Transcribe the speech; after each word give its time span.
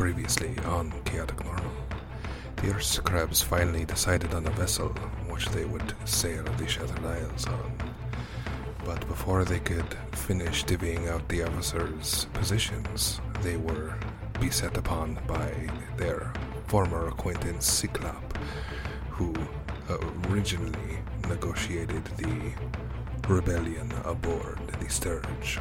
Previously 0.00 0.56
on 0.64 0.94
Chaotic 1.04 1.44
Normal, 1.44 1.72
the 2.56 2.72
aristocrats 2.72 3.42
finally 3.42 3.84
decided 3.84 4.32
on 4.32 4.46
a 4.46 4.50
vessel 4.52 4.88
which 5.28 5.46
they 5.50 5.66
would 5.66 5.92
sail 6.06 6.42
the 6.56 6.66
Shattered 6.66 7.04
Isles 7.04 7.46
on. 7.46 7.70
But 8.86 9.06
before 9.08 9.44
they 9.44 9.58
could 9.58 9.94
finish 10.12 10.64
divvying 10.64 11.06
out 11.06 11.28
the 11.28 11.42
officers' 11.42 12.24
positions, 12.32 13.20
they 13.42 13.58
were 13.58 13.92
beset 14.40 14.78
upon 14.78 15.18
by 15.28 15.52
their 15.98 16.32
former 16.66 17.08
acquaintance 17.08 17.66
Cyclop, 17.66 18.38
who 19.10 19.34
originally 20.30 21.00
negotiated 21.28 22.06
the 22.16 22.52
rebellion 23.28 23.92
aboard 24.06 24.60
the 24.80 24.88
Sturge. 24.88 25.60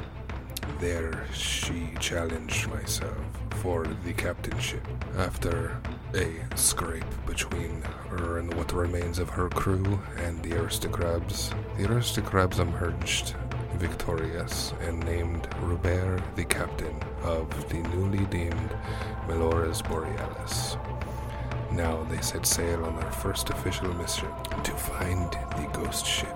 There 0.79 1.25
she 1.33 1.89
challenged 1.99 2.69
myself 2.69 3.17
for 3.61 3.85
the 4.05 4.13
captainship. 4.13 4.87
After 5.17 5.77
a 6.13 6.41
scrape 6.55 7.03
between 7.25 7.81
her 8.09 8.39
and 8.39 8.53
what 8.53 8.71
remains 8.73 9.19
of 9.19 9.29
her 9.29 9.49
crew 9.49 9.99
and 10.17 10.41
the 10.43 10.57
aristocrats, 10.57 11.51
the 11.77 11.91
aristocrats 11.91 12.59
emerged 12.59 13.35
victorious 13.75 14.73
and 14.81 15.03
named 15.05 15.47
Robert 15.61 16.21
the 16.35 16.45
captain 16.45 16.95
of 17.23 17.49
the 17.69 17.79
newly 17.89 18.25
deemed 18.25 18.71
Melora's 19.27 19.81
Borealis. 19.81 20.77
Now 21.71 22.03
they 22.09 22.21
set 22.21 22.45
sail 22.45 22.83
on 22.85 22.95
their 22.95 23.11
first 23.11 23.49
official 23.49 23.93
mission 23.93 24.29
to 24.63 24.71
find 24.71 25.31
the 25.31 25.69
ghost 25.73 26.05
ship. 26.05 26.35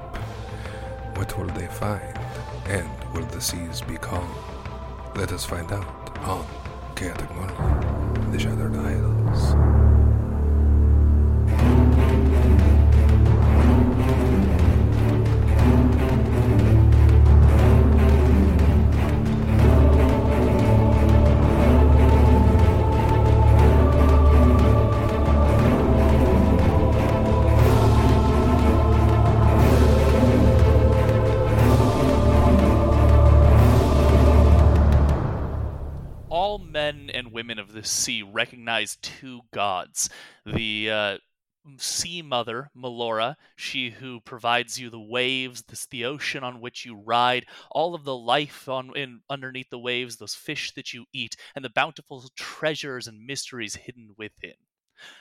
What 1.16 1.38
will 1.38 1.48
they 1.48 1.68
find? 1.68 2.18
And 2.66 2.90
will 3.14 3.26
the 3.28 3.42
seas 3.42 3.82
be 3.82 3.98
calm? 3.98 4.30
Let 5.16 5.32
us 5.32 5.46
find 5.46 5.72
out 5.72 6.18
on 6.20 6.46
Chaotic 6.96 7.30
the 8.32 8.40
Shattered 8.40 8.76
Isles. 8.76 9.83
Women 37.54 37.70
of 37.70 37.74
the 37.74 37.88
sea 37.88 38.24
recognize 38.24 38.98
two 39.02 39.42
gods. 39.54 40.10
The 40.46 40.90
uh, 40.90 41.18
sea 41.78 42.22
mother 42.22 42.72
melora 42.76 43.36
she 43.56 43.92
who 43.92 44.20
provides 44.22 44.80
you 44.80 44.90
the 44.90 45.00
waves 45.00 45.62
this 45.70 45.86
the 45.86 46.04
ocean 46.04 46.44
on 46.44 46.60
which 46.60 46.86
you 46.86 46.96
ride 46.96 47.46
all 47.72 47.96
of 47.96 48.04
the 48.04 48.16
life 48.16 48.68
on 48.68 48.92
in 48.98 49.22
underneath 49.30 49.70
the 49.70 49.80
waves 49.80 50.18
those 50.18 50.36
fish 50.36 50.74
that 50.74 50.94
you 50.94 51.06
eat 51.14 51.36
and 51.56 51.64
the 51.64 51.70
bountiful 51.70 52.24
treasures 52.36 53.08
and 53.08 53.26
mysteries 53.26 53.76
hidden 53.76 54.10
within. 54.18 54.56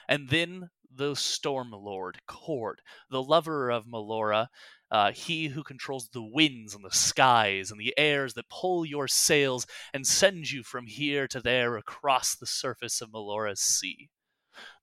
And 0.09 0.29
then 0.29 0.69
the 0.95 1.15
storm 1.15 1.71
lord 1.71 2.19
cord 2.27 2.81
the 3.09 3.23
lover 3.23 3.69
of 3.69 3.85
melora 3.85 4.47
uh, 4.93 5.11
he 5.11 5.47
who 5.47 5.63
controls 5.63 6.09
the 6.09 6.21
winds 6.21 6.75
and 6.75 6.85
the 6.85 6.91
skies 6.91 7.71
and 7.71 7.79
the 7.79 7.95
airs 7.97 8.35
that 8.35 8.47
pull 8.47 8.85
your 8.85 9.07
sails 9.07 9.65
and 9.91 10.05
send 10.05 10.51
you 10.51 10.61
from 10.61 10.85
here 10.85 11.27
to 11.27 11.41
there 11.41 11.77
across 11.77 12.35
the 12.35 12.45
surface 12.45 13.01
of 13.01 13.09
Melora's 13.09 13.59
sea. 13.59 14.11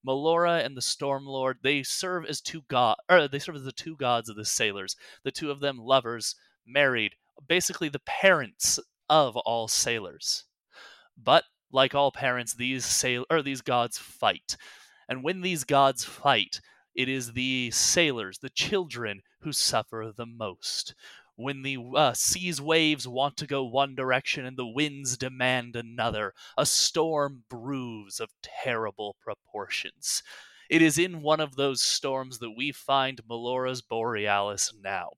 Melora 0.05 0.65
and 0.65 0.77
the 0.77 0.83
Storm 0.83 1.27
Lord, 1.27 1.59
they 1.63 1.85
serve 1.85 2.25
as 2.25 2.41
two 2.41 2.63
god 2.67 2.97
or 3.09 3.29
they 3.29 3.39
serve 3.39 3.55
as 3.55 3.63
the 3.63 3.71
two 3.71 3.95
gods 3.95 4.29
of 4.29 4.35
the 4.35 4.45
sailors. 4.45 4.97
The 5.23 5.31
two 5.31 5.53
of 5.53 5.61
them 5.61 5.79
lovers, 5.79 6.35
married, 6.67 7.15
basically 7.47 7.89
the 7.89 8.01
parents 8.01 8.81
of 9.09 9.37
all 9.37 9.69
sailors. 9.69 10.45
But 11.17 11.45
like 11.71 11.95
all 11.95 12.11
parents, 12.11 12.55
these 12.55 12.85
sail 12.85 13.27
or 13.31 13.43
these 13.43 13.61
gods 13.61 13.97
fight. 13.97 14.57
And 15.11 15.25
when 15.25 15.41
these 15.41 15.65
gods 15.65 16.05
fight, 16.05 16.61
it 16.95 17.09
is 17.09 17.33
the 17.33 17.73
sailors, 17.73 18.39
the 18.39 18.49
children, 18.49 19.23
who 19.41 19.53
suffer 19.53 20.13
the 20.17 20.25
most. 20.25 20.95
When 21.35 21.63
the 21.63 21.79
uh, 21.97 22.13
sea's 22.13 22.61
waves 22.61 23.09
want 23.09 23.37
to 23.39 23.47
go 23.49 23.65
one 23.65 23.97
direction 23.97 24.47
and 24.47 24.57
the 24.57 24.67
winds 24.67 25.17
demand 25.17 25.75
another, 25.75 26.33
a 26.57 26.65
storm 26.65 27.43
brews 27.51 28.21
of 28.21 28.31
terrible 28.43 29.17
proportions. 29.21 30.23
It 30.71 30.81
is 30.81 30.97
in 30.97 31.23
one 31.23 31.41
of 31.41 31.57
those 31.57 31.83
storms 31.83 32.39
that 32.39 32.53
we 32.57 32.71
find 32.71 33.21
Melora's 33.29 33.83
Borealis 33.83 34.73
now. 34.81 35.15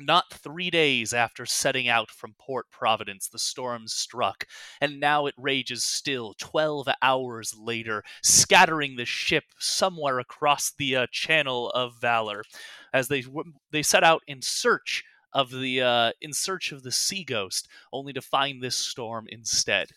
Not 0.00 0.32
three 0.32 0.70
days 0.70 1.12
after 1.12 1.44
setting 1.44 1.88
out 1.88 2.08
from 2.10 2.34
Port 2.38 2.70
Providence, 2.70 3.26
the 3.26 3.38
storm 3.38 3.88
struck, 3.88 4.44
and 4.80 5.00
now 5.00 5.26
it 5.26 5.34
rages 5.36 5.84
still, 5.84 6.34
twelve 6.38 6.86
hours 7.02 7.52
later, 7.58 8.04
scattering 8.22 8.94
the 8.94 9.04
ship 9.04 9.44
somewhere 9.58 10.20
across 10.20 10.70
the 10.70 10.94
uh, 10.94 11.06
Channel 11.10 11.70
of 11.70 12.00
Valor, 12.00 12.44
as 12.92 13.08
they 13.08 13.24
they 13.72 13.82
set 13.82 14.04
out 14.04 14.22
in 14.28 14.40
search 14.40 15.02
of 15.32 15.50
the 15.50 15.82
uh, 15.82 16.12
in 16.20 16.32
search 16.32 16.70
of 16.70 16.84
the 16.84 16.92
sea 16.92 17.24
ghost, 17.24 17.68
only 17.92 18.12
to 18.12 18.22
find 18.22 18.62
this 18.62 18.76
storm 18.76 19.26
instead. 19.28 19.88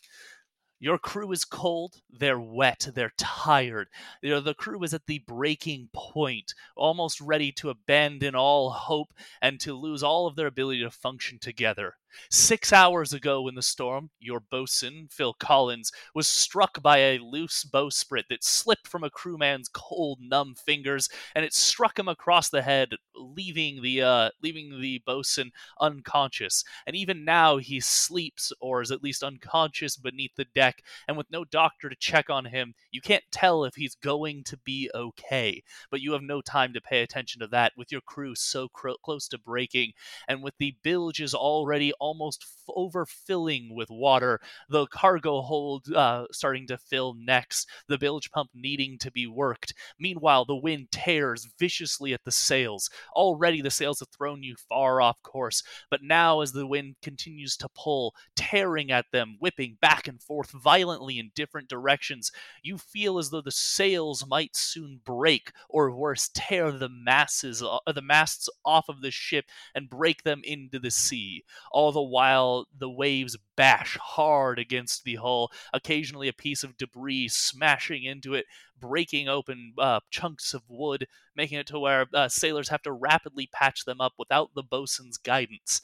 Your 0.83 0.97
crew 0.97 1.31
is 1.31 1.45
cold, 1.45 2.01
they're 2.09 2.39
wet, 2.39 2.89
they're 2.95 3.13
tired. 3.15 3.87
You 4.23 4.31
know, 4.31 4.39
the 4.39 4.55
crew 4.55 4.81
is 4.81 4.95
at 4.95 5.05
the 5.05 5.19
breaking 5.19 5.89
point, 5.93 6.55
almost 6.75 7.21
ready 7.21 7.51
to 7.51 7.69
abandon 7.69 8.33
all 8.33 8.71
hope 8.71 9.13
and 9.43 9.59
to 9.59 9.75
lose 9.75 10.01
all 10.01 10.25
of 10.25 10.35
their 10.35 10.47
ability 10.47 10.81
to 10.81 10.89
function 10.89 11.37
together. 11.37 11.97
Six 12.29 12.73
hours 12.73 13.13
ago 13.13 13.47
in 13.47 13.55
the 13.55 13.61
storm, 13.61 14.09
your 14.19 14.39
bosun, 14.39 15.07
Phil 15.09 15.33
Collins, 15.33 15.91
was 16.13 16.27
struck 16.27 16.81
by 16.81 16.97
a 16.97 17.19
loose 17.19 17.63
bowsprit 17.63 18.23
that 18.29 18.43
slipped 18.43 18.87
from 18.87 19.03
a 19.03 19.09
crewman's 19.09 19.69
cold, 19.69 20.19
numb 20.21 20.55
fingers, 20.55 21.09
and 21.35 21.45
it 21.45 21.53
struck 21.53 21.97
him 21.97 22.07
across 22.07 22.49
the 22.49 22.61
head, 22.61 22.89
leaving 23.15 23.81
the 23.81 24.01
uh, 24.01 24.29
leaving 24.41 24.79
the 24.81 25.01
bosun 25.05 25.51
unconscious. 25.79 26.63
And 26.85 26.95
even 26.95 27.25
now, 27.25 27.57
he 27.57 27.79
sleeps, 27.79 28.51
or 28.59 28.81
is 28.81 28.91
at 28.91 29.03
least 29.03 29.23
unconscious, 29.23 29.97
beneath 29.97 30.35
the 30.35 30.45
deck. 30.45 30.83
And 31.07 31.17
with 31.17 31.31
no 31.31 31.45
doctor 31.45 31.89
to 31.89 31.95
check 31.95 32.29
on 32.29 32.45
him, 32.45 32.73
you 32.91 33.01
can't 33.01 33.23
tell 33.31 33.63
if 33.63 33.75
he's 33.75 33.95
going 33.95 34.43
to 34.45 34.57
be 34.57 34.89
okay. 34.93 35.63
But 35.89 36.01
you 36.01 36.13
have 36.13 36.23
no 36.23 36.41
time 36.41 36.73
to 36.73 36.81
pay 36.81 37.01
attention 37.01 37.39
to 37.41 37.47
that, 37.47 37.73
with 37.75 37.91
your 37.91 38.01
crew 38.01 38.35
so 38.35 38.67
cr- 38.69 38.89
close 39.03 39.27
to 39.29 39.37
breaking, 39.37 39.93
and 40.27 40.43
with 40.43 40.53
the 40.57 40.75
bilges 40.83 41.33
already 41.33 41.93
almost 42.01 42.43
f- 42.43 42.75
overfilling 42.75 43.73
with 43.73 43.89
water, 43.89 44.41
the 44.67 44.87
cargo 44.87 45.41
hold 45.41 45.85
uh, 45.93 46.25
starting 46.31 46.67
to 46.67 46.77
fill 46.77 47.13
next, 47.13 47.69
the 47.87 47.97
bilge 47.97 48.31
pump 48.31 48.49
needing 48.53 48.97
to 48.97 49.11
be 49.11 49.27
worked. 49.27 49.73
Meanwhile, 49.99 50.45
the 50.45 50.55
wind 50.55 50.87
tears 50.91 51.47
viciously 51.59 52.13
at 52.13 52.25
the 52.25 52.31
sails. 52.31 52.89
Already, 53.15 53.61
the 53.61 53.71
sails 53.71 53.99
have 53.99 54.09
thrown 54.09 54.43
you 54.43 54.55
far 54.67 54.99
off 54.99 55.21
course, 55.21 55.63
but 55.89 56.01
now, 56.01 56.41
as 56.41 56.51
the 56.51 56.67
wind 56.67 56.95
continues 57.01 57.55
to 57.57 57.69
pull, 57.75 58.15
tearing 58.35 58.91
at 58.91 59.05
them, 59.13 59.37
whipping 59.39 59.77
back 59.79 60.07
and 60.07 60.21
forth 60.21 60.51
violently 60.51 61.19
in 61.19 61.31
different 61.35 61.69
directions, 61.69 62.31
you 62.63 62.77
feel 62.77 63.19
as 63.19 63.29
though 63.29 63.41
the 63.41 63.51
sails 63.51 64.25
might 64.27 64.55
soon 64.55 64.99
break, 65.05 65.51
or 65.69 65.91
worse, 65.91 66.29
tear 66.33 66.71
the 66.71 66.89
masses, 66.89 67.59
the 67.59 68.01
masts 68.01 68.49
off 68.65 68.89
of 68.89 69.01
the 69.01 69.11
ship 69.11 69.45
and 69.75 69.89
break 69.89 70.23
them 70.23 70.41
into 70.43 70.79
the 70.79 70.91
sea. 70.91 71.43
All 71.71 71.90
the 71.91 72.01
while, 72.01 72.67
the 72.77 72.89
waves 72.89 73.37
bash 73.55 73.97
hard 73.97 74.59
against 74.59 75.03
the 75.03 75.15
hull, 75.15 75.51
occasionally 75.73 76.27
a 76.27 76.33
piece 76.33 76.63
of 76.63 76.77
debris 76.77 77.27
smashing 77.29 78.03
into 78.03 78.33
it, 78.33 78.45
breaking 78.79 79.27
open 79.27 79.73
uh, 79.77 79.99
chunks 80.09 80.53
of 80.53 80.63
wood, 80.67 81.07
making 81.35 81.59
it 81.59 81.67
to 81.67 81.79
where 81.79 82.07
uh, 82.13 82.27
sailors 82.27 82.69
have 82.69 82.81
to 82.83 82.91
rapidly 82.91 83.47
patch 83.51 83.85
them 83.85 84.01
up 84.01 84.13
without 84.17 84.49
the 84.55 84.63
bosun's 84.63 85.17
guidance. 85.17 85.81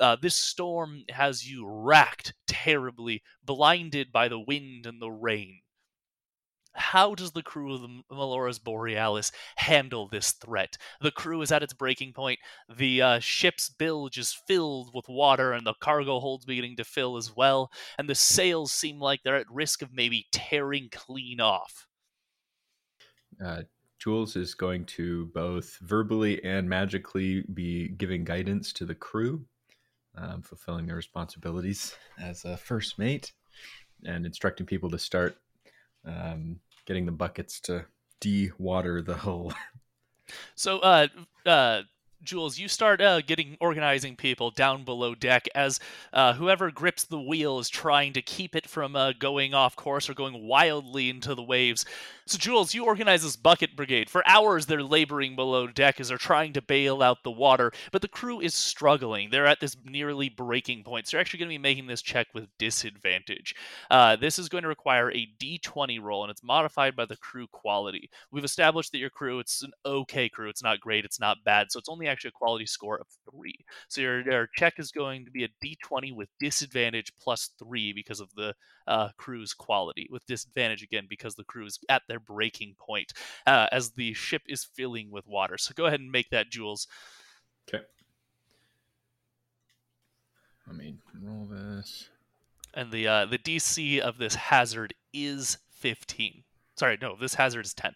Uh, 0.00 0.16
this 0.20 0.36
storm 0.36 1.04
has 1.10 1.46
you 1.46 1.66
racked 1.66 2.32
terribly, 2.46 3.22
blinded 3.44 4.10
by 4.10 4.28
the 4.28 4.40
wind 4.40 4.86
and 4.86 5.00
the 5.00 5.10
rain 5.10 5.60
how 6.74 7.14
does 7.14 7.32
the 7.32 7.42
crew 7.42 7.74
of 7.74 7.82
the 7.82 8.02
Melora's 8.10 8.58
Borealis 8.58 9.32
handle 9.56 10.08
this 10.08 10.32
threat? 10.32 10.76
The 11.00 11.10
crew 11.10 11.42
is 11.42 11.52
at 11.52 11.62
its 11.62 11.72
breaking 11.72 12.12
point. 12.12 12.38
The 12.68 13.02
uh, 13.02 13.18
ship's 13.18 13.68
bilge 13.68 14.18
is 14.18 14.32
filled 14.32 14.90
with 14.94 15.08
water, 15.08 15.52
and 15.52 15.66
the 15.66 15.74
cargo 15.74 16.20
hold's 16.20 16.46
beginning 16.46 16.76
to 16.76 16.84
fill 16.84 17.16
as 17.16 17.34
well. 17.34 17.70
And 17.98 18.08
the 18.08 18.14
sails 18.14 18.72
seem 18.72 19.00
like 19.00 19.22
they're 19.22 19.36
at 19.36 19.50
risk 19.50 19.82
of 19.82 19.92
maybe 19.92 20.26
tearing 20.32 20.88
clean 20.92 21.40
off. 21.40 21.86
Uh, 23.44 23.62
Jules 23.98 24.36
is 24.36 24.54
going 24.54 24.86
to 24.86 25.26
both 25.26 25.76
verbally 25.82 26.42
and 26.42 26.68
magically 26.68 27.42
be 27.52 27.88
giving 27.88 28.24
guidance 28.24 28.72
to 28.74 28.86
the 28.86 28.94
crew, 28.94 29.44
um, 30.16 30.42
fulfilling 30.42 30.86
their 30.86 30.96
responsibilities 30.96 31.94
as 32.18 32.44
a 32.44 32.56
first 32.56 32.98
mate, 32.98 33.32
and 34.06 34.24
instructing 34.24 34.64
people 34.66 34.88
to 34.90 34.98
start 34.98 35.36
um, 36.04 36.60
getting 36.86 37.06
the 37.06 37.12
buckets 37.12 37.60
to 37.60 37.84
de-water 38.20 39.02
the 39.02 39.16
hull. 39.16 39.52
So, 40.54 40.78
uh, 40.78 41.08
uh, 41.44 41.82
Jules, 42.22 42.58
you 42.58 42.68
start 42.68 43.00
uh, 43.00 43.22
getting 43.22 43.56
organizing 43.60 44.14
people 44.14 44.50
down 44.50 44.84
below 44.84 45.14
deck 45.14 45.48
as 45.54 45.80
uh, 46.12 46.34
whoever 46.34 46.70
grips 46.70 47.04
the 47.04 47.20
wheel 47.20 47.58
is 47.58 47.68
trying 47.68 48.12
to 48.12 48.22
keep 48.22 48.54
it 48.54 48.68
from 48.68 48.94
uh, 48.94 49.12
going 49.18 49.54
off 49.54 49.74
course 49.74 50.10
or 50.10 50.14
going 50.14 50.46
wildly 50.46 51.08
into 51.08 51.34
the 51.34 51.42
waves. 51.42 51.86
So, 52.30 52.38
Jules, 52.38 52.74
you 52.74 52.84
organize 52.84 53.24
this 53.24 53.34
bucket 53.34 53.74
brigade. 53.74 54.08
For 54.08 54.22
hours, 54.24 54.66
they're 54.66 54.84
laboring 54.84 55.34
below 55.34 55.66
deck 55.66 55.98
as 55.98 56.10
they're 56.10 56.16
trying 56.16 56.52
to 56.52 56.62
bail 56.62 57.02
out 57.02 57.24
the 57.24 57.30
water, 57.32 57.72
but 57.90 58.02
the 58.02 58.08
crew 58.08 58.40
is 58.40 58.54
struggling. 58.54 59.30
They're 59.30 59.48
at 59.48 59.58
this 59.58 59.76
nearly 59.84 60.28
breaking 60.28 60.84
point. 60.84 61.08
So, 61.08 61.16
you're 61.16 61.20
actually 61.22 61.40
going 61.40 61.48
to 61.48 61.54
be 61.54 61.58
making 61.58 61.88
this 61.88 62.02
check 62.02 62.28
with 62.32 62.46
disadvantage. 62.56 63.56
Uh, 63.90 64.14
this 64.14 64.38
is 64.38 64.48
going 64.48 64.62
to 64.62 64.68
require 64.68 65.10
a 65.10 65.28
d20 65.42 66.00
roll, 66.00 66.22
and 66.22 66.30
it's 66.30 66.44
modified 66.44 66.94
by 66.94 67.04
the 67.04 67.16
crew 67.16 67.48
quality. 67.48 68.08
We've 68.30 68.44
established 68.44 68.92
that 68.92 68.98
your 68.98 69.10
crew, 69.10 69.40
it's 69.40 69.64
an 69.64 69.72
okay 69.84 70.28
crew. 70.28 70.48
It's 70.48 70.62
not 70.62 70.78
great, 70.78 71.04
it's 71.04 71.18
not 71.18 71.38
bad. 71.44 71.72
So, 71.72 71.80
it's 71.80 71.88
only 71.88 72.06
actually 72.06 72.28
a 72.28 72.38
quality 72.38 72.66
score 72.66 72.98
of 72.98 73.08
three. 73.28 73.58
So, 73.88 74.02
your, 74.02 74.20
your 74.20 74.48
check 74.54 74.74
is 74.78 74.92
going 74.92 75.24
to 75.24 75.32
be 75.32 75.42
a 75.42 75.48
d20 75.64 76.14
with 76.14 76.28
disadvantage 76.38 77.12
plus 77.20 77.50
three 77.58 77.92
because 77.92 78.20
of 78.20 78.28
the 78.36 78.54
uh, 78.90 79.10
crew's 79.16 79.54
quality, 79.54 80.08
with 80.10 80.26
disadvantage 80.26 80.82
again 80.82 81.06
because 81.08 81.36
the 81.36 81.44
crew 81.44 81.64
is 81.64 81.78
at 81.88 82.02
their 82.08 82.20
breaking 82.20 82.74
point 82.78 83.12
uh, 83.46 83.68
as 83.72 83.92
the 83.92 84.12
ship 84.12 84.42
is 84.46 84.64
filling 84.64 85.10
with 85.10 85.26
water. 85.26 85.56
So 85.56 85.72
go 85.74 85.86
ahead 85.86 86.00
and 86.00 86.10
make 86.10 86.30
that, 86.30 86.50
Jules. 86.50 86.86
Okay. 87.68 87.84
Let 90.66 90.76
me 90.76 90.96
roll 91.22 91.46
this. 91.46 92.08
And 92.74 92.92
the 92.92 93.06
uh, 93.06 93.26
the 93.26 93.38
DC 93.38 93.98
of 93.98 94.18
this 94.18 94.34
hazard 94.34 94.94
is 95.12 95.58
15. 95.70 96.44
Sorry, 96.76 96.98
no, 97.00 97.16
this 97.16 97.34
hazard 97.34 97.64
is 97.64 97.74
10. 97.74 97.94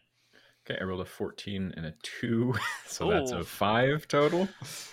Okay, 0.67 0.81
I 0.81 0.85
rolled 0.85 1.03
a 1.03 1.05
14 1.05 1.75
and 1.77 1.87
a 1.87 1.95
2, 2.03 2.55
so 2.87 3.09
Ooh. 3.09 3.13
that's 3.13 3.33
a 3.33 3.45
5 3.45 4.09
total. 4.09 4.49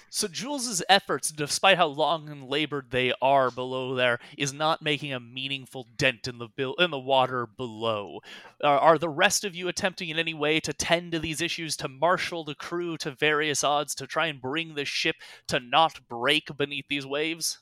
So 0.10 0.28
Jules's 0.28 0.84
efforts, 0.90 1.32
despite 1.32 1.78
how 1.78 1.88
long 1.88 2.28
and 2.28 2.50
labored 2.50 2.92
they 2.92 3.14
are 3.22 3.50
below 3.50 3.96
there, 3.96 4.20
is 4.38 4.52
not 4.52 4.82
making 4.82 5.14
a 5.14 5.22
meaningful 5.22 5.88
dent 5.96 6.28
in 6.28 6.38
the 6.38 6.50
bil- 6.50 6.76
in 6.76 6.92
the 6.92 7.00
water 7.00 7.48
below. 7.48 8.20
Uh, 8.62 8.68
are 8.68 8.98
the 8.98 9.08
rest 9.08 9.46
of 9.46 9.56
you 9.56 9.70
attempting 9.70 10.10
in 10.10 10.20
any 10.20 10.34
way 10.34 10.60
to 10.60 10.74
tend 10.74 11.14
to 11.14 11.20
these 11.20 11.40
issues, 11.40 11.78
to 11.78 11.88
marshal 11.88 12.44
the 12.44 12.56
crew 12.56 12.98
to 12.98 13.12
various 13.12 13.64
odds, 13.64 13.96
to 13.96 14.06
try 14.06 14.28
and 14.28 14.42
bring 14.42 14.76
the 14.76 14.84
ship 14.84 15.16
to 15.48 15.62
not 15.62 16.02
break 16.10 16.50
beneath 16.58 16.90
these 16.90 17.06
waves? 17.06 17.60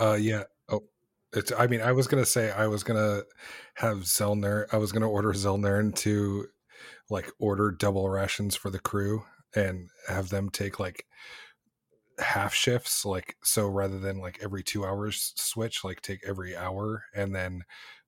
Uh, 0.00 0.16
yeah. 0.18 0.44
Oh, 0.70 0.84
it's. 1.34 1.52
I 1.52 1.66
mean, 1.66 1.82
I 1.82 1.92
was 1.92 2.06
gonna 2.06 2.24
say 2.24 2.50
I 2.50 2.68
was 2.68 2.82
gonna 2.82 3.24
have 3.74 3.98
Zelner. 3.98 4.64
I 4.72 4.78
was 4.78 4.92
gonna 4.92 5.10
order 5.10 5.34
Zelner 5.34 5.94
to 5.96 6.48
like 7.10 7.30
order 7.38 7.70
double 7.70 8.08
rations 8.08 8.56
for 8.56 8.70
the 8.70 8.78
crew 8.78 9.24
and 9.54 9.88
have 10.08 10.28
them 10.28 10.50
take 10.50 10.78
like 10.80 11.06
half 12.18 12.54
shifts 12.54 13.04
like 13.04 13.36
so 13.42 13.66
rather 13.66 13.98
than 13.98 14.18
like 14.18 14.38
every 14.42 14.62
two 14.62 14.86
hours 14.86 15.32
switch 15.36 15.84
like 15.84 16.00
take 16.00 16.20
every 16.26 16.56
hour 16.56 17.04
and 17.14 17.34
then 17.34 17.62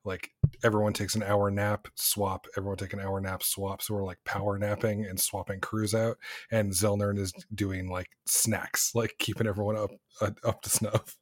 like 0.04 0.30
everyone 0.64 0.94
takes 0.94 1.14
an 1.14 1.22
hour 1.22 1.50
nap 1.50 1.88
swap 1.94 2.46
everyone 2.56 2.78
take 2.78 2.94
an 2.94 3.00
hour 3.00 3.20
nap 3.20 3.42
swap. 3.42 3.82
So 3.82 3.94
we're 3.94 4.04
like 4.04 4.18
power 4.24 4.58
napping 4.58 5.04
and 5.04 5.20
swapping 5.20 5.60
crews 5.60 5.94
out 5.94 6.16
and 6.50 6.72
zelnern 6.72 7.18
is 7.18 7.32
doing 7.54 7.90
like 7.90 8.08
snacks 8.26 8.94
like 8.94 9.16
keeping 9.18 9.46
everyone 9.46 9.76
up 9.76 9.90
uh, 10.20 10.30
up 10.44 10.62
to 10.62 10.70
snuff. 10.70 11.16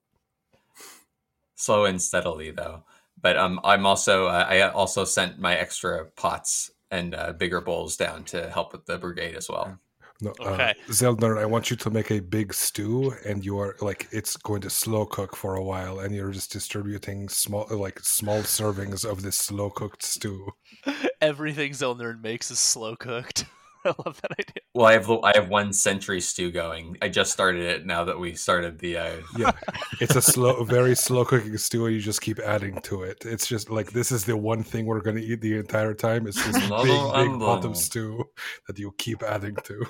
Slow 1.56 1.86
and 1.86 2.00
steadily 2.00 2.52
though. 2.52 2.84
But 3.20 3.36
um 3.36 3.58
i'm 3.64 3.84
also 3.86 4.26
uh, 4.26 4.46
i 4.48 4.60
also 4.60 5.04
sent 5.04 5.38
my 5.40 5.56
extra 5.56 6.04
pots 6.16 6.70
and 6.90 7.14
uh, 7.14 7.32
bigger 7.32 7.60
bowls 7.60 7.96
down 7.96 8.24
to 8.24 8.48
help 8.50 8.72
with 8.72 8.86
the 8.86 8.98
brigade 8.98 9.34
as 9.34 9.48
well. 9.48 9.78
No, 10.20 10.32
uh, 10.40 10.50
okay. 10.50 10.70
Uh, 10.70 10.92
Zeldner, 10.92 11.38
I 11.38 11.44
want 11.44 11.70
you 11.70 11.76
to 11.76 11.90
make 11.90 12.10
a 12.10 12.20
big 12.20 12.54
stew, 12.54 13.12
and 13.26 13.44
you 13.44 13.58
are 13.58 13.76
like 13.80 14.08
it's 14.12 14.36
going 14.36 14.62
to 14.62 14.70
slow 14.70 15.04
cook 15.04 15.36
for 15.36 15.56
a 15.56 15.62
while, 15.62 16.00
and 16.00 16.14
you're 16.14 16.30
just 16.30 16.52
distributing 16.52 17.28
small, 17.28 17.66
like 17.70 18.00
small 18.00 18.40
servings 18.40 19.04
of 19.04 19.22
this 19.22 19.36
slow 19.36 19.68
cooked 19.68 20.02
stew. 20.02 20.48
Everything 21.20 21.72
Zeldner 21.72 22.20
makes 22.20 22.50
is 22.50 22.58
slow 22.58 22.96
cooked. 22.96 23.44
I 23.90 23.94
love 24.04 24.20
that 24.22 24.32
idea. 24.32 24.62
Well, 24.74 24.86
I 24.86 24.92
have 24.92 25.10
I 25.10 25.32
have 25.34 25.48
one 25.48 25.72
century 25.72 26.20
stew 26.20 26.50
going. 26.50 26.96
I 27.00 27.08
just 27.08 27.32
started 27.32 27.62
it 27.62 27.86
now 27.86 28.04
that 28.04 28.18
we 28.18 28.34
started 28.34 28.78
the. 28.78 28.96
Uh... 28.98 29.16
Yeah, 29.36 29.52
it's 30.00 30.16
a 30.16 30.22
slow, 30.22 30.64
very 30.64 30.96
slow 30.96 31.24
cooking 31.24 31.56
stew. 31.56 31.86
You 31.88 32.00
just 32.00 32.20
keep 32.20 32.40
adding 32.40 32.80
to 32.82 33.02
it. 33.04 33.24
It's 33.24 33.46
just 33.46 33.70
like 33.70 33.92
this 33.92 34.10
is 34.10 34.24
the 34.24 34.36
one 34.36 34.64
thing 34.64 34.86
we're 34.86 35.00
going 35.00 35.16
to 35.16 35.22
eat 35.22 35.40
the 35.40 35.56
entire 35.56 35.94
time. 35.94 36.26
It's 36.26 36.44
this 36.44 36.58
big, 36.68 36.68
big 36.68 37.40
pot 37.40 37.64
of 37.64 37.76
stew 37.76 38.24
that 38.66 38.78
you 38.78 38.92
keep 38.98 39.22
adding 39.22 39.56
to. 39.64 39.86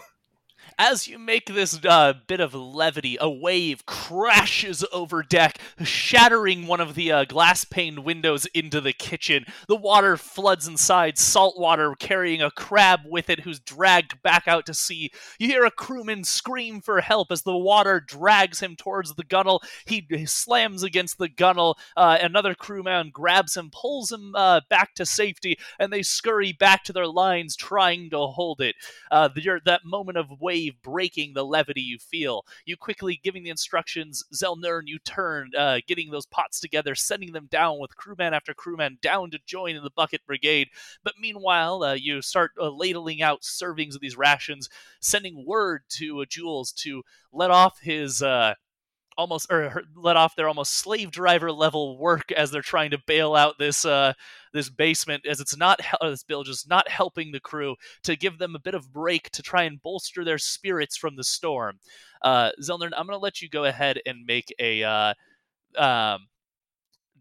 As 0.79 1.09
you 1.09 1.19
make 1.19 1.47
this 1.47 1.81
uh, 1.87 2.13
bit 2.27 2.39
of 2.39 2.55
levity, 2.55 3.17
a 3.19 3.31
wave 3.31 3.87
crashes 3.87 4.85
over 4.93 5.23
deck, 5.23 5.59
shattering 5.83 6.67
one 6.67 6.83
of 6.83 6.95
the 6.95 7.11
uh, 7.11 7.25
glass 7.25 7.65
paned 7.65 8.01
windows 8.01 8.45
into 8.53 8.83
the 8.83 8.93
kitchen. 8.93 9.47
The 9.69 9.77
water 9.77 10.19
floods 10.19 10.69
inside, 10.69 11.17
salt 11.17 11.59
water 11.59 11.95
carrying 11.99 12.43
a 12.43 12.51
crab 12.51 13.01
with 13.07 13.31
it 13.31 13.41
who's 13.41 13.59
dragged 13.59 14.21
back 14.23 14.47
out 14.47 14.67
to 14.67 14.75
sea. 14.75 15.11
You 15.39 15.49
hear 15.49 15.65
a 15.65 15.71
crewman 15.71 16.25
scream 16.25 16.83
for 16.83 17.01
help 17.01 17.33
as 17.33 17.41
the 17.41 17.57
water 17.57 17.99
drags 17.99 18.61
him 18.61 18.77
towards 18.77 19.15
the 19.15 19.25
gunwale. 19.25 19.61
He, 19.87 20.27
slams 20.27 20.83
against 20.83 21.17
the 21.17 21.31
gunwale. 21.31 21.77
Uh, 21.97 22.19
another 22.21 22.55
crewman 22.55 23.09
grabs 23.15 23.57
him, 23.57 23.71
pulls 23.73 24.13
him 24.13 24.35
uh, 24.35 24.61
back 24.69 24.95
to 24.97 25.07
safety, 25.07 25.59
and 25.79 25.91
they 25.91 26.03
scurry 26.03 26.53
back 26.53 26.85
to 26.85 26.93
their 26.93 27.07
lines, 27.07 27.57
trying 27.57 28.11
to 28.11 28.19
hold 28.19 28.61
it. 28.61 28.77
Uh, 29.11 29.29
the, 29.29 29.63
that 29.65 29.87
moment 29.87 30.19
of 30.19 30.39
wave 30.39 30.66
breaking 30.83 31.35
the 31.35 31.45
levity 31.45 31.81
you 31.81 31.99
feel. 31.99 32.45
You 32.65 32.77
quickly 32.77 33.21
giving 33.23 33.45
the 33.45 33.51
instructions, 33.51 34.25
Zelnern, 34.35 34.83
you 34.87 34.99
turn, 34.99 35.51
uh, 35.57 35.81
getting 35.87 36.11
those 36.11 36.27
pots 36.27 36.61
together, 36.61 36.95
sending 36.95 37.33
them 37.33 37.49
down 37.51 37.79
with 37.79 37.97
crewman 37.97 38.35
after 38.35 38.55
crewman 38.55 38.99
down 39.01 39.31
to 39.31 39.39
join 39.47 39.77
in 39.77 39.83
the 39.83 39.91
bucket 39.91 40.25
brigade. 40.27 40.69
But 41.03 41.15
meanwhile, 41.21 41.83
uh, 41.83 41.95
you 41.95 42.23
start 42.23 42.53
uh, 42.61 42.71
ladling 42.71 43.23
out 43.23 43.43
servings 43.43 43.95
of 43.95 44.01
these 44.01 44.17
rations, 44.17 44.69
sending 45.01 45.45
word 45.47 45.83
to 45.91 46.23
uh, 46.23 46.25
Jules 46.29 46.73
to 46.73 47.03
let 47.33 47.51
off 47.51 47.81
his 47.81 48.23
uh, 48.23 48.55
almost 49.17 49.47
or 49.51 49.85
let 49.95 50.17
off 50.17 50.37
their 50.37 50.49
almost 50.49 50.75
slave 50.75 51.11
driver 51.11 51.51
level 51.53 51.99
work 51.99 52.31
as 52.33 52.51
they're 52.51 52.63
trying 52.63 52.91
to 52.91 52.99
bail 53.07 53.35
out 53.35 53.59
this 53.59 53.85
uh, 53.85 54.13
this 54.53 54.69
basement 54.69 55.27
as 55.27 55.41
it's 55.41 55.57
not 55.57 55.81
this 56.03 56.23
bilge 56.23 56.49
is 56.49 56.67
not 56.69 56.89
helping 56.89 57.33
the 57.33 57.41
crew 57.41 57.75
to 58.03 58.17
give 58.17 58.39
them 58.39 58.55
a 58.55 58.61
bit 58.61 58.75
of 58.75 58.93
break 58.93 59.31
to 59.31 59.43
try 59.43 59.65
and 59.65 59.83
bolster 59.83 60.25
their 60.25 60.39
spirits 60.39 60.97
from 60.97 61.17
the 61.17 61.25
storm. 61.25 61.79
Uh, 62.23 62.51
Zelnern, 62.63 62.93
I'm 62.97 63.07
going 63.07 63.19
to 63.19 63.19
let 63.19 63.43
you 63.43 63.49
go 63.49 63.65
ahead 63.65 64.01
and 64.07 64.27
make 64.27 64.55
a 64.59 64.83
uh, 64.83 65.15
um, 65.77 66.27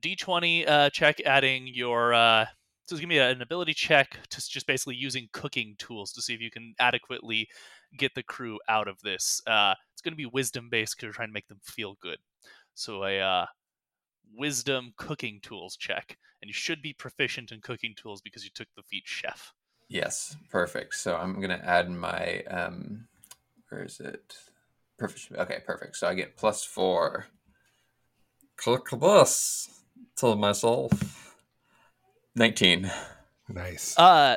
d20 0.01 0.67
uh, 0.67 0.89
check, 0.91 1.21
adding 1.25 1.67
your 1.67 2.13
uh, 2.13 2.45
so 2.87 2.97
give 2.97 3.09
me 3.09 3.17
an 3.17 3.41
ability 3.41 3.73
check 3.73 4.17
to 4.29 4.37
just 4.47 4.67
basically 4.67 4.95
using 4.95 5.27
cooking 5.31 5.75
tools 5.79 6.11
to 6.13 6.21
see 6.21 6.33
if 6.35 6.41
you 6.41 6.51
can 6.51 6.75
adequately 6.79 7.49
get 7.97 8.15
the 8.15 8.23
crew 8.23 8.59
out 8.67 8.87
of 8.87 8.99
this. 9.01 9.41
Uh, 9.47 9.75
it's 9.93 10.01
going 10.01 10.13
to 10.13 10.17
be 10.17 10.25
wisdom 10.25 10.69
based 10.69 10.95
because 10.95 11.03
you're 11.03 11.13
trying 11.13 11.29
to 11.29 11.33
make 11.33 11.47
them 11.47 11.61
feel 11.63 11.97
good. 12.01 12.17
So 12.73 13.03
a 13.03 13.19
uh, 13.19 13.45
wisdom 14.37 14.93
cooking 14.97 15.39
tools 15.41 15.77
check, 15.77 16.17
and 16.41 16.49
you 16.49 16.53
should 16.53 16.81
be 16.81 16.93
proficient 16.93 17.51
in 17.51 17.61
cooking 17.61 17.93
tools 17.95 18.21
because 18.21 18.43
you 18.43 18.49
took 18.53 18.67
the 18.75 18.83
feat 18.83 19.03
chef. 19.05 19.53
Yes, 19.87 20.35
perfect. 20.49 20.95
So 20.95 21.15
I'm 21.15 21.35
going 21.35 21.57
to 21.57 21.65
add 21.65 21.89
my 21.89 22.43
um, 22.49 23.07
where 23.69 23.83
is 23.83 23.99
it? 23.99 24.35
Proficient. 24.97 25.39
Okay, 25.39 25.59
perfect. 25.65 25.97
So 25.97 26.07
I 26.07 26.13
get 26.13 26.37
plus 26.37 26.63
four. 26.63 27.27
Cook 28.57 28.89
this. 28.99 29.69
Tell 30.15 30.35
myself. 30.35 31.35
19. 32.35 32.91
Nice. 33.49 33.97
Uh, 33.97 34.35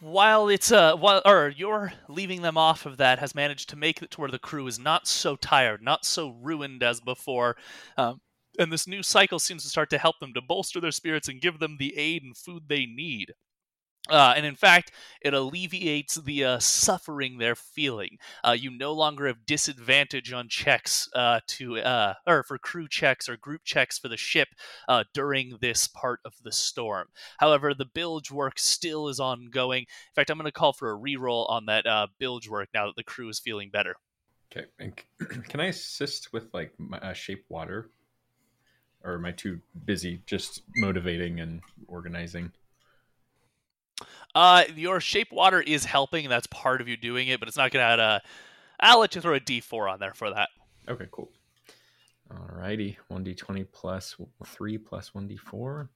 while 0.00 0.48
it's 0.48 0.72
uh, 0.72 0.96
while 0.96 1.22
or 1.24 1.52
you're 1.56 1.92
leaving 2.08 2.42
them 2.42 2.56
off 2.56 2.86
of 2.86 2.96
that 2.98 3.18
has 3.18 3.34
managed 3.34 3.68
to 3.70 3.76
make 3.76 4.02
it 4.02 4.10
to 4.12 4.20
where 4.20 4.30
the 4.30 4.38
crew 4.38 4.66
is 4.66 4.78
not 4.78 5.06
so 5.06 5.36
tired, 5.36 5.82
not 5.82 6.04
so 6.04 6.30
ruined 6.40 6.82
as 6.82 7.00
before. 7.00 7.56
Um, 7.96 8.20
and 8.58 8.72
this 8.72 8.86
new 8.86 9.02
cycle 9.02 9.38
seems 9.38 9.62
to 9.62 9.68
start 9.68 9.90
to 9.90 9.98
help 9.98 10.18
them 10.18 10.34
to 10.34 10.42
bolster 10.42 10.80
their 10.80 10.90
spirits 10.90 11.28
and 11.28 11.40
give 11.40 11.58
them 11.58 11.76
the 11.78 11.96
aid 11.96 12.22
and 12.22 12.36
food 12.36 12.64
they 12.68 12.86
need. 12.86 13.32
Uh, 14.10 14.34
and 14.36 14.44
in 14.44 14.56
fact, 14.56 14.90
it 15.20 15.32
alleviates 15.32 16.16
the 16.16 16.44
uh, 16.44 16.58
suffering 16.58 17.38
they're 17.38 17.54
feeling. 17.54 18.18
Uh, 18.42 18.50
you 18.50 18.68
no 18.68 18.92
longer 18.92 19.28
have 19.28 19.46
disadvantage 19.46 20.32
on 20.32 20.48
checks 20.48 21.08
uh, 21.14 21.38
to 21.46 21.78
uh, 21.78 22.14
or 22.26 22.42
for 22.42 22.58
crew 22.58 22.88
checks 22.88 23.28
or 23.28 23.36
group 23.36 23.60
checks 23.64 23.98
for 23.98 24.08
the 24.08 24.16
ship 24.16 24.48
uh, 24.88 25.04
during 25.14 25.56
this 25.60 25.86
part 25.86 26.18
of 26.24 26.34
the 26.42 26.50
storm. 26.50 27.08
However, 27.38 27.74
the 27.74 27.86
bilge 27.86 28.32
work 28.32 28.58
still 28.58 29.06
is 29.06 29.20
ongoing. 29.20 29.82
In 29.82 30.14
fact, 30.16 30.30
I'm 30.30 30.38
going 30.38 30.46
to 30.46 30.52
call 30.52 30.72
for 30.72 30.90
a 30.90 30.98
reroll 30.98 31.48
on 31.48 31.66
that 31.66 31.84
bilge 32.18 32.48
work 32.48 32.70
now 32.74 32.86
that 32.86 32.96
the 32.96 33.04
crew 33.04 33.28
is 33.28 33.38
feeling 33.38 33.70
better. 33.70 33.94
Okay, 34.54 34.66
and 34.80 35.00
can 35.48 35.60
I 35.60 35.66
assist 35.66 36.32
with 36.32 36.52
like 36.52 36.72
my, 36.76 37.12
shape 37.12 37.44
water, 37.48 37.88
or 39.04 39.14
am 39.14 39.24
I 39.24 39.30
too 39.30 39.60
busy 39.84 40.22
just 40.26 40.62
motivating 40.74 41.38
and 41.38 41.60
organizing? 41.86 42.50
Uh, 44.34 44.64
your 44.76 45.00
shape 45.00 45.32
water 45.32 45.60
is 45.60 45.84
helping. 45.84 46.28
That's 46.28 46.46
part 46.48 46.80
of 46.80 46.88
you 46.88 46.96
doing 46.96 47.28
it, 47.28 47.38
but 47.38 47.48
it's 47.48 47.56
not 47.56 47.70
going 47.70 47.82
to 47.82 47.86
add 47.86 48.00
a. 48.00 48.22
I'll 48.80 49.00
let 49.00 49.14
you 49.14 49.20
throw 49.20 49.34
a 49.34 49.40
D4 49.40 49.92
on 49.92 50.00
there 50.00 50.14
for 50.14 50.30
that. 50.30 50.48
Okay, 50.88 51.06
cool. 51.12 51.30
Alrighty, 52.32 52.96
1d20 53.10 53.66
plus 53.72 54.16
3 54.44 54.78
plus 54.78 55.10
1d4. 55.10 55.88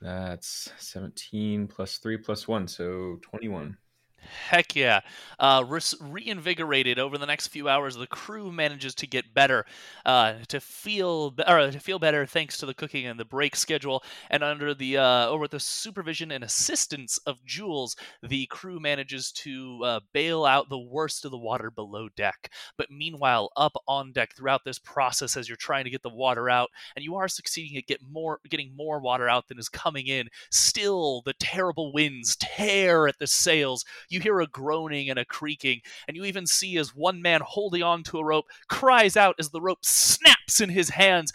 That's 0.00 0.70
17 0.78 1.66
plus 1.66 1.98
3 1.98 2.16
plus 2.18 2.46
1, 2.46 2.68
so 2.68 3.18
21. 3.22 3.76
Heck 4.20 4.74
yeah. 4.74 5.00
Uh, 5.38 5.64
re- 5.66 5.80
reinvigorated 6.00 6.98
over 6.98 7.16
the 7.16 7.24
next 7.26 7.48
few 7.48 7.68
hours, 7.68 7.94
the 7.94 8.06
crew 8.06 8.50
manages 8.50 8.94
to 8.96 9.06
get 9.06 9.32
better, 9.32 9.64
uh, 10.04 10.34
to 10.48 10.60
feel 10.60 11.30
be- 11.30 11.44
or 11.46 11.70
to 11.70 11.78
feel 11.80 11.98
better 11.98 12.26
thanks 12.26 12.58
to 12.58 12.66
the 12.66 12.74
cooking 12.74 13.06
and 13.06 13.18
the 13.18 13.24
break 13.24 13.54
schedule. 13.54 14.02
And 14.30 14.42
under 14.42 14.74
the 14.74 14.96
uh, 14.98 15.28
over 15.28 15.46
the 15.46 15.60
supervision 15.60 16.32
and 16.32 16.42
assistance 16.42 17.18
of 17.26 17.44
Jules, 17.46 17.96
the 18.22 18.46
crew 18.46 18.80
manages 18.80 19.30
to 19.32 19.80
uh, 19.84 20.00
bail 20.12 20.44
out 20.44 20.68
the 20.68 20.78
worst 20.78 21.24
of 21.24 21.30
the 21.30 21.38
water 21.38 21.70
below 21.70 22.08
deck. 22.16 22.50
But 22.76 22.90
meanwhile, 22.90 23.50
up 23.56 23.76
on 23.86 24.12
deck 24.12 24.34
throughout 24.36 24.64
this 24.64 24.78
process, 24.80 25.36
as 25.36 25.48
you're 25.48 25.56
trying 25.56 25.84
to 25.84 25.90
get 25.90 26.02
the 26.02 26.10
water 26.10 26.50
out, 26.50 26.70
and 26.96 27.04
you 27.04 27.14
are 27.14 27.28
succeeding 27.28 27.76
at 27.78 27.86
get 27.86 28.00
more 28.02 28.40
getting 28.48 28.74
more 28.76 29.00
water 29.00 29.28
out 29.28 29.46
than 29.48 29.58
is 29.58 29.68
coming 29.68 30.08
in, 30.08 30.28
still 30.50 31.22
the 31.24 31.34
terrible 31.34 31.92
winds 31.92 32.36
tear 32.36 33.06
at 33.06 33.18
the 33.18 33.26
sails 33.26 33.84
you 34.08 34.20
hear 34.20 34.40
a 34.40 34.46
groaning 34.46 35.10
and 35.10 35.18
a 35.18 35.24
creaking, 35.24 35.80
and 36.06 36.16
you 36.16 36.24
even 36.24 36.46
see 36.46 36.76
as 36.78 36.94
one 36.94 37.22
man 37.22 37.40
holding 37.44 37.82
on 37.82 38.02
to 38.04 38.18
a 38.18 38.24
rope 38.24 38.46
cries 38.68 39.16
out 39.16 39.36
as 39.38 39.50
the 39.50 39.60
rope 39.60 39.84
snaps 39.84 40.60
in 40.60 40.70
his 40.70 40.90
hands, 40.90 41.32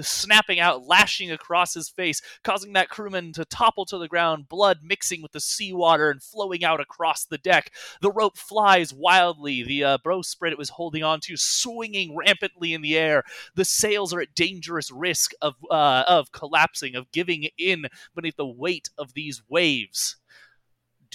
snapping 0.00 0.58
out, 0.58 0.86
lashing 0.86 1.30
across 1.30 1.74
his 1.74 1.88
face, 1.88 2.20
causing 2.42 2.72
that 2.72 2.88
crewman 2.88 3.32
to 3.32 3.44
topple 3.44 3.84
to 3.86 3.98
the 3.98 4.08
ground, 4.08 4.48
blood 4.48 4.80
mixing 4.82 5.22
with 5.22 5.32
the 5.32 5.40
seawater 5.40 6.10
and 6.10 6.22
flowing 6.22 6.64
out 6.64 6.80
across 6.80 7.24
the 7.24 7.38
deck. 7.38 7.72
The 8.00 8.12
rope 8.12 8.36
flies 8.36 8.92
wildly, 8.92 9.62
the 9.62 9.84
uh, 9.84 9.98
bowsprit 10.04 10.52
it 10.52 10.58
was 10.58 10.70
holding 10.70 11.02
on 11.02 11.20
to 11.20 11.36
swinging 11.36 12.16
rampantly 12.16 12.74
in 12.74 12.82
the 12.82 12.96
air. 12.96 13.24
The 13.54 13.64
sails 13.64 14.12
are 14.12 14.20
at 14.20 14.34
dangerous 14.34 14.90
risk 14.90 15.32
of 15.40 15.54
uh, 15.70 16.04
of 16.06 16.32
collapsing, 16.32 16.94
of 16.94 17.10
giving 17.12 17.48
in 17.58 17.86
beneath 18.14 18.36
the 18.36 18.46
weight 18.46 18.90
of 18.98 19.14
these 19.14 19.42
waves 19.48 20.16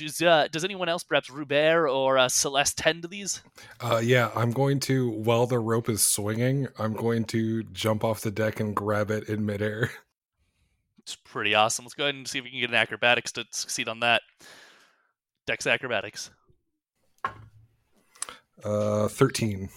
does 0.01 0.21
uh, 0.21 0.47
does 0.51 0.63
anyone 0.63 0.89
else, 0.89 1.03
perhaps 1.03 1.29
Rubert 1.29 1.89
or 1.89 2.17
uh, 2.17 2.29
Celeste, 2.29 2.77
tend 2.77 3.01
to 3.03 3.07
these? 3.07 3.41
Uh, 3.79 4.01
yeah, 4.03 4.31
I'm 4.35 4.51
going 4.51 4.79
to 4.81 5.09
while 5.09 5.47
the 5.47 5.59
rope 5.59 5.89
is 5.89 6.01
swinging, 6.01 6.67
I'm 6.77 6.93
going 6.93 7.25
to 7.25 7.63
jump 7.63 8.03
off 8.03 8.21
the 8.21 8.31
deck 8.31 8.59
and 8.59 8.75
grab 8.75 9.11
it 9.11 9.29
in 9.29 9.45
midair. 9.45 9.91
It's 11.03 11.15
pretty 11.15 11.55
awesome. 11.55 11.83
Let's 11.83 11.95
go 11.95 12.03
ahead 12.03 12.13
and 12.13 12.27
see 12.27 12.37
if 12.37 12.43
we 12.43 12.51
can 12.51 12.59
get 12.59 12.69
an 12.69 12.75
acrobatics 12.75 13.31
to 13.31 13.45
succeed 13.49 13.87
on 13.87 14.01
that. 14.01 14.21
Dex 15.47 15.65
acrobatics. 15.65 16.29
Uh, 18.63 19.07
thirteen. 19.07 19.69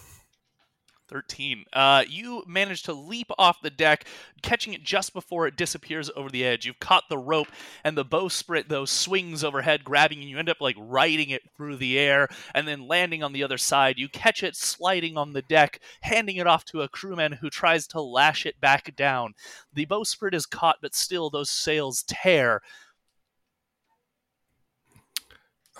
13. 1.15 1.63
Uh, 1.71 2.03
you 2.09 2.43
manage 2.45 2.83
to 2.83 2.91
leap 2.91 3.31
off 3.37 3.61
the 3.61 3.69
deck, 3.69 4.05
catching 4.41 4.73
it 4.73 4.83
just 4.83 5.13
before 5.13 5.47
it 5.47 5.55
disappears 5.55 6.11
over 6.13 6.29
the 6.29 6.43
edge. 6.43 6.65
You've 6.65 6.81
caught 6.81 7.05
the 7.07 7.17
rope, 7.17 7.47
and 7.85 7.97
the 7.97 8.03
bowsprit, 8.03 8.67
though, 8.67 8.83
swings 8.83 9.41
overhead, 9.41 9.85
grabbing 9.85 10.21
you. 10.21 10.27
You 10.27 10.39
end 10.39 10.49
up 10.49 10.59
like 10.59 10.75
riding 10.77 11.29
it 11.29 11.41
through 11.55 11.77
the 11.77 11.97
air 11.97 12.27
and 12.53 12.67
then 12.67 12.89
landing 12.89 13.23
on 13.23 13.31
the 13.31 13.45
other 13.45 13.57
side. 13.57 13.97
You 13.97 14.09
catch 14.09 14.43
it 14.43 14.57
sliding 14.57 15.17
on 15.17 15.31
the 15.31 15.41
deck, 15.43 15.79
handing 16.01 16.35
it 16.35 16.47
off 16.47 16.65
to 16.65 16.81
a 16.81 16.89
crewman 16.89 17.31
who 17.31 17.49
tries 17.49 17.87
to 17.87 18.01
lash 18.01 18.45
it 18.45 18.59
back 18.59 18.93
down. 18.97 19.35
The 19.73 19.85
bowsprit 19.85 20.33
is 20.33 20.45
caught, 20.45 20.79
but 20.81 20.93
still, 20.93 21.29
those 21.29 21.49
sails 21.49 22.03
tear. 22.05 22.61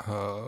Uh, 0.07 0.47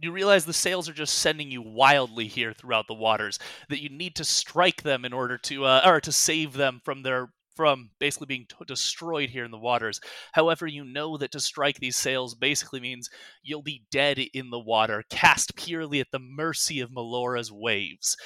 you 0.00 0.12
realize 0.12 0.44
the 0.44 0.52
sails 0.52 0.88
are 0.88 0.94
just 0.94 1.18
sending 1.18 1.50
you 1.50 1.62
wildly 1.62 2.26
here 2.26 2.52
throughout 2.52 2.86
the 2.86 2.94
waters. 2.94 3.38
That 3.68 3.82
you 3.82 3.88
need 3.88 4.16
to 4.16 4.24
strike 4.24 4.82
them 4.82 5.04
in 5.04 5.12
order 5.12 5.38
to, 5.38 5.64
uh, 5.64 5.82
or 5.84 6.00
to 6.00 6.12
save 6.12 6.52
them 6.52 6.80
from 6.84 7.02
their 7.02 7.30
from 7.58 7.90
basically 7.98 8.26
being 8.26 8.46
t- 8.48 8.54
destroyed 8.68 9.30
here 9.30 9.44
in 9.44 9.50
the 9.50 9.58
waters. 9.58 10.00
However, 10.30 10.68
you 10.68 10.84
know 10.84 11.16
that 11.16 11.32
to 11.32 11.40
strike 11.40 11.80
these 11.80 11.96
sails 11.96 12.36
basically 12.36 12.78
means 12.78 13.10
you'll 13.42 13.62
be 13.62 13.82
dead 13.90 14.20
in 14.32 14.50
the 14.50 14.60
water, 14.60 15.02
cast 15.10 15.56
purely 15.56 15.98
at 15.98 16.06
the 16.12 16.20
mercy 16.20 16.78
of 16.78 16.92
Melora's 16.92 17.50
waves. 17.50 18.16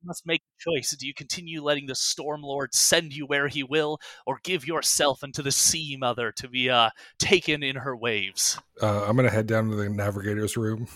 You 0.00 0.06
must 0.06 0.26
make 0.26 0.40
a 0.40 0.70
choice. 0.70 0.96
Do 0.96 1.06
you 1.06 1.12
continue 1.12 1.62
letting 1.62 1.88
the 1.88 1.94
Storm 1.94 2.40
Lord 2.40 2.74
send 2.74 3.12
you 3.12 3.26
where 3.26 3.48
he 3.48 3.62
will, 3.62 3.98
or 4.26 4.40
give 4.42 4.66
yourself 4.66 5.22
into 5.22 5.42
the 5.42 5.52
Sea 5.52 5.98
Mother 6.00 6.32
to 6.36 6.48
be 6.48 6.70
uh, 6.70 6.88
taken 7.18 7.62
in 7.62 7.76
her 7.76 7.94
waves? 7.94 8.58
Uh, 8.80 9.04
I'm 9.04 9.14
going 9.14 9.28
to 9.28 9.34
head 9.34 9.46
down 9.46 9.68
to 9.68 9.76
the 9.76 9.90
navigator's 9.90 10.56
room 10.56 10.88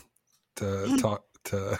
to 0.56 0.96
talk 1.00 1.24
to 1.44 1.78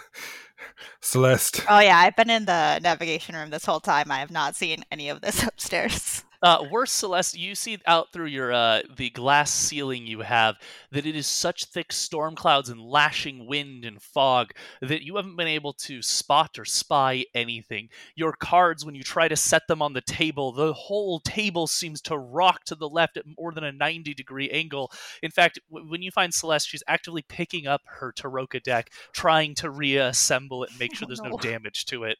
Celeste. 1.01 1.63
Oh 1.69 1.79
yeah, 1.79 1.97
I've 1.97 2.15
been 2.15 2.29
in 2.29 2.45
the 2.45 2.79
navigation 2.79 3.35
room 3.35 3.49
this 3.49 3.65
whole 3.65 3.79
time. 3.79 4.11
I 4.11 4.19
have 4.19 4.31
not 4.31 4.55
seen 4.55 4.83
any 4.91 5.09
of 5.09 5.21
this 5.21 5.43
upstairs. 5.47 6.14
Uh, 6.45 6.63
worse, 6.69 6.91
Celeste, 6.91 7.39
you 7.39 7.55
see 7.55 7.79
out 7.87 8.13
through 8.13 8.27
your 8.27 8.53
uh, 8.53 8.83
the 8.97 9.09
glass 9.09 9.51
ceiling 9.51 10.05
you 10.05 10.19
have 10.19 10.55
that 10.91 11.07
it 11.07 11.15
is 11.15 11.25
such 11.25 11.65
thick 11.65 11.91
storm 11.91 12.35
clouds 12.35 12.69
and 12.69 12.79
lashing 12.79 13.47
wind 13.47 13.83
and 13.83 13.99
fog 13.99 14.51
that 14.79 15.03
you 15.03 15.15
haven't 15.15 15.37
been 15.37 15.47
able 15.47 15.73
to 15.73 16.03
spot 16.03 16.59
or 16.59 16.63
spy 16.63 17.25
anything. 17.33 17.89
Your 18.13 18.31
cards, 18.31 18.85
when 18.85 18.93
you 18.93 19.01
try 19.01 19.27
to 19.27 19.35
set 19.35 19.63
them 19.67 19.81
on 19.81 19.93
the 19.93 20.01
table, 20.01 20.51
the 20.51 20.71
whole 20.73 21.19
table 21.19 21.65
seems 21.65 21.99
to 22.01 22.15
rock 22.15 22.63
to 22.65 22.75
the 22.75 22.89
left 22.89 23.17
at 23.17 23.25
more 23.39 23.51
than 23.51 23.63
a 23.63 23.71
90 23.71 24.13
degree 24.13 24.51
angle. 24.51 24.91
In 25.23 25.31
fact, 25.31 25.57
w- 25.71 25.89
when 25.89 26.03
you 26.03 26.11
find 26.11 26.31
Celeste, 26.31 26.69
she's 26.69 26.83
actively 26.87 27.23
picking 27.27 27.65
up 27.65 27.81
her 27.87 28.13
Tarokka 28.13 28.61
deck, 28.61 28.91
trying 29.13 29.55
to 29.55 29.71
reassemble 29.71 30.63
it 30.63 30.69
and 30.69 30.79
make 30.79 30.93
sure 30.95 31.07
there's 31.07 31.23
no. 31.23 31.29
no 31.29 31.37
damage 31.37 31.85
to 31.85 32.03
it. 32.03 32.19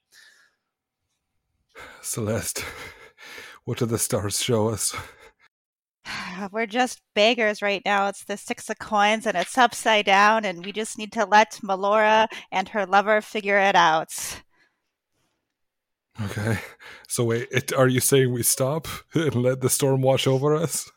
Celeste. 2.01 2.65
What 3.65 3.79
do 3.79 3.85
the 3.85 3.97
stars 3.97 4.41
show 4.41 4.69
us? 4.69 4.95
We're 6.51 6.67
just 6.67 7.01
beggars 7.15 7.61
right 7.61 7.81
now. 7.83 8.07
It's 8.07 8.23
the 8.23 8.37
six 8.37 8.69
of 8.69 8.77
coins 8.79 9.25
and 9.25 9.35
it's 9.35 9.57
upside 9.57 10.05
down, 10.05 10.45
and 10.45 10.63
we 10.63 10.71
just 10.71 10.97
need 10.97 11.11
to 11.13 11.25
let 11.25 11.59
Melora 11.63 12.27
and 12.51 12.69
her 12.69 12.85
lover 12.85 13.21
figure 13.21 13.57
it 13.57 13.75
out. 13.75 14.41
Okay. 16.21 16.59
So 17.09 17.23
wait, 17.25 17.47
it, 17.51 17.73
are 17.73 17.87
you 17.87 17.99
saying 17.99 18.31
we 18.31 18.43
stop 18.43 18.87
and 19.13 19.35
let 19.35 19.61
the 19.61 19.69
storm 19.69 20.01
wash 20.01 20.27
over 20.27 20.55
us? 20.55 20.89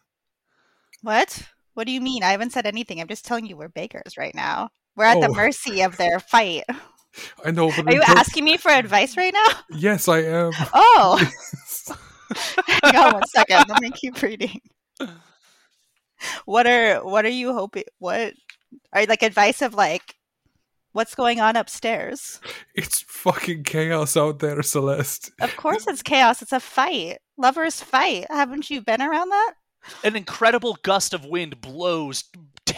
What? 1.02 1.42
What 1.74 1.86
do 1.86 1.92
you 1.92 2.00
mean? 2.00 2.22
I 2.22 2.30
haven't 2.32 2.52
said 2.52 2.66
anything. 2.66 3.00
I'm 3.00 3.08
just 3.08 3.24
telling 3.24 3.46
you 3.46 3.56
we're 3.56 3.68
beggars 3.68 4.16
right 4.18 4.34
now. 4.34 4.68
We're 4.96 5.04
at 5.04 5.20
the 5.20 5.28
Oh. 5.30 5.34
mercy 5.34 5.80
of 5.82 5.96
their 5.96 6.18
fight. 6.20 6.64
I 7.44 7.50
know, 7.50 7.68
but 7.74 7.86
Are 7.86 7.92
you 7.92 8.02
in 8.02 8.18
asking 8.18 8.44
me 8.44 8.56
for 8.58 8.70
advice 8.70 9.16
right 9.16 9.32
now? 9.32 9.48
Yes, 9.70 10.08
I 10.08 10.18
am. 10.18 10.52
Oh, 10.74 11.18
hang 12.66 12.96
on 12.96 13.14
one 13.14 13.26
second. 13.28 13.64
Let 13.68 13.82
me 13.82 13.90
keep 13.90 14.20
reading. 14.22 14.60
What 16.44 16.66
are 16.66 17.04
what 17.04 17.24
are 17.24 17.30
you 17.30 17.52
hoping? 17.52 17.84
What 17.98 18.34
are 18.92 19.06
like 19.06 19.22
advice 19.22 19.62
of 19.62 19.74
like 19.74 20.16
what's 20.92 21.14
going 21.14 21.40
on 21.40 21.56
upstairs? 21.56 22.40
it's 22.74 23.02
fucking 23.02 23.64
chaos 23.64 24.16
out 24.16 24.40
there, 24.40 24.62
Celeste. 24.62 25.30
Of 25.40 25.56
course, 25.56 25.86
it's 25.86 26.02
chaos. 26.02 26.42
It's 26.42 26.52
a 26.52 26.60
fight. 26.60 27.18
Lovers 27.36 27.80
fight. 27.80 28.26
Haven't 28.30 28.68
you 28.68 28.80
been 28.80 29.02
around 29.02 29.28
that? 29.30 29.54
An 30.02 30.16
incredible 30.16 30.76
gust 30.82 31.14
of 31.14 31.24
wind 31.24 31.60
blows, 31.60 32.24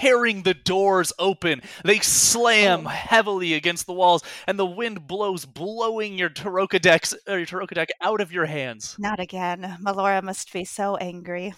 tearing 0.00 0.42
the 0.42 0.54
doors 0.54 1.12
open. 1.18 1.62
They 1.84 1.98
slam 1.98 2.86
oh. 2.86 2.88
heavily 2.88 3.54
against 3.54 3.86
the 3.86 3.92
walls, 3.92 4.22
and 4.46 4.58
the 4.58 4.66
wind 4.66 5.06
blows, 5.06 5.44
blowing 5.44 6.18
your 6.18 6.30
Tarokka 6.30 6.80
decks, 6.80 7.14
or 7.28 7.38
your 7.38 7.46
Tarokka 7.46 7.74
deck 7.74 7.90
out 8.00 8.20
of 8.20 8.32
your 8.32 8.46
hands. 8.46 8.96
Not 8.98 9.20
again. 9.20 9.78
Melora 9.82 10.22
must 10.22 10.52
be 10.52 10.64
so 10.64 10.96
angry. 10.96 11.54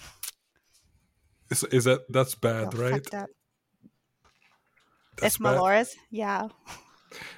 Is, 1.51 1.65
is 1.65 1.85
that 1.85 2.01
that's 2.09 2.35
bad, 2.35 2.75
All 2.75 2.81
right? 2.81 2.93
fucked 2.93 3.15
up. 3.15 3.29
That's 5.19 5.37
if 5.37 5.43
bad. 5.43 5.59
Melora's, 5.59 5.95
yeah. 6.11 6.49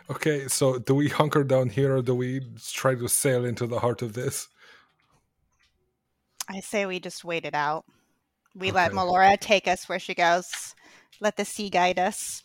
Okay, 0.09 0.47
so 0.47 0.79
do 0.79 0.95
we 0.95 1.09
hunker 1.09 1.43
down 1.43 1.69
here 1.69 1.97
or 1.97 2.03
do 2.03 2.15
we 2.15 2.41
try 2.73 2.95
to 2.95 3.09
sail 3.09 3.45
into 3.45 3.67
the 3.67 3.81
heart 3.81 4.03
of 4.03 4.13
this? 4.13 4.49
I 6.49 6.61
say 6.61 6.87
we 6.87 7.01
just 7.01 7.25
wait 7.25 7.45
it 7.45 7.55
out. 7.55 7.85
We 8.55 8.71
let 8.71 8.93
Okay. 8.93 8.99
Melora 8.99 9.39
take 9.41 9.67
us 9.67 9.89
where 9.89 9.99
she 9.99 10.15
goes. 10.15 10.74
Let 11.21 11.37
the 11.37 11.45
sea 11.45 11.71
guide 11.71 11.99
us. 11.99 12.43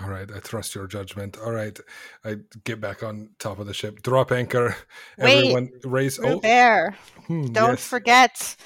All 0.00 0.08
right, 0.08 0.30
I 0.34 0.38
trust 0.38 0.74
your 0.74 0.86
judgment. 0.86 1.36
All 1.38 1.50
right, 1.50 1.78
I 2.24 2.36
get 2.64 2.80
back 2.80 3.02
on 3.02 3.30
top 3.38 3.58
of 3.58 3.66
the 3.66 3.74
ship. 3.74 4.02
Drop 4.02 4.30
anchor. 4.30 4.76
Wait, 5.18 5.38
Everyone 5.38 5.70
raise. 5.84 6.18
Oh, 6.20 6.40
Robert, 6.40 6.94
hmm, 7.26 7.46
don't 7.46 7.70
yes. 7.70 7.86
forget. 7.88 8.56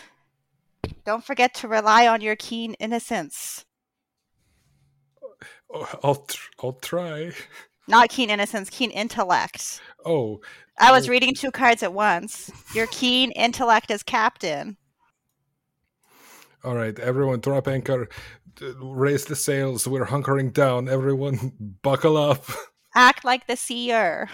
Don't 1.06 1.24
forget 1.24 1.54
to 1.54 1.68
rely 1.68 2.06
on 2.06 2.20
your 2.20 2.36
keen 2.36 2.74
innocence. 2.74 3.64
Oh, 5.72 5.88
I'll 6.02 6.14
tr- 6.16 6.50
I'll 6.62 6.72
try. 6.74 7.32
Not 7.88 8.08
keen 8.10 8.30
innocence, 8.30 8.70
keen 8.70 8.90
intellect. 8.90 9.80
Oh, 10.04 10.40
I 10.78 10.92
was 10.92 11.08
Oh. 11.08 11.10
reading 11.10 11.34
two 11.34 11.50
cards 11.50 11.82
at 11.82 11.92
once. 11.92 12.50
Your 12.74 12.86
keen 12.88 13.30
intellect 13.32 13.90
as 13.90 14.02
captain. 14.02 14.76
All 16.64 16.74
right. 16.74 16.98
Everyone, 16.98 17.40
drop 17.40 17.68
anchor. 17.68 18.08
Raise 18.80 19.24
the 19.24 19.36
sails. 19.36 19.86
We're 19.86 20.06
hunkering 20.06 20.52
down. 20.52 20.88
Everyone, 20.88 21.52
buckle 21.82 22.16
up. 22.16 22.44
Act 22.94 23.24
like 23.24 23.46
the 23.46 23.56
seer. 23.56 24.30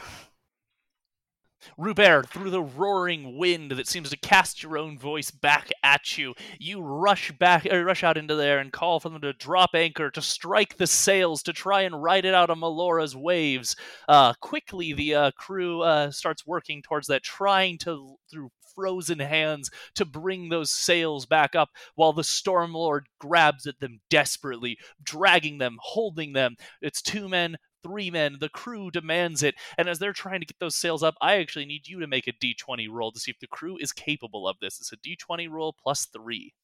Rubert, 1.76 2.28
through 2.28 2.50
the 2.50 2.62
roaring 2.62 3.36
wind 3.36 3.72
that 3.72 3.86
seems 3.86 4.10
to 4.10 4.16
cast 4.16 4.62
your 4.62 4.78
own 4.78 4.98
voice 4.98 5.30
back 5.30 5.70
at 5.82 6.16
you, 6.16 6.34
you 6.58 6.80
rush 6.80 7.32
back, 7.32 7.66
or 7.66 7.84
rush 7.84 8.04
out 8.04 8.16
into 8.16 8.34
there 8.34 8.58
and 8.58 8.72
call 8.72 9.00
for 9.00 9.08
them 9.08 9.20
to 9.22 9.32
drop 9.32 9.70
anchor, 9.74 10.10
to 10.10 10.22
strike 10.22 10.76
the 10.76 10.86
sails, 10.86 11.42
to 11.42 11.52
try 11.52 11.82
and 11.82 12.02
ride 12.02 12.24
it 12.24 12.34
out 12.34 12.50
on 12.50 12.60
Melora's 12.60 13.16
waves. 13.16 13.76
Uh, 14.08 14.32
quickly, 14.40 14.92
the 14.92 15.14
uh, 15.14 15.30
crew 15.32 15.82
uh, 15.82 16.10
starts 16.10 16.46
working 16.46 16.82
towards 16.82 17.06
that, 17.08 17.22
trying 17.22 17.78
to 17.78 18.16
through 18.30 18.50
frozen 18.74 19.18
hands 19.18 19.70
to 19.94 20.04
bring 20.04 20.48
those 20.48 20.70
sails 20.70 21.26
back 21.26 21.54
up, 21.54 21.70
while 21.96 22.12
the 22.12 22.24
storm 22.24 22.72
lord 22.72 23.06
grabs 23.18 23.66
at 23.66 23.78
them 23.80 24.00
desperately, 24.08 24.78
dragging 25.02 25.58
them, 25.58 25.76
holding 25.80 26.32
them. 26.32 26.56
It's 26.80 27.02
two 27.02 27.28
men, 27.28 27.56
three 27.82 28.10
men. 28.10 28.36
The 28.40 28.48
crew 28.48 28.90
demands 28.90 29.42
it. 29.42 29.54
And 29.78 29.88
as 29.88 29.98
they're 29.98 30.12
trying 30.12 30.40
to 30.40 30.46
get 30.46 30.58
those 30.58 30.76
sails 30.76 31.02
up, 31.02 31.14
I 31.20 31.36
actually 31.36 31.66
need 31.66 31.88
you 31.88 32.00
to 32.00 32.06
make 32.06 32.26
a 32.26 32.32
d20 32.32 32.88
roll 32.90 33.12
to 33.12 33.20
see 33.20 33.30
if 33.30 33.38
the 33.40 33.46
crew 33.46 33.76
is 33.78 33.92
capable 33.92 34.48
of 34.48 34.56
this. 34.60 34.80
It's 34.80 34.92
a 34.92 34.96
d20 34.96 35.50
roll 35.50 35.72
plus 35.72 36.06
three. 36.06 36.54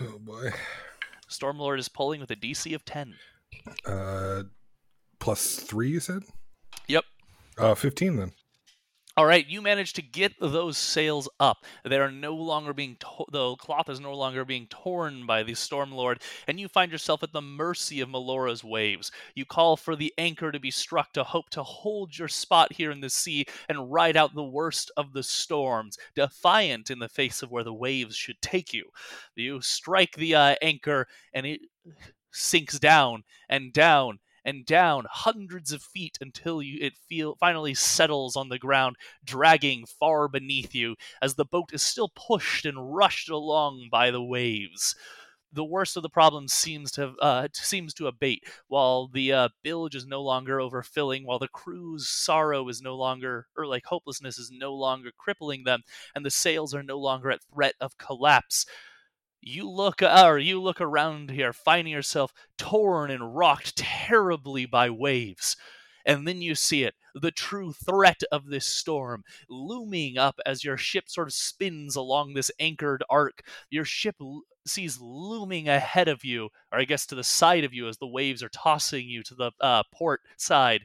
Oh 0.00 0.18
boy. 0.18 0.50
Stormlord 1.28 1.78
is 1.78 1.88
pulling 1.88 2.20
with 2.20 2.30
a 2.30 2.36
DC 2.36 2.74
of 2.74 2.84
10. 2.84 3.14
Uh, 3.84 4.44
plus 5.18 5.56
three. 5.56 5.90
You 5.90 6.00
said. 6.00 6.22
Yep. 6.86 7.04
Uh, 7.56 7.74
fifteen 7.74 8.16
then. 8.16 8.32
All 9.18 9.26
right, 9.26 9.48
you 9.48 9.60
managed 9.60 9.96
to 9.96 10.02
get 10.02 10.34
those 10.38 10.78
sails 10.78 11.28
up. 11.40 11.64
They 11.84 11.98
are 11.98 12.08
no 12.08 12.36
longer 12.36 12.72
being 12.72 12.94
to- 13.00 13.24
the 13.32 13.56
cloth 13.56 13.88
is 13.88 13.98
no 13.98 14.14
longer 14.14 14.44
being 14.44 14.68
torn 14.68 15.26
by 15.26 15.42
the 15.42 15.54
Stormlord, 15.54 16.22
and 16.46 16.60
you 16.60 16.68
find 16.68 16.92
yourself 16.92 17.24
at 17.24 17.32
the 17.32 17.42
mercy 17.42 18.00
of 18.00 18.08
Melora's 18.08 18.62
waves. 18.62 19.10
You 19.34 19.44
call 19.44 19.76
for 19.76 19.96
the 19.96 20.14
anchor 20.18 20.52
to 20.52 20.60
be 20.60 20.70
struck 20.70 21.12
to 21.14 21.24
hope 21.24 21.50
to 21.50 21.64
hold 21.64 22.16
your 22.16 22.28
spot 22.28 22.72
here 22.72 22.92
in 22.92 23.00
the 23.00 23.10
sea 23.10 23.46
and 23.68 23.90
ride 23.90 24.16
out 24.16 24.36
the 24.36 24.44
worst 24.44 24.92
of 24.96 25.12
the 25.12 25.24
storms, 25.24 25.98
defiant 26.14 26.88
in 26.88 27.00
the 27.00 27.08
face 27.08 27.42
of 27.42 27.50
where 27.50 27.64
the 27.64 27.74
waves 27.74 28.14
should 28.14 28.40
take 28.40 28.72
you. 28.72 28.88
You 29.34 29.60
strike 29.60 30.12
the 30.12 30.36
uh, 30.36 30.54
anchor, 30.62 31.08
and 31.34 31.44
it 31.44 31.62
sinks 32.30 32.78
down 32.78 33.24
and 33.48 33.72
down 33.72 34.20
and 34.44 34.64
down 34.64 35.06
hundreds 35.10 35.72
of 35.72 35.82
feet 35.82 36.18
until 36.20 36.62
you 36.62 36.78
it 36.80 36.94
feel 37.08 37.36
finally 37.38 37.74
settles 37.74 38.36
on 38.36 38.48
the 38.48 38.58
ground 38.58 38.96
dragging 39.24 39.84
far 39.86 40.28
beneath 40.28 40.74
you 40.74 40.96
as 41.20 41.34
the 41.34 41.44
boat 41.44 41.70
is 41.72 41.82
still 41.82 42.10
pushed 42.14 42.64
and 42.64 42.94
rushed 42.94 43.28
along 43.28 43.88
by 43.90 44.10
the 44.10 44.22
waves. 44.22 44.94
The 45.50 45.64
worst 45.64 45.96
of 45.96 46.02
the 46.02 46.10
problem 46.10 46.46
seems 46.46 46.92
to 46.92 47.00
have, 47.00 47.14
uh, 47.22 47.48
seems 47.54 47.94
to 47.94 48.06
abate. 48.06 48.44
While 48.66 49.08
the 49.08 49.32
uh, 49.32 49.48
bilge 49.62 49.94
is 49.94 50.06
no 50.06 50.20
longer 50.22 50.58
overfilling 50.58 51.24
while 51.24 51.38
the 51.38 51.48
crew's 51.48 52.08
sorrow 52.08 52.68
is 52.68 52.82
no 52.82 52.96
longer 52.96 53.46
or 53.56 53.66
like 53.66 53.86
hopelessness 53.86 54.38
is 54.38 54.50
no 54.52 54.74
longer 54.74 55.10
crippling 55.16 55.64
them 55.64 55.82
and 56.14 56.24
the 56.24 56.30
sails 56.30 56.74
are 56.74 56.82
no 56.82 56.98
longer 56.98 57.30
at 57.30 57.40
threat 57.54 57.74
of 57.80 57.96
collapse 57.96 58.66
you 59.40 59.68
look 59.68 60.02
uh, 60.02 60.24
or 60.26 60.38
you 60.38 60.60
look 60.60 60.80
around 60.80 61.30
here 61.30 61.52
finding 61.52 61.92
yourself 61.92 62.32
torn 62.56 63.10
and 63.10 63.36
rocked 63.36 63.76
terribly 63.76 64.66
by 64.66 64.90
waves 64.90 65.56
and 66.06 66.26
then 66.26 66.40
you 66.40 66.54
see 66.54 66.84
it 66.84 66.94
the 67.14 67.30
true 67.30 67.72
threat 67.72 68.20
of 68.32 68.46
this 68.46 68.66
storm 68.66 69.22
looming 69.48 70.18
up 70.18 70.38
as 70.46 70.64
your 70.64 70.76
ship 70.76 71.04
sort 71.08 71.28
of 71.28 71.34
spins 71.34 71.96
along 71.96 72.34
this 72.34 72.50
anchored 72.60 73.02
arc. 73.10 73.42
Your 73.70 73.84
ship 73.84 74.16
l- 74.20 74.42
sees 74.66 75.00
looming 75.00 75.68
ahead 75.68 76.08
of 76.08 76.24
you 76.24 76.50
or 76.72 76.78
i 76.78 76.84
guess 76.84 77.06
to 77.06 77.14
the 77.14 77.24
side 77.24 77.64
of 77.64 77.72
you 77.72 77.88
as 77.88 77.96
the 77.96 78.06
waves 78.06 78.42
are 78.42 78.50
tossing 78.50 79.08
you 79.08 79.22
to 79.22 79.34
the 79.34 79.50
uh, 79.60 79.82
port 79.94 80.20
side 80.36 80.84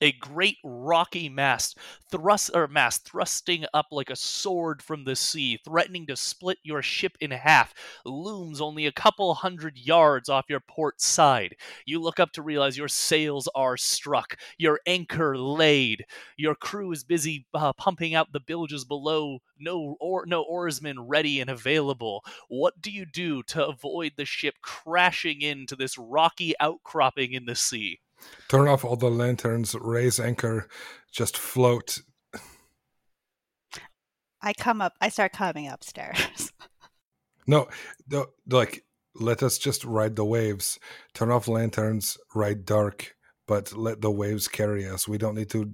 a 0.00 0.12
great 0.12 0.56
rocky 0.64 1.28
mast 1.28 1.78
thrust 2.10 2.50
or 2.54 2.66
mast 2.68 3.04
thrusting 3.06 3.64
up 3.74 3.86
like 3.90 4.10
a 4.10 4.16
sword 4.16 4.82
from 4.82 5.04
the 5.04 5.16
sea 5.16 5.58
threatening 5.64 6.06
to 6.06 6.16
split 6.16 6.58
your 6.62 6.82
ship 6.82 7.16
in 7.20 7.30
half 7.30 7.74
looms 8.04 8.60
only 8.60 8.86
a 8.86 8.92
couple 8.92 9.34
hundred 9.34 9.78
yards 9.78 10.28
off 10.28 10.46
your 10.48 10.60
port 10.60 11.00
side. 11.00 11.54
You 11.86 12.00
look 12.00 12.20
up 12.20 12.32
to 12.32 12.42
realize 12.42 12.76
your 12.76 12.88
sails 12.88 13.48
are 13.54 13.76
struck 13.76 14.36
your 14.58 14.80
anchor 14.86 15.36
laid 15.36 16.04
your 16.36 16.54
crew 16.54 16.92
is 16.92 17.04
busy 17.04 17.46
uh, 17.54 17.72
pumping 17.74 18.14
out 18.14 18.32
the 18.32 18.40
bilges 18.40 18.84
below. 18.84 19.38
No 19.58 19.96
or 20.00 20.24
no 20.26 20.42
oarsmen 20.42 21.00
ready 21.00 21.40
and 21.40 21.50
available. 21.50 22.24
What 22.48 22.80
do 22.80 22.90
you 22.90 23.04
do 23.04 23.42
to 23.44 23.66
avoid 23.66 24.12
the 24.16 24.24
ship 24.24 24.54
crashing 24.62 25.42
into 25.42 25.76
this 25.76 25.98
rocky 25.98 26.54
outcropping 26.60 27.32
in 27.32 27.44
the 27.44 27.54
sea 27.54 28.00
Turn 28.48 28.68
off 28.68 28.84
all 28.84 28.96
the 28.96 29.10
lanterns. 29.10 29.74
Raise 29.80 30.18
anchor. 30.18 30.68
Just 31.12 31.36
float. 31.36 32.00
I 34.42 34.52
come 34.54 34.80
up. 34.80 34.94
I 35.00 35.08
start 35.08 35.32
coming 35.32 35.68
upstairs. 35.68 36.52
No, 37.46 37.68
no, 38.08 38.26
like 38.48 38.84
let 39.14 39.42
us 39.42 39.58
just 39.58 39.84
ride 39.84 40.14
the 40.14 40.24
waves. 40.24 40.78
Turn 41.14 41.32
off 41.32 41.48
lanterns. 41.48 42.16
Ride 42.32 42.64
dark, 42.64 43.16
but 43.48 43.72
let 43.72 44.02
the 44.02 44.10
waves 44.10 44.46
carry 44.46 44.86
us. 44.86 45.08
We 45.08 45.18
don't 45.18 45.34
need 45.34 45.50
to 45.50 45.72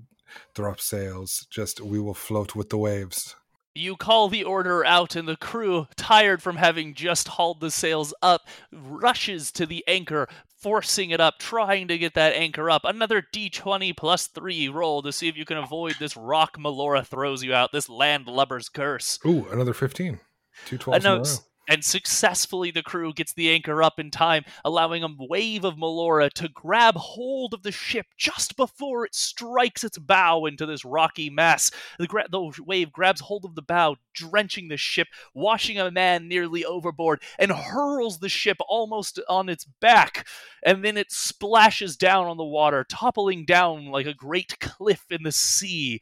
drop 0.55 0.81
sails. 0.81 1.47
Just 1.51 1.83
we 1.83 2.01
will 2.01 2.15
float 2.15 2.55
with 2.55 2.71
the 2.71 2.79
waves. 2.79 3.37
You 3.77 3.97
call 3.97 4.29
the 4.29 4.43
order 4.43 4.85
out, 4.85 5.17
and 5.17 5.29
the 5.29 5.37
crew, 5.37 5.87
tired 5.97 6.43
from 6.43 6.57
having 6.57 6.95
just 6.95 7.29
hauled 7.29 7.61
the 7.61 7.71
sails 7.71 8.15
up, 8.23 8.47
rushes 8.73 9.53
to 9.53 9.67
the 9.67 9.85
anchor, 9.87 10.29
forcing 10.47 11.11
it 11.11 11.21
up, 11.21 11.39
trying 11.39 11.89
to 11.89 11.99
get 11.99 12.15
that 12.15 12.35
anchor 12.35 12.71
up. 12.71 12.85
Another 12.85 13.21
d20 13.21 13.95
plus 13.95 14.29
3 14.29 14.69
roll 14.71 15.03
to 15.03 15.13
see 15.13 15.29
if 15.29 15.37
you 15.37 15.45
can 15.45 15.59
avoid 15.59 15.97
this 15.99 16.17
rock 16.17 16.57
Melora 16.59 17.07
throws 17.07 17.43
you 17.43 17.53
out, 17.53 17.71
this 17.71 17.89
landlubber's 17.89 18.71
curse. 18.71 19.19
Ooh, 19.27 19.47
another 19.51 19.75
15. 19.75 20.21
Two 20.65 20.79
12s 20.79 21.43
and 21.69 21.85
successfully 21.85 22.71
the 22.71 22.83
crew 22.83 23.13
gets 23.13 23.33
the 23.33 23.51
anchor 23.51 23.83
up 23.83 23.99
in 23.99 24.11
time, 24.11 24.45
allowing 24.65 25.03
a 25.03 25.09
wave 25.19 25.65
of 25.65 25.77
Melora 25.77 26.31
to 26.35 26.49
grab 26.49 26.97
hold 26.97 27.55
of 27.55 27.63
the 27.63 27.73
ship 27.73 28.07
just 28.17 28.57
before 28.57 29.05
it 29.05 29.15
strikes 29.15 29.85
its 29.85 29.99
bow 29.99 30.47
into 30.47 30.67
this 30.67 30.85
rocky 30.85 31.31
mass. 31.31 31.71
The, 31.99 32.07
gra- 32.07 32.29
the 32.31 32.53
wave 32.65 32.93
grabs 32.93 33.21
hold 33.21 33.45
of 33.45 33.55
the 33.55 33.63
bow, 33.63 33.97
drenching 34.15 34.69
the 34.69 34.77
ship, 34.77 35.09
washing 35.35 35.79
a 35.79 35.91
man 35.91 36.29
nearly 36.29 36.65
overboard, 36.65 37.23
and 37.39 37.51
hurls 37.51 38.19
the 38.19 38.29
ship 38.29 38.59
almost 38.69 39.21
on 39.29 39.49
its 39.49 39.65
back. 39.81 40.27
And 40.65 40.85
then 40.85 40.97
it 40.97 41.11
splashes 41.11 41.97
down 41.97 42.27
on 42.27 42.37
the 42.37 42.45
water, 42.45 42.85
toppling 42.89 43.45
down 43.45 43.87
like 43.87 44.07
a 44.07 44.15
great 44.15 44.59
cliff 44.61 45.05
in 45.11 45.23
the 45.23 45.33
sea 45.33 46.01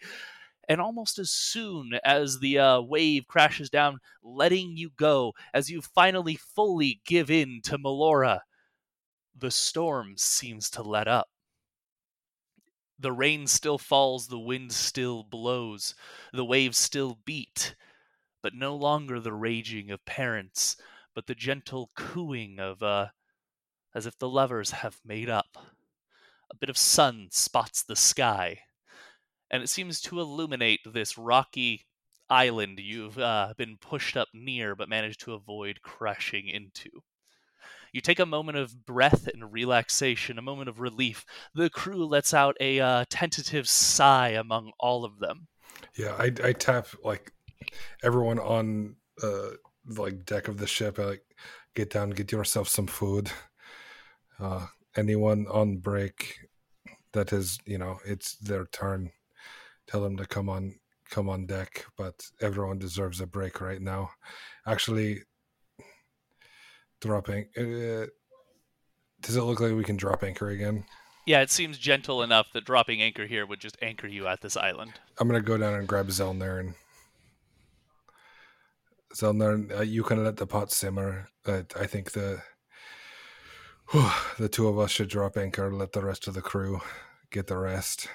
and 0.68 0.80
almost 0.80 1.18
as 1.18 1.30
soon 1.30 1.92
as 2.04 2.38
the 2.38 2.58
uh, 2.58 2.80
wave 2.80 3.26
crashes 3.26 3.70
down, 3.70 3.98
letting 4.22 4.76
you 4.76 4.90
go, 4.96 5.32
as 5.52 5.70
you 5.70 5.80
finally 5.80 6.36
fully 6.36 7.00
give 7.06 7.30
in 7.30 7.60
to 7.64 7.78
Melora, 7.78 8.40
the 9.36 9.50
storm 9.50 10.14
seems 10.16 10.70
to 10.70 10.82
let 10.82 11.08
up. 11.08 11.28
The 12.98 13.12
rain 13.12 13.46
still 13.46 13.78
falls, 13.78 14.28
the 14.28 14.38
wind 14.38 14.72
still 14.72 15.24
blows, 15.24 15.94
the 16.32 16.44
waves 16.44 16.78
still 16.78 17.18
beat, 17.24 17.74
but 18.42 18.54
no 18.54 18.76
longer 18.76 19.18
the 19.20 19.32
raging 19.32 19.90
of 19.90 20.04
parents, 20.04 20.76
but 21.14 21.26
the 21.26 21.34
gentle 21.34 21.90
cooing 21.96 22.58
of, 22.60 22.82
uh, 22.82 23.08
as 23.94 24.06
if 24.06 24.18
the 24.18 24.28
lovers 24.28 24.70
have 24.70 25.00
made 25.04 25.28
up. 25.28 25.58
A 26.50 26.56
bit 26.56 26.68
of 26.68 26.78
sun 26.78 27.28
spots 27.30 27.82
the 27.82 27.96
sky 27.96 28.60
and 29.54 29.62
it 29.62 29.68
seems 29.68 30.00
to 30.00 30.18
illuminate 30.18 30.80
this 30.84 31.16
rocky 31.16 31.86
island 32.28 32.80
you've 32.80 33.20
uh, 33.20 33.54
been 33.56 33.76
pushed 33.76 34.16
up 34.16 34.26
near 34.34 34.74
but 34.74 34.88
managed 34.88 35.20
to 35.20 35.32
avoid 35.32 35.80
crashing 35.80 36.48
into. 36.48 36.90
You 37.92 38.00
take 38.00 38.18
a 38.18 38.26
moment 38.26 38.58
of 38.58 38.84
breath 38.84 39.28
and 39.28 39.52
relaxation, 39.52 40.38
a 40.38 40.42
moment 40.42 40.68
of 40.68 40.80
relief. 40.80 41.24
The 41.54 41.70
crew 41.70 42.04
lets 42.04 42.34
out 42.34 42.56
a 42.58 42.80
uh, 42.80 43.04
tentative 43.08 43.68
sigh 43.68 44.30
among 44.30 44.72
all 44.80 45.04
of 45.04 45.20
them. 45.20 45.46
Yeah, 45.96 46.16
I, 46.18 46.32
I 46.42 46.52
tap 46.52 46.88
like 47.04 47.32
everyone 48.02 48.40
on 48.40 48.96
uh 49.22 49.50
like 49.86 50.24
deck 50.24 50.48
of 50.48 50.58
the 50.58 50.66
ship. 50.66 50.98
I, 50.98 51.04
like 51.04 51.24
get 51.76 51.90
down, 51.90 52.10
get 52.10 52.32
yourself 52.32 52.66
some 52.66 52.88
food. 52.88 53.30
Uh, 54.40 54.66
anyone 54.96 55.46
on 55.48 55.76
break 55.76 56.48
that 57.12 57.32
is, 57.32 57.60
you 57.64 57.78
know, 57.78 58.00
it's 58.04 58.34
their 58.34 58.66
turn 58.66 59.12
tell 59.86 60.02
them 60.02 60.16
to 60.16 60.26
come 60.26 60.48
on 60.48 60.74
come 61.10 61.28
on 61.28 61.46
deck 61.46 61.84
but 61.96 62.14
everyone 62.40 62.78
deserves 62.78 63.20
a 63.20 63.26
break 63.26 63.60
right 63.60 63.80
now. 63.80 64.10
Actually 64.66 65.20
dropping 67.00 67.46
uh, 67.56 68.06
does 69.20 69.36
it 69.36 69.42
look 69.42 69.60
like 69.60 69.74
we 69.74 69.84
can 69.84 69.96
drop 69.96 70.22
anchor 70.22 70.50
again? 70.50 70.84
Yeah 71.26 71.40
it 71.40 71.50
seems 71.50 71.78
gentle 71.78 72.22
enough 72.22 72.52
that 72.52 72.64
dropping 72.64 73.02
anchor 73.02 73.26
here 73.26 73.46
would 73.46 73.60
just 73.60 73.76
anchor 73.82 74.06
you 74.06 74.26
at 74.26 74.40
this 74.40 74.56
island. 74.56 74.92
I'm 75.18 75.28
gonna 75.28 75.40
go 75.40 75.58
down 75.58 75.74
and 75.74 75.86
grab 75.86 76.08
zelner 76.08 76.60
and 76.60 76.74
zelner 79.14 79.78
uh, 79.78 79.82
you 79.82 80.02
can 80.02 80.24
let 80.24 80.36
the 80.36 80.46
pot 80.46 80.72
simmer 80.72 81.28
uh, 81.46 81.62
i 81.78 81.86
think 81.86 82.12
the 82.12 82.42
whew, 83.90 84.10
the 84.38 84.48
two 84.48 84.66
of 84.66 84.78
us 84.78 84.90
should 84.90 85.08
drop 85.08 85.36
anchor 85.36 85.72
let 85.72 85.92
the 85.92 86.04
rest 86.04 86.26
of 86.26 86.34
the 86.34 86.42
crew 86.42 86.80
get 87.30 87.46
the 87.46 87.56
rest 87.56 88.08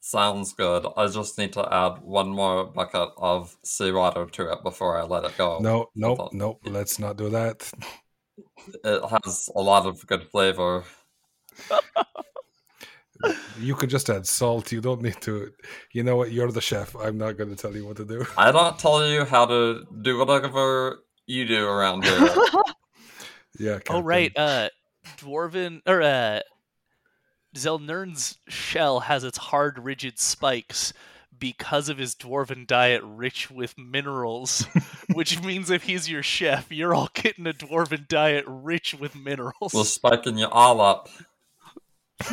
Sounds 0.00 0.52
good. 0.54 0.86
I 0.96 1.06
just 1.08 1.38
need 1.38 1.52
to 1.54 1.72
add 1.72 2.02
one 2.02 2.30
more 2.30 2.64
bucket 2.64 3.10
of 3.16 3.56
seawater 3.62 4.26
to 4.26 4.52
it 4.52 4.62
before 4.62 4.96
I 4.98 5.04
let 5.04 5.24
it 5.24 5.36
go. 5.36 5.58
No, 5.60 5.90
nope, 5.94 6.30
nope. 6.32 6.60
Let's 6.64 6.98
not 6.98 7.16
do 7.16 7.28
that. 7.30 7.70
It 8.84 9.02
has 9.24 9.50
a 9.54 9.60
lot 9.60 9.86
of 9.86 10.06
good 10.06 10.24
flavor. 10.24 10.84
you 13.60 13.74
could 13.74 13.90
just 13.90 14.10
add 14.10 14.26
salt. 14.26 14.72
You 14.72 14.80
don't 14.80 15.02
need 15.02 15.20
to. 15.22 15.52
You 15.92 16.02
know 16.02 16.16
what? 16.16 16.32
You're 16.32 16.52
the 16.52 16.60
chef. 16.60 16.96
I'm 16.96 17.18
not 17.18 17.36
going 17.36 17.50
to 17.50 17.56
tell 17.56 17.74
you 17.74 17.86
what 17.86 17.96
to 17.98 18.04
do. 18.04 18.26
I 18.36 18.52
don't 18.52 18.78
tell 18.78 19.06
you 19.06 19.24
how 19.24 19.46
to 19.46 19.84
do 20.02 20.18
whatever 20.18 21.00
you 21.26 21.46
do 21.46 21.66
around 21.66 22.04
here. 22.04 22.18
yeah. 23.58 23.74
Captain. 23.74 23.96
Oh 23.96 24.00
right. 24.00 24.32
Uh, 24.36 24.68
dwarven 25.18 25.80
or 25.86 26.02
uh, 26.02 26.40
Zelnern's 27.56 28.38
shell 28.48 29.00
has 29.00 29.24
its 29.24 29.38
hard, 29.38 29.84
rigid 29.84 30.18
spikes 30.18 30.92
because 31.38 31.88
of 31.88 31.98
his 31.98 32.14
dwarven 32.14 32.66
diet 32.66 33.02
rich 33.04 33.50
with 33.50 33.76
minerals, 33.76 34.66
which 35.12 35.42
means 35.42 35.70
if 35.70 35.82
he's 35.84 36.08
your 36.08 36.22
chef, 36.22 36.70
you're 36.70 36.94
all 36.94 37.10
getting 37.14 37.46
a 37.46 37.52
dwarven 37.52 38.06
diet 38.08 38.44
rich 38.46 38.94
with 38.94 39.14
minerals. 39.14 39.74
We're 39.74 39.84
spiking 39.84 40.38
you 40.38 40.46
all 40.46 40.80
up. 40.80 41.08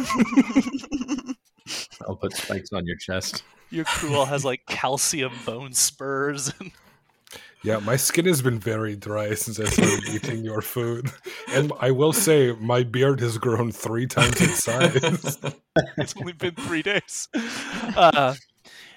I'll 2.08 2.16
put 2.16 2.34
spikes 2.34 2.72
on 2.74 2.86
your 2.86 2.98
chest. 2.98 3.44
Your 3.70 3.86
crew 3.86 4.16
all 4.16 4.26
has 4.26 4.46
like 4.46 4.66
calcium 4.68 5.34
bone 5.46 5.74
spurs. 5.74 6.54
And... 6.60 6.72
Yeah, 7.64 7.80
my 7.80 7.96
skin 7.96 8.26
has 8.26 8.42
been 8.42 8.60
very 8.60 8.98
dry 8.98 9.36
since 9.36 9.58
I 9.58 9.64
started 9.66 10.04
eating 10.12 10.44
your 10.44 10.62
food. 10.62 11.10
And 11.50 11.72
I 11.80 11.92
will 11.92 12.12
say, 12.12 12.52
my 12.60 12.84
beard 12.84 13.22
has 13.22 13.38
grown 13.38 13.72
three 13.72 14.06
times 14.06 14.42
in 14.42 14.50
size. 14.50 15.40
it's 15.98 16.14
only 16.18 16.34
been 16.34 16.56
three 16.56 16.82
days. 16.82 17.30
Uh, 17.96 18.36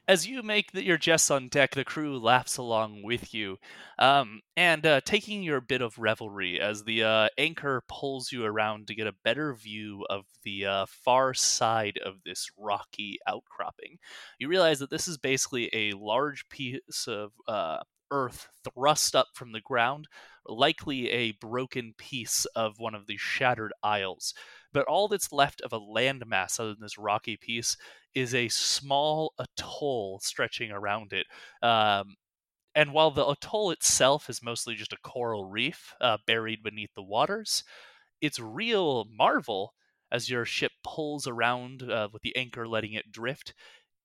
as 0.08 0.26
you 0.26 0.42
make 0.42 0.72
the, 0.72 0.84
your 0.84 0.98
jests 0.98 1.30
on 1.30 1.48
deck, 1.48 1.76
the 1.76 1.84
crew 1.84 2.18
laughs 2.18 2.56
along 2.56 3.02
with 3.04 3.32
you, 3.32 3.58
um, 4.00 4.40
and 4.56 4.84
uh, 4.84 5.00
taking 5.04 5.44
your 5.44 5.60
bit 5.60 5.80
of 5.80 5.98
revelry 5.98 6.60
as 6.60 6.84
the 6.84 7.04
uh, 7.04 7.28
anchor 7.38 7.82
pulls 7.88 8.32
you 8.32 8.44
around 8.44 8.86
to 8.86 8.94
get 8.94 9.06
a 9.06 9.14
better 9.24 9.54
view 9.54 10.04
of 10.10 10.24
the 10.44 10.66
uh, 10.66 10.86
far 10.88 11.34
side 11.34 11.98
of 12.04 12.16
this 12.24 12.50
rocky 12.58 13.18
outcropping. 13.28 13.98
You 14.38 14.48
realize 14.48 14.80
that 14.80 14.90
this 14.90 15.08
is 15.08 15.18
basically 15.18 15.70
a 15.72 15.92
large 15.92 16.48
piece 16.48 17.06
of 17.08 17.32
uh, 17.48 17.78
earth 18.10 18.48
thrust 18.64 19.16
up 19.16 19.28
from 19.34 19.52
the 19.52 19.60
ground, 19.60 20.08
likely 20.46 21.10
a 21.10 21.32
broken 21.32 21.94
piece 21.98 22.44
of 22.56 22.78
one 22.78 22.94
of 22.94 23.06
the 23.06 23.16
shattered 23.16 23.72
isles. 23.82 24.34
But 24.72 24.86
all 24.86 25.08
that's 25.08 25.32
left 25.32 25.60
of 25.62 25.72
a 25.72 25.80
landmass 25.80 26.60
other 26.60 26.70
than 26.70 26.82
this 26.82 26.98
rocky 26.98 27.36
piece 27.36 27.76
is 28.14 28.34
a 28.34 28.48
small 28.48 29.32
atoll 29.38 30.20
stretching 30.22 30.70
around 30.70 31.12
it. 31.12 31.26
Um, 31.62 32.16
and 32.74 32.92
while 32.92 33.10
the 33.10 33.26
atoll 33.26 33.70
itself 33.70 34.28
is 34.28 34.42
mostly 34.42 34.74
just 34.74 34.92
a 34.92 34.98
coral 35.02 35.46
reef 35.46 35.94
uh, 36.00 36.18
buried 36.26 36.62
beneath 36.62 36.94
the 36.94 37.02
waters, 37.02 37.64
its 38.20 38.38
real 38.38 39.06
marvel 39.10 39.74
as 40.12 40.30
your 40.30 40.44
ship 40.44 40.72
pulls 40.84 41.26
around 41.26 41.82
uh, 41.90 42.08
with 42.12 42.22
the 42.22 42.36
anchor 42.36 42.68
letting 42.68 42.92
it 42.92 43.10
drift 43.10 43.54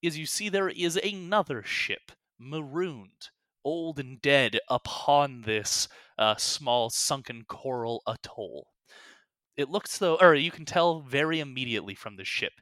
is 0.01 0.17
you 0.17 0.25
see 0.25 0.49
there 0.49 0.69
is 0.69 0.97
another 0.97 1.61
ship 1.63 2.11
marooned 2.39 3.29
old 3.63 3.99
and 3.99 4.21
dead 4.21 4.59
upon 4.69 5.41
this 5.41 5.87
uh, 6.17 6.35
small 6.35 6.89
sunken 6.89 7.43
coral 7.47 8.01
atoll. 8.07 8.67
It 9.57 9.69
looks 9.69 9.97
though, 9.97 10.17
or 10.21 10.33
you 10.35 10.51
can 10.51 10.65
tell 10.65 11.01
very 11.01 11.39
immediately 11.39 11.95
from 11.95 12.15
the 12.15 12.25
ship. 12.25 12.53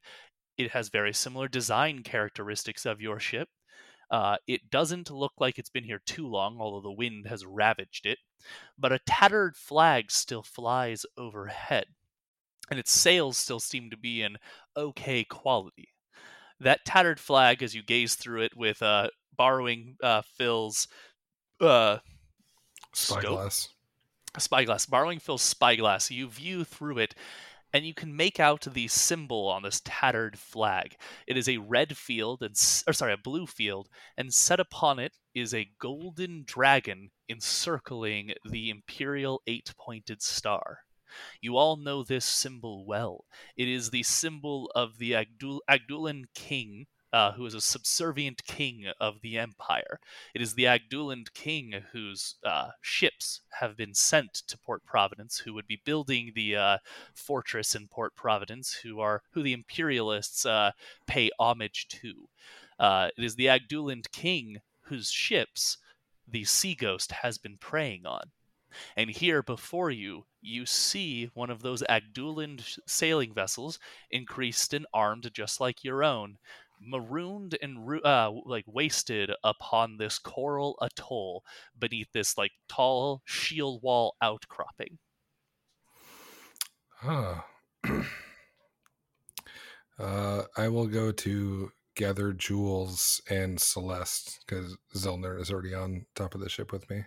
It 0.57 0.71
has 0.71 0.89
very 0.89 1.13
similar 1.13 1.47
design 1.47 2.03
characteristics 2.03 2.85
of 2.85 3.01
your 3.01 3.19
ship. 3.19 3.47
Uh, 4.12 4.38
it 4.47 4.69
doesn't 4.71 5.12
look 5.12 5.33
like 5.39 5.59
it's 5.59 5.69
been 5.69 5.83
here 5.83 6.01
too 6.05 6.27
long, 6.27 6.57
although 6.59 6.81
the 6.81 6.91
wind 6.91 7.27
has 7.27 7.45
ravaged 7.45 8.05
it. 8.05 8.17
But 8.77 8.91
a 8.91 8.99
tattered 8.99 9.55
flag 9.55 10.12
still 10.12 10.43
flies 10.43 11.05
overhead, 11.17 11.85
and 12.69 12.79
its 12.79 12.91
sails 12.91 13.38
still 13.38 13.59
seem 13.59 13.89
to 13.91 13.97
be 13.97 14.21
in 14.21 14.38
okay 14.75 15.23
quality. 15.23 15.89
That 16.59 16.85
tattered 16.85 17.19
flag, 17.19 17.63
as 17.63 17.75
you 17.75 17.83
gaze 17.83 18.15
through 18.15 18.41
it 18.41 18.57
with 18.57 18.81
uh, 18.81 19.09
borrowing 19.39 19.95
uh, 20.04 20.21
Phil's 20.38 20.89
uh, 21.62 21.99
spyglass. 22.93 23.69
Spyglass. 24.38 24.86
Borrowing 24.86 25.19
Phil's 25.19 25.41
spyglass, 25.41 26.12
you 26.12 26.28
view 26.28 26.65
through 26.65 26.97
it, 26.97 27.15
and 27.73 27.86
you 27.86 27.93
can 27.93 28.15
make 28.15 28.38
out 28.38 28.67
the 28.73 28.89
symbol 28.89 29.47
on 29.47 29.63
this 29.63 29.82
tattered 29.86 30.38
flag. 30.38 30.97
It 31.25 31.38
is 31.38 31.47
a 31.47 31.58
red 31.58 31.95
field, 31.95 32.43
and 32.43 32.52
or 32.86 32.91
sorry, 32.91 33.13
a 33.13 33.17
blue 33.17 33.47
field, 33.47 33.88
and 34.17 34.34
set 34.34 34.60
upon 34.60 34.99
it 34.99 35.13
is 35.34 35.54
a 35.54 35.71
golden 35.80 36.43
dragon 36.45 37.10
encircling 37.30 38.34
the 38.43 38.69
imperial 38.69 39.41
eight-pointed 39.47 40.21
star. 40.21 40.80
You 41.41 41.56
all 41.56 41.78
know 41.78 42.04
this 42.04 42.25
symbol 42.25 42.86
well. 42.86 43.23
It 43.56 43.69
is 43.69 43.89
the 43.89 44.04
symbol 44.04 44.69
of 44.75 44.97
the 44.97 45.13
Agdul- 45.13 45.62
Agdulan 45.69 46.25
king 46.36 46.88
uh, 47.12 47.32
who 47.34 47.45
is 47.45 47.54
a 47.54 47.62
subservient 47.62 48.43
king 48.45 48.86
of 49.00 49.22
the 49.22 49.38
empire. 49.38 50.00
It 50.34 50.41
is 50.41 50.54
the 50.54 50.65
Agduland 50.65 51.34
king 51.34 51.84
whose 51.91 52.36
uh, 52.43 52.69
ships 52.82 53.41
have 53.60 53.76
been 53.76 53.93
sent 53.93 54.34
to 54.48 54.58
Port 54.58 54.86
Providence, 54.86 55.39
who 55.39 55.54
would 55.54 55.67
be 55.67 55.82
building 55.84 56.32
the 56.36 56.56
uh, 56.56 56.78
fortress 57.13 57.76
in 57.76 57.88
Port 57.88 58.15
Providence, 58.15 58.74
who 58.74 59.00
are 59.00 59.24
who 59.32 59.41
the 59.41 59.54
imperialists 59.54 60.45
uh, 60.45 60.72
pay 61.08 61.30
homage 61.39 61.88
to. 61.89 62.30
Uh, 62.80 63.10
it 63.17 63.24
is 63.24 63.36
the 63.36 63.48
Agduland 63.48 64.12
king 64.12 64.62
whose 64.82 65.10
ships 65.10 65.78
the 66.28 66.45
Sea 66.45 66.76
Ghost 66.76 67.12
has 67.12 67.38
been 67.38 67.58
preying 67.58 68.06
on. 68.06 68.32
And 68.95 69.10
here 69.10 69.41
before 69.41 69.89
you, 69.89 70.26
you 70.41 70.65
see 70.65 71.32
one 71.34 71.50
of 71.50 71.62
those 71.62 71.82
Agdulan 71.89 72.62
sh- 72.62 72.78
sailing 72.86 73.34
vessels, 73.34 73.80
increased 74.12 74.74
and 74.74 74.86
armed 74.93 75.30
just 75.34 75.60
like 75.60 75.84
your 75.84 76.04
own, 76.04 76.38
marooned 76.79 77.57
and 77.61 77.77
uh, 78.05 78.31
like 78.45 78.65
wasted 78.67 79.31
upon 79.43 79.97
this 79.97 80.19
coral 80.19 80.77
atoll 80.81 81.43
beneath 81.77 82.11
this 82.13 82.37
like 82.37 82.51
tall 82.67 83.21
shield 83.25 83.81
wall 83.83 84.15
outcropping. 84.21 84.97
Huh. 86.95 87.41
uh, 89.99 90.43
I 90.57 90.67
will 90.67 90.87
go 90.87 91.11
to 91.11 91.71
gather 91.95 92.33
Jules 92.33 93.21
and 93.29 93.59
Celeste 93.59 94.39
because 94.45 94.77
Zellner 94.95 95.39
is 95.39 95.51
already 95.51 95.73
on 95.73 96.05
top 96.15 96.35
of 96.35 96.41
the 96.41 96.49
ship 96.49 96.71
with 96.71 96.89
me. 96.89 97.03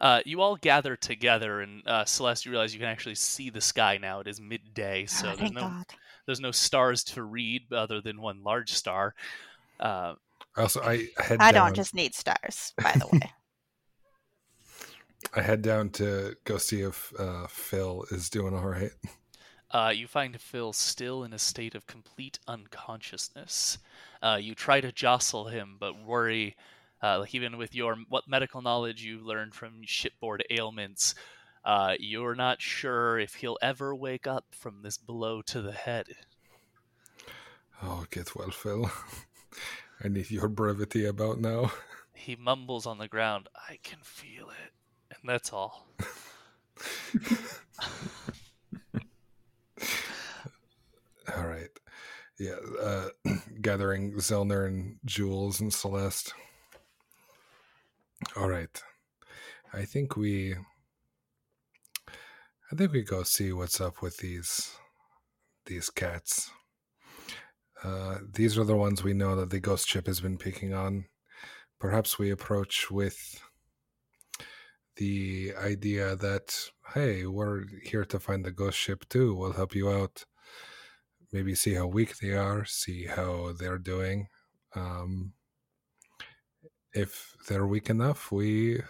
Uh, 0.00 0.20
you 0.26 0.40
all 0.40 0.56
gather 0.56 0.96
together, 0.96 1.60
and 1.60 1.86
uh, 1.86 2.04
Celeste, 2.04 2.44
you 2.44 2.50
realize 2.50 2.74
you 2.74 2.80
can 2.80 2.88
actually 2.88 3.14
see 3.14 3.50
the 3.50 3.60
sky 3.60 3.98
now. 4.02 4.18
It 4.18 4.26
is 4.26 4.40
midday, 4.40 5.06
so 5.06 5.30
Oh, 5.30 5.36
there's 5.36 5.52
no 5.52 5.60
God. 5.60 5.84
There's 6.32 6.40
no 6.40 6.50
stars 6.52 7.04
to 7.04 7.22
read 7.24 7.72
other 7.72 8.00
than 8.00 8.20
one 8.20 8.42
large 8.42 8.72
star. 8.72 9.14
Uh, 9.80 10.14
Also, 10.56 10.80
I 10.82 11.08
head 11.18 11.38
I 11.38 11.52
down. 11.52 11.52
don't 11.52 11.74
just 11.74 11.94
need 11.94 12.14
stars, 12.14 12.72
by 12.80 12.96
the 12.96 13.06
way. 13.06 13.34
I 15.34 15.42
head 15.42 15.62
down 15.62 15.90
to 15.90 16.36
go 16.44 16.58
see 16.58 16.82
if 16.82 17.12
uh, 17.18 17.46
Phil 17.48 18.04
is 18.10 18.30
doing 18.30 18.54
all 18.54 18.68
right. 18.68 18.92
uh, 19.70 19.92
you 19.94 20.06
find 20.06 20.38
Phil 20.40 20.72
still 20.72 21.24
in 21.24 21.32
a 21.32 21.38
state 21.38 21.74
of 21.74 21.86
complete 21.86 22.38
unconsciousness. 22.46 23.78
Uh, 24.22 24.38
you 24.40 24.54
try 24.54 24.80
to 24.80 24.92
jostle 24.92 25.46
him, 25.48 25.76
but 25.80 25.96
worry, 25.98 26.56
uh, 27.02 27.20
like 27.20 27.34
even 27.34 27.56
with 27.56 27.74
your 27.74 27.96
what 28.08 28.28
medical 28.28 28.60
knowledge 28.62 29.02
you 29.02 29.20
learned 29.20 29.54
from 29.54 29.80
shipboard 29.84 30.44
ailments, 30.50 31.14
uh, 31.64 31.94
you're 31.98 32.34
not 32.34 32.60
sure 32.60 33.18
if 33.18 33.36
he'll 33.36 33.58
ever 33.62 33.94
wake 33.94 34.26
up 34.26 34.46
from 34.50 34.82
this 34.82 34.98
blow 34.98 35.42
to 35.42 35.62
the 35.62 35.72
head. 35.72 36.06
Oh, 37.82 38.04
get 38.10 38.34
well, 38.34 38.50
Phil. 38.50 38.90
I 40.04 40.08
need 40.08 40.30
your 40.30 40.48
brevity 40.48 41.04
about 41.06 41.40
now. 41.40 41.72
He 42.14 42.36
mumbles 42.36 42.86
on 42.86 42.98
the 42.98 43.08
ground, 43.08 43.48
I 43.68 43.78
can 43.82 43.98
feel 44.02 44.48
it. 44.50 44.72
And 45.10 45.28
that's 45.28 45.52
all. 45.52 45.86
All 51.36 51.46
right. 51.46 51.68
Yeah, 52.38 52.56
uh, 52.80 53.08
gathering 53.60 54.14
Zellner 54.14 54.66
and 54.66 54.96
Jules 55.04 55.60
and 55.60 55.72
Celeste. 55.72 56.34
All 58.36 58.48
right. 58.48 58.82
I 59.72 59.84
think 59.84 60.16
we 60.16 60.56
I 62.72 62.74
think 62.74 62.92
we 62.92 63.02
go 63.02 63.22
see 63.22 63.52
what's 63.52 63.82
up 63.82 64.00
with 64.00 64.16
these 64.16 64.74
these 65.66 65.90
cats. 65.90 66.50
Uh, 67.84 68.16
these 68.32 68.56
are 68.56 68.64
the 68.64 68.76
ones 68.76 69.04
we 69.04 69.12
know 69.12 69.36
that 69.36 69.50
the 69.50 69.60
ghost 69.60 69.86
ship 69.86 70.06
has 70.06 70.20
been 70.20 70.38
picking 70.38 70.72
on. 70.72 71.04
Perhaps 71.78 72.18
we 72.18 72.30
approach 72.30 72.90
with 72.90 73.42
the 74.96 75.52
idea 75.62 76.16
that 76.16 76.70
hey, 76.94 77.26
we're 77.26 77.64
here 77.82 78.06
to 78.06 78.18
find 78.18 78.42
the 78.42 78.50
ghost 78.50 78.78
ship 78.78 79.06
too. 79.10 79.34
We'll 79.34 79.52
help 79.52 79.74
you 79.74 79.90
out. 79.90 80.24
Maybe 81.30 81.54
see 81.54 81.74
how 81.74 81.88
weak 81.88 82.16
they 82.18 82.32
are, 82.32 82.64
see 82.64 83.04
how 83.04 83.52
they're 83.52 83.76
doing. 83.76 84.28
Um, 84.74 85.34
if 86.94 87.36
they're 87.48 87.66
weak 87.66 87.90
enough, 87.90 88.32
we 88.32 88.80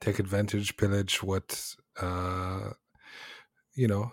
take 0.00 0.18
advantage, 0.18 0.76
pillage 0.76 1.22
what 1.22 1.74
uh, 2.00 2.70
you 3.74 3.88
know 3.88 4.12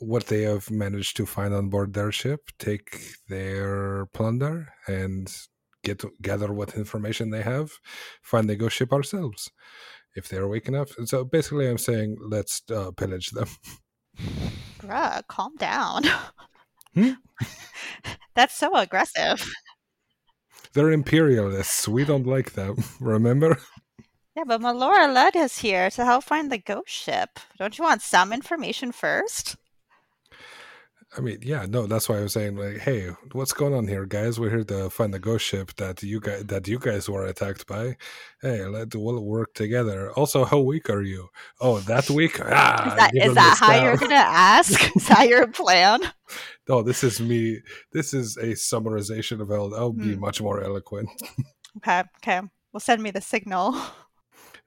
what 0.00 0.26
they 0.26 0.42
have 0.42 0.70
managed 0.70 1.16
to 1.16 1.26
find 1.26 1.54
on 1.54 1.68
board 1.68 1.94
their 1.94 2.12
ship, 2.12 2.50
take 2.58 3.14
their 3.28 4.06
plunder, 4.12 4.68
and 4.86 5.34
get 5.82 6.02
gather 6.20 6.52
what 6.52 6.76
information 6.76 7.30
they 7.30 7.42
have, 7.42 7.70
find 8.22 8.48
the 8.48 8.56
ghost 8.56 8.76
ship 8.76 8.92
ourselves 8.92 9.50
if 10.14 10.28
they're 10.28 10.48
weak 10.48 10.68
enough. 10.68 10.90
So 11.04 11.24
basically, 11.24 11.68
I'm 11.68 11.78
saying 11.78 12.16
let's 12.20 12.62
uh, 12.70 12.90
pillage 12.90 13.30
them. 13.30 13.48
Bruh, 14.80 15.26
calm 15.28 15.54
down. 15.56 16.04
Hmm? 16.94 17.12
That's 18.34 18.54
so 18.54 18.74
aggressive. 18.74 19.46
They're 20.72 20.90
imperialists. 20.90 21.88
We 21.88 22.04
don't 22.04 22.26
like 22.26 22.52
them. 22.52 22.76
Remember? 23.00 23.58
Yeah, 24.36 24.44
but 24.46 24.60
Melora 24.60 25.12
led 25.12 25.34
us 25.36 25.58
here 25.58 25.90
to 25.90 26.04
help 26.04 26.24
find 26.24 26.52
the 26.52 26.58
ghost 26.58 26.90
ship. 26.90 27.40
Don't 27.58 27.78
you 27.78 27.84
want 27.84 28.02
some 28.02 28.32
information 28.32 28.92
first? 28.92 29.56
I 31.16 31.20
mean, 31.22 31.38
yeah, 31.40 31.64
no, 31.66 31.86
that's 31.86 32.08
why 32.08 32.18
I 32.18 32.22
was 32.22 32.34
saying, 32.34 32.56
like, 32.56 32.78
hey, 32.78 33.08
what's 33.32 33.54
going 33.54 33.72
on 33.72 33.86
here, 33.86 34.04
guys? 34.04 34.38
We're 34.38 34.50
here 34.50 34.64
to 34.64 34.90
find 34.90 35.14
the 35.14 35.18
ghost 35.18 35.46
ship 35.46 35.72
that 35.76 36.02
you 36.02 36.20
guys 36.20 36.44
that 36.46 36.68
you 36.68 36.78
guys 36.78 37.08
were 37.08 37.24
attacked 37.24 37.66
by. 37.66 37.96
Hey, 38.42 38.66
let 38.66 38.94
we'll 38.94 39.24
work 39.24 39.54
together. 39.54 40.10
Also, 40.12 40.44
how 40.44 40.58
weak 40.60 40.90
are 40.90 41.00
you? 41.02 41.28
Oh, 41.60 41.78
that 41.80 42.10
weak? 42.10 42.38
Ah, 42.44 42.88
Is 42.88 42.94
that, 42.96 43.10
is 43.14 43.34
that 43.34 43.56
how 43.58 43.82
you're 43.84 43.96
to 43.96 44.14
ask? 44.14 44.96
is 44.96 45.08
that 45.08 45.28
your 45.28 45.46
plan? 45.46 46.00
No, 46.68 46.82
this 46.82 47.02
is 47.02 47.20
me. 47.20 47.60
This 47.92 48.12
is 48.12 48.36
a 48.36 48.48
summarization 48.52 49.40
of 49.40 49.48
how 49.48 49.72
I'll 49.74 49.92
be 49.92 50.14
Hmm. 50.14 50.20
much 50.20 50.42
more 50.42 50.62
eloquent. 50.62 51.08
Okay, 51.78 52.02
okay. 52.18 52.40
Well, 52.72 52.80
send 52.80 53.02
me 53.02 53.10
the 53.10 53.20
signal. 53.20 53.76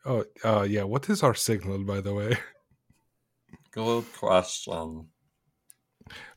Oh, 0.05 0.23
uh, 0.43 0.63
yeah. 0.63 0.83
What 0.83 1.09
is 1.09 1.23
our 1.23 1.35
signal, 1.35 1.79
by 1.79 2.01
the 2.01 2.13
way? 2.13 2.37
Good 3.71 4.05
question. 4.13 5.07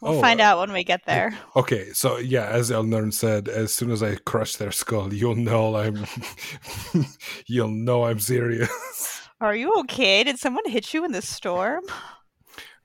We'll 0.01 0.19
Oh, 0.19 0.21
find 0.21 0.41
uh, 0.41 0.45
out 0.45 0.59
when 0.59 0.73
we 0.73 0.85
get 0.85 1.07
there. 1.07 1.37
Okay, 1.57 1.93
so 1.93 2.19
yeah, 2.19 2.47
as 2.47 2.71
Elnern 2.71 3.13
said, 3.13 3.49
as 3.49 3.73
soon 3.73 3.91
as 3.91 4.03
I 4.03 4.17
crush 4.17 4.57
their 4.57 4.71
skull, 4.73 5.15
you'll 5.15 5.35
know 5.35 5.77
I'm, 5.77 6.05
you'll 7.47 7.69
know 7.69 8.05
I'm 8.05 8.21
serious. 8.21 8.69
Are 9.41 9.57
you 9.57 9.73
okay? 9.81 10.25
Did 10.25 10.39
someone 10.39 10.69
hit 10.69 10.93
you 10.93 11.05
in 11.07 11.13
the 11.13 11.23
storm? 11.23 11.85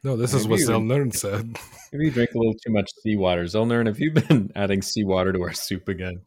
No, 0.03 0.15
this 0.15 0.33
is 0.33 0.47
what 0.47 0.59
Maybe 0.59 0.71
Elnern 0.71 1.13
said. 1.13 1.57
Maybe 1.91 2.05
you 2.05 2.11
drink 2.11 2.31
a 2.33 2.37
little 2.37 2.53
too 2.53 2.71
much 2.71 2.89
seawater. 3.01 3.43
Zolnern, 3.43 3.87
have 3.87 3.99
you 3.99 4.11
been 4.11 4.51
adding 4.55 4.81
seawater 4.81 5.33
to 5.33 5.41
our 5.41 5.53
soup 5.53 5.89
again? 5.89 6.21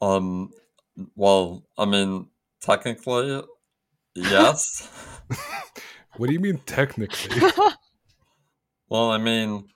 Um, 0.00 0.50
well, 1.16 1.64
I 1.76 1.86
mean, 1.86 2.28
technically, 2.66 3.42
yes. 4.14 4.88
What 6.16 6.28
do 6.28 6.32
you 6.32 6.40
mean 6.40 6.58
technically? 6.64 7.40
well, 8.88 9.10
I 9.10 9.18
mean, 9.18 9.68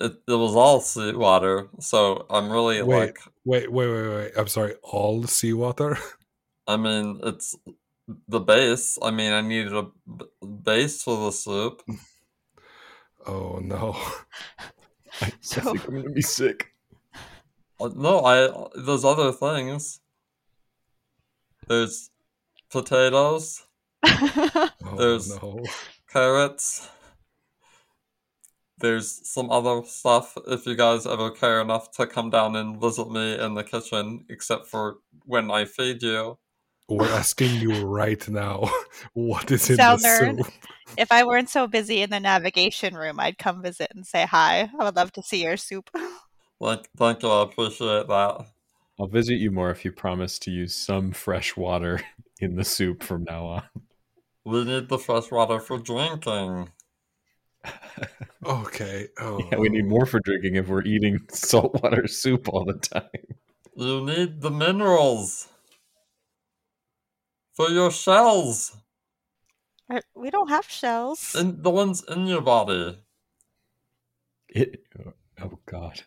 it, 0.00 0.12
it 0.26 0.32
was 0.34 0.56
all 0.56 0.80
seawater, 0.80 1.68
so 1.80 2.24
I'm 2.30 2.50
really 2.50 2.80
Wait. 2.82 2.96
like, 2.98 3.18
Wait, 3.44 3.70
wait, 3.70 3.88
wait, 3.92 4.08
wait. 4.08 4.32
I'm 4.38 4.48
sorry. 4.48 4.74
All 4.82 5.22
seawater? 5.24 5.98
I 6.66 6.78
mean, 6.78 7.20
it's 7.24 7.54
the 8.26 8.40
base. 8.40 8.98
I 9.02 9.10
mean, 9.10 9.32
I 9.32 9.42
needed 9.42 9.74
a 9.74 9.82
b- 9.82 10.24
base 10.62 11.02
for 11.02 11.26
the 11.26 11.30
soup. 11.32 11.82
Oh 13.26 13.58
no. 13.62 13.94
I, 15.20 15.30
So- 15.42 15.60
I 15.60 15.64
think 15.64 15.88
I'm 15.88 15.94
gonna 15.96 16.10
be 16.10 16.22
sick. 16.22 16.72
Uh, 17.78 17.90
No, 17.94 18.24
I 18.24 18.48
there's 18.80 19.04
other 19.04 19.30
things. 19.32 20.00
There's 21.68 22.10
potatoes, 22.70 23.62
Oh 24.04 24.70
There's- 24.96 25.28
no. 25.28 25.64
carrots. 26.12 26.88
There's 28.78 29.20
some 29.30 29.50
other 29.50 29.82
stuff 29.86 30.36
if 30.48 30.66
you 30.66 30.74
guys 30.74 31.06
ever 31.06 31.30
care 31.30 31.60
enough 31.60 31.92
to 31.92 32.06
come 32.06 32.28
down 32.30 32.56
and 32.56 32.80
visit 32.80 33.08
me 33.10 33.38
in 33.38 33.54
the 33.54 33.62
kitchen, 33.62 34.24
except 34.28 34.66
for 34.66 34.96
when 35.24 35.50
I 35.50 35.64
feed 35.64 36.02
you. 36.02 36.38
We're 36.88 37.08
asking 37.08 37.60
you 37.60 37.84
right 37.86 38.28
now. 38.28 38.68
What 39.14 39.50
is 39.52 39.70
in 39.70 39.76
Sound 39.76 40.00
the 40.02 40.08
nerd. 40.08 40.44
soup? 40.44 40.52
if 40.98 41.10
I 41.12 41.24
weren't 41.24 41.48
so 41.50 41.66
busy 41.68 42.02
in 42.02 42.10
the 42.10 42.20
navigation 42.20 42.94
room, 42.94 43.20
I'd 43.20 43.38
come 43.38 43.62
visit 43.62 43.92
and 43.94 44.04
say 44.06 44.26
hi. 44.26 44.68
I 44.78 44.84
would 44.84 44.96
love 44.96 45.12
to 45.12 45.22
see 45.22 45.42
your 45.44 45.56
soup. 45.56 45.88
Like, 46.60 46.88
thank 46.96 47.22
you, 47.22 47.28
I 47.28 47.42
appreciate 47.42 48.06
that. 48.08 48.46
I'll 48.98 49.06
visit 49.08 49.34
you 49.36 49.50
more 49.50 49.70
if 49.70 49.84
you 49.84 49.92
promise 49.92 50.38
to 50.40 50.50
use 50.50 50.74
some 50.74 51.12
fresh 51.12 51.56
water 51.56 52.00
in 52.40 52.56
the 52.56 52.64
soup 52.64 53.02
from 53.02 53.24
now 53.24 53.46
on. 53.46 53.62
We 54.44 54.64
need 54.64 54.88
the 54.88 54.98
fresh 54.98 55.30
water 55.30 55.58
for 55.58 55.78
drinking. 55.78 56.68
Okay. 58.44 59.08
Oh. 59.18 59.40
Yeah, 59.50 59.58
we 59.58 59.70
need 59.70 59.86
more 59.86 60.04
for 60.06 60.20
drinking 60.20 60.56
if 60.56 60.68
we're 60.68 60.82
eating 60.84 61.18
saltwater 61.30 62.06
soup 62.06 62.48
all 62.48 62.64
the 62.66 62.74
time. 62.74 63.08
You 63.74 64.04
need 64.04 64.42
the 64.42 64.50
minerals 64.50 65.48
for 67.54 67.70
your 67.70 67.90
shells 67.90 68.76
Uh, 69.90 70.00
we 70.14 70.30
don't 70.30 70.48
have 70.48 70.66
shells. 70.68 71.34
and 71.34 71.62
the 71.62 71.70
ones 71.70 72.04
in 72.08 72.26
your 72.26 72.42
body. 72.42 72.98
It, 74.48 74.84
oh 75.40 75.58
God. 75.66 76.02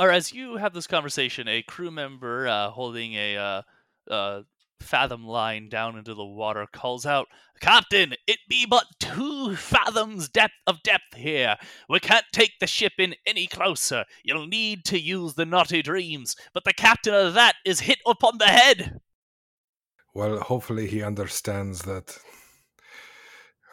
Or 0.00 0.10
as 0.10 0.32
you 0.32 0.56
have 0.56 0.72
this 0.72 0.86
conversation, 0.86 1.46
a 1.46 1.62
crew 1.62 1.90
member 1.90 2.48
uh, 2.48 2.70
holding 2.70 3.12
a 3.12 3.36
uh, 3.36 3.62
uh, 4.10 4.42
fathom 4.80 5.26
line 5.26 5.68
down 5.68 5.98
into 5.98 6.14
the 6.14 6.24
water, 6.24 6.66
calls 6.72 7.04
out, 7.04 7.28
Captain, 7.60 8.14
it 8.26 8.38
be 8.48 8.64
but 8.64 8.86
two 8.98 9.54
fathoms 9.56 10.30
depth 10.30 10.54
of 10.66 10.82
depth 10.82 11.14
here. 11.14 11.56
We 11.86 12.00
can't 12.00 12.24
take 12.32 12.52
the 12.60 12.66
ship 12.66 12.94
in 12.98 13.14
any 13.26 13.46
closer. 13.46 14.06
You'll 14.24 14.46
need 14.46 14.86
to 14.86 14.98
use 14.98 15.34
the 15.34 15.44
naughty 15.44 15.82
dreams, 15.82 16.34
but 16.54 16.64
the 16.64 16.72
captain 16.72 17.12
of 17.12 17.34
that 17.34 17.56
is 17.66 17.80
hit 17.80 17.98
upon 18.06 18.38
the 18.38 18.46
head. 18.46 19.00
Well, 20.14 20.40
hopefully 20.40 20.86
he 20.86 21.02
understands 21.02 21.82
that 21.82 22.18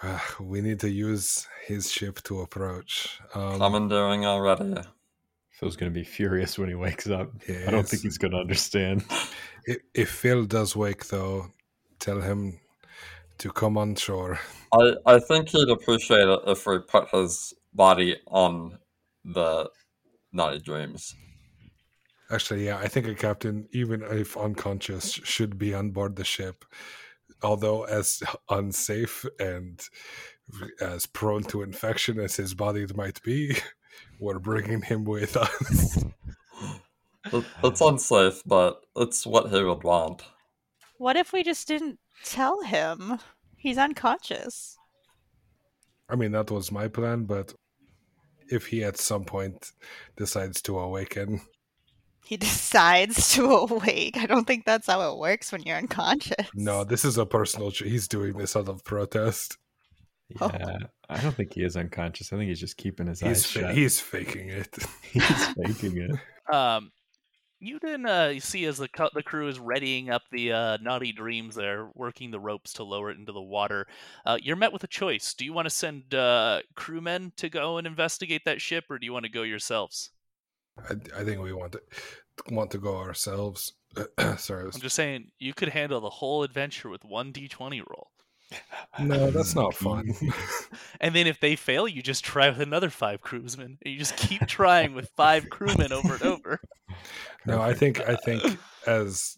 uh, 0.04 0.20
we 0.42 0.60
need 0.60 0.82
to 0.82 0.90
use 0.90 1.48
his 1.66 1.90
ship 1.90 2.22
to 2.24 2.42
approach. 2.42 3.18
Um, 3.34 3.60
Commandeering 3.60 4.26
already. 4.26 4.76
Phil's 5.58 5.76
going 5.76 5.92
to 5.92 6.00
be 6.00 6.04
furious 6.04 6.60
when 6.60 6.70
he 6.70 6.76
wakes 6.76 7.10
up. 7.10 7.32
I 7.50 7.72
don't 7.72 7.88
think 7.88 8.04
he's 8.04 8.20
going 8.20 8.34
to 8.34 8.38
understand. 8.38 9.04
if, 9.66 9.78
if 9.96 10.10
Phil 10.10 10.46
does 10.46 10.76
wake, 10.76 11.08
though, 11.08 11.48
tell 12.00 12.22
him 12.22 12.60
to 13.40 13.50
come 13.50 13.76
on 13.76 13.96
shore. 13.96 14.40
I, 14.72 14.94
I 15.08 15.20
think 15.20 15.50
he'd 15.50 15.70
appreciate 15.70 16.28
it 16.28 16.40
if 16.46 16.68
we 16.68 16.78
put 16.78 17.10
his 17.10 17.56
body 17.74 18.18
on 18.28 18.78
the 19.26 19.72
Naughty 20.32 20.60
Dreams. 20.60 21.16
Actually, 22.30 22.68
yeah, 22.68 22.78
I 22.78 22.88
think 22.88 23.08
a 23.08 23.16
captain, 23.16 23.68
even 23.72 24.04
if 24.04 24.38
unconscious, 24.38 25.12
should 25.12 25.58
be 25.58 25.74
on 25.74 25.90
board 25.90 26.18
the 26.18 26.24
ship. 26.24 26.66
Although 27.42 27.84
as 27.86 28.22
unsafe 28.48 29.26
and 29.40 29.82
as 30.80 31.08
prone 31.08 31.44
to 31.46 31.64
infection 31.64 32.20
as 32.20 32.36
his 32.36 32.54
body 32.54 32.86
might 32.94 33.24
be, 33.24 33.58
we're 34.20 34.40
bringing 34.40 34.82
him 34.82 35.04
with 35.06 35.36
us. 35.38 36.04
It's 37.64 37.82
unsafe, 37.82 38.42
but 38.46 38.82
it's 38.96 39.26
what 39.26 39.50
he 39.52 39.62
would 39.64 39.84
want. 39.84 40.24
What 40.98 41.16
if 41.18 41.34
we 41.34 41.44
just 41.44 41.68
didn't 41.68 42.00
tell 42.24 42.62
him? 42.62 43.20
He's 43.58 43.78
unconscious. 43.78 44.78
I 46.10 46.16
mean, 46.16 46.32
that 46.32 46.50
was 46.52 46.72
my 46.72 46.88
plan, 46.88 47.26
but 47.26 47.54
if 48.50 48.68
he 48.68 48.84
at 48.84 48.98
some 48.98 49.26
point 49.26 49.72
decides 50.16 50.62
to 50.64 50.80
awaken, 50.80 51.42
He 52.26 52.38
decides 52.50 53.34
to 53.34 53.46
awake. 53.46 54.16
I 54.18 54.26
don't 54.26 54.48
think 54.48 54.64
that's 54.66 54.88
how 54.88 55.12
it 55.12 55.18
works 55.20 55.52
when 55.52 55.64
you're 55.64 55.78
unconscious. 55.78 56.48
no, 56.56 56.84
this 56.86 57.04
is 57.04 57.18
a 57.18 57.26
personal. 57.26 57.72
Ch- 57.72 57.84
he's 57.84 58.08
doing 58.08 58.38
this 58.38 58.56
out 58.56 58.70
of 58.70 58.84
protest. 58.86 59.58
Oh. 60.40 60.50
Yeah, 61.10 61.18
I 61.18 61.22
don't 61.22 61.36
think 61.36 61.54
he 61.54 61.64
is 61.64 61.78
unconscious. 61.78 62.32
I 62.34 62.38
think 62.38 62.50
he's 62.50 62.60
just 62.60 62.78
keeping 62.78 63.08
his 63.08 63.20
He's 63.22 63.30
eyes 63.30 63.46
fa- 63.46 63.60
shut. 63.60 63.76
he's 63.76 64.00
faking 64.00 64.50
it. 64.50 64.76
he's 65.12 65.46
faking 65.56 65.98
it. 65.98 66.54
Um, 66.54 66.92
you 67.60 67.80
then 67.82 68.06
uh, 68.06 68.28
you 68.28 68.40
see 68.40 68.66
as 68.66 68.78
the 68.78 68.88
cu- 68.88 69.10
the 69.16 69.24
crew 69.24 69.48
is 69.48 69.60
readying 69.60 70.10
up 70.12 70.22
the 70.32 70.52
uh, 70.52 70.78
naughty 70.82 71.12
dreams, 71.12 71.56
they're 71.56 71.90
working 71.96 72.30
the 72.30 72.40
ropes 72.40 72.74
to 72.74 72.84
lower 72.84 73.10
it 73.10 73.18
into 73.18 73.32
the 73.32 73.42
water. 73.42 73.88
Uh, 74.26 74.38
you're 74.42 74.56
met 74.56 74.72
with 74.72 74.84
a 74.84 74.88
choice. 74.88 75.34
Do 75.34 75.44
you 75.44 75.54
want 75.54 75.66
to 75.66 75.74
send 75.74 76.14
uh, 76.14 76.62
crewmen 76.76 77.34
to 77.38 77.50
go 77.50 77.78
and 77.78 77.88
investigate 77.88 78.44
that 78.46 78.62
ship, 78.62 78.86
or 78.92 79.00
do 79.00 79.06
you 79.06 79.14
want 79.14 79.26
to 79.26 79.32
go 79.32 79.42
yourselves? 79.42 80.12
I, 80.88 80.94
I 81.20 81.24
think 81.24 81.42
we 81.42 81.52
want 81.52 81.72
to 81.72 81.82
want 82.52 82.70
to 82.72 82.78
go 82.78 82.98
ourselves. 82.98 83.74
Sorry, 84.38 84.64
was- 84.66 84.76
I'm 84.76 84.82
just 84.82 84.96
saying 84.96 85.32
you 85.40 85.56
could 85.56 85.70
handle 85.70 86.00
the 86.00 86.10
whole 86.12 86.44
adventure 86.44 86.90
with 86.90 87.04
one 87.04 87.34
d20 87.34 87.82
roll, 87.90 88.12
no, 89.00 89.30
that's 89.32 89.56
not 89.56 89.74
fun. 89.74 90.14
and 91.02 91.16
then 91.16 91.28
if 91.28 91.40
they 91.40 91.56
fail, 91.56 91.88
you 91.88 92.02
just 92.02 92.24
try 92.24 92.50
with 92.50 92.62
another 92.62 92.90
five 92.90 93.22
crewsmen. 93.22 93.78
And 93.84 93.94
you 93.94 94.00
just 94.00 94.18
keep 94.18 94.46
trying 94.48 94.94
with 94.94 95.10
five 95.10 95.50
crewmen 95.50 95.92
over 95.92 96.14
and 96.16 96.24
over. 96.24 96.60
no, 97.46 97.62
I 97.62 97.74
think 97.74 98.02
I 98.08 98.16
think 98.26 98.58
as 98.86 99.38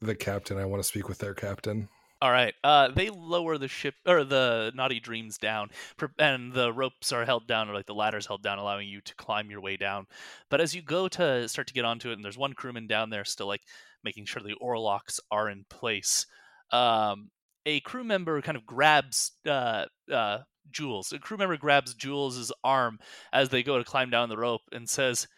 the 0.00 0.14
captain, 0.14 0.58
I 0.58 0.64
want 0.64 0.82
to 0.82 0.88
speak 0.88 1.08
with 1.08 1.18
their 1.18 1.34
captain. 1.34 1.88
All 2.22 2.30
right. 2.30 2.52
Uh, 2.62 2.88
they 2.88 3.08
lower 3.08 3.56
the 3.56 3.68
ship 3.68 3.94
or 4.06 4.24
the 4.24 4.72
naughty 4.74 5.00
dreams 5.00 5.38
down, 5.38 5.70
and 6.18 6.52
the 6.52 6.70
ropes 6.70 7.12
are 7.12 7.24
held 7.24 7.46
down, 7.46 7.70
or 7.70 7.74
like 7.74 7.86
the 7.86 7.94
ladders 7.94 8.26
held 8.26 8.42
down, 8.42 8.58
allowing 8.58 8.88
you 8.88 9.00
to 9.00 9.14
climb 9.14 9.50
your 9.50 9.62
way 9.62 9.78
down. 9.78 10.06
But 10.50 10.60
as 10.60 10.74
you 10.74 10.82
go 10.82 11.08
to 11.08 11.48
start 11.48 11.66
to 11.68 11.74
get 11.74 11.86
onto 11.86 12.10
it, 12.10 12.14
and 12.14 12.24
there's 12.24 12.36
one 12.36 12.52
crewman 12.52 12.86
down 12.86 13.08
there 13.08 13.24
still 13.24 13.46
like 13.46 13.62
making 14.04 14.26
sure 14.26 14.42
the 14.42 14.52
oar 14.54 14.78
locks 14.78 15.18
are 15.30 15.48
in 15.48 15.64
place. 15.70 16.26
Um, 16.72 17.30
a 17.66 17.80
crew 17.80 18.04
member 18.04 18.40
kind 18.42 18.56
of 18.56 18.66
grabs 18.66 19.32
uh, 19.46 19.86
uh, 20.10 20.40
Jules. 20.70 21.12
A 21.12 21.18
crew 21.18 21.36
member 21.36 21.56
grabs 21.56 21.94
Jules' 21.94 22.52
arm 22.64 22.98
as 23.32 23.48
they 23.50 23.62
go 23.62 23.78
to 23.78 23.84
climb 23.84 24.10
down 24.10 24.28
the 24.28 24.36
rope 24.38 24.62
and 24.72 24.88
says, 24.88 25.28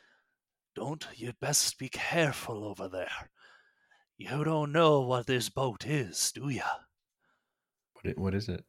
"Don't 0.74 1.06
you 1.16 1.32
best 1.34 1.78
be 1.78 1.88
careful 1.88 2.64
over 2.64 2.88
there." 2.88 3.30
You 4.16 4.44
don't 4.44 4.72
know 4.72 5.00
what 5.02 5.26
this 5.26 5.50
boat 5.50 5.86
is, 5.86 6.32
do 6.32 6.48
ya? 6.48 6.68
What, 7.94 8.06
i- 8.06 8.20
what 8.20 8.34
is 8.34 8.48
it? 8.50 8.66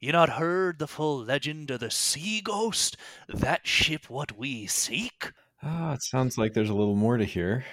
You 0.00 0.10
not 0.12 0.30
heard 0.30 0.78
the 0.80 0.88
full 0.88 1.18
legend 1.24 1.70
of 1.70 1.80
the 1.80 1.90
sea 1.90 2.40
ghost? 2.40 2.96
That 3.28 3.66
ship 3.66 4.10
what 4.10 4.36
we 4.36 4.66
seek? 4.66 5.32
Ah, 5.62 5.92
it 5.92 6.02
sounds 6.02 6.36
like 6.36 6.52
there's 6.52 6.68
a 6.70 6.74
little 6.74 6.96
more 6.96 7.16
to 7.16 7.24
hear. 7.24 7.64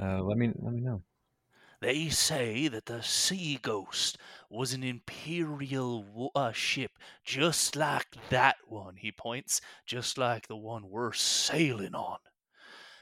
Uh, 0.00 0.22
let 0.22 0.36
me 0.38 0.52
let 0.54 0.72
me 0.72 0.80
know. 0.80 1.02
They 1.80 2.08
say 2.08 2.68
that 2.68 2.86
the 2.86 3.02
sea 3.02 3.56
ghost 3.60 4.16
was 4.50 4.72
an 4.72 4.82
imperial 4.82 6.04
wo- 6.04 6.30
uh, 6.34 6.52
ship, 6.52 6.92
just 7.24 7.76
like 7.76 8.16
that 8.30 8.56
one, 8.66 8.96
he 8.96 9.12
points, 9.12 9.60
just 9.84 10.16
like 10.16 10.48
the 10.48 10.56
one 10.56 10.88
we're 10.88 11.12
sailing 11.12 11.94
on. 11.94 12.18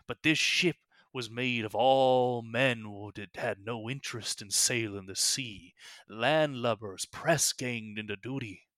But 0.07 0.23
this 0.23 0.39
ship 0.39 0.77
was 1.13 1.31
made 1.31 1.65
of 1.65 1.75
all 1.75 2.43
men 2.43 2.85
did, 3.15 3.31
had 3.37 3.59
no 3.61 3.89
interest 3.89 4.43
in 4.43 4.51
sailing 4.51 5.07
the 5.07 5.17
sea, 5.17 5.75
landlubbers 6.11 7.11
press 7.11 7.53
ganged 7.53 7.99
into 7.99 8.17
duty. 8.17 8.69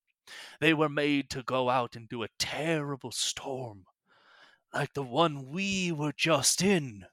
They 0.60 0.74
were 0.74 0.88
made 0.88 1.30
to 1.30 1.42
go 1.42 1.70
out 1.70 1.96
into 1.96 2.22
a 2.22 2.28
terrible 2.38 3.10
storm, 3.10 3.86
like 4.72 4.92
the 4.92 5.02
one 5.02 5.48
we 5.48 5.90
were 5.90 6.12
just 6.12 6.62
in. 6.62 7.06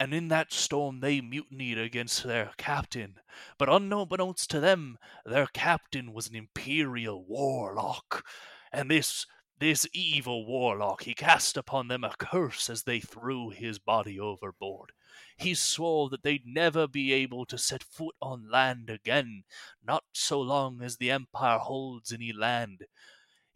And 0.00 0.14
in 0.14 0.28
that 0.28 0.52
storm 0.52 1.00
they 1.00 1.20
mutinied 1.20 1.78
against 1.78 2.22
their 2.22 2.52
captain. 2.56 3.20
But 3.58 3.68
unbeknownst 3.68 4.48
to 4.50 4.60
them, 4.60 4.98
their 5.24 5.46
captain 5.46 6.12
was 6.12 6.28
an 6.28 6.36
imperial 6.36 7.24
warlock. 7.24 8.24
And 8.72 8.90
this 8.90 9.26
this 9.58 9.88
evil 9.92 10.46
warlock, 10.46 11.02
he 11.02 11.14
cast 11.14 11.56
upon 11.56 11.88
them 11.88 12.04
a 12.04 12.14
curse 12.16 12.70
as 12.70 12.84
they 12.84 13.00
threw 13.00 13.50
his 13.50 13.80
body 13.80 14.20
overboard. 14.20 14.92
He 15.36 15.54
swore 15.54 16.08
that 16.10 16.22
they'd 16.22 16.46
never 16.46 16.86
be 16.86 17.12
able 17.12 17.44
to 17.46 17.58
set 17.58 17.82
foot 17.82 18.14
on 18.22 18.48
land 18.48 18.88
again, 18.88 19.42
not 19.82 20.04
so 20.12 20.40
long 20.40 20.80
as 20.80 20.96
the 20.96 21.10
Empire 21.10 21.58
holds 21.58 22.12
any 22.12 22.32
land. 22.32 22.86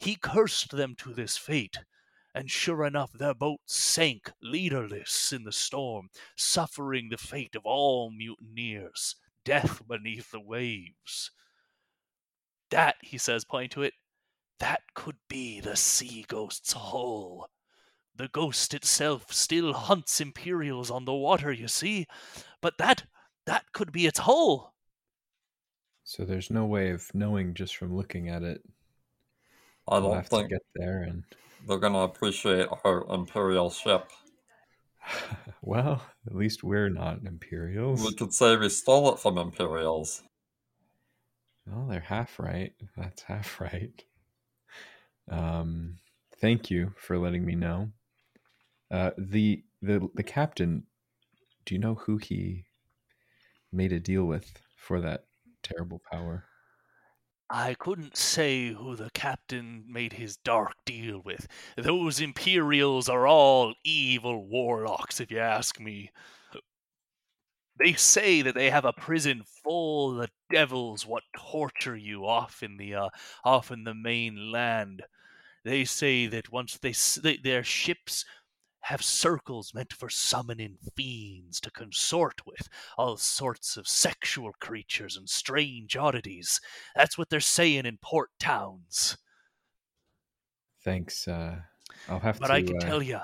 He 0.00 0.16
cursed 0.16 0.72
them 0.72 0.96
to 0.96 1.14
this 1.14 1.36
fate, 1.36 1.78
and 2.34 2.50
sure 2.50 2.84
enough, 2.84 3.12
their 3.12 3.34
boat 3.34 3.60
sank 3.66 4.32
leaderless 4.42 5.32
in 5.32 5.44
the 5.44 5.52
storm, 5.52 6.08
suffering 6.36 7.08
the 7.10 7.18
fate 7.18 7.54
of 7.54 7.62
all 7.64 8.10
mutineers 8.10 9.16
death 9.44 9.82
beneath 9.86 10.30
the 10.30 10.40
waves. 10.40 11.30
That, 12.70 12.96
he 13.02 13.18
says, 13.18 13.44
pointing 13.44 13.70
to 13.70 13.82
it, 13.82 13.94
that 14.58 14.82
could 14.94 15.16
be 15.28 15.60
the 15.60 15.76
sea 15.76 16.24
ghost's 16.28 16.72
hull. 16.72 17.48
The 18.14 18.28
ghost 18.28 18.74
itself 18.74 19.32
still 19.32 19.72
hunts 19.72 20.20
Imperials 20.20 20.90
on 20.90 21.04
the 21.04 21.14
water, 21.14 21.50
you 21.52 21.68
see, 21.68 22.06
but 22.60 22.78
that 22.78 23.04
that 23.46 23.72
could 23.72 23.90
be 23.90 24.06
its 24.06 24.20
hull. 24.20 24.74
So 26.04 26.24
there's 26.24 26.50
no 26.50 26.64
way 26.64 26.90
of 26.90 27.12
knowing 27.14 27.54
just 27.54 27.76
from 27.76 27.96
looking 27.96 28.28
at 28.28 28.42
it. 28.42 28.62
I 29.88 29.98
We'll 29.98 30.10
don't 30.10 30.14
have 30.14 30.28
to 30.28 30.36
think 30.36 30.50
get 30.50 30.62
there 30.74 31.02
and 31.02 31.24
they're 31.66 31.78
going 31.78 31.92
to 31.92 32.00
appreciate 32.00 32.68
our 32.84 33.04
Imperial 33.10 33.70
ship. 33.70 34.10
well, 35.62 36.02
at 36.26 36.34
least 36.34 36.62
we're 36.62 36.88
not 36.88 37.24
Imperials. 37.24 38.04
We 38.04 38.14
could 38.14 38.34
say 38.34 38.56
we 38.56 38.68
stole 38.68 39.12
it 39.12 39.18
from 39.18 39.38
Imperials. 39.38 40.22
Well, 41.66 41.86
they're 41.88 42.00
half 42.00 42.38
right. 42.38 42.72
That's 42.96 43.22
half 43.22 43.60
right. 43.60 44.02
Um, 45.30 45.98
thank 46.40 46.70
you 46.70 46.92
for 46.96 47.18
letting 47.18 47.44
me 47.44 47.54
know. 47.54 47.90
Uh, 48.90 49.10
the 49.16 49.62
the 49.80 50.08
the 50.14 50.22
captain. 50.22 50.84
Do 51.64 51.74
you 51.74 51.80
know 51.80 51.94
who 51.94 52.16
he 52.16 52.64
made 53.72 53.92
a 53.92 54.00
deal 54.00 54.24
with 54.24 54.50
for 54.76 55.00
that 55.00 55.24
terrible 55.62 56.02
power? 56.10 56.44
I 57.54 57.74
couldn't 57.74 58.16
say 58.16 58.72
who 58.72 58.96
the 58.96 59.10
captain 59.10 59.84
made 59.86 60.14
his 60.14 60.38
dark 60.38 60.74
deal 60.84 61.20
with. 61.20 61.46
Those 61.76 62.18
Imperials 62.18 63.08
are 63.08 63.28
all 63.28 63.74
evil 63.84 64.46
warlocks, 64.48 65.20
if 65.20 65.30
you 65.30 65.38
ask 65.38 65.78
me. 65.78 66.10
They 67.78 67.92
say 67.92 68.40
that 68.40 68.54
they 68.54 68.70
have 68.70 68.86
a 68.86 68.94
prison 68.94 69.42
full 69.44 70.22
of 70.22 70.30
devils 70.50 71.04
what 71.04 71.24
torture 71.36 71.96
you 71.96 72.26
off 72.26 72.62
in 72.62 72.78
the 72.78 72.94
uh, 72.94 73.08
off 73.44 73.70
in 73.70 73.84
the 73.84 73.94
mainland. 73.94 75.02
They 75.64 75.84
say 75.84 76.26
that 76.28 76.50
once 76.50 76.78
they, 76.78 76.94
they 77.22 77.36
their 77.36 77.64
ships 77.64 78.24
have 78.82 79.02
circles 79.02 79.72
meant 79.74 79.92
for 79.92 80.10
summoning 80.10 80.76
fiends 80.96 81.60
to 81.60 81.70
consort 81.70 82.44
with, 82.46 82.68
all 82.98 83.16
sorts 83.16 83.76
of 83.76 83.86
sexual 83.86 84.52
creatures 84.60 85.16
and 85.16 85.28
strange 85.28 85.96
oddities. 85.96 86.60
That's 86.96 87.16
what 87.16 87.30
they're 87.30 87.40
saying 87.40 87.86
in 87.86 87.98
port 88.02 88.30
towns. 88.38 89.16
Thanks. 90.84 91.28
Uh, 91.28 91.60
I'll 92.08 92.18
have 92.18 92.40
but 92.40 92.48
to. 92.48 92.52
But 92.52 92.56
I 92.56 92.62
can 92.62 92.76
uh, 92.76 92.80
tell 92.80 93.02
you, 93.02 93.20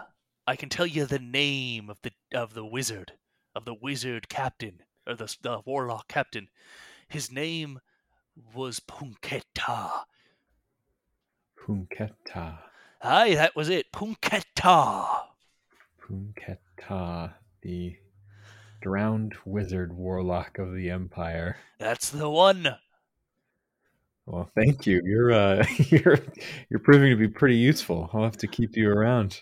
I 0.46 0.56
can 0.56 0.68
tell 0.68 0.86
you 0.86 1.06
the 1.06 1.18
name 1.18 1.90
of 1.90 2.00
the 2.02 2.12
of 2.32 2.54
the 2.54 2.64
wizard, 2.64 3.12
of 3.54 3.64
the 3.64 3.74
wizard 3.74 4.28
captain, 4.28 4.82
or 5.06 5.14
the 5.14 5.34
the 5.42 5.60
warlock 5.66 6.08
captain. 6.08 6.48
His 7.08 7.32
name 7.32 7.80
was 8.54 8.80
Punketa. 8.80 10.04
Punketa. 11.58 12.58
Aye, 13.02 13.34
that 13.34 13.56
was 13.56 13.68
it, 13.68 13.92
Punketa. 13.92 15.27
Punketa, 16.08 17.34
the 17.62 17.96
drowned 18.80 19.34
wizard 19.44 19.92
warlock 19.92 20.58
of 20.58 20.74
the 20.74 20.90
empire. 20.90 21.56
That's 21.78 22.10
the 22.10 22.30
one. 22.30 22.76
Well, 24.26 24.50
thank 24.54 24.86
you. 24.86 25.00
You're 25.04 25.32
uh, 25.32 25.66
you're 25.88 26.18
you're 26.68 26.80
proving 26.80 27.10
to 27.10 27.16
be 27.16 27.28
pretty 27.28 27.56
useful. 27.56 28.10
I'll 28.12 28.24
have 28.24 28.36
to 28.38 28.46
keep 28.46 28.76
you 28.76 28.90
around. 28.90 29.40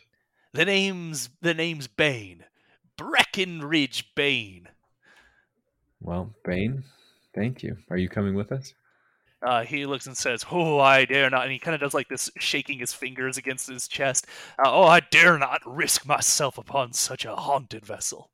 The 0.53 0.65
name's 0.65 1.29
the 1.43 1.55
name's 1.55 1.87
Bane, 1.87 2.45
Breckenridge 2.97 4.15
Bane. 4.15 4.69
Well, 6.01 6.35
Bane, 6.45 6.85
thank 7.35 7.63
you. 7.63 7.77
Are 7.91 7.97
you 7.97 8.09
coming 8.09 8.35
with 8.35 8.53
us? 8.53 8.75
Uh, 9.47 9.63
he 9.63 9.87
looks 9.87 10.09
and 10.09 10.17
says, 10.17 10.45
"Oh, 10.51 10.81
I 10.81 11.05
dare 11.05 11.31
not," 11.31 11.45
and 11.45 11.53
he 11.53 11.61
kind 11.61 11.77
of 11.77 11.81
does 11.81 11.95
like 11.95 12.09
this, 12.09 12.29
shaking 12.37 12.81
his 12.81 12.93
fingers 12.93 13.39
against 13.39 13.69
his 13.69 13.87
chest. 13.87 14.27
Uh, 14.59 14.65
oh, 14.67 14.83
I 14.83 14.99
dare 14.99 15.39
not 15.39 15.61
risk 15.65 16.05
myself 16.05 16.59
upon 16.59 16.93
such 16.93 17.25
a 17.25 17.37
haunted 17.37 17.87
vessel. 17.87 18.33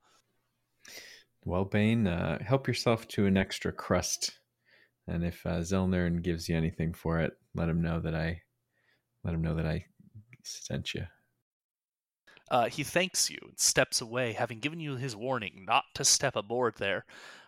Well, 1.45 1.67
Bane, 1.67 2.07
uh, 2.07 2.43
help 2.43 2.67
yourself 2.67 3.07
to 3.09 3.27
an 3.27 3.37
extra 3.37 3.73
crust, 3.73 4.39
and 5.07 5.23
if 5.23 5.45
uh, 5.45 5.59
Zelnern 5.59 6.23
gives 6.23 6.49
you 6.49 6.57
anything 6.57 6.95
for 6.95 7.21
it, 7.21 7.35
let 7.55 7.69
him 7.69 7.83
know 7.83 8.01
that 8.01 8.15
I 8.15 8.41
let 9.23 9.35
him 9.35 9.43
know 9.43 9.55
that 9.57 9.67
I 9.67 9.85
sent 10.45 10.95
you. 10.95 11.05
Uh, 12.51 12.69
he 12.71 12.85
thanks 12.85 13.29
you 13.29 13.39
and 13.43 13.59
steps 13.59 14.01
away, 14.01 14.33
having 14.33 14.61
given 14.61 14.81
you 14.81 14.97
his 14.97 15.15
warning 15.15 15.67
not 15.67 15.85
to 15.95 16.07
step 16.07 16.37
aboard 16.37 16.77
there. 16.79 17.05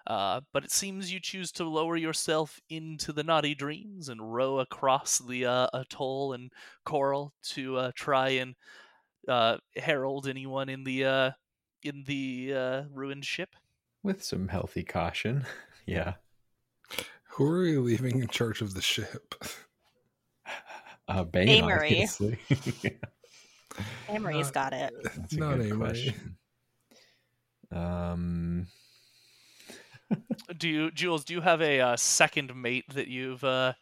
Uh, 0.06 0.40
but 0.52 0.64
it 0.64 0.70
seems 0.70 1.12
you 1.12 1.18
choose 1.18 1.50
to 1.52 1.64
lower 1.64 1.96
yourself 1.96 2.60
into 2.68 3.12
the 3.12 3.22
naughty 3.24 3.54
dreams 3.54 4.08
and 4.10 4.34
row 4.34 4.58
across 4.58 5.18
the 5.18 5.46
uh, 5.46 5.66
atoll 5.72 6.34
and 6.34 6.52
coral 6.84 7.32
to 7.42 7.76
uh, 7.78 7.90
try 7.94 8.28
and 8.30 8.54
uh, 9.28 9.56
herald 9.76 10.28
anyone 10.28 10.68
in 10.68 10.84
the 10.84 11.04
uh, 11.06 11.30
in 11.82 12.04
the 12.06 12.52
uh, 12.54 12.82
ruined 12.92 13.24
ship. 13.24 13.56
With 14.02 14.22
some 14.22 14.48
healthy 14.48 14.82
caution, 14.82 15.46
yeah. 15.86 16.14
Who 17.30 17.50
are 17.50 17.64
you 17.64 17.80
leaving 17.80 18.20
in 18.20 18.28
charge 18.28 18.60
of 18.60 18.74
the 18.74 18.82
ship? 18.82 19.34
Uh, 21.06 21.22
Bane, 21.22 21.48
Amory. 21.62 21.88
obviously. 21.90 22.38
Amory's 24.08 24.46
Not- 24.46 24.54
got 24.54 24.72
it. 24.72 24.94
That's 25.02 25.32
a 25.34 25.38
Not 25.38 25.56
good 25.58 25.66
Amory. 25.72 25.76
question. 25.78 26.36
Um, 27.70 28.66
Do 30.58 30.68
you, 30.68 30.90
Jules? 30.90 31.24
Do 31.24 31.34
you 31.34 31.40
have 31.40 31.60
a 31.62 31.80
uh, 31.80 31.96
second 31.96 32.54
mate 32.54 32.84
that 32.94 33.08
you've 33.08 33.42
uh, 33.44 33.74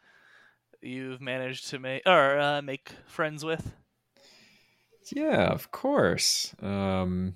you've 0.81 1.21
managed 1.21 1.69
to 1.71 1.79
make 1.79 2.03
or 2.07 2.39
uh, 2.39 2.63
make 2.63 2.93
friends 3.07 3.45
with? 3.45 3.73
yeah, 5.11 5.47
of 5.47 5.71
course. 5.71 6.55
Um, 6.63 7.35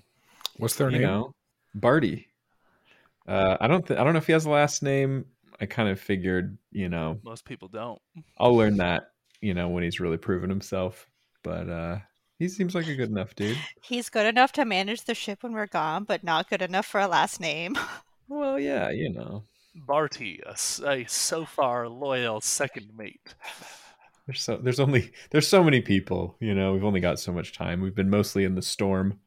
What's 0.58 0.76
their 0.76 0.90
you 0.90 0.98
name? 0.98 1.06
know, 1.06 1.34
Barty. 1.74 2.28
Uh, 3.26 3.56
I 3.60 3.66
don't. 3.66 3.86
Th- 3.86 3.98
I 3.98 4.04
don't 4.04 4.12
know 4.12 4.18
if 4.18 4.26
he 4.26 4.32
has 4.32 4.46
a 4.46 4.50
last 4.50 4.82
name. 4.82 5.26
I 5.60 5.66
kind 5.66 5.88
of 5.88 5.98
figured, 5.98 6.56
you 6.70 6.88
know, 6.88 7.18
Most 7.24 7.44
people 7.44 7.68
don't. 7.68 8.00
I'll 8.38 8.54
learn 8.54 8.76
that, 8.76 9.10
you 9.40 9.54
know, 9.54 9.68
when 9.68 9.82
he's 9.82 10.00
really 10.00 10.18
proven 10.18 10.50
himself. 10.50 11.08
But 11.42 11.68
uh, 11.68 11.98
he 12.38 12.48
seems 12.48 12.74
like 12.74 12.86
a 12.88 12.94
good 12.94 13.08
enough 13.10 13.34
dude. 13.34 13.56
He's 13.82 14.10
good 14.10 14.26
enough 14.26 14.52
to 14.52 14.64
manage 14.64 15.04
the 15.04 15.14
ship 15.14 15.42
when 15.42 15.52
we're 15.52 15.66
gone, 15.66 16.04
but 16.04 16.22
not 16.24 16.50
good 16.50 16.60
enough 16.60 16.86
for 16.86 17.00
a 17.00 17.06
last 17.08 17.40
name. 17.40 17.78
Well, 18.28 18.58
yeah, 18.58 18.90
you 18.90 19.12
know, 19.12 19.44
Barty, 19.74 20.40
a 20.46 20.56
so 21.06 21.44
far 21.44 21.88
loyal 21.88 22.40
second 22.40 22.90
mate. 22.96 23.34
there's 24.26 24.42
so 24.42 24.56
there's 24.56 24.80
only 24.80 25.12
there's 25.30 25.46
so 25.48 25.62
many 25.62 25.80
people. 25.80 26.36
You 26.40 26.54
know, 26.54 26.72
we've 26.72 26.84
only 26.84 27.00
got 27.00 27.18
so 27.20 27.32
much 27.32 27.52
time. 27.52 27.80
We've 27.80 27.94
been 27.94 28.10
mostly 28.10 28.44
in 28.44 28.54
the 28.54 28.62
storm. 28.62 29.20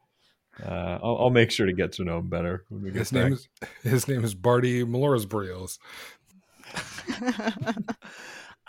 Uh, 0.64 1.00
I'll, 1.02 1.18
I'll 1.20 1.30
make 1.30 1.52
sure 1.52 1.66
to 1.66 1.74
get 1.74 1.94
to 1.94 2.04
know 2.04 2.18
him 2.20 2.30
better 2.30 2.66
when 2.70 2.82
we 2.84 2.92
get 2.92 3.00
His 3.00 3.12
back. 3.12 3.24
name 3.24 3.34
is 3.34 3.48
his 3.84 4.08
name 4.08 4.24
is 4.24 4.34
Barty 4.36 4.84
Melora's 4.84 5.26
Brios. 5.26 5.78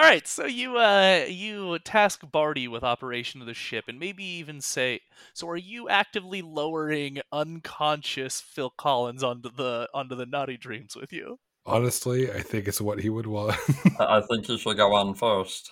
All 0.01 0.07
right, 0.07 0.27
so 0.27 0.47
you 0.47 0.79
uh 0.79 1.27
you 1.29 1.79
task 1.81 2.23
Barty 2.33 2.67
with 2.67 2.83
operation 2.83 3.43
of 3.43 3.47
the 3.47 3.53
ship, 3.53 3.85
and 3.87 3.99
maybe 3.99 4.25
even 4.25 4.63
say, 4.63 5.01
so 5.35 5.47
are 5.51 5.59
you 5.59 5.91
actively 5.91 6.41
lowering 6.41 7.21
unconscious 7.31 8.41
Phil 8.41 8.71
Collins 8.71 9.23
onto 9.23 9.51
the 9.51 9.91
onto 9.93 10.15
the 10.15 10.25
naughty 10.25 10.57
dreams 10.57 10.97
with 10.97 11.13
you? 11.13 11.39
Honestly, 11.67 12.33
I 12.33 12.41
think 12.41 12.67
it's 12.67 12.81
what 12.81 13.01
he 13.01 13.11
would 13.11 13.27
want. 13.27 13.57
I 13.99 14.17
I 14.17 14.21
think 14.23 14.49
you 14.49 14.57
should 14.57 14.79
go 14.79 14.95
on 14.95 15.13
first. 15.15 15.71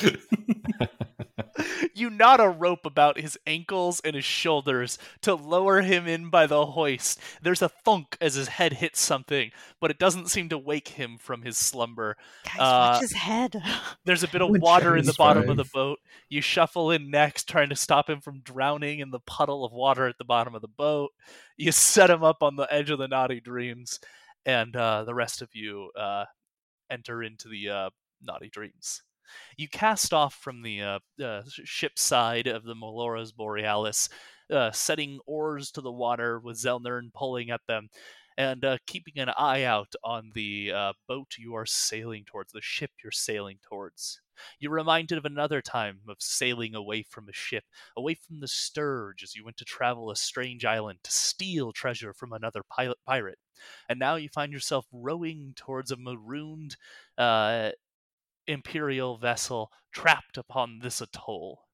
you 1.94 2.10
knot 2.10 2.40
a 2.40 2.48
rope 2.48 2.86
about 2.86 3.18
his 3.18 3.38
ankles 3.46 4.00
and 4.04 4.14
his 4.14 4.24
shoulders 4.24 4.98
to 5.22 5.34
lower 5.34 5.82
him 5.82 6.06
in 6.06 6.30
by 6.30 6.46
the 6.46 6.66
hoist. 6.66 7.20
There's 7.42 7.62
a 7.62 7.68
thunk 7.68 8.16
as 8.20 8.34
his 8.34 8.48
head 8.48 8.74
hits 8.74 9.00
something, 9.00 9.50
but 9.80 9.90
it 9.90 9.98
doesn't 9.98 10.30
seem 10.30 10.48
to 10.50 10.58
wake 10.58 10.88
him 10.88 11.18
from 11.18 11.42
his 11.42 11.56
slumber. 11.56 12.16
Guys, 12.44 12.56
Uh, 12.58 12.90
watch 12.92 13.00
his 13.02 13.12
head. 13.12 13.62
There's 14.04 14.22
a 14.22 14.28
bit 14.28 14.42
of 14.42 14.50
Which 14.50 14.62
water 14.62 14.96
in 14.96 15.04
the 15.04 15.10
is 15.10 15.16
bottom 15.16 15.48
of 15.48 15.56
the 15.56 15.64
boat. 15.72 15.98
You 16.28 16.40
shuffle 16.40 16.90
in 16.90 17.10
next, 17.10 17.48
trying 17.48 17.68
to 17.70 17.76
stop 17.76 18.08
him 18.08 18.20
from 18.20 18.40
drowning 18.40 19.00
in 19.00 19.10
the 19.10 19.20
puddle 19.20 19.64
of 19.64 19.72
water 19.72 20.06
at 20.06 20.18
the 20.18 20.24
bottom 20.24 20.54
of 20.54 20.62
the 20.62 20.68
boat. 20.68 21.10
You 21.56 21.72
set 21.72 22.10
him 22.10 22.22
up 22.24 22.42
on 22.42 22.56
the 22.56 22.72
edge 22.72 22.90
of 22.90 22.98
the 22.98 23.08
naughty 23.08 23.40
dreams, 23.40 24.00
and 24.46 24.74
uh, 24.74 25.04
the 25.04 25.14
rest 25.14 25.42
of 25.42 25.50
you 25.54 25.90
uh, 25.98 26.24
enter 26.88 27.22
into 27.22 27.48
the 27.48 27.68
uh, 27.68 27.90
naughty 28.22 28.48
dreams. 28.48 29.02
You 29.56 29.68
cast 29.68 30.12
off 30.12 30.34
from 30.34 30.62
the 30.62 30.82
uh, 30.82 30.98
uh, 31.22 31.42
ship 31.64 31.98
side 31.98 32.46
of 32.46 32.64
the 32.64 32.74
Melora's 32.74 33.32
Borealis, 33.32 34.08
uh, 34.50 34.70
setting 34.72 35.20
oars 35.26 35.70
to 35.72 35.80
the 35.80 35.92
water 35.92 36.38
with 36.40 36.56
Zelnern 36.56 37.12
pulling 37.12 37.50
at 37.50 37.60
them, 37.66 37.88
and 38.36 38.64
uh, 38.64 38.78
keeping 38.86 39.18
an 39.18 39.30
eye 39.36 39.64
out 39.64 39.94
on 40.02 40.30
the 40.34 40.72
uh, 40.74 40.92
boat 41.06 41.34
you 41.38 41.54
are 41.54 41.66
sailing 41.66 42.24
towards, 42.24 42.52
the 42.52 42.62
ship 42.62 42.90
you're 43.02 43.12
sailing 43.12 43.58
towards. 43.62 44.20
You're 44.58 44.72
reminded 44.72 45.18
of 45.18 45.26
another 45.26 45.60
time 45.60 46.00
of 46.08 46.16
sailing 46.20 46.74
away 46.74 47.02
from 47.02 47.28
a 47.28 47.32
ship, 47.32 47.64
away 47.96 48.14
from 48.14 48.40
the 48.40 48.48
Sturge 48.48 49.22
as 49.22 49.34
you 49.34 49.44
went 49.44 49.58
to 49.58 49.64
travel 49.64 50.10
a 50.10 50.16
strange 50.16 50.64
island 50.64 51.00
to 51.02 51.12
steal 51.12 51.72
treasure 51.72 52.14
from 52.14 52.32
another 52.32 52.62
pilot 52.70 52.96
pirate. 53.06 53.38
And 53.88 53.98
now 53.98 54.16
you 54.16 54.30
find 54.30 54.52
yourself 54.52 54.86
rowing 54.92 55.52
towards 55.56 55.90
a 55.90 55.96
marooned 55.96 56.76
uh, 57.18 57.72
imperial 58.50 59.16
vessel 59.16 59.70
trapped 59.92 60.36
upon 60.36 60.80
this 60.80 61.00
atoll. 61.00 61.64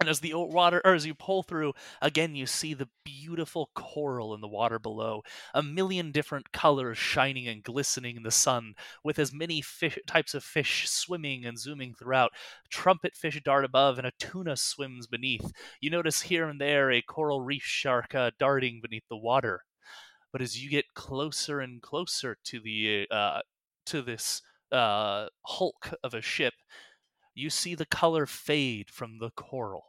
And 0.00 0.08
as 0.08 0.20
the 0.20 0.32
water, 0.34 0.80
or 0.82 0.94
as 0.94 1.04
you 1.04 1.14
pull 1.14 1.42
through, 1.42 1.74
again 2.00 2.34
you 2.34 2.46
see 2.46 2.72
the 2.72 2.88
beautiful 3.04 3.70
coral 3.74 4.34
in 4.34 4.40
the 4.40 4.48
water 4.48 4.78
below, 4.78 5.20
a 5.52 5.62
million 5.62 6.10
different 6.10 6.52
colors 6.52 6.96
shining 6.96 7.46
and 7.46 7.62
glistening 7.62 8.16
in 8.16 8.22
the 8.22 8.30
sun, 8.30 8.72
with 9.04 9.18
as 9.18 9.30
many 9.30 9.60
fish, 9.60 9.98
types 10.06 10.32
of 10.32 10.42
fish 10.42 10.88
swimming 10.88 11.44
and 11.44 11.58
zooming 11.58 11.92
throughout. 11.92 12.32
Trumpet 12.70 13.14
fish 13.14 13.38
dart 13.44 13.62
above, 13.62 13.98
and 13.98 14.06
a 14.06 14.12
tuna 14.18 14.56
swims 14.56 15.06
beneath. 15.06 15.52
You 15.82 15.90
notice 15.90 16.22
here 16.22 16.48
and 16.48 16.58
there 16.58 16.90
a 16.90 17.02
coral 17.02 17.42
reef 17.42 17.62
shark 17.62 18.14
uh, 18.14 18.30
darting 18.38 18.80
beneath 18.80 19.04
the 19.10 19.18
water. 19.18 19.64
But 20.32 20.40
as 20.40 20.62
you 20.62 20.70
get 20.70 20.94
closer 20.94 21.60
and 21.60 21.82
closer 21.82 22.38
to 22.44 22.60
the 22.60 23.06
uh, 23.10 23.40
to 23.86 24.00
this 24.00 24.40
uh, 24.72 25.28
hulk 25.46 25.92
of 26.02 26.14
a 26.14 26.22
ship, 26.22 26.54
you 27.34 27.50
see 27.50 27.74
the 27.74 27.86
color 27.86 28.26
fade 28.26 28.90
from 28.90 29.18
the 29.18 29.30
coral. 29.30 29.84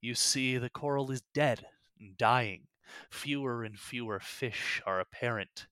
You 0.00 0.14
see 0.14 0.58
the 0.58 0.70
coral 0.70 1.10
is 1.10 1.22
dead 1.34 1.66
and 1.98 2.16
dying. 2.16 2.68
Fewer 3.10 3.64
and 3.64 3.78
fewer 3.78 4.20
fish 4.20 4.80
are 4.86 5.00
apparent. 5.00 5.66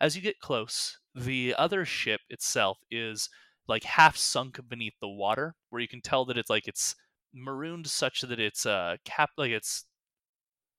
As 0.00 0.16
you 0.16 0.22
get 0.22 0.40
close, 0.40 0.98
the 1.14 1.54
other 1.56 1.84
ship 1.84 2.20
itself 2.28 2.78
is 2.90 3.28
like 3.66 3.84
half 3.84 4.16
sunk 4.16 4.60
beneath 4.68 4.94
the 5.00 5.08
water, 5.08 5.54
where 5.70 5.82
you 5.82 5.88
can 5.88 6.00
tell 6.00 6.24
that 6.26 6.38
it's 6.38 6.50
like 6.50 6.66
it's 6.66 6.94
marooned 7.34 7.86
such 7.86 8.22
that 8.22 8.40
it's 8.40 8.64
uh 8.64 8.96
cap 9.04 9.30
like 9.36 9.50
it's 9.50 9.84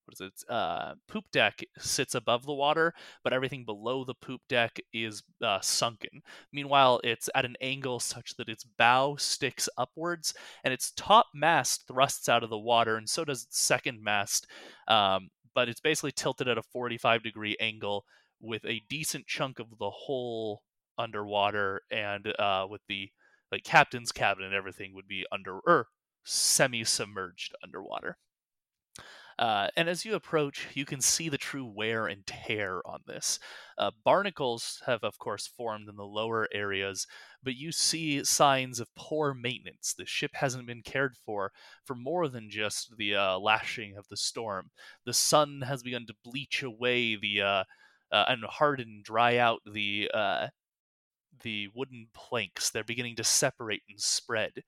what 0.10 0.14
is 0.14 0.22
it? 0.22 0.52
Uh, 0.52 0.96
poop 1.08 1.26
deck 1.32 1.62
sits 1.78 2.16
above 2.16 2.46
the 2.46 2.54
water, 2.54 2.94
but 3.24 3.34
everything 3.34 3.64
below 3.64 4.04
the 4.04 4.16
poop 4.16 4.42
deck 4.50 4.80
is 4.92 5.22
uh, 5.44 5.60
sunken. 5.62 6.22
Meanwhile, 6.52 7.02
it's 7.04 7.30
at 7.36 7.46
an 7.46 7.56
angle 7.62 8.00
such 8.00 8.36
that 8.38 8.50
its 8.50 8.64
bow 8.64 9.16
sticks 9.18 9.70
upwards, 9.78 10.34
and 10.64 10.74
its 10.74 10.92
top 10.92 11.28
mast 11.34 11.88
thrusts 11.88 12.28
out 12.28 12.44
of 12.44 12.50
the 12.50 12.58
water, 12.58 12.98
and 12.98 13.08
so 13.08 13.24
does 13.24 13.44
its 13.44 13.60
second 13.60 14.02
mast. 14.02 14.48
Um, 14.88 15.30
but 15.54 15.70
it's 15.70 15.82
basically 15.82 16.12
tilted 16.12 16.48
at 16.48 16.58
a 16.58 16.64
45 16.64 17.24
degree 17.24 17.56
angle 17.60 18.06
with 18.40 18.66
a 18.66 18.82
decent 18.90 19.28
chunk 19.28 19.60
of 19.60 19.68
the 19.78 19.90
whole 19.90 20.64
underwater, 20.98 21.82
and 21.92 22.34
uh, 22.40 22.66
with 22.68 22.82
the 22.88 23.10
like 23.52 23.64
captain's 23.64 24.12
cabin 24.12 24.44
and 24.44 24.54
everything 24.54 24.94
would 24.94 25.08
be 25.08 25.26
under 25.32 25.60
or 25.60 25.88
semi-submerged 26.24 27.56
underwater. 27.64 28.18
Uh, 29.40 29.70
and 29.78 29.88
as 29.88 30.04
you 30.04 30.16
approach, 30.16 30.68
you 30.74 30.84
can 30.84 31.00
see 31.00 31.30
the 31.30 31.38
true 31.38 31.66
wear 31.66 32.08
and 32.08 32.28
tear 32.28 32.82
on 32.86 33.00
this. 33.08 33.40
Uh, 33.78 33.90
barnacles 34.04 34.84
have, 34.86 35.02
of 35.02 35.18
course, 35.18 35.48
formed 35.48 35.88
in 35.88 35.96
the 35.96 36.04
lower 36.04 36.50
areas, 36.54 37.08
but 37.42 37.56
you 37.56 37.72
see 37.72 38.22
signs 38.26 38.82
of 38.82 38.94
poor 38.98 39.34
maintenance. 39.34 39.96
The 39.98 40.06
ship 40.06 40.32
hasn't 40.34 40.68
been 40.68 40.82
cared 40.82 41.16
for 41.26 41.54
for 41.86 41.96
more 41.96 42.28
than 42.28 42.50
just 42.50 42.98
the 42.98 43.16
uh, 43.16 43.40
lashing 43.40 43.96
of 43.96 44.10
the 44.10 44.18
storm. 44.18 44.72
The 45.06 45.14
sun 45.14 45.62
has 45.66 45.84
begun 45.84 46.06
to 46.08 46.16
bleach 46.22 46.62
away 46.62 47.16
the 47.16 47.42
uh, 47.42 47.64
uh, 48.12 48.26
and 48.28 48.44
harden, 48.44 49.02
dry 49.06 49.38
out 49.38 49.62
the 49.66 50.10
the 51.42 51.70
wooden 51.74 52.08
planks. 52.14 52.70
They're 52.70 52.84
beginning 52.84 53.16
to 53.16 53.24
separate 53.24 53.84
and 53.88 54.00
spread 54.02 54.64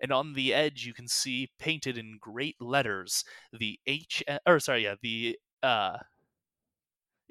and 0.00 0.12
on 0.12 0.32
the 0.34 0.52
edge 0.52 0.86
you 0.86 0.94
can 0.94 1.08
see 1.08 1.50
painted 1.58 1.96
in 1.98 2.18
great 2.20 2.56
letters 2.60 3.24
the 3.52 3.78
H 3.86 4.22
or 4.46 4.58
sorry 4.60 4.84
yeah 4.84 4.94
the 5.02 5.38
uh 5.62 5.98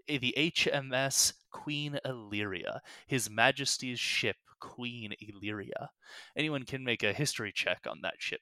eh, 0.08 0.18
the 0.20 0.34
HMS 0.38 1.34
Queen 1.54 2.00
Illyria, 2.04 2.82
His 3.08 3.30
Majesty's 3.30 4.00
ship 4.00 4.36
Queen 4.60 5.14
Illyria. 5.22 5.92
Anyone 6.36 6.64
can 6.64 6.84
make 6.84 7.04
a 7.04 7.14
history 7.14 7.52
check 7.54 7.86
on 7.90 8.00
that 8.02 8.16
ship. 8.18 8.42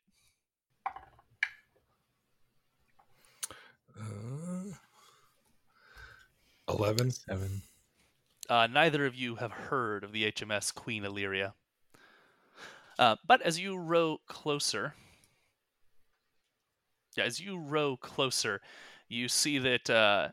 Uh, 3.99 4.71
11. 6.69 7.11
Seven. 7.11 7.61
Uh, 8.49 8.67
neither 8.67 9.05
of 9.05 9.15
you 9.15 9.35
have 9.35 9.51
heard 9.51 10.03
of 10.03 10.11
the 10.11 10.31
HMS 10.31 10.73
Queen 10.73 11.05
Illyria. 11.05 11.53
Uh, 13.01 13.15
but 13.25 13.41
as 13.41 13.59
you 13.59 13.75
row 13.75 14.19
closer, 14.27 14.93
yeah, 17.17 17.23
as 17.23 17.39
you 17.39 17.57
row 17.57 17.97
closer, 17.97 18.61
you 19.09 19.27
see 19.27 19.57
that 19.57 19.89
uh, 19.89 20.29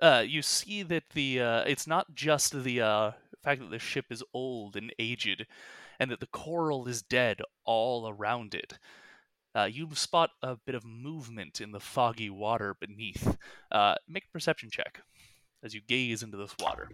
uh, 0.00 0.24
you 0.26 0.40
see 0.40 0.82
that 0.82 1.02
the 1.12 1.38
uh, 1.38 1.60
it's 1.64 1.86
not 1.86 2.14
just 2.14 2.64
the 2.64 2.80
uh, 2.80 3.10
fact 3.44 3.60
that 3.60 3.70
the 3.70 3.78
ship 3.78 4.06
is 4.08 4.24
old 4.32 4.76
and 4.76 4.94
aged, 4.98 5.46
and 6.00 6.10
that 6.10 6.20
the 6.20 6.26
coral 6.28 6.88
is 6.88 7.02
dead 7.02 7.42
all 7.66 8.08
around 8.08 8.54
it. 8.54 8.78
Uh, 9.54 9.68
you 9.70 9.86
spot 9.92 10.30
a 10.42 10.56
bit 10.56 10.74
of 10.74 10.86
movement 10.86 11.60
in 11.60 11.70
the 11.70 11.80
foggy 11.80 12.30
water 12.30 12.74
beneath. 12.80 13.36
Make 14.08 14.24
a 14.24 14.32
perception 14.32 14.70
check 14.70 15.02
as 15.62 15.74
you 15.74 15.82
gaze 15.86 16.22
into 16.22 16.38
this 16.38 16.56
water. 16.58 16.88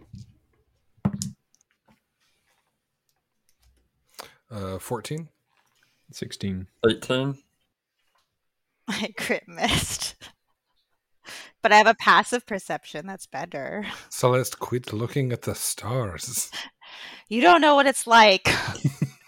Uh, 4.51 4.79
14. 4.79 5.29
16. 6.11 6.67
18. 6.87 7.37
I 8.87 9.13
crit 9.17 9.47
missed. 9.47 10.15
But 11.61 11.73
I 11.73 11.77
have 11.77 11.87
a 11.87 11.93
passive 11.93 12.45
perception 12.45 13.05
that's 13.05 13.27
better. 13.27 13.85
Celeste, 14.09 14.59
quit 14.59 14.93
looking 14.93 15.33
at 15.33 15.41
the 15.41 15.53
stars. 15.53 16.49
You 17.27 17.41
don't 17.41 17.59
know 17.59 17.75
what 17.75 17.85
it's 17.85 18.07
like. 18.07 18.47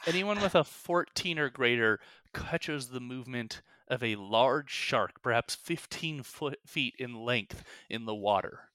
Anyone 0.08 0.42
with 0.42 0.56
a 0.56 0.64
14 0.64 1.38
or 1.38 1.50
greater 1.50 2.00
catches 2.34 2.88
the 2.88 3.02
movement 3.02 3.62
of 3.88 4.02
a 4.02 4.16
large 4.16 4.72
shark, 4.72 5.22
perhaps 5.22 5.56
15 5.56 6.24
foot, 6.24 6.60
feet 6.66 6.96
in 6.98 7.14
length, 7.14 7.64
in 7.90 8.06
the 8.06 8.16
water. 8.16 8.71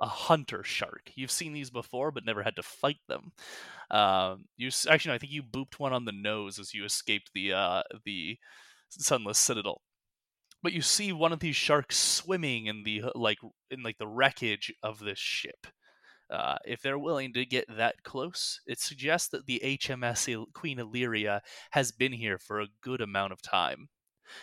A 0.00 0.06
hunter 0.06 0.64
shark. 0.64 1.10
You've 1.14 1.30
seen 1.30 1.52
these 1.52 1.70
before, 1.70 2.10
but 2.10 2.24
never 2.24 2.42
had 2.42 2.56
to 2.56 2.62
fight 2.62 3.00
them. 3.08 3.32
Um, 3.90 4.46
you 4.56 4.70
actually, 4.88 5.10
no, 5.10 5.14
I 5.14 5.18
think 5.18 5.32
you 5.32 5.42
booped 5.42 5.78
one 5.78 5.92
on 5.92 6.04
the 6.04 6.12
nose 6.12 6.58
as 6.58 6.72
you 6.72 6.84
escaped 6.84 7.30
the 7.34 7.52
uh, 7.52 7.82
the 8.04 8.38
sunless 8.88 9.38
citadel. 9.38 9.82
But 10.62 10.72
you 10.72 10.82
see 10.82 11.12
one 11.12 11.32
of 11.32 11.40
these 11.40 11.56
sharks 11.56 11.96
swimming 11.96 12.66
in 12.66 12.82
the 12.84 13.02
uh, 13.02 13.10
like 13.14 13.38
in 13.70 13.82
like 13.82 13.98
the 13.98 14.06
wreckage 14.06 14.72
of 14.82 15.00
this 15.00 15.18
ship. 15.18 15.66
Uh, 16.30 16.56
if 16.64 16.80
they're 16.80 16.98
willing 16.98 17.32
to 17.32 17.44
get 17.44 17.64
that 17.68 18.04
close, 18.04 18.60
it 18.66 18.78
suggests 18.78 19.28
that 19.28 19.46
the 19.46 19.60
HMS 19.64 20.44
Queen 20.54 20.78
Illyria 20.78 21.42
has 21.72 21.90
been 21.90 22.12
here 22.12 22.38
for 22.38 22.60
a 22.60 22.68
good 22.82 23.00
amount 23.00 23.32
of 23.32 23.42
time. 23.42 23.88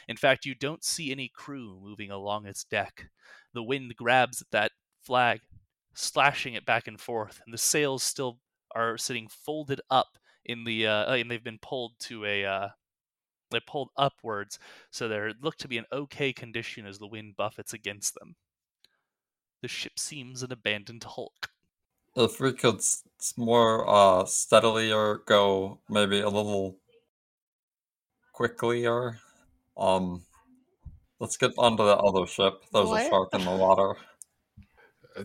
In 0.07 0.17
fact, 0.17 0.45
you 0.45 0.53
don't 0.53 0.83
see 0.83 1.11
any 1.11 1.29
crew 1.33 1.79
moving 1.81 2.11
along 2.11 2.45
its 2.45 2.65
deck. 2.65 3.09
The 3.53 3.63
wind 3.63 3.95
grabs 3.95 4.41
at 4.41 4.51
that 4.51 4.71
flag, 5.07 5.41
slashing 5.95 6.53
it 6.55 6.65
back 6.65 6.87
and 6.87 6.99
forth, 7.01 7.41
and 7.45 7.53
the 7.53 7.57
sails 7.59 8.03
still 8.03 8.39
are 8.75 8.97
sitting 8.97 9.27
folded 9.29 9.81
up 9.89 10.17
in 10.45 10.65
the 10.65 10.87
uh, 10.87 11.13
and 11.15 11.31
they've 11.31 11.43
been 11.43 11.59
pulled 11.59 11.99
to 12.01 12.25
a 12.25 12.45
uh, 12.45 12.69
they 13.51 13.59
pulled 13.61 13.91
upwards, 13.97 14.59
so 14.91 15.07
they 15.09 15.33
look 15.41 15.57
to 15.57 15.67
be 15.69 15.77
in 15.77 15.85
okay 15.91 16.33
condition 16.33 16.85
as 16.87 16.99
the 16.99 17.07
wind 17.07 17.35
buffets 17.37 17.73
against 17.73 18.15
them. 18.15 18.37
The 19.61 19.67
ship 19.67 19.99
seems 19.99 20.41
an 20.41 20.51
abandoned 20.51 21.03
hulk. 21.03 21.51
If 22.17 22.41
we 22.41 22.51
could 22.51 22.79
s- 22.79 23.05
s- 23.17 23.37
more 23.37 23.87
uh, 23.89 24.25
steadily 24.25 24.91
or 24.91 25.19
go 25.19 25.79
maybe 25.87 26.19
a 26.19 26.27
little 26.27 26.81
quickly 28.31 28.85
or 28.87 29.19
um 29.77 30.25
let's 31.19 31.37
get 31.37 31.53
onto 31.57 31.83
the 31.83 31.97
other 31.97 32.27
ship. 32.27 32.63
There's 32.73 32.89
What? 32.89 33.01
a 33.05 33.09
shark 33.09 33.33
in 33.33 33.45
the 33.45 33.55
water. 33.55 33.97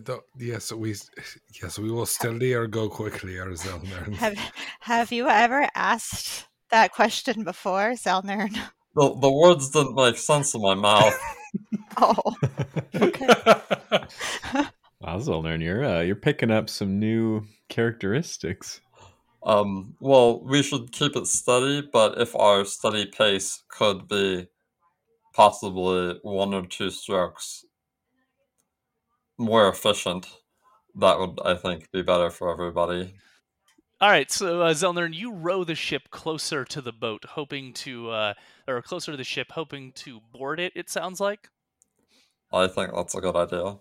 Don't- 0.01 0.23
yes, 0.37 0.71
we 0.71 0.95
yes 1.61 1.77
we 1.77 1.91
will 1.91 2.05
steadily 2.05 2.53
or 2.53 2.67
go 2.67 2.89
quickly, 2.89 3.37
or 3.37 3.51
Zelnern. 3.51 4.13
have 4.15 4.37
Have 4.81 5.11
you 5.11 5.27
ever 5.27 5.69
asked 5.75 6.47
that 6.69 6.91
question 6.91 7.43
before, 7.43 7.91
Zelnern? 7.91 8.53
The 8.95 9.15
the 9.19 9.31
words 9.31 9.69
didn't 9.69 9.95
make 9.95 10.17
sense 10.17 10.53
in 10.53 10.61
my 10.61 10.75
mouth. 10.75 11.17
Oh, 11.97 12.33
okay. 12.95 13.27
Wow, 14.99 15.19
Zelnern, 15.19 15.61
you're 15.61 15.85
uh, 15.85 16.01
you're 16.01 16.15
picking 16.15 16.49
up 16.49 16.67
some 16.67 16.97
new 16.97 17.43
characteristics. 17.69 18.81
Um, 19.43 19.95
well, 19.99 20.43
we 20.43 20.63
should 20.63 20.91
keep 20.91 21.15
it 21.15 21.27
steady, 21.27 21.87
but 21.93 22.19
if 22.19 22.35
our 22.35 22.65
steady 22.65 23.05
pace 23.05 23.61
could 23.67 24.07
be 24.07 24.47
possibly 25.35 26.19
one 26.23 26.53
or 26.53 26.65
two 26.65 26.89
strokes 26.89 27.65
more 29.37 29.69
efficient, 29.69 30.27
that 30.95 31.19
would, 31.19 31.39
I 31.43 31.55
think, 31.55 31.91
be 31.91 32.01
better 32.01 32.29
for 32.29 32.51
everybody. 32.51 33.13
All 34.01 34.09
right, 34.09 34.29
so 34.29 34.61
uh, 34.61 34.73
Zelnern, 34.73 35.13
you 35.13 35.31
row 35.33 35.63
the 35.63 35.75
ship 35.75 36.09
closer 36.11 36.65
to 36.65 36.81
the 36.81 36.91
boat, 36.91 37.23
hoping 37.25 37.71
to, 37.73 38.09
uh, 38.09 38.33
or 38.67 38.81
closer 38.81 39.11
to 39.11 39.17
the 39.17 39.23
ship, 39.23 39.47
hoping 39.51 39.93
to 39.93 40.19
board 40.33 40.59
it. 40.59 40.73
It 40.75 40.89
sounds 40.89 41.19
like. 41.21 41.49
I 42.51 42.67
think 42.67 42.93
that's 42.93 43.15
a 43.15 43.21
good 43.21 43.35
idea. 43.35 43.77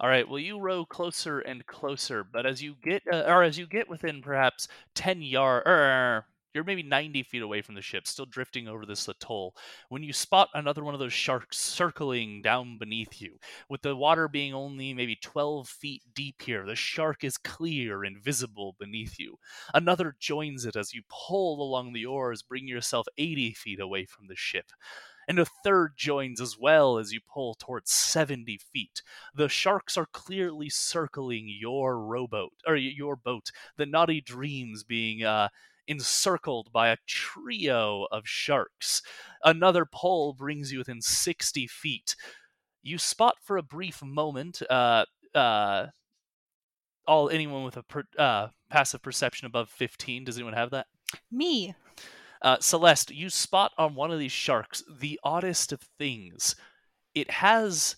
All 0.00 0.08
right. 0.08 0.28
Well, 0.28 0.40
you 0.40 0.58
row 0.58 0.84
closer 0.84 1.38
and 1.38 1.64
closer, 1.66 2.24
but 2.24 2.44
as 2.44 2.62
you 2.62 2.74
get, 2.82 3.02
uh, 3.10 3.24
or 3.26 3.42
as 3.42 3.56
you 3.56 3.66
get 3.66 3.88
within 3.88 4.20
perhaps 4.20 4.68
ten 4.94 5.22
yard, 5.22 5.62
or 5.66 6.26
you're 6.54 6.64
maybe 6.64 6.82
ninety 6.82 7.22
feet 7.22 7.42
away 7.42 7.62
from 7.62 7.74
the 7.74 7.82
ship, 7.82 8.06
still 8.06 8.26
drifting 8.26 8.68
over 8.68 8.86
this 8.86 9.08
atoll, 9.08 9.54
when 9.88 10.02
you 10.02 10.12
spot 10.12 10.48
another 10.54 10.84
one 10.84 10.94
of 10.94 11.00
those 11.00 11.12
sharks 11.12 11.58
circling 11.58 12.42
down 12.42 12.78
beneath 12.78 13.20
you, 13.20 13.38
with 13.68 13.82
the 13.82 13.96
water 13.96 14.28
being 14.28 14.54
only 14.54 14.94
maybe 14.94 15.16
twelve 15.16 15.68
feet 15.68 16.02
deep 16.14 16.42
here. 16.42 16.64
The 16.66 16.76
shark 16.76 17.24
is 17.24 17.36
clear 17.38 18.04
and 18.04 18.22
visible 18.22 18.76
beneath 18.78 19.18
you. 19.18 19.38
Another 19.74 20.14
joins 20.18 20.64
it 20.64 20.76
as 20.76 20.94
you 20.94 21.02
pull 21.08 21.60
along 21.62 21.92
the 21.92 22.06
oars, 22.06 22.42
bring 22.42 22.68
yourself 22.68 23.06
eighty 23.18 23.52
feet 23.52 23.80
away 23.80 24.04
from 24.06 24.26
the 24.28 24.36
ship. 24.36 24.70
And 25.28 25.38
a 25.38 25.46
third 25.64 25.94
joins 25.96 26.40
as 26.40 26.58
well 26.58 26.98
as 26.98 27.12
you 27.12 27.20
pull 27.20 27.54
towards 27.54 27.90
70 27.90 28.58
feet 28.58 29.02
the 29.34 29.48
sharks 29.48 29.96
are 29.96 30.06
clearly 30.06 30.68
circling 30.70 31.46
your 31.48 31.98
rowboat 31.98 32.52
or 32.66 32.76
your 32.76 33.16
boat 33.16 33.50
the 33.76 33.86
naughty 33.86 34.20
dreams 34.20 34.82
being 34.84 35.22
uh 35.24 35.48
encircled 35.86 36.72
by 36.72 36.88
a 36.88 36.96
trio 37.06 38.06
of 38.10 38.26
sharks 38.26 39.02
another 39.44 39.86
pull 39.90 40.32
brings 40.32 40.72
you 40.72 40.78
within 40.78 41.00
60 41.00 41.66
feet 41.66 42.16
you 42.82 42.98
spot 42.98 43.36
for 43.42 43.56
a 43.56 43.62
brief 43.62 44.02
moment 44.02 44.62
uh 44.70 45.04
uh 45.34 45.86
all 47.06 47.28
anyone 47.28 47.64
with 47.64 47.76
a 47.76 47.82
per, 47.82 48.02
uh 48.18 48.48
passive 48.70 49.02
perception 49.02 49.46
above 49.46 49.68
15 49.68 50.24
does 50.24 50.36
anyone 50.36 50.54
have 50.54 50.70
that 50.70 50.86
me. 51.30 51.74
uh, 52.42 52.58
Celeste, 52.60 53.10
you 53.10 53.30
spot 53.30 53.72
on 53.78 53.94
one 53.94 54.10
of 54.10 54.18
these 54.18 54.32
sharks 54.32 54.82
the 55.00 55.18
oddest 55.22 55.72
of 55.72 55.80
things. 55.98 56.56
it 57.14 57.30
has 57.30 57.96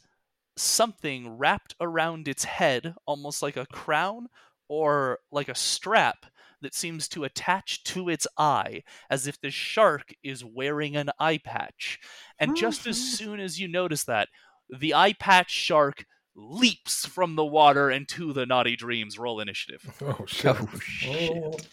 something 0.57 1.37
wrapped 1.37 1.75
around 1.81 2.29
its 2.29 2.45
head, 2.45 2.95
almost 3.07 3.43
like 3.43 3.57
a 3.57 3.67
crown 3.67 4.27
or 4.69 5.19
like 5.31 5.49
a 5.49 5.55
strap 5.55 6.27
that 6.61 6.75
seems 6.75 7.09
to 7.09 7.25
attach 7.25 7.85
to 7.85 8.09
its 8.09 8.27
eye, 8.39 8.83
as 9.11 9.27
if 9.27 9.41
the 9.41 9.51
shark 9.51 10.15
is 10.23 10.45
wearing 10.45 10.97
an 10.97 11.11
eye 11.19 11.39
patch. 11.39 11.99
And 12.39 12.57
just 12.57 12.87
as 12.87 12.97
soon 12.97 13.41
as 13.41 13.61
you 13.61 13.69
notice 13.69 14.05
that, 14.05 14.29
the 14.69 14.95
eye 14.95 15.13
patch 15.13 15.51
shark 15.51 16.05
leaps 16.35 17.07
from 17.07 17.37
the 17.37 17.45
water 17.45 17.91
into 17.91 18.33
the 18.33 18.47
naughty 18.47 18.77
dreams. 18.77 19.19
Roll 19.19 19.41
initiative. 19.41 19.83
Oh 20.03 20.25
shit! 20.27 20.57
Oh 20.59 20.79
shit! 20.79 21.69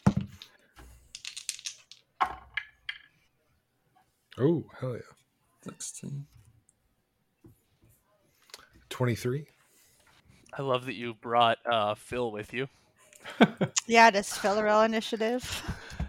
Oh 4.38 4.66
hell 4.80 4.94
yeah! 4.94 5.02
16. 5.64 6.26
Twenty-three. 8.90 9.46
I 10.58 10.62
love 10.62 10.86
that 10.86 10.94
you 10.94 11.14
brought 11.16 11.58
uh, 11.66 11.96
Phil 11.96 12.32
with 12.32 12.54
you. 12.54 12.68
Yeah, 13.88 14.12
does 14.12 14.30
Phil 14.30 14.62
roll 14.64 14.82
initiative? 14.82 15.62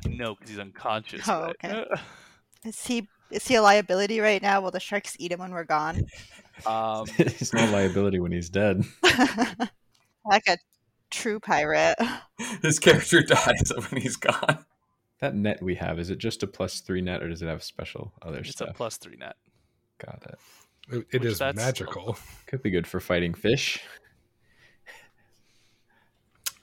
No, 0.06 0.34
because 0.34 0.50
he's 0.50 0.58
unconscious. 0.58 1.28
Oh, 1.28 1.52
but- 1.60 1.70
okay. 1.70 1.84
Is 2.64 2.86
he 2.86 3.08
is 3.30 3.46
he 3.46 3.56
a 3.56 3.62
liability 3.62 4.20
right 4.20 4.40
now? 4.40 4.60
Will 4.62 4.70
the 4.70 4.80
sharks 4.80 5.16
eat 5.18 5.32
him 5.32 5.40
when 5.40 5.50
we're 5.52 5.64
gone? 5.64 6.04
um, 6.66 7.04
He's 7.16 7.52
no 7.52 7.66
liability 7.70 8.20
when 8.20 8.32
he's 8.32 8.48
dead. 8.48 8.84
like 10.24 10.44
a 10.48 10.56
true 11.10 11.40
pirate. 11.40 11.96
His 12.62 12.78
character 12.78 13.22
dies 13.22 13.70
when 13.90 14.00
he's 14.00 14.16
gone. 14.16 14.64
That 15.20 15.34
net 15.34 15.62
we 15.62 15.74
have, 15.74 15.98
is 15.98 16.08
it 16.10 16.18
just 16.18 16.42
a 16.42 16.46
plus 16.46 16.80
three 16.80 17.00
net 17.02 17.22
or 17.22 17.28
does 17.28 17.42
it 17.42 17.46
have 17.48 17.62
special 17.62 18.12
other 18.22 18.44
stuff? 18.44 18.68
it's 18.68 18.74
a 18.74 18.74
plus 18.76 18.96
three 18.96 19.16
net. 19.16 19.36
Got 19.98 20.22
it. 20.26 20.38
It, 20.96 21.06
it 21.12 21.22
Which 21.22 21.32
is 21.32 21.38
that's- 21.38 21.56
magical. 21.62 22.16
Could 22.46 22.62
be 22.62 22.70
good 22.70 22.86
for 22.86 22.98
fighting 23.00 23.34
fish. 23.34 23.82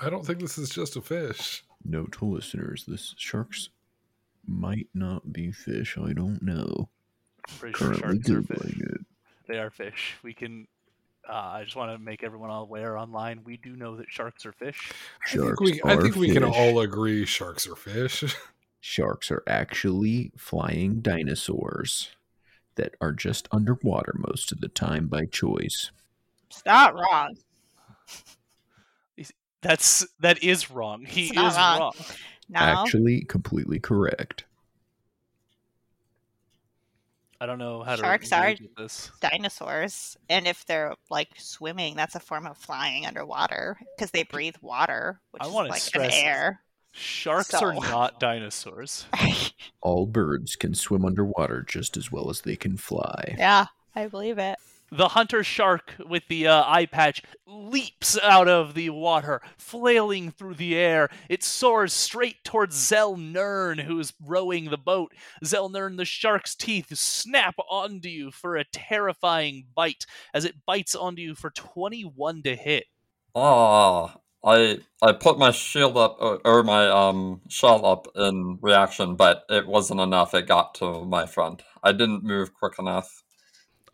I 0.01 0.09
don't 0.09 0.25
think 0.25 0.39
this 0.39 0.57
is 0.57 0.69
just 0.69 0.95
a 0.95 1.01
fish. 1.01 1.63
Note 1.85 2.11
to 2.13 2.25
listeners, 2.25 2.85
this 2.87 3.13
sharks 3.17 3.69
might 4.45 4.87
not 4.93 5.31
be 5.31 5.51
fish. 5.51 5.97
I 5.97 6.13
don't 6.13 6.41
know. 6.41 6.89
Pretty 7.59 7.77
sure 7.77 7.93
Currently 7.93 8.21
sharks 8.23 8.29
are 8.29 8.55
fish. 8.55 8.79
it. 8.79 9.01
They 9.47 9.59
are 9.59 9.69
fish. 9.69 10.15
We 10.23 10.33
can. 10.33 10.67
Uh, 11.29 11.33
I 11.33 11.63
just 11.63 11.75
want 11.75 11.91
to 11.91 11.99
make 11.99 12.23
everyone 12.23 12.49
aware 12.49 12.97
online. 12.97 13.41
We 13.43 13.57
do 13.57 13.75
know 13.75 13.95
that 13.97 14.07
sharks 14.09 14.45
are 14.45 14.51
fish. 14.51 14.91
I 15.25 15.29
think 15.29 15.43
Sharks 15.43 15.61
we, 15.61 15.81
I 15.85 15.95
think 15.97 16.15
we 16.15 16.31
can 16.31 16.43
all 16.43 16.79
agree 16.79 17.25
sharks 17.25 17.67
are 17.67 17.75
fish. 17.75 18.35
Sharks 18.83 19.29
are 19.29 19.43
actually 19.45 20.31
flying 20.35 21.01
dinosaurs 21.01 22.09
that 22.75 22.95
are 22.99 23.11
just 23.11 23.47
underwater 23.51 24.15
most 24.17 24.51
of 24.51 24.59
the 24.59 24.69
time 24.69 25.05
by 25.07 25.25
choice. 25.25 25.91
Stop, 26.49 26.95
not 26.95 27.03
wrong. 27.03 27.35
That's 29.61 30.05
that 30.19 30.43
is 30.43 30.71
wrong. 30.71 31.05
He 31.05 31.27
It's 31.29 31.31
is 31.37 31.55
wrong. 31.55 31.79
wrong. 31.79 31.91
No. 32.49 32.59
Actually, 32.59 33.21
completely 33.21 33.79
correct. 33.79 34.43
I 37.39 37.47
don't 37.47 37.57
know 37.57 37.81
how 37.81 37.95
Sharks 37.95 38.29
to 38.29 38.35
are- 38.37 38.55
this. 38.77 39.11
dinosaurs 39.19 40.15
and 40.29 40.45
if 40.45 40.63
they're 40.67 40.93
like 41.09 41.29
swimming 41.37 41.95
that's 41.95 42.13
a 42.13 42.19
form 42.19 42.45
of 42.45 42.55
flying 42.57 43.07
underwater 43.07 43.79
because 43.97 44.11
they 44.11 44.21
breathe 44.23 44.55
water 44.61 45.19
which 45.31 45.41
I 45.41 45.47
is 45.47 45.53
like 45.53 45.81
stress- 45.81 46.13
an 46.15 46.23
air 46.23 46.61
Sharks 46.93 47.53
are 47.53 47.73
not 47.73 48.19
dinosaurs. 48.19 49.05
All 49.81 50.05
birds 50.05 50.57
can 50.57 50.73
swim 50.75 51.05
underwater 51.05 51.63
just 51.63 51.95
as 51.95 52.11
well 52.11 52.29
as 52.29 52.41
they 52.41 52.55
can 52.55 52.77
fly. 52.77 53.35
yeah 53.39 53.65
i 53.95 54.05
believe 54.07 54.37
it 54.37 54.57
The 54.93 55.09
hunter 55.09 55.41
shark 55.41 55.95
with 56.05 56.23
the 56.27 56.47
uh, 56.47 56.63
eye 56.67 56.85
patch 56.85 57.23
leaps 57.47 58.19
out 58.21 58.49
of 58.49 58.73
the 58.73 58.89
water, 58.89 59.41
flailing 59.57 60.31
through 60.31 60.55
the 60.55 60.75
air. 60.75 61.09
It 61.29 61.43
soars 61.43 61.93
straight 61.93 62.43
towards 62.43 62.75
Zelnern, 62.75 63.81
who's 63.83 64.11
rowing 64.21 64.69
the 64.69 64.77
boat. 64.77 65.13
Zelnern, 65.45 65.95
the 65.95 66.03
shark's 66.03 66.55
teeth 66.55 66.93
snap 66.97 67.55
onto 67.69 68.09
you 68.09 68.31
for 68.31 68.57
a 68.57 68.65
terrifying 68.65 69.65
bite 69.73 70.05
as 70.33 70.43
it 70.43 70.65
bites 70.65 70.93
onto 70.93 71.21
you 71.21 71.35
for 71.35 71.51
21 71.51 72.43
to 72.43 72.55
hit. 72.57 72.87
Ah, 73.33 74.17
I 74.43 74.79
I 75.01 75.13
put 75.13 75.37
my 75.37 75.51
shield 75.51 75.95
up 75.95 76.17
or, 76.19 76.41
or 76.43 76.63
my 76.63 76.89
um 76.89 77.41
shell 77.47 77.85
up 77.85 78.07
in 78.15 78.57
reaction, 78.61 79.15
but 79.15 79.43
it 79.49 79.67
wasn't 79.67 80.01
enough. 80.01 80.33
It 80.33 80.47
got 80.47 80.75
to 80.75 81.05
my 81.05 81.25
front. 81.25 81.61
I 81.81 81.93
didn't 81.93 82.25
move 82.25 82.53
quick 82.53 82.73
enough. 82.77 83.23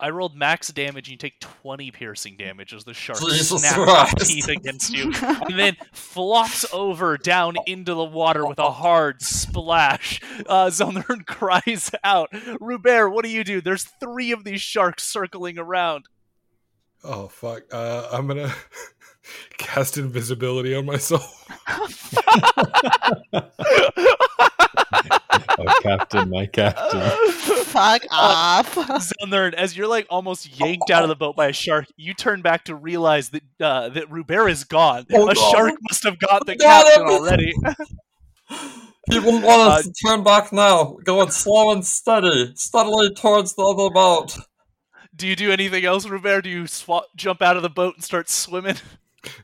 I 0.00 0.10
rolled 0.10 0.36
max 0.36 0.68
damage, 0.68 1.08
and 1.08 1.12
you 1.12 1.16
take 1.16 1.40
20 1.40 1.90
piercing 1.90 2.36
damage 2.36 2.72
as 2.72 2.84
the 2.84 2.94
shark 2.94 3.18
Jesus 3.20 3.60
snaps 3.60 3.74
Christ. 3.74 4.12
its 4.14 4.28
teeth 4.28 4.48
against 4.48 4.92
you, 4.92 5.12
and 5.22 5.58
then 5.58 5.76
flops 5.92 6.64
over 6.72 7.16
down 7.16 7.56
into 7.66 7.94
the 7.94 8.04
water 8.04 8.46
with 8.46 8.60
a 8.60 8.70
hard 8.70 9.20
splash. 9.22 10.20
Uh, 10.46 10.66
Zelnern 10.66 11.26
cries 11.26 11.90
out, 12.04 12.28
Rubert, 12.60 13.10
what 13.10 13.24
do 13.24 13.30
you 13.30 13.42
do? 13.42 13.60
There's 13.60 13.84
three 14.00 14.30
of 14.30 14.44
these 14.44 14.60
sharks 14.60 15.02
circling 15.02 15.58
around. 15.58 16.04
Oh 17.02 17.28
fuck! 17.28 17.62
Uh, 17.72 18.08
I'm 18.12 18.26
gonna 18.26 18.52
cast 19.58 19.98
invisibility 19.98 20.74
on 20.74 20.84
myself. 20.86 21.44
Oh, 25.58 25.80
Captain, 25.82 26.30
my 26.30 26.46
Captain. 26.46 27.00
fuck 27.64 28.02
off 28.10 28.74
Zelnern, 28.74 29.54
as 29.54 29.76
you're 29.76 29.88
like 29.88 30.06
almost 30.10 30.58
yanked 30.58 30.90
out 30.90 31.02
of 31.02 31.08
the 31.08 31.16
boat 31.16 31.36
by 31.36 31.48
a 31.48 31.52
shark, 31.52 31.86
you 31.96 32.14
turn 32.14 32.42
back 32.42 32.64
to 32.64 32.74
realize 32.74 33.30
that 33.30 33.42
uh, 33.60 33.88
that 33.90 34.10
Rubert 34.10 34.48
is 34.50 34.64
gone. 34.64 35.04
Oh, 35.12 35.28
a 35.28 35.34
no. 35.34 35.50
shark 35.52 35.74
must 35.90 36.04
have 36.04 36.18
got 36.18 36.46
the 36.46 36.56
Got 36.60 36.86
captain 36.86 37.02
him! 37.06 37.12
already. 37.12 37.52
He 39.10 39.18
wouldn't 39.18 39.42
want 39.42 39.62
us 39.72 39.78
Uh, 39.80 39.82
to 39.84 39.92
turn 40.06 40.22
back 40.22 40.52
now. 40.52 40.98
Going 41.02 41.30
slow 41.30 41.72
and 41.72 41.82
steady, 41.84 42.52
steadily 42.56 43.14
towards 43.14 43.54
the 43.54 43.62
other 43.62 43.88
boat. 43.90 44.36
do 45.16 45.26
you 45.26 45.34
do 45.34 45.50
anything 45.50 45.84
else, 45.86 46.06
Rubert? 46.06 46.44
Do 46.44 46.50
you 46.50 46.66
swap, 46.66 47.04
jump 47.16 47.40
out 47.40 47.56
of 47.56 47.62
the 47.62 47.70
boat 47.70 47.94
and 47.94 48.04
start 48.04 48.28
swimming? 48.28 48.76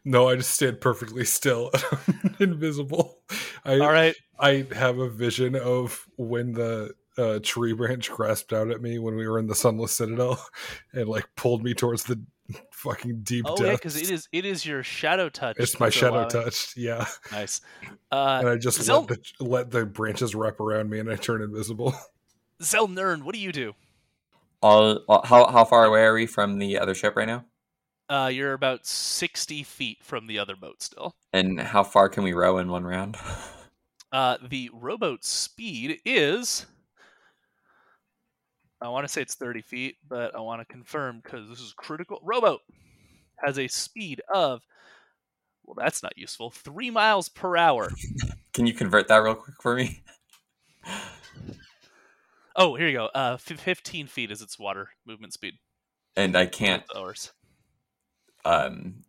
No, 0.05 0.29
I 0.29 0.37
just 0.37 0.51
stand 0.53 0.81
perfectly 0.81 1.25
still, 1.25 1.70
invisible. 2.41 3.18
I 3.64 3.79
All 3.81 3.91
right. 3.91 4.14
I 4.39 4.66
have 4.75 4.99
a 4.99 5.09
vision 5.09 5.57
of 5.57 6.05
when 6.16 6.53
the 6.53 6.95
uh, 7.16 7.39
tree 7.43 7.72
branch 7.72 8.11
grasped 8.11 8.53
out 8.53 8.70
at 8.70 8.81
me 8.83 8.99
when 8.99 9.16
we 9.16 9.27
were 9.29 9.39
in 9.39 9.47
the 9.47 9.55
Sunless 9.55 9.97
Citadel, 9.97 10.45
and 10.93 11.09
like 11.09 11.27
pulled 11.37 11.62
me 11.64 11.75
towards 11.75 12.05
the 12.05 12.20
fucking 12.72 13.20
deep 13.22 13.45
Oh 13.49 13.57
yeah, 13.59 13.70
depths. 13.70 13.79
because 13.79 13.97
it 13.97 14.11
is 14.11 14.29
it 14.33 14.45
is 14.45 14.66
your 14.66 14.83
shadow 14.83 15.29
touch. 15.29 15.57
It's 15.59 15.79
my 15.81 15.89
shadow 15.91 16.16
allowing- 16.16 16.31
touch, 16.31 16.75
yeah. 16.77 17.07
Nice. 17.33 17.61
Uh, 18.12 18.39
and 18.41 18.49
I 18.49 18.57
just 18.57 18.81
Zel- 18.83 19.07
let 19.09 19.09
the 19.09 19.45
let 19.45 19.70
the 19.70 19.87
branches 19.87 20.35
wrap 20.35 20.61
around 20.61 20.91
me, 20.91 20.99
and 20.99 21.11
I 21.11 21.16
turn 21.16 21.41
invisible. 21.43 21.95
Zelnern, 22.62 23.22
what 23.22 23.35
do 23.35 23.41
you 23.41 23.53
do? 23.53 23.75
Uh, 24.62 24.99
uh, 25.09 25.27
how 25.27 25.47
how 25.51 25.64
far 25.64 25.85
away 25.85 26.03
are 26.05 26.14
we 26.14 26.27
from 26.27 26.59
the 26.59 26.79
other 26.79 26.95
ship 26.95 27.16
right 27.16 27.27
now? 27.29 27.45
Uh, 28.09 28.30
you're 28.32 28.52
about 28.52 28.86
sixty 28.86 29.62
feet 29.62 29.98
from 30.02 30.26
the 30.26 30.38
other 30.38 30.57
boat 30.57 30.82
still. 30.82 31.14
And 31.32 31.59
how 31.61 31.82
far 31.82 32.09
can 32.09 32.22
we 32.22 32.32
row 32.32 32.59
in 32.59 32.68
one 32.68 32.84
round? 32.84 33.16
Uh, 34.12 34.38
the 34.48 34.70
rowboat 34.72 35.24
speed 35.24 35.98
is. 36.05 36.66
I 38.80 38.88
want 38.88 39.05
to 39.05 39.12
say 39.12 39.22
it's 39.22 39.34
30 39.34 39.61
feet, 39.61 39.96
but 40.09 40.36
I 40.36 40.40
want 40.40 40.61
to 40.61 40.72
confirm 40.72 41.20
because 41.20 41.48
this 41.48 41.59
is 41.59 41.72
critical. 41.72 42.20
Rowboat 42.22 42.61
has 43.44 43.59
a 43.59 43.66
speed 43.66 44.22
of, 44.32 44.62
well, 45.64 45.74
that's 45.76 46.00
not 46.00 46.16
useful, 46.16 46.50
three 46.50 46.92
miles 46.92 47.28
per 47.28 47.57
hour. 47.57 47.90
Can 48.52 48.68
you 48.68 48.72
convert 48.72 49.09
that 49.09 49.16
real 49.16 49.34
quick 49.34 49.57
for 49.61 49.74
me? 49.74 50.00
Oh, 52.55 52.76
here 52.76 52.86
you 52.86 52.96
go. 52.98 53.07
Uh, 53.07 53.36
fif- 53.36 53.59
15 53.59 54.07
feet 54.07 54.30
is 54.30 54.42
its 54.42 54.61
water 54.61 54.90
movement 55.05 55.32
speed. 55.32 55.55
And 56.14 56.36
I 56.36 56.46
can't 56.46 56.84
Hours. 56.94 57.32
Um. 58.45 59.05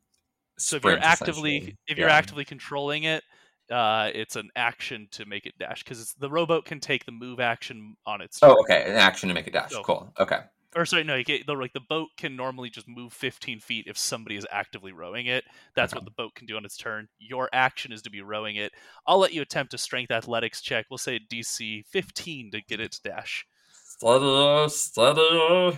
So 0.58 0.78
if 0.78 0.84
you're 0.84 0.98
actively 1.00 1.76
if 1.88 1.98
you're 1.98 2.08
Yeah. 2.08 2.16
actively 2.16 2.46
controlling 2.46 3.04
it, 3.04 3.24
uh, 3.70 4.10
it's 4.14 4.36
an 4.36 4.50
action 4.56 5.08
to 5.12 5.26
make 5.26 5.46
it 5.46 5.58
dash 5.58 5.84
because 5.84 6.14
the 6.14 6.30
rowboat 6.30 6.66
can 6.66 6.80
take 6.80 7.06
the 7.06 7.12
move 7.12 7.40
action 7.40 7.96
on 8.06 8.22
its. 8.22 8.40
Oh, 8.42 8.60
okay. 8.62 8.84
An 8.90 8.96
action 8.96 9.28
to 9.30 9.36
make 9.36 9.48
it 9.48 9.54
dash. 9.54 9.72
So- 9.72 9.84
Cool. 9.84 10.14
Okay. 10.20 10.40
Or 10.78 10.86
sorry, 10.86 11.06
no, 11.06 11.16
you 11.16 11.24
get, 11.24 11.46
the 11.48 11.54
like 11.54 11.72
the 11.72 11.80
boat 11.80 12.10
can 12.18 12.36
normally 12.36 12.70
just 12.70 12.86
move 12.86 13.14
15 13.14 13.62
feet 13.62 13.86
if 13.88 13.98
somebody 13.98 14.36
is 14.36 14.46
actively 14.52 14.92
rowing 14.92 15.28
it. 15.28 15.46
That's 15.74 15.96
what 15.96 16.04
the 16.04 16.12
boat 16.12 16.36
can 16.36 16.48
do 16.48 16.58
on 16.58 16.66
its 16.66 16.76
turn. 16.76 17.08
Your 17.18 17.50
action 17.54 17.94
is 17.94 18.02
to 18.02 18.10
be 18.10 18.20
rowing 18.22 18.58
it. 18.58 18.74
I'll 19.08 19.18
let 19.20 19.32
you 19.32 19.42
attempt 19.42 19.74
a 19.74 19.78
strength 19.78 20.12
athletics 20.12 20.60
check. 20.62 20.86
We'll 20.90 20.98
say 20.98 21.18
DC 21.32 21.86
15 21.92 22.52
to 22.52 22.62
get 22.62 22.82
it 22.82 22.92
to 22.92 23.02
dash. 23.04 23.46
Steady, 23.72 24.70
steady. 24.70 25.78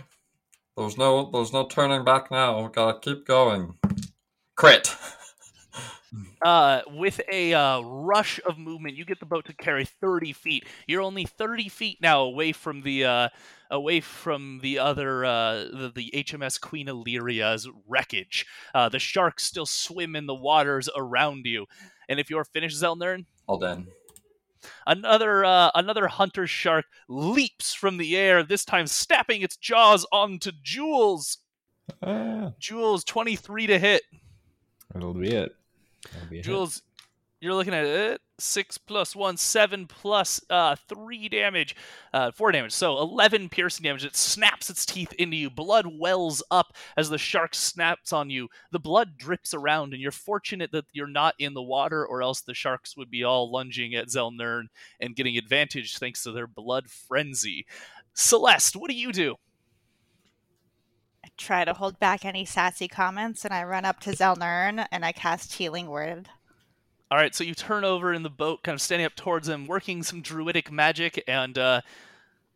There's 0.78 0.98
no, 0.98 1.32
there's 1.32 1.52
no 1.52 1.66
turning 1.68 2.06
back 2.06 2.30
now. 2.30 2.62
We 2.62 2.70
Gotta 2.70 3.00
keep 3.00 3.26
going. 3.26 3.74
Crit. 4.56 4.96
uh, 6.42 6.82
with 6.88 7.20
a 7.32 7.54
uh, 7.54 7.82
rush 7.82 8.40
of 8.46 8.60
movement, 8.60 8.96
you 8.96 9.04
get 9.04 9.20
the 9.20 9.26
boat 9.26 9.46
to 9.46 9.54
carry 9.54 9.86
30 9.86 10.34
feet. 10.34 10.66
You're 10.88 11.02
only 11.02 11.26
30 11.26 11.70
feet 11.70 11.98
now 12.02 12.22
away 12.22 12.52
from 12.52 12.84
the 12.84 13.06
uh, 13.06 13.30
away 13.72 14.02
from 14.02 14.60
the 14.62 14.80
other 14.80 15.26
uh, 15.26 15.56
the, 15.66 15.92
the 15.96 16.12
HMS 16.14 16.62
Queen 16.62 16.88
Illyria's 16.88 17.68
wreckage. 17.88 18.46
Uh, 18.76 18.88
the 18.88 19.00
sharks 19.00 19.46
still 19.46 19.66
swim 19.66 20.16
in 20.16 20.28
the 20.28 20.36
waters 20.36 20.90
around 20.96 21.46
you. 21.46 21.66
And 22.08 22.20
if 22.20 22.30
you're 22.30 22.46
finished, 22.46 22.82
Zelnern, 22.82 23.26
All 23.48 23.58
done. 23.58 23.88
Another 24.86 25.45
uh, 25.45 25.72
another 25.76 26.08
hunter 26.08 26.47
shark 26.47 26.86
leaps 27.08 27.74
from 27.74 27.97
the 27.97 28.16
air. 28.18 28.43
This 28.43 28.66
time, 28.66 28.88
snapping 28.88 29.41
its 29.41 29.58
jaws 29.58 30.05
onto 30.12 30.51
Jules. 30.64 31.38
Ah, 32.03 32.51
Jules, 32.60 33.03
23 33.05 33.68
to 33.68 33.80
hit. 33.80 34.01
that'll 34.93 35.14
be 35.14 35.30
it. 35.32 35.55
That'll 36.12 36.30
be. 36.30 36.41
Jules, 36.41 36.82
you're 37.40 37.54
looking 37.54 37.74
at 37.74 37.86
it. 37.86 38.22
Six 38.40 38.78
plus 38.78 39.16
one, 39.16 39.38
seven 39.38 39.88
plus 39.88 40.40
uh, 40.50 40.76
three 40.88 41.28
damage, 41.28 41.76
uh, 42.14 42.32
four 42.32 42.52
damage. 42.52 42.72
So 42.72 43.00
eleven 43.00 43.50
piercing 43.50 43.84
damage. 43.84 44.06
It 44.06 44.16
snaps 44.16 44.70
its 44.70 44.86
teeth 44.86 45.12
into 45.14 45.38
you. 45.38 45.50
Blood 45.50 45.88
wells 46.00 46.44
up 46.52 46.74
as 46.96 47.10
the 47.10 47.18
shark 47.18 47.56
snaps 47.56 48.14
on 48.14 48.30
you. 48.30 48.48
The 48.72 48.80
blood 48.80 49.18
drips 49.18 49.54
around, 49.54 49.94
and 49.94 50.02
you're 50.02 50.12
fortunate 50.12 50.72
that 50.72 50.86
you're 50.94 51.08
not 51.08 51.34
in 51.40 51.56
the 51.56 51.64
water, 51.64 52.06
or 52.06 52.22
else 52.22 52.42
the 52.42 52.54
sharks 52.54 52.96
would 52.96 53.10
be 53.10 53.24
all 53.24 53.52
lunging 53.52 53.96
at 53.96 54.08
Zelnern 54.08 54.66
and 55.00 55.16
getting 55.16 55.38
advantage 55.38 55.98
thanks 55.98 56.24
to 56.24 56.32
their 56.32 56.48
blood 56.48 56.90
frenzy. 56.90 57.66
Celeste, 58.14 58.76
what 58.76 58.90
do 58.90 58.96
you 58.96 59.12
do? 59.12 59.36
I 61.26 61.30
try 61.38 61.66
to 61.66 61.74
hold 61.74 62.00
back 62.00 62.24
any 62.24 62.46
sassy 62.46 62.88
comments, 62.88 63.46
and 63.46 63.54
I 63.54 63.64
run 63.64 63.86
up 63.86 64.00
to 64.02 64.12
Zelnern 64.12 64.86
and 64.92 65.04
I 65.04 65.12
cast 65.12 65.54
Healing 65.54 65.88
Word. 65.88 66.30
All 67.10 67.18
right, 67.18 67.34
so 67.34 67.43
you 67.43 67.55
turn 67.55 67.86
over 67.86 68.14
in 68.14 68.24
the 68.24 68.30
boat, 68.30 68.64
kind 68.64 68.74
of 68.74 68.82
standing 68.82 69.05
up 69.05 69.16
towards 69.16 69.47
him, 69.47 69.66
working 69.66 70.03
some 70.03 70.22
druidic 70.22 70.72
magic 70.72 71.24
and 71.28 71.58
uh, 71.58 71.82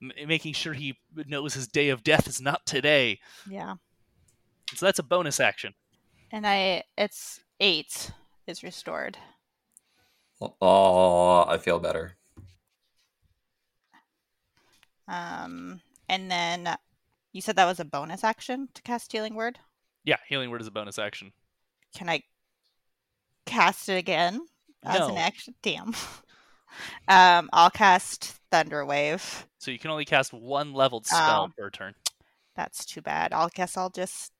m- 0.01 0.11
making 0.27 0.53
sure 0.53 0.73
he 0.73 0.97
knows 1.15 1.53
his 1.53 1.67
day 1.67 1.87
of 1.89 2.03
death 2.03 2.27
is 2.27 2.41
not 2.41 2.65
today. 2.65 3.19
Yeah, 3.49 3.75
So 4.75 4.85
that's 4.85 4.99
a 4.99 5.03
bonus 5.03 5.39
action. 5.39 5.73
and 6.33 6.45
I 6.45 6.83
it's 6.97 7.39
eight 7.61 8.11
is 8.45 8.61
restored. 8.63 9.17
Oh, 10.61 11.45
I 11.47 11.57
feel 11.57 11.79
better. 11.79 12.17
Um, 15.07 15.81
and 16.09 16.29
then 16.31 16.75
you 17.31 17.41
said 17.41 17.55
that 17.55 17.65
was 17.65 17.79
a 17.79 17.85
bonus 17.85 18.23
action 18.23 18.69
to 18.73 18.81
cast 18.81 19.11
Healing 19.11 19.35
Word. 19.35 19.59
Yeah, 20.03 20.17
healing 20.27 20.49
word 20.49 20.61
is 20.61 20.67
a 20.67 20.71
bonus 20.71 20.97
action. 20.97 21.31
Can 21.95 22.09
I 22.09 22.23
cast 23.45 23.89
it 23.89 23.97
again 23.97 24.39
as 24.83 24.99
No. 24.99 25.09
an 25.09 25.17
action? 25.17 25.55
Damn. 25.61 25.93
um, 27.07 27.49
I'll 27.53 27.69
cast 27.69 28.39
Thunder 28.51 28.85
Wave. 28.85 29.47
So 29.59 29.71
you 29.71 29.79
can 29.79 29.91
only 29.91 30.05
cast 30.05 30.33
one 30.33 30.73
leveled 30.73 31.05
spell 31.05 31.49
Oh. 31.49 31.53
per 31.57 31.69
turn. 31.69 31.95
That's 32.55 32.85
too 32.85 33.01
bad. 33.01 33.33
I'll 33.33 33.49
guess 33.49 33.77
I'll 33.77 33.89
just. 33.89 34.31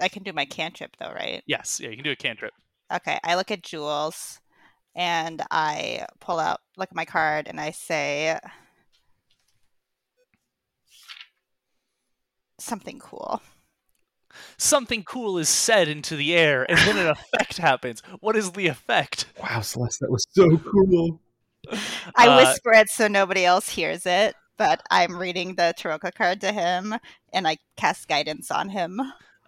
I 0.00 0.08
can 0.08 0.22
do 0.22 0.32
my 0.32 0.44
cantrip 0.44 0.96
though, 0.98 1.12
right? 1.12 1.42
Yes, 1.46 1.80
yeah, 1.80 1.88
you 1.88 1.96
can 1.96 2.04
do 2.04 2.12
a 2.12 2.16
cantrip. 2.16 2.54
Okay, 2.92 3.18
I 3.24 3.34
look 3.34 3.50
at 3.50 3.62
Jules 3.62 4.40
and 4.94 5.42
I 5.50 6.06
pull 6.20 6.38
out 6.38 6.60
look 6.76 6.88
at 6.90 6.94
my 6.96 7.04
card 7.04 7.48
and 7.48 7.60
I 7.60 7.72
say 7.72 8.38
something 12.60 12.98
cool. 12.98 13.42
Something 14.56 15.02
cool 15.04 15.38
is 15.38 15.48
said 15.48 15.88
into 15.88 16.16
the 16.16 16.34
air, 16.34 16.64
and 16.68 16.78
then 16.78 16.98
an 16.98 17.08
effect 17.34 17.58
happens. 17.58 18.02
What 18.20 18.36
is 18.36 18.52
the 18.52 18.66
effect? 18.66 19.26
Wow, 19.42 19.60
Celeste, 19.60 20.00
that 20.00 20.10
was 20.10 20.26
so 20.30 20.58
cool. 20.58 21.20
I 22.16 22.28
Uh, 22.28 22.36
whisper 22.36 22.72
it 22.72 22.88
so 22.88 23.08
nobody 23.08 23.44
else 23.44 23.68
hears 23.68 24.06
it, 24.06 24.34
but 24.56 24.82
I'm 24.90 25.16
reading 25.16 25.54
the 25.54 25.74
Tarokka 25.76 26.14
card 26.14 26.40
to 26.42 26.52
him 26.52 26.94
and 27.32 27.46
I 27.46 27.58
cast 27.76 28.08
guidance 28.08 28.50
on 28.50 28.70
him. 28.70 29.00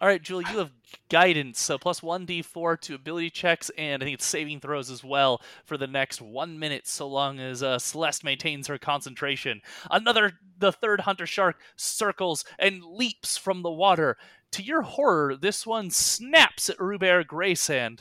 All 0.03 0.09
right, 0.09 0.23
Julie, 0.23 0.47
you 0.51 0.59
have 0.59 0.73
guidance, 1.11 1.61
so 1.61 1.77
plus 1.77 2.03
one 2.03 2.27
d4 2.27 2.81
to 2.81 2.95
ability 2.95 3.29
checks, 3.29 3.71
and 3.77 4.03
I 4.03 4.07
think 4.07 4.15
it's 4.15 4.25
saving 4.25 4.61
throws 4.61 4.91
as 4.91 5.05
well 5.05 5.43
for 5.67 5.77
the 5.77 5.87
next 5.87 6.23
one 6.23 6.59
minute, 6.59 6.87
so 6.87 7.07
long 7.07 7.39
as 7.39 7.63
uh, 7.63 7.79
Celeste 7.79 8.25
maintains 8.25 8.67
her 8.69 8.79
concentration. 8.79 9.61
Another, 9.91 10.33
the 10.59 10.73
third 10.73 11.01
hunter 11.01 11.27
shark 11.27 11.57
circles 11.77 12.47
and 12.59 12.83
leaps 12.83 13.37
from 13.37 13.61
the 13.61 13.71
water. 13.71 14.17
To 14.53 14.63
your 14.63 14.83
horror, 14.83 15.37
this 15.37 15.67
one 15.67 15.91
snaps 15.91 16.69
at 16.69 16.81
Rubert 16.81 17.29
Greysand, 17.29 18.01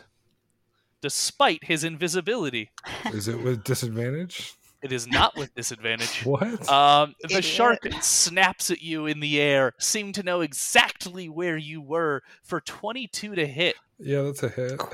despite 1.01 1.65
his 1.65 1.83
invisibility. 1.83 2.71
Is 3.13 3.27
it 3.27 3.41
with 3.43 3.63
disadvantage? 3.63 4.53
It 4.81 4.93
is 4.93 5.07
not 5.07 5.35
with 5.35 5.53
disadvantage. 5.55 6.21
What? 6.25 6.69
Um, 6.69 7.13
the 7.21 7.25
Idiot. 7.39 7.43
shark 7.43 7.79
snaps 8.01 8.71
at 8.71 8.81
you 8.81 9.05
in 9.07 9.19
the 9.19 9.39
air, 9.41 9.73
seemed 9.77 10.15
to 10.15 10.23
know 10.23 10.39
exactly 10.39 11.27
where 11.27 11.57
you 11.57 11.81
were 11.81 12.23
for 12.43 12.61
22 12.61 13.35
to 13.35 13.45
hit. 13.45 13.75
yeah, 13.99 14.21
that's 14.21 14.43
a 14.43 14.49
hit. 14.49 14.79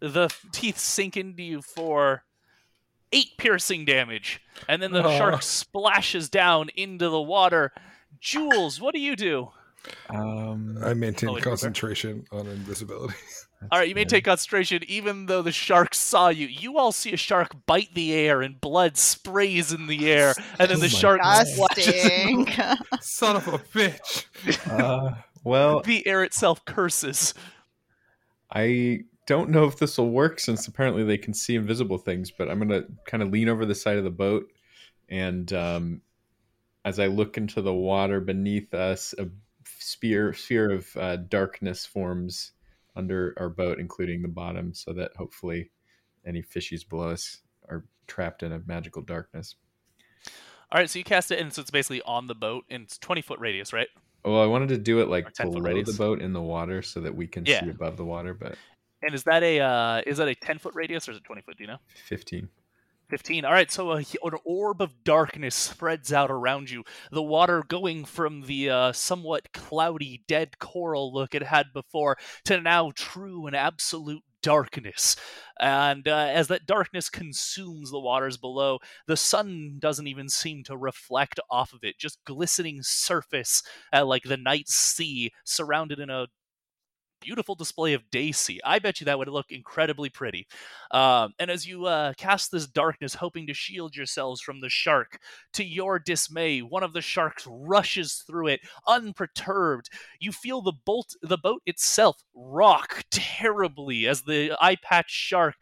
The 0.00 0.28
teeth 0.52 0.78
sink 0.78 1.16
into 1.16 1.42
you 1.42 1.60
for 1.62 2.24
eight 3.12 3.32
piercing 3.36 3.84
damage, 3.84 4.40
and 4.66 4.80
then 4.82 4.92
the 4.92 5.04
Aw. 5.04 5.18
shark 5.18 5.42
splashes 5.42 6.30
down 6.30 6.70
into 6.74 7.08
the 7.10 7.20
water. 7.20 7.72
Jules, 8.18 8.80
what 8.80 8.94
do 8.94 9.00
you 9.00 9.14
do? 9.14 9.50
Um, 10.08 10.78
I 10.82 10.94
maintain 10.94 11.32
wait, 11.32 11.42
concentration 11.42 12.24
on 12.32 12.46
invisibility. 12.46 13.14
All 13.70 13.78
right, 13.78 13.88
you 13.88 13.94
may 13.94 14.04
good. 14.04 14.10
take 14.10 14.24
concentration 14.24 14.82
even 14.88 15.26
though 15.26 15.42
the 15.42 15.52
shark 15.52 15.94
saw 15.94 16.28
you. 16.28 16.46
You 16.46 16.78
all 16.78 16.92
see 16.92 17.12
a 17.12 17.18
shark 17.18 17.54
bite 17.66 17.92
the 17.94 18.14
air 18.14 18.40
and 18.40 18.58
blood 18.58 18.96
sprays 18.96 19.70
in 19.70 19.86
the 19.86 20.10
air, 20.10 20.34
and 20.58 20.70
then 20.70 20.78
Oh 20.78 20.80
the 20.80 20.88
shark 20.88 21.20
splashes 21.22 21.58
Son 23.00 23.36
of 23.36 23.48
a 23.48 23.58
bitch. 23.58 24.26
uh, 24.70 25.14
well, 25.44 25.80
the 25.80 26.06
air 26.06 26.24
itself 26.24 26.64
curses. 26.64 27.34
I 28.50 29.00
don't 29.26 29.50
know 29.50 29.66
if 29.66 29.76
this 29.76 29.98
will 29.98 30.10
work 30.10 30.40
since 30.40 30.66
apparently 30.66 31.04
they 31.04 31.18
can 31.18 31.34
see 31.34 31.54
invisible 31.54 31.98
things, 31.98 32.30
but 32.30 32.50
I'm 32.50 32.58
going 32.58 32.82
to 32.82 32.88
kind 33.04 33.22
of 33.22 33.30
lean 33.30 33.48
over 33.48 33.64
the 33.64 33.74
side 33.74 33.96
of 33.96 34.04
the 34.04 34.10
boat. 34.10 34.50
And 35.08 35.52
um, 35.52 36.00
as 36.84 36.98
I 36.98 37.06
look 37.06 37.36
into 37.36 37.62
the 37.62 37.74
water 37.74 38.20
beneath 38.20 38.74
us, 38.74 39.14
a 39.18 39.28
sphere, 39.90 40.32
sphere 40.32 40.70
of 40.70 40.96
uh, 40.96 41.16
darkness 41.16 41.84
forms 41.86 42.52
under 42.96 43.34
our 43.38 43.48
boat, 43.48 43.78
including 43.78 44.22
the 44.22 44.28
bottom, 44.28 44.74
so 44.74 44.92
that 44.92 45.12
hopefully 45.16 45.70
any 46.26 46.42
fishies 46.42 46.88
below 46.88 47.10
us 47.10 47.42
are 47.68 47.84
trapped 48.06 48.42
in 48.42 48.52
a 48.52 48.60
magical 48.66 49.02
darkness. 49.02 49.56
All 50.72 50.78
right, 50.80 50.88
so 50.88 50.98
you 50.98 51.04
cast 51.04 51.30
it, 51.32 51.40
and 51.40 51.52
so 51.52 51.62
it's 51.62 51.70
basically 51.70 52.02
on 52.02 52.26
the 52.28 52.34
boat, 52.34 52.64
and 52.70 52.84
it's 52.84 52.98
20 52.98 53.22
foot 53.22 53.40
radius, 53.40 53.72
right? 53.72 53.88
Well, 54.24 54.40
I 54.42 54.46
wanted 54.46 54.68
to 54.68 54.78
do 54.78 55.00
it 55.00 55.08
like 55.08 55.26
Or 55.26 55.30
10 55.30 55.50
foot 55.52 55.62
below 55.64 55.82
the 55.82 55.92
boat 55.94 56.20
in 56.20 56.32
the 56.32 56.42
water 56.42 56.82
so 56.82 57.00
that 57.00 57.14
we 57.14 57.26
can 57.26 57.46
Yeah. 57.46 57.64
see 57.64 57.70
above 57.70 57.96
the 57.96 58.04
water, 58.04 58.34
but 58.34 58.58
And 59.02 59.14
is 59.14 59.24
that 59.24 59.42
a 59.42 59.60
uh, 59.60 60.02
is 60.06 60.18
that 60.18 60.28
a 60.28 60.34
10 60.34 60.58
foot 60.58 60.74
radius 60.74 61.08
or 61.08 61.12
is 61.12 61.18
it 61.18 61.24
20 61.24 61.42
foot? 61.42 61.56
Do 61.56 61.64
you 61.64 61.68
know? 61.68 61.78
15. 61.86 62.48
15. 63.10 63.44
All 63.44 63.52
right, 63.52 63.70
so 63.70 63.90
a, 63.90 63.98
an 63.98 64.38
orb 64.44 64.80
of 64.80 65.02
darkness 65.02 65.56
spreads 65.56 66.12
out 66.12 66.30
around 66.30 66.70
you. 66.70 66.84
The 67.10 67.22
water 67.22 67.64
going 67.66 68.04
from 68.04 68.42
the 68.42 68.70
uh, 68.70 68.92
somewhat 68.92 69.52
cloudy, 69.52 70.22
dead 70.28 70.60
coral 70.60 71.12
look 71.12 71.34
it 71.34 71.42
had 71.42 71.72
before 71.72 72.16
to 72.44 72.60
now 72.60 72.92
true 72.94 73.46
and 73.46 73.56
absolute 73.56 74.22
darkness. 74.42 75.16
And 75.58 76.06
uh, 76.06 76.28
as 76.32 76.48
that 76.48 76.66
darkness 76.66 77.10
consumes 77.10 77.90
the 77.90 77.98
waters 77.98 78.36
below, 78.36 78.78
the 79.06 79.16
sun 79.16 79.78
doesn't 79.80 80.06
even 80.06 80.28
seem 80.28 80.62
to 80.64 80.76
reflect 80.76 81.40
off 81.50 81.72
of 81.72 81.80
it, 81.82 81.98
just 81.98 82.24
glistening 82.24 82.78
surface 82.82 83.62
at 83.92 84.06
like 84.06 84.22
the 84.22 84.36
night 84.36 84.68
sea, 84.68 85.32
surrounded 85.44 85.98
in 85.98 86.10
a 86.10 86.28
beautiful 87.20 87.54
display 87.54 87.92
of 87.92 88.10
Daisy. 88.10 88.60
I 88.64 88.78
bet 88.78 89.00
you 89.00 89.04
that 89.06 89.18
would 89.18 89.28
look 89.28 89.50
incredibly 89.50 90.08
pretty. 90.08 90.46
Um, 90.90 91.34
and 91.38 91.50
as 91.50 91.66
you 91.66 91.86
uh, 91.86 92.14
cast 92.14 92.50
this 92.50 92.66
darkness, 92.66 93.14
hoping 93.14 93.46
to 93.46 93.54
shield 93.54 93.94
yourselves 93.94 94.40
from 94.40 94.60
the 94.60 94.68
shark, 94.68 95.20
to 95.54 95.64
your 95.64 95.98
dismay, 95.98 96.60
one 96.60 96.82
of 96.82 96.92
the 96.92 97.00
sharks 97.02 97.46
rushes 97.48 98.24
through 98.26 98.48
it, 98.48 98.60
unperturbed. 98.86 99.90
You 100.18 100.32
feel 100.32 100.62
the 100.62 100.72
bolt, 100.84 101.14
the 101.22 101.38
boat 101.38 101.62
itself, 101.66 102.22
rock 102.34 103.04
terribly 103.10 104.06
as 104.06 104.22
the 104.22 104.56
eye 104.60 104.76
patch 104.82 105.10
shark 105.10 105.54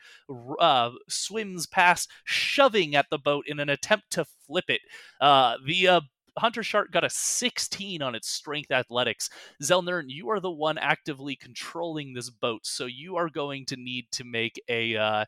uh, 0.60 0.90
swims 1.08 1.66
past, 1.66 2.10
shoving 2.24 2.94
at 2.94 3.06
the 3.10 3.18
boat 3.18 3.44
in 3.46 3.60
an 3.60 3.68
attempt 3.68 4.10
to 4.12 4.24
flip 4.46 4.66
it. 4.68 4.80
Uh, 5.20 5.56
the 5.64 5.88
uh, 5.88 6.00
Hunter 6.38 6.62
Shark 6.62 6.90
got 6.90 7.04
a 7.04 7.10
16 7.10 8.02
on 8.02 8.14
its 8.14 8.28
strength 8.28 8.70
athletics. 8.70 9.30
Zelnern, 9.62 10.04
you 10.06 10.30
are 10.30 10.40
the 10.40 10.50
one 10.50 10.78
actively 10.78 11.36
controlling 11.36 12.14
this 12.14 12.30
boat, 12.30 12.60
so 12.64 12.86
you 12.86 13.16
are 13.16 13.28
going 13.28 13.66
to 13.66 13.76
need 13.76 14.06
to 14.12 14.24
make 14.24 14.60
a. 14.68 14.96
Uh, 14.96 15.24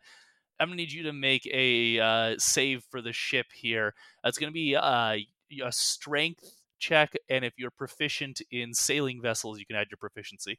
I'm 0.58 0.68
gonna 0.68 0.76
need 0.76 0.92
you 0.92 1.04
to 1.04 1.12
make 1.12 1.46
a 1.52 1.98
uh, 1.98 2.34
save 2.38 2.84
for 2.90 3.00
the 3.00 3.12
ship 3.12 3.46
here. 3.54 3.94
It's 4.24 4.38
gonna 4.38 4.52
be 4.52 4.76
uh, 4.76 5.16
a 5.64 5.72
strength 5.72 6.44
check, 6.78 7.14
and 7.28 7.44
if 7.44 7.54
you're 7.56 7.70
proficient 7.70 8.42
in 8.50 8.74
sailing 8.74 9.22
vessels, 9.22 9.58
you 9.58 9.66
can 9.66 9.76
add 9.76 9.88
your 9.90 9.98
proficiency. 9.98 10.58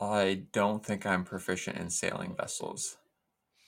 I 0.00 0.44
don't 0.52 0.84
think 0.84 1.04
I'm 1.04 1.24
proficient 1.24 1.76
in 1.76 1.90
sailing 1.90 2.36
vessels. 2.36 2.98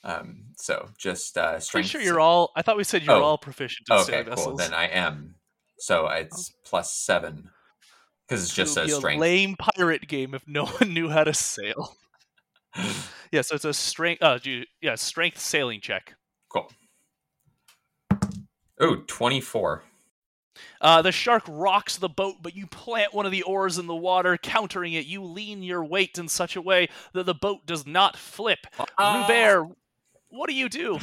Um, 0.03 0.45
so 0.57 0.89
just 0.97 1.37
uh, 1.37 1.51
Pretty 1.51 1.63
strength. 1.65 1.89
sure 1.89 2.01
you're 2.01 2.19
all. 2.19 2.51
I 2.55 2.61
thought 2.63 2.77
we 2.77 2.83
said 2.83 3.03
you're 3.03 3.15
Oh. 3.15 3.23
all 3.23 3.37
proficient 3.37 3.87
in 3.89 3.97
okay. 3.97 4.23
Cool. 4.23 4.35
vessels. 4.35 4.57
Then 4.59 4.73
I 4.73 4.87
am. 4.87 5.35
So 5.77 6.07
it's 6.07 6.51
plus 6.65 6.91
seven 6.93 7.49
because 8.27 8.43
it 8.43 8.53
just 8.53 8.57
It 8.77 8.81
would 8.81 8.87
says 8.89 8.95
be 8.95 8.99
strength. 8.99 9.17
a 9.17 9.21
lame 9.21 9.55
pirate 9.57 10.07
game 10.07 10.33
if 10.33 10.47
no 10.47 10.65
one 10.79 10.93
knew 10.93 11.09
how 11.09 11.23
to 11.23 11.33
sail. 11.33 11.95
yeah, 13.31 13.41
so 13.41 13.55
it's 13.55 13.65
a 13.65 13.73
strength. 13.73 14.23
Uh, 14.23 14.39
yeah, 14.81 14.95
strength 14.95 15.39
sailing 15.39 15.81
check. 15.81 16.15
Cool. 16.49 16.71
Oh, 18.79 18.95
24. 19.07 19.83
Uh, 20.81 21.01
the 21.01 21.11
shark 21.11 21.43
rocks 21.47 21.97
the 21.97 22.09
boat, 22.09 22.35
but 22.41 22.55
you 22.55 22.67
plant 22.67 23.13
one 23.13 23.25
of 23.25 23.31
the 23.31 23.43
oars 23.43 23.77
in 23.77 23.87
the 23.87 23.95
water, 23.95 24.37
countering 24.37 24.93
it. 24.93 25.05
You 25.05 25.23
lean 25.23 25.63
your 25.63 25.83
weight 25.85 26.17
in 26.17 26.27
such 26.27 26.55
a 26.55 26.61
way 26.61 26.89
that 27.13 27.25
the 27.25 27.33
boat 27.35 27.65
does 27.65 27.85
not 27.85 28.17
flip. 28.17 28.59
Rubert, 28.99 29.69
what 30.31 30.49
do 30.49 30.55
you 30.55 30.69
do? 30.69 30.99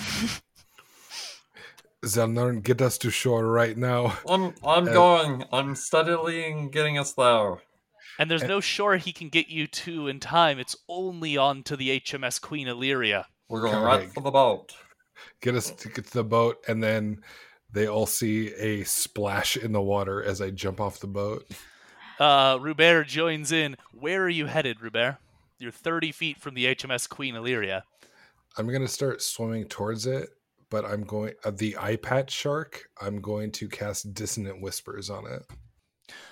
Zelnern, 2.05 2.62
get 2.62 2.81
us 2.81 2.97
to 2.99 3.11
shore 3.11 3.47
right 3.47 3.76
now. 3.76 4.16
I'm 4.29 4.55
I'm 4.64 4.89
Uh, 4.89 4.93
going. 4.93 5.45
I'm 5.53 5.74
steadily 5.74 6.68
getting 6.70 6.99
us 6.99 7.12
there. 7.14 7.59
And 8.20 8.31
there's 8.31 8.43
Uh, 8.45 8.49
no 8.49 8.61
shore 8.61 8.97
he 8.97 9.12
can 9.12 9.29
get 9.29 9.49
you 9.49 9.66
to 9.66 10.09
in 10.09 10.20
time. 10.20 10.59
It's 10.59 10.76
only 10.89 11.37
on 11.37 11.62
to 11.64 11.76
the 11.76 11.91
HMS 11.91 12.41
Queen 12.41 12.68
Illyria. 12.68 13.26
We're 13.49 13.62
going 13.62 13.83
right 13.83 13.99
Correct. 14.01 14.14
for 14.14 14.20
the 14.22 14.31
boat. 14.31 14.74
Get 15.41 15.55
us 15.55 15.70
to 15.70 15.89
get 15.89 16.07
to 16.07 16.12
the 16.14 16.24
boat, 16.24 16.62
and 16.68 16.83
then 16.83 17.22
they 17.72 17.87
all 17.89 18.07
see 18.07 18.53
a 18.55 18.85
splash 18.85 19.57
in 19.57 19.72
the 19.72 19.81
water 19.83 20.22
as 20.22 20.41
I 20.41 20.51
jump 20.51 20.81
off 20.81 21.01
the 21.01 21.07
boat. 21.09 21.47
Uh, 22.20 22.59
Rubert 22.61 23.09
joins 23.09 23.51
in. 23.53 23.76
Where 23.93 24.22
are 24.24 24.29
you 24.29 24.47
headed, 24.47 24.81
Rubert? 24.81 25.18
You're 25.59 25.72
30 25.72 26.12
feet 26.12 26.39
from 26.41 26.55
the 26.55 26.66
HMS 26.66 27.09
Queen 27.09 27.35
Illyria. 27.35 27.85
I'm 28.59 28.70
gonna 28.70 28.88
start 28.88 29.22
swimming 29.22 29.66
towards 29.66 30.06
it, 30.06 30.30
but 30.68 30.84
I'm 30.84 31.04
going 31.04 31.34
uh, 31.44 31.52
the 31.52 31.76
eye 31.78 31.96
patch 31.96 32.32
shark. 32.32 32.90
I'm 33.00 33.20
going 33.20 33.52
to 33.52 33.68
cast 33.68 34.12
dissonant 34.14 34.61
whispers 34.61 35.09
on 35.09 35.26
it. 35.26 35.42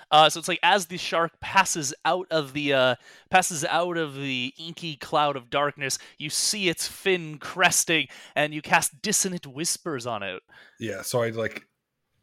Uh, 0.09 0.29
so 0.29 0.39
it's 0.39 0.47
like 0.47 0.59
as 0.63 0.87
the 0.87 0.97
shark 0.97 1.39
passes 1.39 1.93
out 2.05 2.27
of 2.31 2.53
the 2.53 2.73
uh, 2.73 2.95
passes 3.29 3.63
out 3.65 3.97
of 3.97 4.15
the 4.15 4.53
inky 4.57 4.95
cloud 4.95 5.35
of 5.35 5.49
darkness, 5.49 5.99
you 6.17 6.29
see 6.29 6.69
its 6.69 6.87
fin 6.87 7.37
cresting, 7.37 8.07
and 8.35 8.53
you 8.53 8.61
cast 8.61 9.01
dissonant 9.01 9.47
whispers 9.47 10.05
on 10.05 10.23
it. 10.23 10.41
Yeah, 10.79 11.01
so 11.01 11.23
I 11.23 11.29
like 11.29 11.65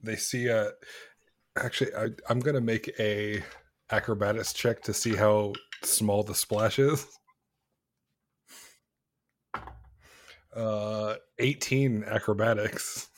they 0.03 0.17
see 0.17 0.49
a. 0.49 0.73
Actually, 1.57 1.95
I, 1.95 2.09
I'm 2.29 2.41
gonna 2.41 2.61
make 2.61 2.93
a 2.99 3.43
acrobatics 3.91 4.53
check 4.53 4.83
to 4.83 4.95
see 4.95 5.15
how 5.15 5.53
small 5.83 6.23
the 6.23 6.35
splash 6.35 6.79
is. 6.79 7.07
Uh, 10.55 11.17
18 11.39 12.05
acrobatics. 12.05 13.09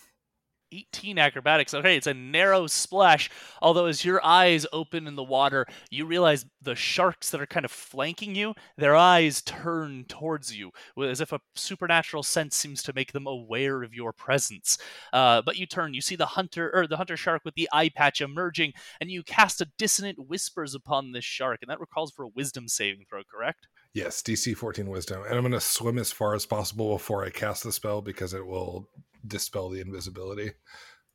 18 0.72 1.18
acrobatics. 1.18 1.74
Okay, 1.74 1.97
it's 1.97 2.07
a 2.07 2.14
narrow 2.14 2.66
splash. 2.66 3.30
Although, 3.62 3.87
as 3.87 4.05
your 4.05 4.24
eyes 4.24 4.66
open 4.72 5.07
in 5.07 5.14
the 5.14 5.22
water, 5.22 5.66
you 5.91 6.07
realize 6.07 6.45
the 6.61 6.74
sharks 6.74 7.30
that 7.30 7.41
are 7.41 7.47
kind 7.47 7.64
of 7.64 7.70
flanking 7.70 8.34
you, 8.34 8.55
their 8.76 8.97
eyes 8.97 9.43
turn 9.43 10.05
towards 10.09 10.57
you, 10.57 10.70
as 11.03 11.20
if 11.20 11.32
a 11.32 11.41
supernatural 11.55 12.22
sense 12.22 12.57
seems 12.57 12.82
to 12.82 12.93
make 12.93 13.12
them 13.12 13.26
aware 13.26 13.82
of 13.82 13.95
your 13.95 14.12
presence. 14.12 14.78
Uh, 15.12 15.41
but 15.43 15.57
you 15.57 15.66
turn, 15.66 15.95
you 15.95 16.01
see 16.01 16.16
the 16.16 16.26
hunter 16.26 16.70
or 16.74 16.87
the 16.87 16.97
hunter 16.97 17.16
shark 17.16 17.43
with 17.45 17.55
the 17.55 17.68
eye 17.72 17.89
patch 17.89 18.20
emerging, 18.20 18.72
and 19.01 19.11
you 19.11 19.22
cast 19.22 19.61
a 19.61 19.70
dissonant 19.78 20.28
whispers 20.28 20.74
upon 20.74 21.12
this 21.12 21.24
shark, 21.24 21.61
and 21.62 21.70
that 21.70 21.80
recalls 21.80 22.11
for 22.11 22.24
a 22.24 22.28
wisdom 22.34 22.68
saving 22.68 23.05
throw. 23.09 23.22
Correct? 23.30 23.68
Yes, 23.97 24.21
DC 24.21 24.55
14 24.55 24.91
wisdom. 24.91 25.23
And 25.27 25.37
I'm 25.37 25.43
gonna 25.43 25.59
swim 25.59 25.97
as 25.97 26.13
far 26.13 26.35
as 26.35 26.45
possible 26.45 26.93
before 26.93 27.25
I 27.25 27.31
cast 27.31 27.65
the 27.65 27.73
spell 27.73 28.03
because 28.03 28.35
it 28.35 28.47
will 28.47 28.91
dispel 29.27 29.71
the 29.71 29.81
invisibility. 29.81 30.51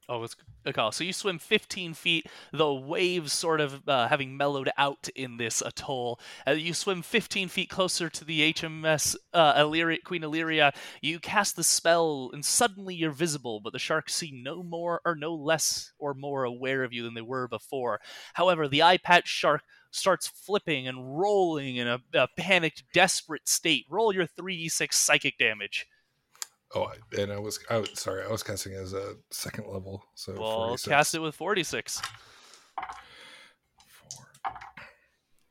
Oh, 0.10 0.24
it's 0.24 0.36
a 0.66 0.74
call. 0.74 0.92
So 0.92 1.04
you 1.04 1.14
swim 1.14 1.38
15 1.38 1.94
feet, 1.94 2.26
the 2.52 2.74
waves 2.74 3.34
sort 3.34 3.62
of 3.62 3.88
uh, 3.88 4.08
having 4.08 4.36
mellowed 4.36 4.72
out 4.80 5.10
in 5.16 5.38
this 5.38 5.62
atoll. 5.62 6.20
Uh, 6.48 6.54
you 6.54 6.74
swim 6.74 7.04
15 7.04 7.50
feet 7.50 7.70
closer 7.70 8.10
to 8.10 8.26
the 8.26 8.52
HMS 8.52 9.16
uh, 9.32 9.54
Illyria, 9.58 10.00
Queen 10.04 10.24
Illyria. 10.24 10.74
You 11.04 11.20
cast 11.20 11.56
the 11.56 11.64
spell, 11.64 12.32
and 12.34 12.44
suddenly 12.44 12.96
you're 12.96 13.12
visible, 13.12 13.60
but 13.64 13.74
the 13.74 13.80
sharks 13.80 14.16
seem 14.16 14.42
no 14.42 14.64
more 14.64 15.02
or 15.06 15.16
no 15.16 15.36
less 15.36 15.94
or 16.00 16.16
more 16.16 16.46
aware 16.46 16.84
of 16.84 16.94
you 16.94 17.04
than 17.04 17.14
they 17.14 17.22
were 17.22 17.48
before. 17.48 18.02
However, 18.34 18.68
the 18.68 18.82
eye 18.82 18.98
patch 18.98 19.28
shark 19.28 19.62
starts 19.92 20.28
flipping 20.28 20.88
and 20.88 21.20
rolling 21.20 21.76
in 21.76 21.88
a, 21.88 22.00
a 22.14 22.28
panicked, 22.38 22.84
desperate 22.94 23.48
state. 23.48 23.86
Roll 23.89 24.14
your 24.14 24.26
3d6 24.26 24.94
psychic 24.94 25.38
damage. 25.38 25.86
Oh, 26.74 26.89
and 27.18 27.32
I 27.32 27.38
was, 27.38 27.60
I 27.70 27.78
was 27.78 27.89
sorry, 28.00 28.24
I 28.24 28.32
was 28.32 28.44
casting 28.44 28.74
as 28.74 28.94
a 28.94 29.16
second 29.30 29.68
level. 29.68 30.04
So 30.16 30.34
Well, 30.34 30.68
46. 30.70 30.88
cast 30.88 31.16
it 31.16 31.20
with 31.20 31.36
46. 31.36 32.02
Four. 33.88 34.26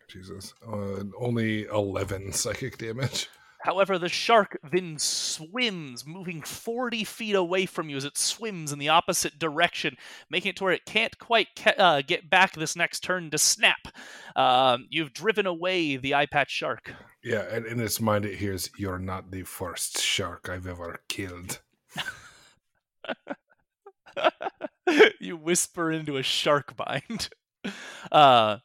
Jesus, 0.09 0.55
uh, 0.67 1.05
only 1.19 1.65
11 1.67 2.33
psychic 2.33 2.79
damage. 2.79 3.29
However, 3.63 3.99
the 3.99 4.09
shark 4.09 4.59
then 4.71 4.99
swims, 4.99 6.07
moving 6.07 6.41
40 6.41 7.05
feet 7.05 7.35
away 7.35 7.67
from 7.67 7.91
you 7.91 7.97
as 7.97 8.05
it 8.05 8.17
swims 8.17 8.73
in 8.73 8.79
the 8.79 8.89
opposite 8.89 9.39
direction, 9.39 9.97
making 10.31 10.51
it 10.51 10.57
to 10.57 10.65
where 10.65 10.73
it 10.73 10.87
can't 10.87 11.19
quite 11.19 11.49
ca- 11.57 11.75
uh, 11.77 12.03
get 12.03 12.31
back 12.31 12.55
this 12.55 12.75
next 12.75 13.01
turn 13.01 13.31
to 13.31 13.39
snap. 13.39 13.89
Um, 14.35 14.87
you've 14.89 15.13
driven 15.13 15.47
away 15.47 15.97
the 15.97 16.15
eye 16.15 16.27
patch 16.27 16.51
shark. 16.51 16.95
Yeah, 17.23 17.45
and 17.51 17.67
in 17.67 17.81
its 17.81 18.01
mind, 18.01 18.25
it 18.25 18.37
hears, 18.37 18.71
"You're 18.79 18.99
not 18.99 19.31
the 19.31 19.43
first 19.43 20.01
shark 20.01 20.49
I've 20.49 20.67
ever 20.67 21.03
killed." 21.09 21.61
you 25.21 25.37
whisper 25.37 25.93
into 25.93 26.17
a 26.17 26.23
shark 26.23 26.75
mind. 26.79 27.29
Uh, 28.11 28.57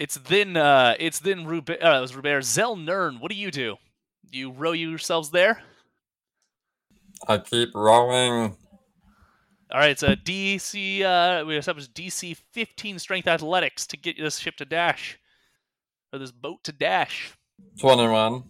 it's 0.00 0.16
then 0.16 0.56
uh, 0.56 0.94
it's 0.98 1.18
then 1.18 1.44
Rube- 1.44 1.68
uh, 1.70 1.74
it 1.98 2.00
was 2.00 2.16
Rubert 2.16 2.42
Zelnern. 2.42 3.20
What 3.20 3.30
do 3.30 3.36
you 3.36 3.50
do? 3.50 3.76
You 4.30 4.50
row 4.50 4.72
yourselves 4.72 5.30
there. 5.30 5.60
I 7.28 7.36
keep 7.36 7.74
rowing. 7.74 8.56
All 9.70 9.78
right, 9.78 9.90
it's 9.90 10.02
a 10.02 10.16
DC. 10.16 11.02
Uh, 11.02 11.44
we 11.44 11.54
established 11.54 11.92
DC 11.92 12.34
15 12.52 12.98
strength 12.98 13.28
athletics 13.28 13.86
to 13.88 13.98
get 13.98 14.16
this 14.18 14.38
ship 14.38 14.56
to 14.56 14.64
dash, 14.64 15.18
or 16.14 16.18
this 16.18 16.32
boat 16.32 16.64
to 16.64 16.72
dash. 16.72 17.34
21. 17.78 18.42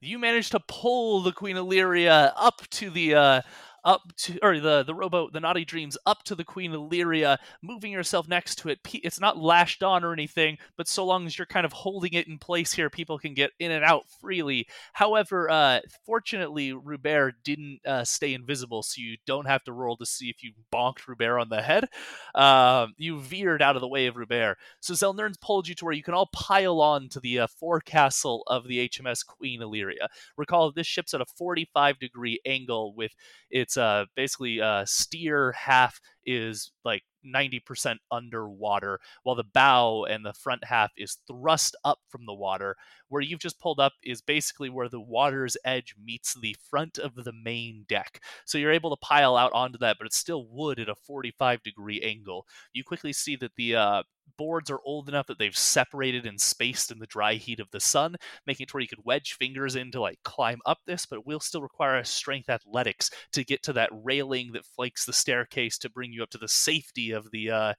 You 0.00 0.18
managed 0.18 0.52
to 0.52 0.60
pull 0.60 1.20
the 1.20 1.32
Queen 1.32 1.58
Illyria 1.58 2.32
up 2.34 2.62
to 2.70 2.88
the 2.88 3.14
uh, 3.14 3.42
up 3.86 4.12
to 4.16 4.38
or 4.42 4.58
the 4.60 4.82
the 4.82 4.94
rowboat, 4.94 5.32
the 5.32 5.40
Naughty 5.40 5.64
Dreams, 5.64 5.96
up 6.04 6.24
to 6.24 6.34
the 6.34 6.44
Queen 6.44 6.72
Illyria, 6.72 7.38
moving 7.62 7.92
yourself 7.92 8.28
next 8.28 8.56
to 8.56 8.68
it. 8.68 8.80
It's 8.92 9.20
not 9.20 9.38
lashed 9.38 9.82
on 9.82 10.04
or 10.04 10.12
anything, 10.12 10.58
but 10.76 10.88
so 10.88 11.06
long 11.06 11.24
as 11.26 11.38
you're 11.38 11.46
kind 11.46 11.64
of 11.64 11.72
holding 11.72 12.12
it 12.12 12.26
in 12.26 12.36
place 12.38 12.72
here, 12.72 12.90
people 12.90 13.18
can 13.18 13.32
get 13.32 13.52
in 13.60 13.70
and 13.70 13.84
out 13.84 14.04
freely. 14.20 14.66
However, 14.92 15.48
uh, 15.48 15.80
fortunately, 16.04 16.72
Rubert 16.72 17.36
didn't 17.44 17.80
uh, 17.86 18.04
stay 18.04 18.34
invisible, 18.34 18.82
so 18.82 19.00
you 19.00 19.16
don't 19.24 19.46
have 19.46 19.62
to 19.64 19.72
roll 19.72 19.96
to 19.98 20.06
see 20.06 20.28
if 20.28 20.42
you 20.42 20.52
bonked 20.72 21.06
Rubert 21.06 21.40
on 21.40 21.48
the 21.48 21.62
head. 21.62 21.88
Um, 22.34 22.94
you 22.98 23.20
veered 23.20 23.62
out 23.62 23.76
of 23.76 23.80
the 23.80 23.88
way 23.88 24.06
of 24.06 24.16
Rubert. 24.16 24.58
So 24.80 24.94
Zelnern's 24.94 25.38
pulled 25.38 25.68
you 25.68 25.76
to 25.76 25.84
where 25.84 25.94
you 25.94 26.02
can 26.02 26.14
all 26.14 26.28
pile 26.32 26.80
on 26.80 27.08
to 27.10 27.20
the 27.20 27.40
uh, 27.40 27.46
forecastle 27.46 28.42
of 28.48 28.66
the 28.66 28.88
HMS 28.88 29.24
Queen 29.24 29.62
Illyria. 29.62 30.08
Recall 30.36 30.72
this 30.72 30.86
ship's 30.88 31.14
at 31.14 31.20
a 31.20 31.26
45 31.26 32.00
degree 32.00 32.40
angle 32.44 32.92
with 32.94 33.14
its 33.50 33.75
uh, 33.78 34.06
basically 34.14 34.60
uh, 34.60 34.84
steer 34.86 35.52
half 35.52 36.00
is 36.26 36.72
like 36.84 37.02
90% 37.24 37.96
underwater, 38.10 39.00
while 39.22 39.36
the 39.36 39.44
bow 39.44 40.04
and 40.04 40.24
the 40.24 40.32
front 40.32 40.64
half 40.64 40.92
is 40.96 41.18
thrust 41.26 41.76
up 41.84 42.00
from 42.08 42.26
the 42.26 42.34
water. 42.34 42.76
Where 43.08 43.22
you've 43.22 43.40
just 43.40 43.60
pulled 43.60 43.80
up 43.80 43.92
is 44.02 44.20
basically 44.20 44.70
where 44.70 44.88
the 44.88 45.00
water's 45.00 45.56
edge 45.64 45.94
meets 46.02 46.34
the 46.34 46.56
front 46.70 46.98
of 46.98 47.14
the 47.14 47.32
main 47.32 47.84
deck. 47.88 48.20
So 48.44 48.58
you're 48.58 48.72
able 48.72 48.90
to 48.90 49.06
pile 49.06 49.36
out 49.36 49.52
onto 49.52 49.78
that, 49.78 49.96
but 49.98 50.06
it's 50.06 50.18
still 50.18 50.46
wood 50.48 50.78
at 50.78 50.88
a 50.88 50.94
45 50.94 51.62
degree 51.62 52.00
angle. 52.02 52.46
You 52.72 52.84
quickly 52.84 53.12
see 53.12 53.36
that 53.36 53.54
the 53.56 53.76
uh, 53.76 54.02
boards 54.36 54.70
are 54.70 54.80
old 54.84 55.08
enough 55.08 55.26
that 55.26 55.38
they've 55.38 55.56
separated 55.56 56.26
and 56.26 56.40
spaced 56.40 56.90
in 56.90 56.98
the 56.98 57.06
dry 57.06 57.34
heat 57.34 57.60
of 57.60 57.70
the 57.70 57.80
sun, 57.80 58.16
making 58.46 58.64
it 58.64 58.74
where 58.74 58.80
you 58.80 58.88
could 58.88 59.04
wedge 59.04 59.34
fingers 59.34 59.76
in 59.76 59.90
to 59.92 60.00
like 60.00 60.18
climb 60.24 60.58
up 60.66 60.78
this, 60.86 61.06
but 61.06 61.16
it 61.16 61.26
will 61.26 61.40
still 61.40 61.62
require 61.62 61.96
a 61.96 62.04
strength 62.04 62.48
athletics 62.48 63.10
to 63.32 63.44
get 63.44 63.62
to 63.62 63.72
that 63.72 63.90
railing 63.92 64.52
that 64.52 64.64
flanks 64.64 65.04
the 65.04 65.12
staircase 65.12 65.78
to 65.78 65.90
bring 65.90 66.12
you 66.16 66.22
up 66.22 66.30
to 66.30 66.38
the 66.38 66.48
safety 66.48 67.12
of 67.12 67.30
the 67.30 67.50
uh, 67.50 67.74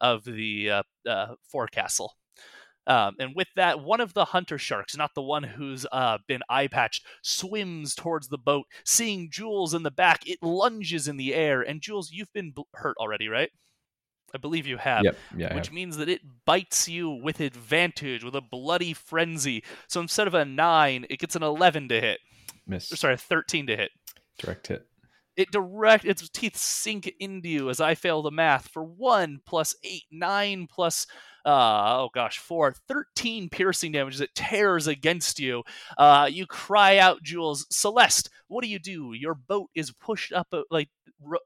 of 0.00 0.24
the 0.24 0.70
uh, 0.70 0.82
uh, 1.08 1.34
forecastle. 1.48 2.14
Um, 2.86 3.14
and 3.20 3.34
with 3.36 3.48
that, 3.54 3.80
one 3.80 4.00
of 4.00 4.12
the 4.12 4.24
hunter 4.24 4.58
sharks, 4.58 4.96
not 4.96 5.14
the 5.14 5.22
one 5.22 5.44
who's 5.44 5.86
uh, 5.92 6.18
been 6.26 6.40
eye 6.48 6.66
patched, 6.66 7.06
swims 7.22 7.94
towards 7.94 8.28
the 8.28 8.38
boat. 8.38 8.66
Seeing 8.84 9.30
Jules 9.30 9.72
in 9.72 9.84
the 9.84 9.90
back, 9.90 10.22
it 10.26 10.38
lunges 10.42 11.06
in 11.06 11.16
the 11.16 11.34
air. 11.34 11.62
And 11.62 11.80
Jules, 11.80 12.10
you've 12.10 12.32
been 12.32 12.50
bl- 12.50 12.62
hurt 12.74 12.96
already, 12.98 13.28
right? 13.28 13.50
I 14.34 14.38
believe 14.38 14.66
you 14.66 14.78
have. 14.78 15.04
Yep. 15.04 15.16
Yeah. 15.36 15.54
Which 15.54 15.66
have. 15.66 15.74
means 15.74 15.96
that 15.98 16.08
it 16.08 16.22
bites 16.44 16.88
you 16.88 17.10
with 17.10 17.40
advantage, 17.40 18.24
with 18.24 18.34
a 18.34 18.40
bloody 18.40 18.94
frenzy. 18.94 19.62
So 19.86 20.00
instead 20.00 20.26
of 20.26 20.34
a 20.34 20.44
9, 20.44 21.06
it 21.08 21.18
gets 21.20 21.36
an 21.36 21.42
11 21.42 21.88
to 21.90 22.00
hit. 22.00 22.18
Miss. 22.66 22.92
Or 22.92 22.96
sorry, 22.96 23.14
a 23.14 23.18
13 23.18 23.68
to 23.68 23.76
hit. 23.76 23.90
Direct 24.38 24.66
hit. 24.66 24.86
It 25.36 25.50
direct 25.50 26.04
its 26.04 26.28
teeth 26.28 26.56
sink 26.56 27.12
into 27.18 27.48
you 27.48 27.70
as 27.70 27.80
I 27.80 27.94
fail 27.94 28.22
the 28.22 28.30
math 28.30 28.68
for 28.68 28.84
1 28.84 29.40
plus 29.46 29.74
8, 29.82 30.02
9 30.10 30.66
plus 30.70 31.06
uh, 31.44 31.96
oh 31.98 32.10
gosh, 32.14 32.38
four, 32.38 32.74
13 32.88 33.48
piercing 33.48 33.92
damage 33.92 34.18
that 34.18 34.34
tears 34.34 34.86
against 34.86 35.38
you. 35.38 35.62
Uh, 35.98 36.28
you 36.30 36.46
cry 36.46 36.98
out, 36.98 37.22
Jules, 37.22 37.66
Celeste, 37.70 38.30
what 38.48 38.62
do 38.62 38.68
you 38.68 38.78
do? 38.78 39.12
Your 39.12 39.34
boat 39.34 39.68
is 39.74 39.90
pushed 39.92 40.32
up, 40.32 40.48
uh, 40.52 40.62
like 40.70 40.88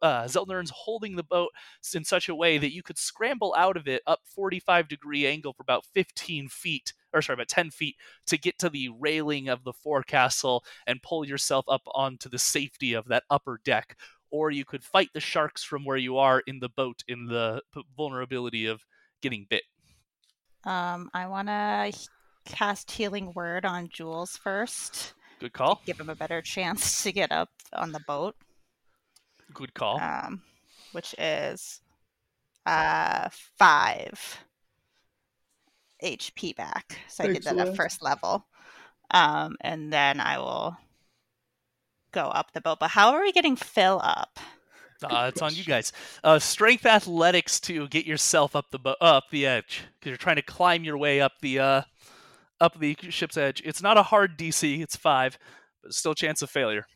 uh, 0.03 0.25
Zelnern's 0.25 0.73
holding 0.75 1.17
the 1.17 1.23
boat 1.23 1.51
in 1.95 2.05
such 2.05 2.29
a 2.29 2.35
way 2.35 2.59
that 2.59 2.73
you 2.73 2.83
could 2.83 2.99
scramble 2.99 3.55
out 3.57 3.77
of 3.77 3.89
it 3.89 4.03
up 4.07 4.21
45 4.25 4.89
degree 4.89 5.27
angle 5.27 5.53
for 5.53 5.63
about 5.63 5.85
15 5.95 6.49
feet, 6.49 6.93
or 7.13 7.23
sorry, 7.23 7.35
about 7.35 7.49
10 7.49 7.71
feet 7.71 7.97
to 8.27 8.39
get 8.39 8.59
to 8.59 8.69
the 8.69 8.91
railing 8.99 9.49
of 9.49 9.65
the 9.65 9.73
forecastle 9.73 10.65
and 10.87 11.03
pull 11.03 11.25
yourself 11.25 11.65
up 11.69 11.83
onto 11.95 12.29
the 12.29 12.39
safety 12.39 12.93
of 12.93 13.07
that 13.09 13.25
upper 13.31 13.61
deck. 13.65 13.97
Or 14.31 14.51
you 14.51 14.65
could 14.65 14.83
fight 14.83 15.11
the 15.15 15.21
sharks 15.21 15.63
from 15.63 15.85
where 15.85 15.97
you 15.97 16.19
are 16.19 16.43
in 16.47 16.59
the 16.59 16.69
boat 16.69 17.05
in 17.07 17.27
the 17.27 17.63
vulnerability 17.97 18.67
of 18.67 18.85
getting 19.23 19.47
bit. 19.49 19.63
Um, 20.65 21.11
I 21.15 21.29
want 21.29 21.49
to 21.49 21.93
cast 22.45 22.91
Healing 22.91 23.33
Word 23.35 23.65
on 23.65 23.89
Jules 23.89 24.37
first. 24.37 25.15
Good 25.39 25.53
call. 25.53 25.83
Give 25.85 26.01
him 26.01 26.09
a 26.09 26.15
better 26.15 26.41
chance 26.41 27.03
to 27.05 27.13
get 27.13 27.31
up 27.31 27.51
on 27.73 27.93
the 27.93 28.01
boat. 28.01 28.37
Good 29.57 29.73
call. 29.73 29.99
Um, 30.01 30.43
which 30.93 31.15
is 31.19 31.81
uh 32.67 33.29
five 33.59 34.39
HP 36.05 36.55
back. 36.57 36.99
So 37.09 37.25
I 37.25 37.29
did 37.29 37.45
that 37.45 37.57
at 37.57 37.75
first 37.75 38.03
level. 38.03 38.47
Um, 39.13 39.57
and 39.63 39.91
then 39.91 40.21
I 40.21 40.39
will 40.39 40.77
go 42.13 42.25
up 42.25 42.53
the 42.53 42.61
boat. 42.61 42.79
But 42.81 42.91
how 42.91 43.13
are 43.13 43.23
we 43.23 43.33
getting 43.33 43.57
Phil 43.57 43.99
up? 44.05 44.39
Uh, 45.03 45.31
it's 45.33 45.41
on 45.41 45.55
you 45.55 45.65
guys. 45.65 45.93
Uh, 46.23 46.39
strength 46.39 46.85
athletics 46.85 47.61
to 47.61 47.89
get 47.89 48.05
yourself 48.05 48.55
up 48.55 48.71
the 48.71 48.79
bo- 48.79 48.97
up 49.01 49.25
the 49.31 49.47
edge 49.47 49.85
because 49.95 50.11
you're 50.11 50.17
trying 50.17 50.37
to 50.37 50.43
climb 50.43 50.85
your 50.85 50.99
way 50.99 51.21
up 51.21 51.33
the 51.41 51.59
uh, 51.59 51.83
up 52.61 52.79
the 52.79 52.95
ship's 53.09 53.37
edge. 53.39 53.63
It's 53.65 53.83
not 53.83 53.97
a 53.97 54.03
hard 54.03 54.39
DC. 54.39 54.81
It's 54.83 54.97
five, 54.97 55.39
but 55.83 55.95
still 55.95 56.15
chance 56.15 56.43
of 56.43 56.51
failure. 56.51 56.87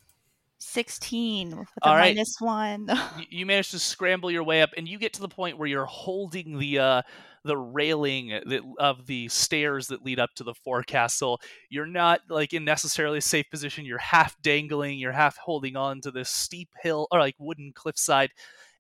16 0.61 1.57
with 1.57 1.69
All 1.83 1.95
right. 1.95 2.15
minus 2.15 2.37
one. 2.39 2.87
You, 3.19 3.27
you 3.31 3.47
manage 3.47 3.71
to 3.71 3.79
scramble 3.79 4.31
your 4.31 4.45
way 4.45 4.63
up, 4.63 4.71
and 4.77 4.87
you 4.87 4.99
get 4.99 5.15
to 5.15 5.21
the 5.21 5.29
point 5.29 5.59
where 5.59 5.69
you're 5.69 5.87
holding 5.87 6.59
the 6.59 6.79
uh, 6.79 7.03
the 7.45 7.57
railing 7.57 8.29
that, 8.29 8.63
of 8.79 9.07
the 9.07 9.29
stairs 9.29 9.89
that 9.89 10.05
lead 10.05 10.21
up 10.21 10.31
to 10.37 10.45
the 10.45 10.55
forecastle. 10.55 11.41
You're 11.71 11.87
not 11.87 12.21
like 12.29 12.53
in 12.53 12.65
necessarily 12.65 13.19
a 13.19 13.23
safe 13.23 13.51
position. 13.51 13.85
You're 13.85 13.99
half 13.99 14.41
dangling. 14.43 14.99
You're 14.99 15.13
half 15.13 15.37
holding 15.39 15.77
on 15.77 16.01
to 16.03 16.11
this 16.11 16.31
steep 16.31 16.69
hill 16.83 17.09
or 17.11 17.19
like 17.19 17.37
wooden 17.39 17.73
cliffside. 17.75 18.31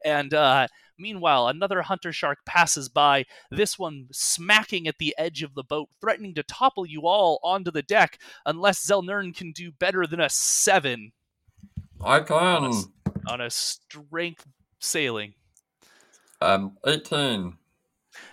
And 0.04 0.32
uh, 0.32 0.68
meanwhile, 0.98 1.48
another 1.48 1.82
hunter 1.82 2.12
shark 2.12 2.38
passes 2.46 2.88
by. 2.88 3.24
This 3.50 3.78
one 3.78 4.08
smacking 4.12 4.86
at 4.86 4.98
the 4.98 5.14
edge 5.18 5.42
of 5.42 5.54
the 5.54 5.64
boat, 5.64 5.88
threatening 6.00 6.34
to 6.34 6.42
topple 6.42 6.86
you 6.86 7.02
all 7.06 7.40
onto 7.42 7.70
the 7.70 7.82
deck 7.82 8.18
unless 8.46 8.86
Zelnern 8.86 9.34
can 9.34 9.52
do 9.52 9.72
better 9.72 10.06
than 10.06 10.20
a 10.20 10.30
seven 10.30 11.12
I 12.02 12.20
can. 12.20 12.72
on 13.26 13.40
a 13.40 13.50
strength 13.50 14.46
sailing. 14.78 15.34
Um, 16.40 16.76
18. 16.86 17.56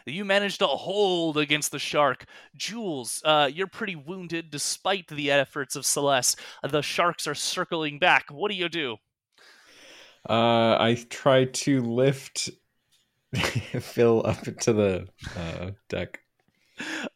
You 0.05 0.25
managed 0.25 0.59
to 0.59 0.67
hold 0.67 1.37
against 1.37 1.71
the 1.71 1.79
shark. 1.79 2.25
Jules, 2.55 3.21
uh, 3.25 3.49
you're 3.53 3.67
pretty 3.67 3.95
wounded 3.95 4.49
despite 4.49 5.07
the 5.07 5.31
efforts 5.31 5.75
of 5.75 5.85
Celeste. 5.85 6.39
The 6.63 6.81
sharks 6.81 7.27
are 7.27 7.35
circling 7.35 7.99
back. 7.99 8.29
What 8.31 8.49
do 8.49 8.57
you 8.57 8.69
do? 8.69 8.97
Uh, 10.27 10.77
I 10.79 10.97
try 11.09 11.45
to 11.45 11.81
lift 11.81 12.49
Phil 13.35 14.25
up 14.25 14.41
to 14.61 14.73
the 14.73 15.07
uh, 15.35 15.71
deck. 15.89 16.21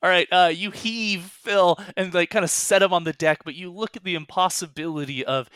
All 0.02 0.10
right, 0.10 0.28
uh, 0.32 0.52
you 0.54 0.72
heave 0.72 1.24
Phil 1.24 1.78
and 1.96 2.14
like 2.14 2.32
kind 2.32 2.44
of 2.44 2.50
set 2.50 2.82
him 2.82 2.94
on 2.94 3.04
the 3.04 3.14
deck, 3.14 3.44
but 3.46 3.54
you 3.54 3.72
look 3.72 3.96
at 3.96 4.04
the 4.04 4.16
impossibility 4.16 5.24
of 5.24 5.50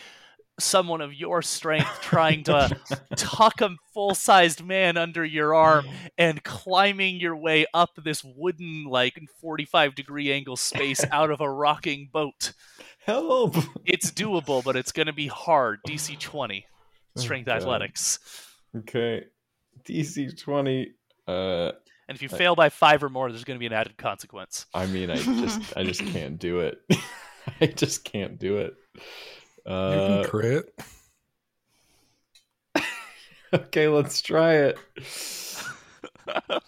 someone 0.59 1.01
of 1.01 1.13
your 1.13 1.41
strength 1.41 1.99
trying 2.01 2.43
to 2.43 2.69
tuck 3.17 3.59
a 3.61 3.75
full-sized 3.93 4.63
man 4.63 4.95
under 4.97 5.25
your 5.25 5.53
arm 5.53 5.85
and 6.17 6.43
climbing 6.43 7.19
your 7.19 7.35
way 7.35 7.65
up 7.73 7.89
this 8.03 8.23
wooden 8.23 8.85
like 8.85 9.19
45 9.41 9.95
degree 9.95 10.31
angle 10.31 10.55
space 10.55 11.03
out 11.11 11.29
of 11.31 11.41
a 11.41 11.49
rocking 11.49 12.09
boat. 12.11 12.53
Help! 13.05 13.55
It's 13.85 14.11
doable, 14.11 14.63
but 14.63 14.75
it's 14.75 14.91
going 14.91 15.07
to 15.07 15.13
be 15.13 15.27
hard. 15.27 15.79
DC 15.87 16.17
20, 16.19 16.65
strength 17.17 17.45
God. 17.47 17.57
athletics. 17.57 18.19
Okay, 18.77 19.25
DC 19.83 20.41
twenty. 20.41 20.93
Uh, 21.27 21.71
And 22.07 22.15
if 22.15 22.21
you 22.21 22.29
I- 22.31 22.37
fail 22.37 22.55
by 22.55 22.69
five 22.69 23.03
or 23.03 23.09
more, 23.09 23.29
there's 23.31 23.43
going 23.43 23.55
to 23.57 23.59
be 23.59 23.65
an 23.67 23.73
added 23.73 23.97
consequence. 23.97 24.65
I 24.73 24.85
mean, 24.87 25.09
I 25.11 25.17
just, 25.17 25.77
I 25.77 25.83
just 25.83 26.01
can't 26.07 26.39
do 26.39 26.59
it. 26.59 26.79
I 27.61 27.67
just 27.67 28.03
can't 28.05 28.39
do 28.39 28.57
it. 28.57 28.73
You 29.65 29.73
Uh, 29.73 30.05
can 30.23 30.29
crit. 30.29 30.73
okay, 33.53 33.87
let's 33.87 34.21
try 34.21 34.53
it. 34.55 34.77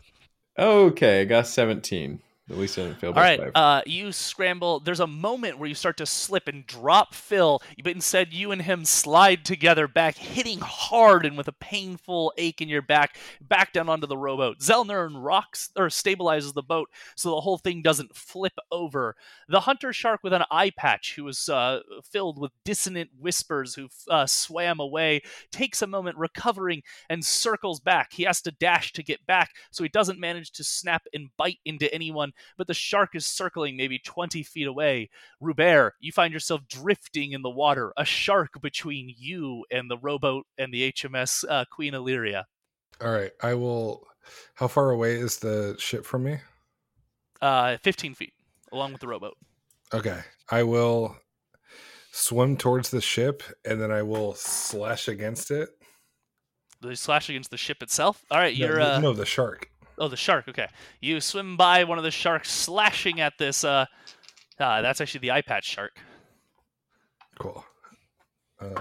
Okay, 0.59 1.21
I 1.21 1.25
got 1.25 1.47
seventeen. 1.47 2.21
At 2.49 2.57
least 2.57 2.79
I 2.79 2.83
didn't 2.83 2.99
fail 2.99 3.09
All 3.09 3.21
right, 3.21 3.41
uh, 3.55 3.81
you 3.85 4.13
scramble. 4.13 4.79
There's 4.79 5.01
a 5.01 5.07
moment 5.07 5.59
where 5.59 5.67
you 5.67 5.75
start 5.75 5.97
to 5.97 6.05
slip 6.05 6.47
and 6.47 6.65
drop 6.65 7.13
Phil, 7.13 7.61
but 7.83 7.91
instead 7.91 8.31
you 8.31 8.53
and 8.53 8.61
him 8.61 8.85
slide 8.85 9.43
together 9.43 9.85
back, 9.85 10.15
hitting 10.15 10.59
hard 10.59 11.25
and 11.25 11.35
with 11.35 11.49
a 11.49 11.53
painful 11.53 12.31
ache 12.37 12.61
in 12.61 12.69
your 12.69 12.81
back, 12.81 13.17
back 13.41 13.73
down 13.73 13.89
onto 13.89 14.07
the 14.07 14.17
rowboat. 14.17 14.59
Zelnern 14.59 15.21
rocks 15.21 15.71
or 15.75 15.87
stabilizes 15.87 16.53
the 16.53 16.63
boat 16.63 16.89
so 17.17 17.31
the 17.31 17.41
whole 17.41 17.57
thing 17.57 17.81
doesn't 17.81 18.15
flip 18.15 18.53
over. 18.71 19.17
The 19.49 19.61
hunter 19.61 19.91
shark 19.91 20.21
with 20.23 20.31
an 20.31 20.45
eye 20.49 20.69
patch, 20.69 21.15
who 21.17 21.25
was 21.25 21.49
uh, 21.49 21.81
filled 22.09 22.39
with 22.39 22.53
dissonant 22.63 23.09
whispers, 23.19 23.75
who 23.75 23.89
uh, 24.09 24.25
swam 24.25 24.79
away, 24.79 25.21
takes 25.51 25.81
a 25.81 25.87
moment 25.87 26.17
recovering 26.17 26.81
and 27.09 27.25
circles 27.25 27.81
back. 27.81 28.13
He 28.13 28.23
has 28.23 28.41
to 28.43 28.51
dash 28.51 28.93
to 28.93 29.03
get 29.03 29.25
back, 29.27 29.51
so 29.69 29.83
he 29.83 29.89
doesn't 29.89 30.17
manage 30.17 30.51
to 30.51 30.63
snap 30.63 31.03
and 31.13 31.27
bite 31.35 31.59
into 31.65 31.93
anyone 31.93 32.31
but 32.57 32.67
the 32.67 32.73
shark 32.73 33.15
is 33.15 33.25
circling 33.25 33.75
maybe 33.77 33.99
20 33.99 34.43
feet 34.43 34.67
away. 34.67 35.09
Rubert, 35.39 35.93
you 35.99 36.11
find 36.11 36.33
yourself 36.33 36.61
drifting 36.67 37.31
in 37.33 37.41
the 37.41 37.49
water, 37.49 37.93
a 37.97 38.05
shark 38.05 38.61
between 38.61 39.13
you 39.17 39.65
and 39.71 39.89
the 39.89 39.97
rowboat 39.97 40.45
and 40.57 40.73
the 40.73 40.91
HMS 40.91 41.43
uh, 41.49 41.65
Queen 41.71 41.93
Illyria. 41.93 42.45
All 43.01 43.11
right, 43.11 43.31
I 43.41 43.53
will. 43.53 44.05
How 44.55 44.67
far 44.67 44.89
away 44.91 45.15
is 45.15 45.37
the 45.37 45.75
ship 45.79 46.05
from 46.05 46.23
me? 46.23 46.39
Uh, 47.41 47.77
15 47.83 48.13
feet, 48.15 48.33
along 48.71 48.91
with 48.91 49.01
the 49.01 49.07
rowboat. 49.07 49.37
Okay, 49.93 50.19
I 50.49 50.63
will 50.63 51.15
swim 52.11 52.57
towards 52.57 52.89
the 52.89 52.99
ship 52.99 53.43
and 53.63 53.79
then 53.79 53.91
I 53.91 54.01
will 54.01 54.33
slash 54.33 55.07
against 55.07 55.51
it. 55.51 55.69
They 56.81 56.95
slash 56.95 57.29
against 57.29 57.51
the 57.51 57.57
ship 57.57 57.81
itself. 57.83 58.23
All 58.31 58.39
right, 58.39 58.53
you're. 58.55 58.75
the- 58.75 58.95
Uh, 58.95 58.99
no, 58.99 59.13
the 59.13 59.25
shark. 59.25 59.69
Oh, 59.97 60.07
the 60.07 60.15
shark. 60.15 60.47
Okay, 60.47 60.67
you 61.01 61.19
swim 61.19 61.57
by 61.57 61.83
one 61.83 61.97
of 61.97 62.03
the 62.03 62.11
sharks, 62.11 62.51
slashing 62.51 63.19
at 63.19 63.37
this. 63.37 63.63
Uh, 63.63 63.85
uh, 64.59 64.81
that's 64.81 65.01
actually 65.01 65.21
the 65.21 65.31
eye 65.31 65.41
patch 65.41 65.65
shark. 65.65 65.99
Cool. 67.39 67.63
Uh, 68.59 68.79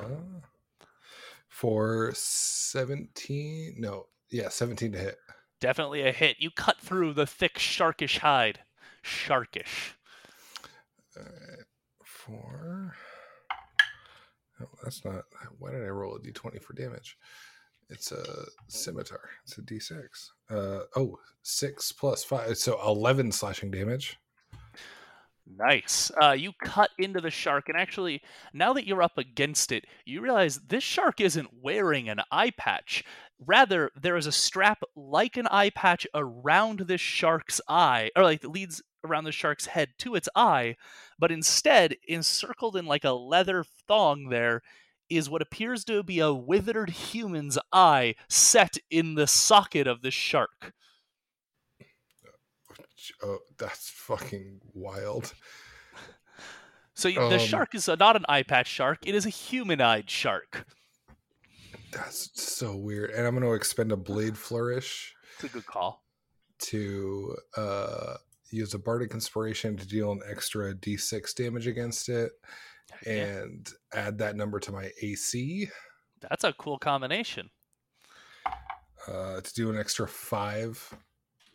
for 1.49 2.13
17. 2.15 3.77
No, 3.79 4.07
yeah, 4.31 4.49
17 4.49 4.93
to 4.93 4.99
hit. 4.99 5.17
Definitely 5.61 6.03
a 6.03 6.13
hit. 6.13 6.37
You 6.39 6.51
cut 6.51 6.79
through 6.81 7.15
the 7.15 7.27
thick 7.27 7.59
sharkish 7.59 8.19
hide. 8.19 8.61
Sharkish. 9.03 9.95
Uh, 11.19 11.63
for. 12.05 12.95
Oh, 14.61 14.67
that's 14.83 15.05
not. 15.05 15.25
Why 15.59 15.71
did 15.71 15.83
I 15.83 15.89
roll 15.89 16.17
a 16.17 16.21
d20 16.21 16.63
for 16.63 16.75
damage? 16.75 17.17
It's 17.89 18.13
a 18.13 18.47
scimitar. 18.69 19.31
It's 19.45 19.59
a 19.59 19.63
d6. 19.63 20.31
Uh, 20.51 20.81
oh, 20.97 21.19
six 21.43 21.93
plus 21.93 22.25
five. 22.25 22.57
So 22.59 22.81
11 22.85 23.33
slashing 23.33 23.71
damage. 23.71 24.19
Nice. 25.49 26.11
Uh, 26.21 26.33
you 26.33 26.53
cut 26.65 26.91
into 26.99 27.21
the 27.21 27.31
shark, 27.31 27.69
and 27.69 27.79
actually, 27.79 28.21
now 28.53 28.73
that 28.73 28.87
you're 28.87 29.03
up 29.03 29.17
against 29.17 29.71
it, 29.71 29.85
you 30.05 30.21
realize 30.21 30.59
this 30.59 30.83
shark 30.83 31.21
isn't 31.21 31.63
wearing 31.63 32.09
an 32.09 32.21
eye 32.33 32.51
patch. 32.51 33.05
Rather, 33.39 33.93
there 33.95 34.17
is 34.17 34.27
a 34.27 34.33
strap 34.33 34.83
like 34.97 35.37
an 35.37 35.47
eye 35.49 35.71
patch 35.71 36.07
around 36.15 36.81
this 36.81 37.01
shark's 37.01 37.61
eye, 37.69 38.11
or 38.17 38.25
like 38.25 38.43
leads 38.43 38.83
around 39.05 39.23
the 39.23 39.33
shark's 39.33 39.67
head 39.67 39.91
to 39.99 40.17
its 40.17 40.29
eye, 40.35 40.77
but 41.17 41.31
instead, 41.31 41.95
encircled 42.09 42.75
in 42.77 42.87
like 42.87 43.05
a 43.05 43.13
leather 43.13 43.65
thong, 43.87 44.31
there 44.31 44.63
is 45.09 45.29
what 45.31 45.43
appears 45.43 45.85
to 45.85 46.03
be 46.03 46.19
a 46.21 46.33
withered 46.33 46.91
human's 46.91 47.59
eye 47.73 48.15
set 48.29 48.77
in 48.91 49.15
the 49.15 49.27
socket 49.27 49.87
of 49.87 50.03
the 50.03 50.11
shark. 50.11 50.73
Oh, 53.23 53.39
that's 53.59 53.89
fucking 53.91 54.61
wild. 54.75 55.33
So 56.95 57.09
y- 57.09 57.15
the 57.29 57.37
Um, 57.37 57.47
shark 57.47 57.75
is 57.75 57.89
not 57.89 58.17
an 58.17 58.25
eye 58.29 58.43
patch 58.43 58.67
shark; 58.69 59.07
it 59.07 59.15
is 59.15 59.27
a 59.27 59.31
human-eyed 59.31 60.09
shark. 60.11 60.67
That's 61.93 62.31
so 62.43 62.75
weird. 62.77 63.11
And 63.11 63.27
I'm 63.27 63.35
going 63.35 63.47
to 63.47 63.53
expend 63.55 63.93
a 63.93 63.97
blade 63.97 64.37
flourish 64.37 65.15
It's 65.35 65.45
a 65.45 65.49
good 65.49 65.67
call. 65.67 66.05
to 66.59 67.37
uh, 67.57 68.17
use 68.51 68.75
a 68.75 68.79
bardic 68.79 69.13
inspiration 69.13 69.77
to 69.77 69.87
deal 69.87 70.11
an 70.13 70.21
extra 70.27 70.75
d6 70.75 71.35
damage 71.35 71.67
against 71.67 72.09
it 72.09 72.33
Yeah, 73.07 73.25
and 73.25 73.69
add 73.95 74.19
that 74.19 74.37
number 74.37 74.59
to 74.61 74.73
my 74.73 74.91
AC 75.03 75.69
that's 76.21 76.45
a 76.45 76.53
cool 76.55 76.79
combination. 76.79 77.51
uh, 79.09 79.41
to 79.41 79.55
do 79.55 79.71
an 79.71 79.79
extra 79.79 80.09
five 80.09 80.95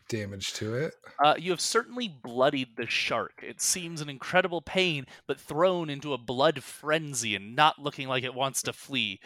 damage 0.07 0.53
to 0.53 0.75
it. 0.75 0.93
Uh, 1.23 1.35
you 1.37 1.51
have 1.51 1.61
certainly 1.61 2.07
bloodied 2.07 2.75
the 2.75 2.85
shark. 2.85 3.39
It 3.41 3.61
seems 3.61 4.01
in 4.01 4.09
incredible 4.09 4.61
pain, 4.61 5.05
but 5.27 5.39
thrown 5.39 5.89
into 5.89 6.13
a 6.13 6.17
blood 6.17 6.63
frenzy 6.63 7.35
and 7.35 7.55
not 7.55 7.79
looking 7.79 8.07
like 8.07 8.23
it 8.23 8.33
wants 8.33 8.61
to 8.63 8.73
flee. 8.73 9.19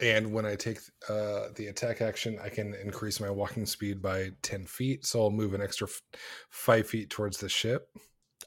And 0.00 0.32
when 0.32 0.44
I 0.44 0.56
take 0.56 0.78
uh, 1.08 1.48
the 1.56 1.68
attack 1.68 2.02
action, 2.02 2.38
I 2.42 2.48
can 2.50 2.74
increase 2.74 3.20
my 3.20 3.30
walking 3.30 3.64
speed 3.64 4.02
by 4.02 4.30
10 4.42 4.66
feet. 4.66 5.06
So 5.06 5.22
I'll 5.22 5.30
move 5.30 5.54
an 5.54 5.62
extra 5.62 5.86
f- 5.86 6.02
five 6.50 6.86
feet 6.86 7.08
towards 7.08 7.38
the 7.38 7.48
ship. 7.48 7.88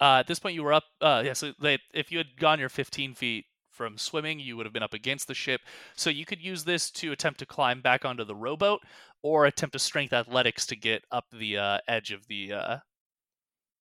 Uh, 0.02 0.18
at 0.20 0.28
this 0.28 0.40
point, 0.40 0.56
you 0.56 0.64
were 0.64 0.74
up. 0.74 0.84
Uh, 1.02 1.24
yeah, 1.26 1.34
so 1.34 1.54
they, 1.60 1.80
if 1.94 2.12
you 2.12 2.18
had 2.18 2.38
gone 2.38 2.60
your 2.60 2.70
15 2.70 3.14
feet 3.14 3.46
from 3.70 3.98
swimming, 3.98 4.40
you 4.40 4.56
would 4.56 4.66
have 4.66 4.74
been 4.74 4.84
up 4.84 4.94
against 4.94 5.28
the 5.28 5.34
ship. 5.34 5.62
So 5.96 6.10
you 6.10 6.26
could 6.26 6.42
use 6.42 6.64
this 6.64 6.90
to 6.92 7.12
attempt 7.12 7.40
to 7.40 7.46
climb 7.46 7.82
back 7.82 8.06
onto 8.06 8.24
the 8.24 8.36
rowboat, 8.36 8.82
or 9.22 9.46
attempt 9.46 9.74
to 9.74 9.80
strength 9.80 10.14
athletics 10.14 10.66
to 10.68 10.76
get 10.76 11.04
up 11.12 11.26
the 11.32 11.58
uh, 11.58 11.78
edge 11.88 12.12
of 12.12 12.28
the 12.28 12.54
uh, 12.54 12.78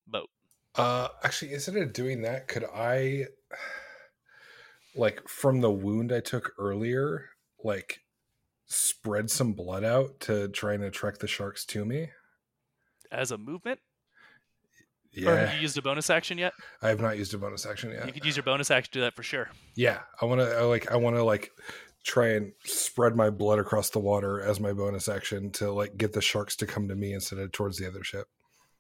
boat. 0.07 0.29
Uh, 0.75 1.09
actually, 1.23 1.53
instead 1.53 1.77
of 1.77 1.93
doing 1.93 2.23
that, 2.23 2.49
could 2.49 2.65
I, 2.65 3.27
like, 4.97 5.27
from 5.29 5.61
the 5.61 5.71
wound 5.71 6.13
I 6.13 6.21
took 6.21 6.53
earlier, 6.59 7.27
like, 7.63 8.01
spread 8.67 9.31
some 9.31 9.53
blood 9.53 9.85
out 9.85 10.21
to 10.21 10.49
try 10.49 10.73
and 10.73 10.85
attract 10.85 11.21
the 11.21 11.27
sharks 11.27 11.67
to 11.67 11.85
me? 11.85 12.09
As 13.11 13.31
a 13.31 13.37
movement, 13.37 13.81
or 15.17 15.21
Yeah, 15.21 15.47
have 15.47 15.55
you 15.55 15.61
used 15.61 15.77
a 15.79 15.83
bonus 15.83 16.11
action 16.11 16.39
yet? 16.39 16.53
I 16.81 16.89
have 16.89 17.01
not 17.01 17.19
used 17.19 17.35
a 17.35 17.39
bonus 17.39 17.67
action 17.67 17.91
yet. 17.91 18.07
You 18.07 18.13
could 18.13 18.25
use 18.25 18.37
your 18.37 18.45
bonus 18.45 18.71
action 18.71 18.93
to 18.93 18.99
do 18.99 19.03
that 19.03 19.15
for 19.15 19.23
sure. 19.23 19.51
Yeah, 19.75 20.01
I 20.21 20.25
want 20.25 20.41
to 20.41 20.57
I 20.57 20.63
like 20.63 20.91
I 20.91 20.97
want 20.97 21.17
to 21.17 21.25
like 21.25 21.51
try 22.05 22.29
and 22.31 22.53
spread 22.65 23.15
my 23.15 23.31
blood 23.31 23.59
across 23.59 23.91
the 23.91 24.01
water 24.01 24.41
as 24.41 24.59
my 24.59 24.73
bonus 24.73 25.09
action 25.09 25.51
to 25.53 25.71
like 25.71 25.97
get 25.97 26.13
the 26.13 26.23
sharks 26.23 26.57
to 26.57 26.67
come 26.67 26.89
to 26.89 26.95
me 26.95 27.13
instead 27.13 27.39
of 27.39 27.53
towards 27.53 27.79
the 27.79 27.87
other 27.87 28.03
ship. 28.03 28.27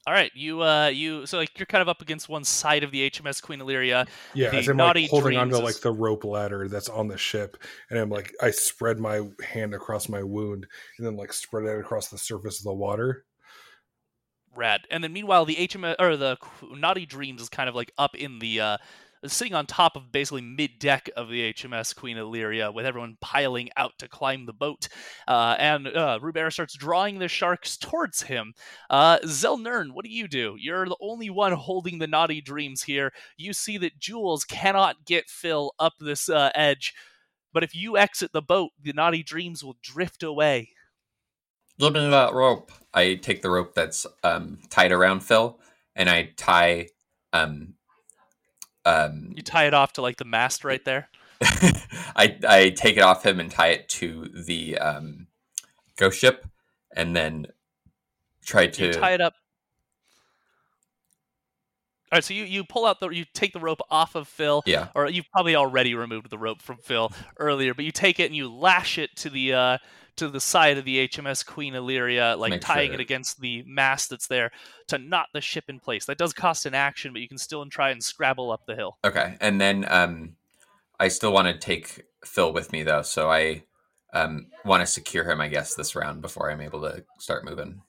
All 0.04 0.12
right, 0.12 0.32
you 0.34 0.62
uh, 0.62 0.88
you 0.88 1.26
so 1.26 1.38
like 1.38 1.56
you're 1.56 1.66
kind 1.66 1.80
of 1.80 1.88
up 1.88 2.02
against 2.02 2.28
one 2.28 2.42
side 2.42 2.82
of 2.82 2.90
the 2.90 3.08
HMS 3.08 3.40
Queen 3.40 3.60
Illyria. 3.60 4.06
Yeah, 4.34 4.50
The 4.50 4.68
I'm 4.70 4.76
like 4.76 5.08
holding 5.08 5.36
onto 5.36 5.52
dreams 5.52 5.64
like 5.64 5.80
the 5.80 5.92
rope 5.92 6.24
ladder 6.24 6.68
that's 6.68 6.88
on 6.88 7.06
the 7.06 7.16
ship, 7.16 7.56
and 7.88 8.00
I'm 8.00 8.10
like 8.10 8.34
I 8.42 8.50
spread 8.50 8.98
my 8.98 9.20
hand 9.44 9.74
across 9.74 10.08
my 10.08 10.22
wound 10.24 10.66
and 10.98 11.06
then 11.06 11.16
like 11.16 11.32
spread 11.32 11.66
it 11.66 11.78
across 11.78 12.08
the 12.08 12.18
surface 12.18 12.58
of 12.58 12.64
the 12.64 12.74
water. 12.74 13.24
Rad. 14.54 14.82
And 14.90 15.02
then 15.02 15.12
meanwhile, 15.12 15.44
the 15.44 15.56
HMS 15.56 15.96
or 15.98 16.16
the 16.16 16.36
Naughty 16.70 17.06
Dreams 17.06 17.42
is 17.42 17.48
kind 17.48 17.68
of 17.68 17.74
like 17.74 17.92
up 17.98 18.14
in 18.14 18.38
the 18.38 18.60
uh, 18.60 18.78
sitting 19.26 19.54
on 19.54 19.66
top 19.66 19.96
of 19.96 20.10
basically 20.10 20.42
mid 20.42 20.78
deck 20.78 21.08
of 21.16 21.28
the 21.28 21.52
HMS 21.52 21.94
Queen 21.94 22.16
Illyria, 22.16 22.72
with 22.72 22.86
everyone 22.86 23.16
piling 23.20 23.70
out 23.76 23.92
to 23.98 24.08
climb 24.08 24.46
the 24.46 24.52
boat. 24.52 24.88
Uh, 25.28 25.56
and 25.58 25.86
uh, 25.88 26.18
Rubera 26.20 26.50
starts 26.50 26.76
drawing 26.76 27.18
the 27.18 27.28
sharks 27.28 27.76
towards 27.76 28.22
him. 28.22 28.54
Uh, 28.90 29.18
Zelnern, 29.20 29.92
what 29.92 30.04
do 30.04 30.10
you 30.10 30.28
do? 30.28 30.56
You're 30.58 30.86
the 30.86 30.96
only 31.00 31.30
one 31.30 31.52
holding 31.52 31.98
the 31.98 32.06
Naughty 32.06 32.40
Dreams 32.40 32.82
here. 32.82 33.12
You 33.36 33.52
see 33.52 33.78
that 33.78 33.98
Jules 33.98 34.44
cannot 34.44 35.04
get 35.04 35.30
Phil 35.30 35.72
up 35.78 35.94
this 36.00 36.28
uh, 36.28 36.50
edge. 36.54 36.94
But 37.52 37.62
if 37.62 37.74
you 37.74 37.98
exit 37.98 38.32
the 38.32 38.42
boat, 38.42 38.70
the 38.82 38.92
Naughty 38.92 39.22
Dreams 39.22 39.62
will 39.62 39.76
drift 39.82 40.22
away. 40.22 40.70
Give 41.82 41.92
me 41.94 42.10
that 42.10 42.32
rope. 42.34 42.70
I 42.94 43.14
take 43.14 43.42
the 43.42 43.50
rope 43.50 43.74
that's 43.74 44.06
um, 44.22 44.58
tied 44.70 44.92
around 44.92 45.20
Phil, 45.20 45.58
and 45.96 46.08
I 46.08 46.30
tie. 46.36 46.88
Um, 47.32 47.74
um, 48.84 49.32
You 49.34 49.42
tie 49.42 49.66
it 49.66 49.74
off 49.74 49.94
to 49.94 50.02
like 50.02 50.16
the 50.16 50.24
mast 50.24 50.64
right 50.64 50.84
there. 50.84 51.08
I 51.42 52.38
I 52.46 52.70
take 52.76 52.96
it 52.96 53.02
off 53.02 53.24
him 53.24 53.40
and 53.40 53.50
tie 53.50 53.68
it 53.68 53.88
to 53.90 54.28
the 54.34 54.78
um, 54.78 55.26
ghost 55.96 56.18
ship, 56.18 56.46
and 56.94 57.16
then 57.16 57.46
try 58.44 58.66
to. 58.66 58.86
you 58.86 58.92
tie 58.92 59.14
it 59.14 59.20
up. 59.20 59.34
All 62.10 62.16
right, 62.16 62.24
so 62.24 62.34
you, 62.34 62.44
you 62.44 62.62
pull 62.62 62.84
out 62.84 63.00
the 63.00 63.08
you 63.08 63.24
take 63.32 63.54
the 63.54 63.60
rope 63.60 63.80
off 63.90 64.14
of 64.14 64.28
Phil, 64.28 64.62
Yeah. 64.66 64.88
or 64.94 65.08
you've 65.08 65.30
probably 65.32 65.56
already 65.56 65.94
removed 65.94 66.28
the 66.28 66.36
rope 66.36 66.60
from 66.60 66.76
Phil 66.76 67.10
earlier, 67.38 67.72
but 67.72 67.86
you 67.86 67.90
take 67.90 68.20
it 68.20 68.26
and 68.26 68.36
you 68.36 68.52
lash 68.52 68.98
it 68.98 69.16
to 69.16 69.30
the 69.30 69.54
uh, 69.54 69.78
to 70.16 70.28
the 70.28 70.40
side 70.40 70.78
of 70.78 70.84
the 70.84 71.08
HMS 71.08 71.44
Queen 71.44 71.74
Illyria, 71.74 72.36
like 72.36 72.50
Make 72.50 72.60
tying 72.60 72.88
sure- 72.88 72.94
it 72.94 73.00
against 73.00 73.40
the 73.40 73.62
mast 73.66 74.10
that's 74.10 74.26
there 74.26 74.50
to 74.88 74.98
knot 74.98 75.28
the 75.32 75.40
ship 75.40 75.64
in 75.68 75.80
place. 75.80 76.04
That 76.06 76.18
does 76.18 76.32
cost 76.32 76.66
an 76.66 76.74
action, 76.74 77.12
but 77.12 77.22
you 77.22 77.28
can 77.28 77.38
still 77.38 77.64
try 77.66 77.90
and 77.90 78.02
scrabble 78.02 78.50
up 78.50 78.66
the 78.66 78.74
hill. 78.76 78.98
Okay, 79.04 79.36
and 79.40 79.60
then 79.60 79.86
um, 79.88 80.36
I 81.00 81.08
still 81.08 81.32
want 81.32 81.48
to 81.48 81.58
take 81.58 82.02
Phil 82.24 82.52
with 82.52 82.72
me 82.72 82.82
though, 82.82 83.02
so 83.02 83.30
I 83.30 83.64
um, 84.12 84.48
want 84.64 84.82
to 84.82 84.86
secure 84.86 85.24
him, 85.28 85.40
I 85.40 85.48
guess, 85.48 85.74
this 85.74 85.96
round 85.96 86.20
before 86.20 86.50
I'm 86.50 86.60
able 86.60 86.82
to 86.82 87.04
start 87.18 87.44
moving. 87.44 87.80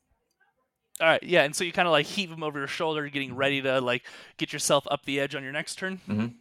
All 1.02 1.08
right, 1.08 1.24
yeah, 1.24 1.44
and 1.44 1.56
so 1.56 1.64
you 1.64 1.72
kind 1.74 1.88
of 1.88 1.92
like 1.92 2.06
heave 2.06 2.32
him 2.32 2.44
over 2.44 2.60
your 2.60 2.68
shoulder, 2.68 3.08
getting 3.10 3.36
ready 3.36 3.62
to 3.64 3.82
like 3.82 4.04
get 4.38 4.54
yourself 4.54 4.88
up 4.90 5.04
the 5.06 5.20
edge 5.20 5.36
on 5.36 5.44
your 5.44 5.52
next 5.52 5.76
turn. 5.76 6.00
Mhm. 6.08 6.36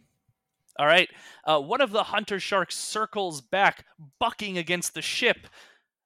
All 0.79 0.85
right, 0.85 1.09
uh, 1.43 1.59
one 1.59 1.81
of 1.81 1.91
the 1.91 2.03
hunter 2.03 2.39
sharks 2.39 2.75
circles 2.75 3.41
back, 3.41 3.85
bucking 4.19 4.57
against 4.57 4.93
the 4.93 5.01
ship. 5.01 5.37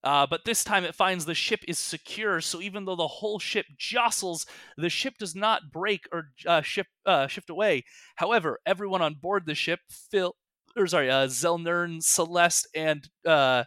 Uh, 0.03 0.27
but 0.29 0.45
this 0.45 0.63
time 0.63 0.83
it 0.83 0.95
finds 0.95 1.25
the 1.25 1.33
ship 1.33 1.59
is 1.67 1.77
secure, 1.77 2.39
so 2.39 2.61
even 2.61 2.85
though 2.85 2.95
the 2.95 3.07
whole 3.07 3.39
ship 3.39 3.65
jostles, 3.77 4.45
the 4.77 4.89
ship 4.89 5.15
does 5.17 5.35
not 5.35 5.71
break 5.71 6.07
or 6.11 6.29
uh, 6.45 6.61
ship, 6.61 6.87
uh, 7.05 7.27
shift 7.27 7.49
away. 7.49 7.83
However, 8.15 8.59
everyone 8.65 9.01
on 9.01 9.15
board 9.15 9.45
the 9.45 9.55
ship, 9.55 9.79
Phil, 9.89 10.35
or 10.77 10.87
sorry, 10.87 11.09
uh, 11.09 11.27
Zelnern, 11.27 12.01
Celeste, 12.01 12.67
and 12.75 13.09
uh, 13.25 13.63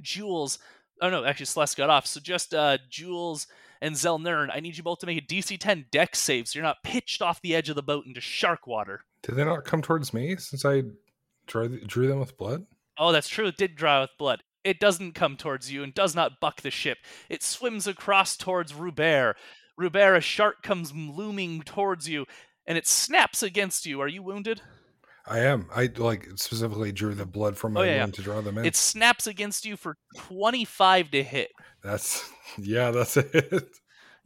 Jules. 0.00 0.58
Oh 1.00 1.10
no, 1.10 1.24
actually 1.24 1.46
Celeste 1.46 1.76
got 1.76 1.90
off. 1.90 2.06
So 2.06 2.20
just 2.20 2.52
uh, 2.52 2.78
Jules 2.90 3.46
and 3.80 3.94
Zelnern, 3.94 4.48
I 4.52 4.60
need 4.60 4.76
you 4.76 4.82
both 4.82 4.98
to 5.00 5.06
make 5.06 5.22
a 5.22 5.26
DC 5.26 5.58
10 5.58 5.86
dex 5.92 6.18
save, 6.18 6.48
so 6.48 6.58
you're 6.58 6.64
not 6.64 6.82
pitched 6.82 7.22
off 7.22 7.40
the 7.40 7.54
edge 7.54 7.68
of 7.68 7.76
the 7.76 7.82
boat 7.82 8.06
into 8.06 8.20
shark 8.20 8.66
water. 8.66 9.02
Did 9.22 9.36
they 9.36 9.44
not 9.44 9.64
come 9.64 9.82
towards 9.82 10.12
me 10.12 10.36
since 10.36 10.64
I 10.64 10.82
drew, 11.46 11.80
drew 11.86 12.08
them 12.08 12.20
with 12.20 12.36
blood? 12.36 12.66
Oh, 12.98 13.12
that's 13.12 13.28
true. 13.28 13.46
It 13.46 13.56
did 13.56 13.76
dry 13.76 14.00
with 14.00 14.10
blood. 14.18 14.42
It 14.66 14.80
doesn't 14.80 15.14
come 15.14 15.36
towards 15.36 15.70
you 15.70 15.84
and 15.84 15.94
does 15.94 16.16
not 16.16 16.40
buck 16.40 16.60
the 16.60 16.72
ship. 16.72 16.98
It 17.28 17.44
swims 17.44 17.86
across 17.86 18.36
towards 18.36 18.74
Rubert. 18.74 19.36
Rubert, 19.78 20.16
a 20.16 20.20
shark 20.20 20.64
comes 20.64 20.92
looming 20.92 21.62
towards 21.62 22.08
you, 22.08 22.26
and 22.66 22.76
it 22.76 22.86
snaps 22.88 23.44
against 23.44 23.86
you. 23.86 24.00
Are 24.00 24.08
you 24.08 24.24
wounded? 24.24 24.62
I 25.24 25.38
am. 25.38 25.68
I 25.74 25.88
like 25.96 26.28
specifically 26.34 26.90
drew 26.90 27.14
the 27.14 27.26
blood 27.26 27.56
from 27.56 27.76
oh, 27.76 27.80
my 27.80 27.86
Oh, 27.86 27.90
yeah, 27.90 27.98
wound 28.00 28.12
yeah. 28.14 28.16
to 28.16 28.22
draw 28.22 28.40
them 28.40 28.58
in. 28.58 28.64
It 28.64 28.74
snaps 28.74 29.28
against 29.28 29.64
you 29.64 29.76
for 29.76 29.98
25 30.16 31.12
to 31.12 31.22
hit. 31.22 31.52
That's 31.84 32.28
yeah, 32.58 32.90
that's 32.90 33.16
it. 33.16 33.68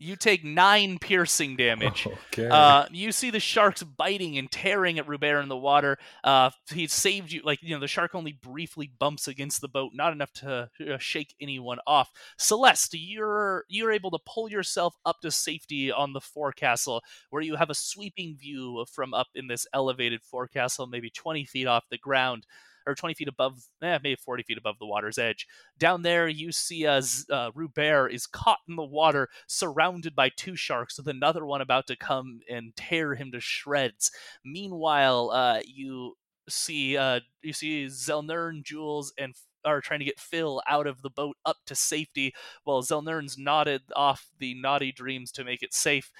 You 0.02 0.16
take 0.16 0.42
nine 0.42 0.98
piercing 0.98 1.56
damage. 1.56 2.08
Okay. 2.32 2.48
Uh, 2.48 2.86
you 2.92 3.10
see 3.10 3.30
the 3.30 3.40
sharks 3.40 3.82
biting 3.82 4.38
and 4.38 4.48
tearing 4.50 5.00
at 5.00 5.08
Rubert 5.08 5.42
in 5.42 5.48
the 5.48 5.56
water. 5.56 5.98
Uh, 6.22 6.50
he 6.72 6.86
saved 6.86 7.32
you. 7.32 7.42
Like 7.44 7.58
you 7.60 7.74
know, 7.74 7.80
the 7.80 7.88
shark 7.88 8.14
only 8.14 8.32
briefly 8.32 8.90
bumps 8.98 9.26
against 9.26 9.60
the 9.60 9.68
boat, 9.68 9.90
not 9.94 10.12
enough 10.12 10.32
to 10.34 10.70
uh, 10.80 10.98
shake 10.98 11.34
anyone 11.40 11.78
off. 11.88 12.10
Celeste, 12.38 12.94
you're 12.94 13.64
you're 13.68 13.90
able 13.90 14.12
to 14.12 14.18
pull 14.26 14.48
yourself 14.48 14.94
up 15.04 15.20
to 15.22 15.30
safety 15.32 15.90
on 15.90 16.12
the 16.12 16.20
forecastle, 16.20 17.02
where 17.30 17.42
you 17.42 17.56
have 17.56 17.70
a 17.70 17.74
sweeping 17.74 18.36
view 18.36 18.84
from 18.92 19.12
up 19.12 19.28
in 19.34 19.48
this 19.48 19.66
elevated 19.74 20.22
forecastle, 20.22 20.86
maybe 20.86 21.10
twenty 21.10 21.44
feet 21.44 21.66
off 21.66 21.84
the 21.90 21.98
ground. 21.98 22.46
Or 22.90 22.94
20 22.94 23.14
feet 23.14 23.28
above, 23.28 23.62
eh, 23.82 23.98
maybe 24.02 24.16
40 24.16 24.42
feet 24.42 24.58
above 24.58 24.78
the 24.78 24.86
water's 24.86 25.18
edge. 25.18 25.46
Down 25.78 26.02
there, 26.02 26.28
you 26.28 26.52
see 26.52 26.86
uh, 26.86 27.00
Z- 27.00 27.26
uh, 27.30 27.50
Rubert 27.54 28.12
is 28.12 28.26
caught 28.26 28.58
in 28.68 28.76
the 28.76 28.84
water, 28.84 29.28
surrounded 29.46 30.14
by 30.14 30.30
two 30.30 30.56
sharks, 30.56 30.98
with 30.98 31.08
another 31.08 31.46
one 31.46 31.60
about 31.60 31.86
to 31.86 31.96
come 31.96 32.40
and 32.50 32.74
tear 32.76 33.14
him 33.14 33.30
to 33.32 33.40
shreds. 33.40 34.10
Meanwhile, 34.44 35.30
uh, 35.30 35.60
you 35.64 36.14
see 36.48 36.96
uh, 36.96 37.20
you 37.42 37.52
see 37.52 37.86
Zelnern, 37.86 38.64
Jules, 38.64 39.12
and 39.18 39.34
are 39.64 39.80
trying 39.80 40.00
to 40.00 40.04
get 40.06 40.18
Phil 40.18 40.62
out 40.66 40.86
of 40.86 41.02
the 41.02 41.10
boat 41.10 41.36
up 41.44 41.58
to 41.66 41.74
safety, 41.74 42.32
while 42.64 42.82
Zelnern's 42.82 43.38
nodded 43.38 43.82
off 43.94 44.28
the 44.38 44.54
naughty 44.54 44.92
dreams 44.92 45.30
to 45.32 45.44
make 45.44 45.62
it 45.62 45.74
safe. 45.74 46.10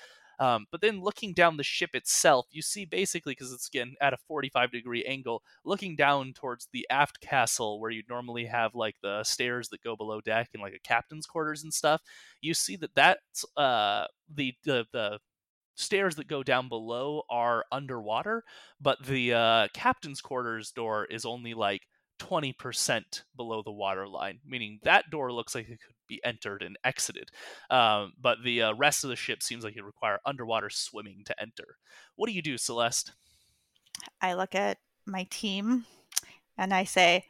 Um, 0.41 0.67
but 0.73 0.81
then 0.81 1.03
looking 1.03 1.35
down 1.35 1.59
the 1.59 1.63
ship 1.63 1.91
itself, 1.95 2.47
you 2.51 2.63
see 2.63 2.87
basically 2.87 3.33
because 3.33 3.53
it's 3.53 3.69
again 3.69 3.95
at 4.01 4.15
a 4.15 4.19
45 4.27 4.73
degree 4.73 5.05
angle, 5.05 5.43
looking 5.65 5.97
down 5.97 6.33
towards 6.33 6.69
the 6.73 6.87
aft 6.91 7.21
castle 7.21 7.79
where 7.79 7.91
you'd 7.91 8.09
normally 8.09 8.47
have 8.47 8.75
like 8.75 8.97
the 9.03 9.23
stairs 9.23 9.69
that 9.69 9.83
go 9.83 9.97
below 9.97 10.21
deck 10.23 10.49
and 10.55 10.63
like 10.63 10.75
a 10.75 10.81
captain's 10.81 11.27
quarters 11.27 11.63
and 11.63 11.75
stuff. 11.75 12.01
You 12.41 12.55
see 12.55 12.77
that 12.77 12.95
that's 12.95 13.45
uh, 13.57 14.07
the 14.35 14.55
the 14.65 14.87
the 14.93 15.19
stairs 15.77 16.17
that 16.17 16.29
go 16.29 16.43
down 16.43 16.69
below 16.69 17.23
are 17.31 17.65
underwater, 17.73 18.45
but 18.81 19.05
the 19.05 19.35
uh, 19.35 19.69
captain's 19.75 20.21
quarters 20.21 20.71
door 20.73 21.05
is 21.07 21.25
only 21.25 21.55
like 21.55 21.83
20% 22.19 23.25
below 23.37 23.63
the 23.63 23.73
water 23.73 24.07
line, 24.09 24.41
meaning 24.45 24.79
that 24.85 25.11
door 25.11 25.33
looks 25.33 25.55
like 25.55 25.69
it 25.69 25.81
could 25.81 25.95
be 26.11 26.21
entered 26.25 26.63
and 26.63 26.77
exited. 26.85 27.31
Um, 27.71 28.13
but 28.21 28.39
the 28.45 28.63
uh, 28.63 28.75
rest 28.75 29.05
of 29.05 29.11
the 29.11 29.17
ship 29.17 29.43
seems 29.43 29.65
like 29.65 29.77
it 29.77 29.85
require 29.85 30.19
underwater 30.27 30.69
swimming 30.69 31.23
to 31.27 31.41
enter. 31.41 31.77
What 32.17 32.27
do 32.27 32.33
you 32.35 32.43
do, 32.43 32.59
Celeste? 32.59 33.13
I 34.21 34.35
look 34.35 34.55
at 34.55 34.79
my 35.07 35.27
team 35.31 35.87
and 36.59 36.75
I 36.75 36.85
say, 36.85 37.25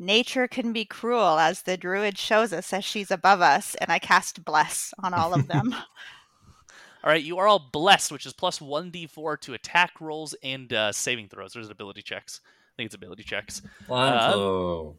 Nature 0.00 0.46
can 0.46 0.72
be 0.72 0.84
cruel, 0.84 1.40
as 1.40 1.62
the 1.62 1.76
druid 1.76 2.16
shows 2.16 2.52
us 2.52 2.72
as 2.72 2.84
she's 2.84 3.10
above 3.10 3.40
us, 3.40 3.74
and 3.80 3.90
I 3.90 3.98
cast 3.98 4.44
Bless 4.44 4.94
on 5.02 5.12
all 5.12 5.34
of 5.34 5.48
them. 5.48 5.74
All 7.04 7.10
right, 7.10 7.22
you 7.22 7.38
are 7.38 7.46
all 7.46 7.70
blessed, 7.72 8.10
which 8.10 8.26
is 8.26 8.32
plus 8.32 8.58
1d4 8.58 9.40
to 9.42 9.54
attack 9.54 10.00
rolls 10.00 10.34
and 10.42 10.72
uh, 10.72 10.90
saving 10.90 11.28
throws. 11.28 11.52
There's 11.52 11.70
ability 11.70 12.02
checks. 12.02 12.40
I 12.44 12.74
think 12.76 12.86
it's 12.86 12.94
ability 12.96 13.22
checks. 13.22 13.62
Wonderful. 13.86 14.96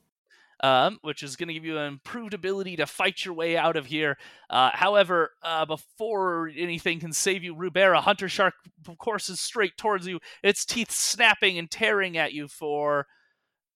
Um, 0.61 0.99
which 1.03 1.23
is 1.23 1.37
going 1.37 1.47
to 1.47 1.53
give 1.53 1.63
you 1.63 1.77
an 1.77 1.87
improved 1.87 2.33
ability 2.33 2.75
to 2.75 2.85
fight 2.85 3.23
your 3.23 3.33
way 3.33 3.55
out 3.55 3.77
of 3.77 3.85
here. 3.85 4.17
Uh, 4.49 4.71
however, 4.73 5.31
uh, 5.41 5.65
before 5.65 6.51
anything 6.53 6.99
can 6.99 7.13
save 7.13 7.45
you, 7.45 7.55
Rubera, 7.55 8.01
Hunter 8.01 8.27
Shark, 8.27 8.55
of 8.85 8.97
course, 8.97 9.29
is 9.29 9.39
straight 9.39 9.77
towards 9.77 10.05
you, 10.05 10.19
its 10.43 10.65
teeth 10.65 10.91
snapping 10.91 11.57
and 11.57 11.71
tearing 11.71 12.17
at 12.17 12.33
you 12.33 12.49
for 12.49 13.07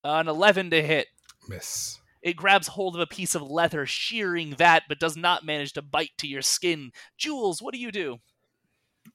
an 0.03 0.27
11 0.27 0.71
to 0.71 0.81
hit. 0.81 1.07
Miss. 1.47 2.01
It 2.21 2.37
grabs 2.37 2.67
hold 2.67 2.95
of 2.95 3.01
a 3.01 3.07
piece 3.07 3.35
of 3.35 3.41
leather, 3.41 3.85
shearing 3.85 4.51
that, 4.51 4.83
but 4.87 4.99
does 4.99 5.17
not 5.17 5.45
manage 5.45 5.73
to 5.73 5.81
bite 5.81 6.11
to 6.19 6.27
your 6.27 6.41
skin. 6.41 6.91
Jules, 7.17 7.61
what 7.61 7.73
do 7.73 7.79
you 7.79 7.91
do? 7.91 8.19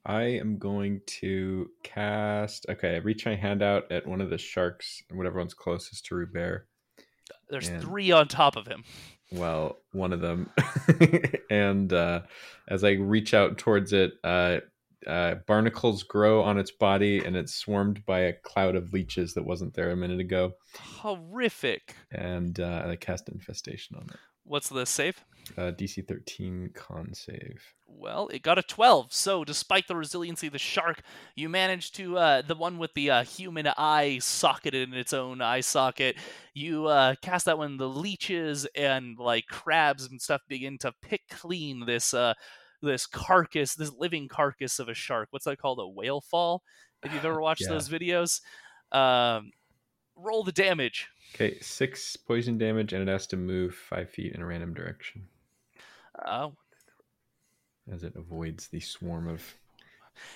I 0.04 0.22
am 0.22 0.58
going 0.58 1.00
to 1.20 1.70
cast. 1.82 2.66
Okay, 2.68 2.94
I 2.94 2.98
reach 2.98 3.24
my 3.24 3.34
hand 3.34 3.62
out 3.62 3.90
at 3.90 4.06
one 4.06 4.20
of 4.20 4.28
the 4.28 4.36
sharks, 4.36 5.02
whatever 5.10 5.38
one's 5.38 5.54
closest 5.54 6.04
to 6.06 6.16
Rubert. 6.16 6.68
There's 7.48 7.68
three 7.68 8.10
on 8.10 8.28
top 8.28 8.56
of 8.56 8.66
him. 8.66 8.84
Well, 9.30 9.78
one 9.92 10.12
of 10.12 10.20
them. 10.20 10.50
and 11.50 11.92
uh, 11.92 12.22
as 12.68 12.84
I 12.84 12.92
reach 12.92 13.34
out 13.34 13.58
towards 13.58 13.92
it, 13.92 14.12
uh, 14.24 14.58
uh, 15.06 15.36
barnacles 15.46 16.02
grow 16.02 16.42
on 16.42 16.58
its 16.58 16.70
body, 16.70 17.24
and 17.24 17.36
it's 17.36 17.54
swarmed 17.54 18.04
by 18.04 18.20
a 18.20 18.32
cloud 18.32 18.74
of 18.74 18.92
leeches 18.92 19.34
that 19.34 19.44
wasn't 19.46 19.74
there 19.74 19.90
a 19.90 19.96
minute 19.96 20.20
ago. 20.20 20.52
Horrific. 20.76 21.94
And 22.10 22.58
uh, 22.58 22.84
I 22.86 22.96
cast 22.96 23.28
infestation 23.28 23.96
on 23.96 24.06
it. 24.10 24.16
What's 24.48 24.68
the 24.68 24.84
save? 24.86 25.24
Uh, 25.56 25.72
DC 25.72 26.00
13 26.02 26.70
con 26.74 27.12
save. 27.12 27.74
Well, 27.90 28.28
it 28.28 28.42
got 28.42 28.58
a 28.58 28.62
12. 28.62 29.12
So, 29.14 29.44
despite 29.44 29.88
the 29.88 29.96
resiliency 29.96 30.46
of 30.48 30.52
the 30.52 30.58
shark, 30.58 31.00
you 31.34 31.48
managed 31.48 31.94
to, 31.96 32.18
uh, 32.18 32.42
the 32.42 32.54
one 32.54 32.76
with 32.76 32.92
the 32.94 33.10
uh, 33.10 33.24
human 33.24 33.66
eye 33.66 34.18
socketed 34.20 34.88
in 34.88 34.94
its 34.94 35.14
own 35.14 35.40
eye 35.40 35.62
socket, 35.62 36.16
you 36.52 36.86
uh, 36.86 37.14
cast 37.22 37.46
that 37.46 37.56
one. 37.56 37.78
The 37.78 37.88
leeches 37.88 38.66
and 38.74 39.18
like 39.18 39.46
crabs 39.46 40.04
and 40.04 40.20
stuff 40.20 40.42
begin 40.48 40.76
to 40.78 40.92
pick 41.00 41.22
clean 41.30 41.86
this 41.86 42.12
uh, 42.12 42.34
this 42.82 43.06
carcass, 43.06 43.74
this 43.74 43.92
living 43.92 44.28
carcass 44.28 44.78
of 44.78 44.88
a 44.90 44.94
shark. 44.94 45.28
What's 45.30 45.46
that 45.46 45.58
called? 45.58 45.78
A 45.80 45.88
whale 45.88 46.20
fall? 46.20 46.62
If 47.02 47.12
you've 47.14 47.24
ever 47.24 47.40
watched 47.40 47.62
Yeah. 47.62 47.68
those 47.68 47.88
videos. 47.88 48.40
Um, 48.92 49.50
roll 50.18 50.42
the 50.44 50.52
damage. 50.52 51.08
Okay, 51.34 51.58
six 51.60 52.16
poison 52.16 52.58
damage, 52.58 52.92
and 52.92 53.06
it 53.06 53.10
has 53.10 53.26
to 53.28 53.36
move 53.36 53.74
five 53.74 54.10
feet 54.10 54.34
in 54.34 54.42
a 54.42 54.46
random 54.46 54.74
direction 54.74 55.28
Uh, 56.24 56.48
as 57.90 58.02
it 58.02 58.14
avoids 58.16 58.68
the 58.68 58.80
swarm 58.80 59.28
of. 59.28 59.42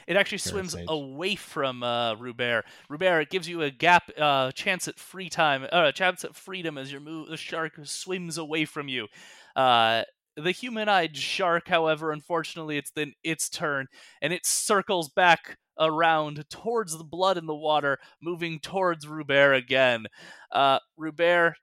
It 0.07 0.17
actually 0.17 0.39
swims 0.39 0.77
away 0.87 1.35
from 1.35 1.83
uh, 1.83 2.15
Rubert. 2.15 2.65
Rubert, 2.89 3.23
it 3.23 3.31
gives 3.31 3.49
you 3.49 3.63
a 3.63 3.71
gap, 3.71 4.11
uh, 4.17 4.53
chance 4.53 4.87
at 4.87 4.97
free 4.97 5.29
time, 5.29 5.65
uh, 5.65 5.87
a 5.87 5.93
chance 5.93 6.25
at 6.25 6.37
freedom 6.37 6.79
as 6.79 6.93
your 6.93 7.01
move. 7.01 7.29
The 7.29 7.37
shark 7.37 7.73
swims 7.83 8.39
away 8.39 8.65
from 8.65 8.87
you. 8.87 9.09
Uh, 9.57 10.05
the 10.37 10.51
human-eyed 10.51 11.17
shark, 11.17 11.69
however, 11.69 12.13
unfortunately, 12.13 12.77
it's 12.77 12.91
then 12.91 13.13
its 13.23 13.49
turn, 13.49 13.87
and 14.21 14.33
it 14.33 14.47
circles 14.47 15.11
back 15.11 15.59
around 15.79 16.45
towards 16.51 16.97
the 16.97 17.05
blood 17.05 17.39
in 17.39 17.47
the 17.47 17.55
water, 17.55 17.99
moving 18.21 18.59
towards 18.59 19.07
Rubert 19.07 19.55
again. 19.55 20.07
Uh, 20.51 20.79
Rubert, 20.97 21.55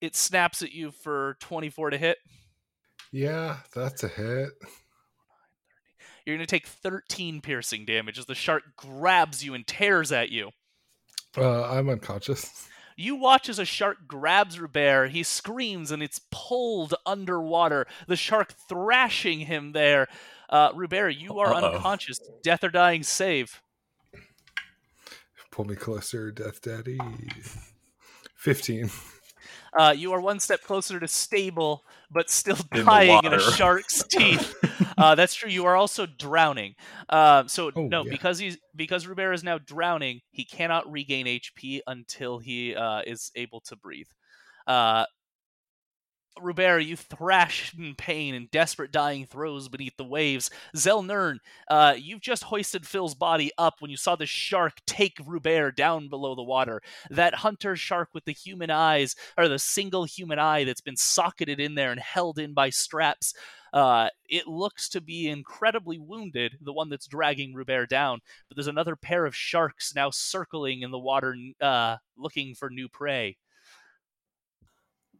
it 0.00 0.16
snaps 0.16 0.62
at 0.62 0.72
you 0.72 0.90
for 0.90 1.36
24 1.40 1.90
to 1.90 1.98
hit. 1.98 2.18
Yeah, 3.12 3.58
that's 3.74 4.02
a 4.02 4.08
hit. 4.08 4.50
You're 6.24 6.36
going 6.36 6.46
to 6.46 6.50
take 6.50 6.66
13 6.66 7.40
piercing 7.42 7.84
damage 7.84 8.18
as 8.18 8.26
the 8.26 8.34
shark 8.34 8.62
grabs 8.76 9.44
you 9.44 9.54
and 9.54 9.66
tears 9.66 10.10
at 10.10 10.30
you. 10.30 10.50
Uh, 11.36 11.64
I'm 11.64 11.88
unconscious. 11.88 12.68
You 12.96 13.16
watch 13.16 13.48
as 13.48 13.58
a 13.58 13.64
shark 13.64 14.06
grabs 14.06 14.58
Rubert. 14.60 15.10
He 15.10 15.22
screams 15.22 15.90
and 15.90 16.02
it's 16.02 16.20
pulled 16.30 16.94
underwater. 17.04 17.86
The 18.06 18.16
shark 18.16 18.52
thrashing 18.68 19.40
him 19.40 19.72
there. 19.72 20.08
Uh, 20.48 20.70
you 21.08 21.38
are 21.40 21.52
Uh-oh. 21.52 21.72
unconscious. 21.74 22.20
Death 22.42 22.62
or 22.62 22.68
dying 22.70 23.02
save. 23.02 23.60
Pull 25.50 25.64
me 25.66 25.74
closer, 25.76 26.30
Death 26.30 26.60
Daddy. 26.62 26.98
15. 28.36 28.90
Uh, 29.76 29.94
you 29.96 30.12
are 30.12 30.20
one 30.20 30.38
step 30.38 30.62
closer 30.62 31.00
to 31.00 31.08
stable, 31.08 31.84
but 32.10 32.30
still 32.30 32.56
In 32.74 32.84
dying 32.84 33.24
in 33.24 33.32
a 33.32 33.40
shark's 33.40 34.02
teeth. 34.08 34.54
Uh, 34.96 35.14
that's 35.14 35.34
true. 35.34 35.50
You 35.50 35.66
are 35.66 35.76
also 35.76 36.06
drowning. 36.06 36.74
Uh, 37.08 37.44
so 37.46 37.70
Oh, 37.74 37.86
no, 37.86 38.04
yeah. 38.04 38.10
because 38.10 38.38
he's 38.38 38.58
because 38.76 39.06
Rubert 39.06 39.34
is 39.34 39.42
now 39.44 39.58
drowning, 39.58 40.20
he 40.30 40.44
cannot 40.44 40.90
regain 40.90 41.26
HP 41.26 41.80
until 41.86 42.38
he 42.38 42.74
uh, 42.74 43.02
is 43.06 43.30
able 43.34 43.60
to 43.62 43.76
breathe. 43.76 44.06
Uh, 46.36 46.76
you 46.76 46.96
thrash 46.96 47.74
in 47.78 47.94
pain 47.94 48.34
and 48.34 48.50
desperate 48.50 48.90
dying 48.90 49.26
throes 49.26 49.68
beneath 49.68 49.96
the 49.96 50.04
waves. 50.04 50.50
Zelnern, 50.76 51.38
uh, 51.68 51.94
you've 51.96 52.20
just 52.20 52.44
hoisted 52.44 52.86
Phil's 52.86 53.14
body 53.14 53.50
up 53.56 53.76
when 53.80 53.90
you 53.90 53.96
saw 53.96 54.16
the 54.16 54.26
shark 54.26 54.74
take 54.86 55.18
Rubert 55.24 55.76
down 55.76 56.08
below 56.08 56.34
the 56.34 56.42
water. 56.42 56.82
That 57.10 57.34
hunter 57.34 57.76
shark 57.76 58.10
with 58.12 58.24
the 58.24 58.32
human 58.32 58.70
eyes, 58.70 59.14
or 59.38 59.48
the 59.48 59.58
single 59.58 60.04
human 60.04 60.38
eye 60.38 60.64
that's 60.64 60.80
been 60.80 60.96
socketed 60.96 61.60
in 61.60 61.74
there 61.74 61.92
and 61.92 62.00
held 62.00 62.38
in 62.38 62.52
by 62.52 62.70
straps, 62.70 63.34
uh, 63.72 64.08
it 64.28 64.46
looks 64.46 64.88
to 64.90 65.00
be 65.00 65.28
incredibly 65.28 65.98
wounded, 65.98 66.58
the 66.60 66.72
one 66.72 66.88
that's 66.88 67.06
dragging 67.08 67.54
Rubert 67.54 67.88
down. 67.88 68.20
But 68.48 68.56
there's 68.56 68.68
another 68.68 68.96
pair 68.96 69.26
of 69.26 69.34
sharks 69.34 69.94
now 69.94 70.10
circling 70.10 70.82
in 70.82 70.90
the 70.90 70.98
water, 70.98 71.36
uh, 71.60 71.96
looking 72.16 72.54
for 72.54 72.70
new 72.70 72.88
prey. 72.88 73.36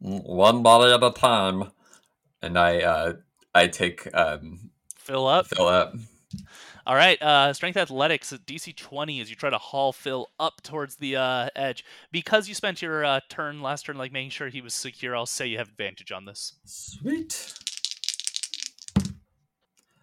One 0.05 0.61
body 0.61 0.93
at 0.93 1.03
a 1.03 1.11
time. 1.11 1.71
And 2.41 2.59
I 2.59 2.79
uh 2.81 3.13
I 3.55 3.67
take 3.67 4.07
um 4.15 4.69
Fill 4.97 5.27
up. 5.27 5.47
fill 5.47 5.67
up. 5.67 5.95
All 6.87 6.95
right, 6.95 7.19
uh, 7.19 7.51
strength 7.53 7.77
athletics 7.77 8.31
DC 8.45 8.75
20 8.75 9.19
as 9.19 9.29
you 9.29 9.35
try 9.35 9.49
to 9.49 9.57
haul 9.57 9.91
Phil 9.91 10.29
up 10.39 10.61
towards 10.61 10.97
the 10.97 11.15
uh, 11.15 11.49
edge. 11.55 11.83
Because 12.11 12.47
you 12.47 12.53
spent 12.53 12.81
your 12.83 13.03
uh, 13.03 13.21
turn 13.27 13.61
last 13.63 13.87
turn, 13.87 13.97
like 13.97 14.11
making 14.11 14.29
sure 14.29 14.49
he 14.49 14.61
was 14.61 14.75
secure, 14.75 15.15
I'll 15.15 15.25
say 15.25 15.47
you 15.47 15.57
have 15.57 15.69
advantage 15.69 16.11
on 16.11 16.25
this. 16.25 16.53
Sweet. 16.65 17.55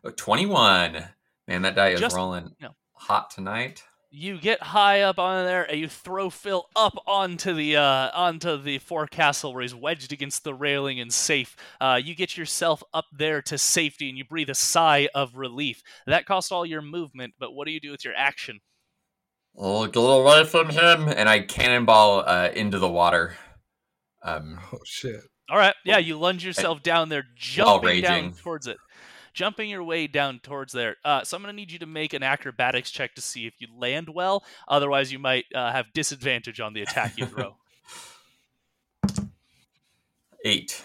Oh, 0.04 0.10
21. 0.10 1.04
Man, 1.46 1.62
that 1.62 1.76
die 1.76 1.90
is 1.90 2.00
Just- 2.00 2.16
rolling 2.16 2.50
no. 2.60 2.70
hot 2.94 3.30
tonight. 3.30 3.84
You 4.14 4.38
get 4.38 4.62
high 4.62 5.00
up 5.00 5.18
on 5.18 5.46
there 5.46 5.64
and 5.64 5.80
you 5.80 5.88
throw 5.88 6.28
Phil 6.28 6.66
up 6.76 6.92
onto 7.06 7.54
the 7.54 7.76
uh, 7.78 8.10
onto 8.12 8.60
the 8.60 8.76
forecastle 8.76 9.54
where 9.54 9.62
he's 9.62 9.74
wedged 9.74 10.12
against 10.12 10.44
the 10.44 10.52
railing 10.52 11.00
and 11.00 11.10
safe. 11.10 11.56
Uh, 11.80 11.98
you 12.02 12.14
get 12.14 12.36
yourself 12.36 12.82
up 12.92 13.06
there 13.10 13.40
to 13.40 13.56
safety 13.56 14.10
and 14.10 14.18
you 14.18 14.24
breathe 14.26 14.50
a 14.50 14.54
sigh 14.54 15.08
of 15.14 15.38
relief. 15.38 15.82
That 16.06 16.26
cost 16.26 16.52
all 16.52 16.66
your 16.66 16.82
movement, 16.82 17.32
but 17.38 17.54
what 17.54 17.66
do 17.66 17.72
you 17.72 17.80
do 17.80 17.90
with 17.90 18.04
your 18.04 18.14
action? 18.14 18.60
Oh, 19.56 19.86
get 19.86 19.96
away 19.96 20.44
from 20.44 20.68
him! 20.68 21.08
And 21.08 21.26
I 21.26 21.40
cannonball 21.40 22.24
uh, 22.26 22.50
into 22.54 22.78
the 22.78 22.90
water. 22.90 23.34
Um, 24.22 24.60
Oh, 24.72 24.78
shit. 24.84 25.22
All 25.50 25.58
right, 25.58 25.74
yeah, 25.84 25.98
you 25.98 26.18
lunge 26.18 26.44
yourself 26.44 26.82
down 26.82 27.08
there, 27.08 27.24
While 27.24 27.80
jumping 27.80 28.02
down 28.02 28.32
towards 28.32 28.66
it, 28.66 28.78
jumping 29.32 29.70
your 29.70 29.82
way 29.82 30.06
down 30.06 30.38
towards 30.40 30.72
there. 30.72 30.96
Uh, 31.04 31.24
so 31.24 31.36
I'm 31.36 31.42
gonna 31.42 31.52
need 31.52 31.70
you 31.70 31.78
to 31.80 31.86
make 31.86 32.12
an 32.12 32.22
acrobatics 32.22 32.90
check 32.90 33.14
to 33.14 33.22
see 33.22 33.46
if 33.46 33.54
you 33.58 33.68
land 33.76 34.08
well. 34.08 34.44
Otherwise, 34.68 35.12
you 35.12 35.18
might 35.18 35.46
uh, 35.54 35.72
have 35.72 35.92
disadvantage 35.92 36.60
on 36.60 36.72
the 36.72 36.82
attack 36.82 37.16
you 37.16 37.26
throw. 37.26 37.56
eight. 40.44 40.84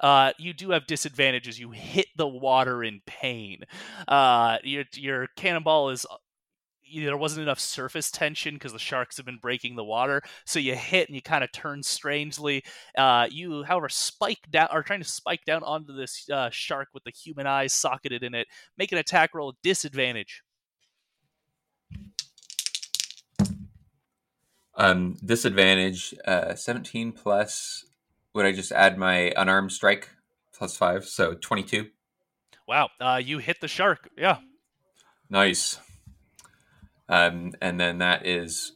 Uh, 0.00 0.32
you 0.36 0.52
do 0.52 0.70
have 0.70 0.86
disadvantages. 0.86 1.60
You 1.60 1.70
hit 1.70 2.08
the 2.16 2.26
water 2.26 2.82
in 2.82 3.00
pain. 3.06 3.62
Uh, 4.08 4.58
your 4.64 4.84
your 4.94 5.28
cannonball 5.36 5.90
is 5.90 6.04
there 7.00 7.16
wasn't 7.16 7.42
enough 7.42 7.60
surface 7.60 8.10
tension 8.10 8.54
because 8.54 8.72
the 8.72 8.78
sharks 8.78 9.16
have 9.16 9.26
been 9.26 9.38
breaking 9.38 9.76
the 9.76 9.84
water. 9.84 10.22
So 10.44 10.58
you 10.58 10.74
hit 10.74 11.08
and 11.08 11.16
you 11.16 11.22
kind 11.22 11.44
of 11.44 11.52
turn 11.52 11.82
strangely. 11.82 12.64
Uh, 12.96 13.26
you, 13.30 13.62
however, 13.64 13.88
spike 13.88 14.50
down 14.50 14.68
are 14.70 14.82
trying 14.82 15.00
to 15.00 15.08
spike 15.08 15.44
down 15.44 15.62
onto 15.62 15.94
this 15.94 16.28
uh, 16.30 16.50
shark 16.50 16.88
with 16.94 17.04
the 17.04 17.10
human 17.10 17.46
eyes 17.46 17.72
socketed 17.72 18.22
in 18.22 18.34
it. 18.34 18.46
Make 18.76 18.92
an 18.92 18.98
attack 18.98 19.34
roll 19.34 19.54
disadvantage. 19.62 20.42
Um, 24.74 25.16
disadvantage 25.24 26.14
uh, 26.26 26.54
17 26.54 27.12
plus. 27.12 27.84
Would 28.34 28.46
I 28.46 28.52
just 28.52 28.72
add 28.72 28.96
my 28.96 29.32
unarmed 29.36 29.72
strike 29.72 30.08
plus 30.52 30.76
five? 30.76 31.04
So 31.04 31.34
22. 31.34 31.88
Wow. 32.66 32.90
Uh, 33.00 33.20
you 33.22 33.38
hit 33.38 33.60
the 33.60 33.68
shark. 33.68 34.08
Yeah. 34.16 34.38
Nice. 35.28 35.78
Um, 37.12 37.52
and 37.60 37.78
then 37.78 37.98
that 37.98 38.26
is 38.26 38.72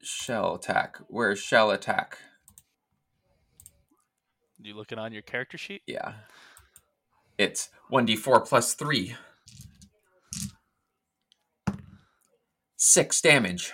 shell 0.00 0.54
attack. 0.54 0.98
Where's 1.08 1.40
shell 1.40 1.72
attack? 1.72 2.18
You 4.62 4.76
looking 4.76 4.96
on 4.96 5.12
your 5.12 5.22
character 5.22 5.58
sheet? 5.58 5.82
Yeah. 5.84 6.12
It's 7.36 7.70
1d4 7.90 8.46
plus 8.46 8.74
3. 8.74 9.16
6 12.76 13.20
damage. 13.20 13.72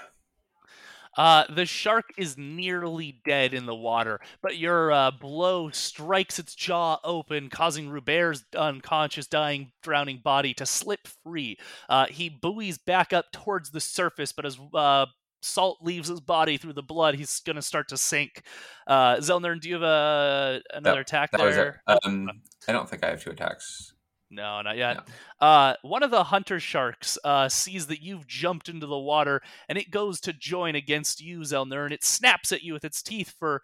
Uh, 1.17 1.45
the 1.55 1.67
shark 1.67 2.07
is 2.17 2.39
nearly 2.39 3.21
dead 3.25 3.53
in 3.53 3.67
the 3.67 3.75
water, 3.75 4.21
but 4.43 4.57
your 4.57 4.93
uh, 4.93 5.11
blow 5.11 5.69
strikes 5.71 6.39
its 6.39 6.55
jaw 6.55 6.99
open, 7.05 7.51
causing 7.51 7.89
Rubert's 7.89 8.45
unconscious, 8.57 9.27
dying, 9.27 9.73
drowning 9.83 10.21
body 10.23 10.55
to 10.55 10.67
slip 10.67 11.09
free. 11.25 11.59
Uh, 11.89 12.07
he 12.07 12.29
buoys 12.29 12.79
back 12.79 13.13
up 13.13 13.27
towards 13.33 13.71
the 13.71 13.81
surface, 13.81 14.33
but 14.33 14.47
as 14.47 14.59
uh, 14.73 15.07
salt 15.43 15.79
leaves 15.83 16.09
his 16.09 16.21
body 16.21 16.57
through 16.57 16.75
the 16.75 16.83
blood, 16.83 17.17
he's 17.17 17.41
going 17.41 17.57
to 17.57 17.63
start 17.63 17.89
to 17.89 17.97
sink. 17.97 18.43
Uh, 18.87 19.17
Zelnern, 19.17 19.61
do 19.61 19.69
you 19.69 19.75
have 19.75 19.83
a, 19.83 20.63
another 20.73 20.97
That- 20.97 21.01
attack 21.01 21.31
that 21.33 21.39
there? 21.39 21.83
Um, 22.05 22.31
I 22.69 22.73
don't 22.73 22.89
think 22.89 23.03
I 23.05 23.11
have 23.11 23.23
two 23.23 23.31
attacks. 23.31 23.95
No, 24.31 24.63
not 24.63 24.77
yet. 24.77 25.09
Uh, 25.41 25.75
one 25.83 26.03
of 26.03 26.11
the 26.11 26.25
hunter 26.25 26.61
sharks 26.61 27.19
uh, 27.25 27.49
sees 27.49 27.89
that 27.89 28.03
you've 28.03 28.27
jumped 28.27 28.69
into 28.69 28.87
the 28.87 28.99
water, 28.99 29.43
and 29.69 29.77
it 29.77 29.91
goes 29.91 30.21
to 30.21 30.33
join 30.33 30.77
against 30.77 31.21
you, 31.21 31.41
Zelner, 31.41 31.85
and 31.85 31.93
it 31.93 32.05
snaps 32.05 32.53
at 32.53 32.63
you 32.63 32.73
with 32.73 32.85
its 32.85 33.03
teeth 33.03 33.35
for 33.39 33.63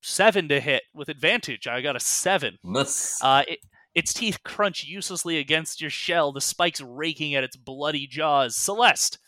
seven 0.00 0.48
to 0.48 0.60
hit 0.60 0.82
with 0.92 1.08
advantage. 1.08 1.66
I 1.68 1.80
got 1.80 1.96
a 1.96 2.00
seven. 2.00 2.58
Miss. 2.64 3.20
Uh, 3.22 3.44
it, 3.46 3.60
its 3.94 4.12
teeth 4.12 4.42
crunch 4.42 4.84
uselessly 4.84 5.38
against 5.38 5.80
your 5.80 5.90
shell, 5.90 6.32
the 6.32 6.40
spikes 6.40 6.80
raking 6.80 7.34
at 7.34 7.44
its 7.44 7.56
bloody 7.56 8.06
jaws. 8.06 8.56
Celeste, 8.56 9.18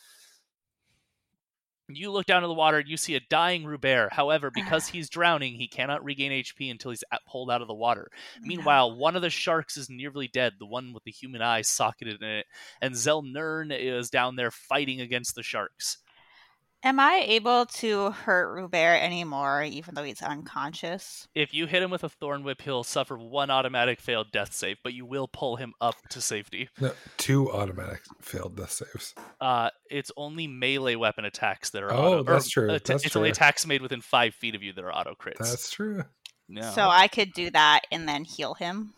you 1.89 2.11
look 2.11 2.27
down 2.27 2.43
to 2.43 2.48
the 2.48 2.55
water 2.55 2.78
and 2.78 2.89
you 2.89 2.97
see 2.97 3.15
a 3.15 3.20
dying 3.28 3.65
Rubert. 3.65 4.12
However, 4.12 4.51
because 4.51 4.89
he's 4.89 5.11
drowning, 5.11 5.55
he 5.55 5.69
cannot 5.69 6.05
regain 6.05 6.32
HP 6.32 6.70
until 6.70 6.90
he's 6.90 7.05
at- 7.12 7.20
pulled 7.31 7.51
out 7.51 7.62
of 7.62 7.69
the 7.69 7.74
water. 7.74 8.09
Meanwhile, 8.40 8.97
one 8.97 9.16
of 9.16 9.23
the 9.23 9.31
sharks 9.31 9.77
is 9.77 9.90
nearly 9.90 10.28
dead, 10.28 10.55
the 10.59 10.66
one 10.66 10.93
with 10.93 11.05
the 11.05 11.11
human 11.11 11.43
eyes 11.43 11.69
socketed 11.69 12.23
in 12.23 12.28
it, 12.28 12.47
and 12.81 12.94
Zelnern 12.94 13.77
is 13.77 14.11
down 14.11 14.36
there 14.36 14.51
fighting 14.51 15.01
against 15.01 15.35
the 15.35 15.43
sharks. 15.43 15.98
Am 16.85 17.01
I 17.01 17.24
able 17.27 17.65
to 17.65 18.11
hurt 18.11 18.52
Rubert 18.55 19.02
anymore, 19.02 19.62
even 19.62 19.94
though 19.94 20.02
he's 20.02 20.20
unconscious? 20.20 21.27
If 21.35 21.55
you 21.55 21.66
hit 21.66 21.82
him 21.82 21.90
with 21.90 22.05
a 22.05 22.11
thorn 22.11 22.44
whip, 22.44 22.61
he'll 22.61 22.85
suffer 22.85 23.16
one 23.16 23.51
automatic 23.51 24.02
failed 24.02 24.31
death 24.32 24.52
save, 24.52 24.77
but 24.85 24.93
you 24.93 25.06
will 25.06 25.27
pull 25.27 25.56
him 25.56 25.73
up 25.81 25.94
to 26.11 26.20
safety. 26.20 26.69
No, 26.78 26.93
two 27.16 27.51
automatic 27.51 28.02
failed 28.20 28.56
death 28.56 28.70
saves. 28.73 29.15
Uh, 29.40 29.70
it's 29.90 30.12
only 30.19 30.47
melee 30.47 30.94
weapon 30.97 31.24
attacks 31.24 31.70
that 31.70 31.82
are 31.82 31.90
Oh, 31.90 31.97
auto. 31.97 32.20
or, 32.20 32.24
that's 32.24 32.51
true, 32.51 32.70
uh, 32.70 32.78
that's 32.85 33.06
it's 33.06 33.16
only 33.16 33.31
attacks 33.31 33.66
made 33.66 33.81
within 33.81 34.02
five 34.02 34.35
feet 34.35 34.55
of 34.55 34.62
you 34.62 34.74
that 34.74 34.85
are 34.85 34.93
auto 34.94 35.15
crits. 35.15 35.39
That's 35.39 35.70
true. 35.70 36.02
no. 36.51 36.70
So 36.73 36.82
I 36.86 37.09
could 37.09 37.32
do 37.32 37.51
that 37.52 37.81
and 37.90 38.06
then 38.06 38.24
heal 38.24 38.52
him 38.52 38.93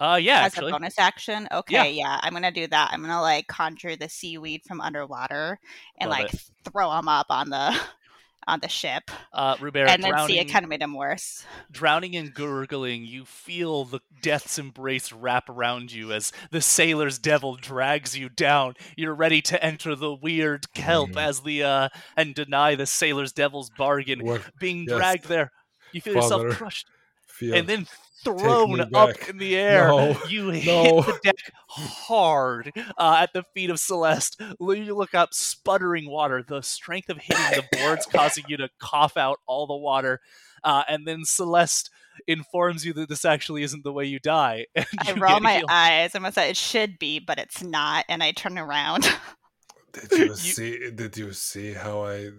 uh, 0.00 0.16
yeah, 0.20 0.40
as 0.40 0.46
actually, 0.54 0.70
a 0.70 0.72
bonus 0.74 0.98
action. 0.98 1.46
Okay, 1.52 1.92
yeah. 1.92 2.18
I'm 2.22 2.32
gonna 2.32 2.50
do 2.50 2.66
that. 2.66 2.90
I'm 2.92 3.02
gonna 3.02 3.20
like 3.20 3.46
conjure 3.46 3.96
the 3.96 4.08
seaweed 4.08 4.62
from 4.66 4.80
underwater 4.80 5.58
and 5.98 6.10
Love 6.10 6.18
like 6.18 6.34
it. 6.34 6.40
throw 6.64 6.90
them 6.90 7.06
up 7.08 7.26
on 7.30 7.50
the 7.50 7.78
on 8.48 8.58
the 8.60 8.68
ship, 8.68 9.10
uh, 9.34 9.54
Rubera, 9.60 9.90
and 9.90 10.02
then 10.02 10.10
drowning, 10.12 10.34
see 10.34 10.40
it 10.40 10.46
kind 10.46 10.64
of 10.64 10.70
made 10.70 10.80
him 10.82 10.94
worse. 10.94 11.44
drowning 11.70 12.16
and 12.16 12.32
gurgling, 12.32 13.04
you 13.04 13.26
feel 13.26 13.84
the 13.84 14.00
death's 14.22 14.58
embrace 14.58 15.12
wrap 15.12 15.48
around 15.50 15.92
you 15.92 16.10
as 16.12 16.32
the 16.50 16.62
sailor's 16.62 17.18
devil 17.18 17.54
drags 17.56 18.16
you 18.16 18.30
down. 18.30 18.74
You're 18.96 19.14
ready 19.14 19.42
to 19.42 19.62
enter 19.62 19.94
the 19.94 20.12
weird 20.14 20.72
kelp 20.72 21.10
Mm. 21.10 21.22
as 21.22 21.40
the 21.42 21.62
uh, 21.62 21.88
and 22.16 22.34
deny 22.34 22.74
the 22.74 22.86
sailor's 22.86 23.32
devil's 23.32 23.70
bargain. 23.70 24.24
What 24.24 24.42
Being 24.58 24.84
yes. 24.88 24.96
dragged 24.96 25.28
there, 25.28 25.52
you 25.92 26.00
feel 26.00 26.14
yourself 26.14 26.48
crushed 26.56 26.86
feel 27.26 27.54
and 27.54 27.66
then 27.68 27.86
thrown 28.24 28.94
up 28.94 29.28
in 29.28 29.38
the 29.38 29.56
air. 29.56 29.88
No, 29.88 30.16
you 30.28 30.52
no. 30.52 31.02
hit 31.02 31.06
the 31.06 31.20
deck 31.22 31.52
hard 31.68 32.72
uh, 32.98 33.18
at 33.20 33.32
the 33.32 33.44
feet 33.54 33.70
of 33.70 33.78
Celeste. 33.78 34.40
You 34.60 34.94
look 34.94 35.14
up, 35.14 35.34
sputtering 35.34 36.10
water. 36.10 36.44
The 36.46 36.62
strength 36.62 37.08
of 37.08 37.18
hitting 37.18 37.44
the 37.56 37.78
boards 37.78 38.06
causing 38.12 38.44
you 38.48 38.56
to 38.58 38.68
cough 38.78 39.16
out 39.16 39.40
all 39.46 39.66
the 39.66 39.76
water. 39.76 40.20
Uh, 40.62 40.82
and 40.88 41.06
then 41.06 41.24
Celeste 41.24 41.90
informs 42.26 42.84
you 42.84 42.92
that 42.94 43.08
this 43.08 43.24
actually 43.24 43.62
isn't 43.62 43.84
the 43.84 43.92
way 43.92 44.04
you 44.04 44.18
die. 44.18 44.66
and 44.74 44.86
I 44.98 45.12
you 45.12 45.20
roll 45.20 45.40
my 45.40 45.56
healed. 45.56 45.70
eyes. 45.70 46.14
I'm 46.14 46.22
gonna 46.22 46.32
say 46.32 46.50
it 46.50 46.56
should 46.56 46.98
be, 46.98 47.18
but 47.18 47.38
it's 47.38 47.62
not, 47.62 48.04
and 48.08 48.22
I 48.22 48.32
turn 48.32 48.58
around. 48.58 49.08
Did 49.92 50.10
you 50.12 50.24
You- 50.26 50.34
see? 50.36 50.90
Did 50.90 51.16
you 51.16 51.32
see 51.32 51.72
how 51.72 52.04
I 52.04 52.30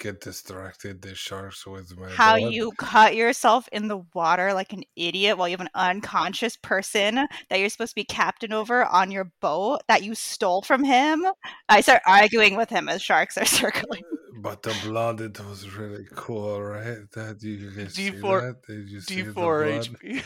get 0.00 0.20
distracted 0.20 1.02
the 1.02 1.14
sharks 1.14 1.66
with 1.66 1.96
my 1.98 2.08
How 2.10 2.38
blood? 2.38 2.52
you 2.52 2.72
cut 2.78 3.14
yourself 3.16 3.68
in 3.72 3.88
the 3.88 4.02
water 4.14 4.52
like 4.52 4.72
an 4.72 4.82
idiot 4.96 5.38
while 5.38 5.48
you 5.48 5.52
have 5.56 5.60
an 5.66 5.70
unconscious 5.74 6.56
person 6.56 7.26
that 7.48 7.58
you're 7.60 7.68
supposed 7.68 7.92
to 7.92 7.94
be 7.96 8.04
captain 8.04 8.52
over 8.52 8.84
on 8.84 9.10
your 9.10 9.32
boat 9.40 9.80
that 9.88 10.02
you 10.02 10.14
stole 10.14 10.62
from 10.62 10.84
him. 10.84 11.24
I 11.68 11.80
start 11.80 12.02
arguing 12.06 12.56
with 12.56 12.70
him 12.70 12.88
as 12.88 13.02
sharks 13.02 13.36
are 13.38 13.44
circling. 13.60 14.02
But 14.40 14.62
the 14.62 14.74
blood, 14.84 15.20
it 15.20 15.38
was 15.40 15.68
really 15.76 16.06
cool, 16.14 16.62
right? 16.62 17.10
That 17.14 17.42
you 17.42 17.70
guys 17.72 17.94
see 17.94 18.12
D4 18.12 18.40
that? 18.42 18.62
Did 18.66 18.88
you 18.88 19.00
see 19.00 19.22
the 19.22 19.32
D4 19.32 19.34
blood? 19.34 19.88
HP. 20.02 20.22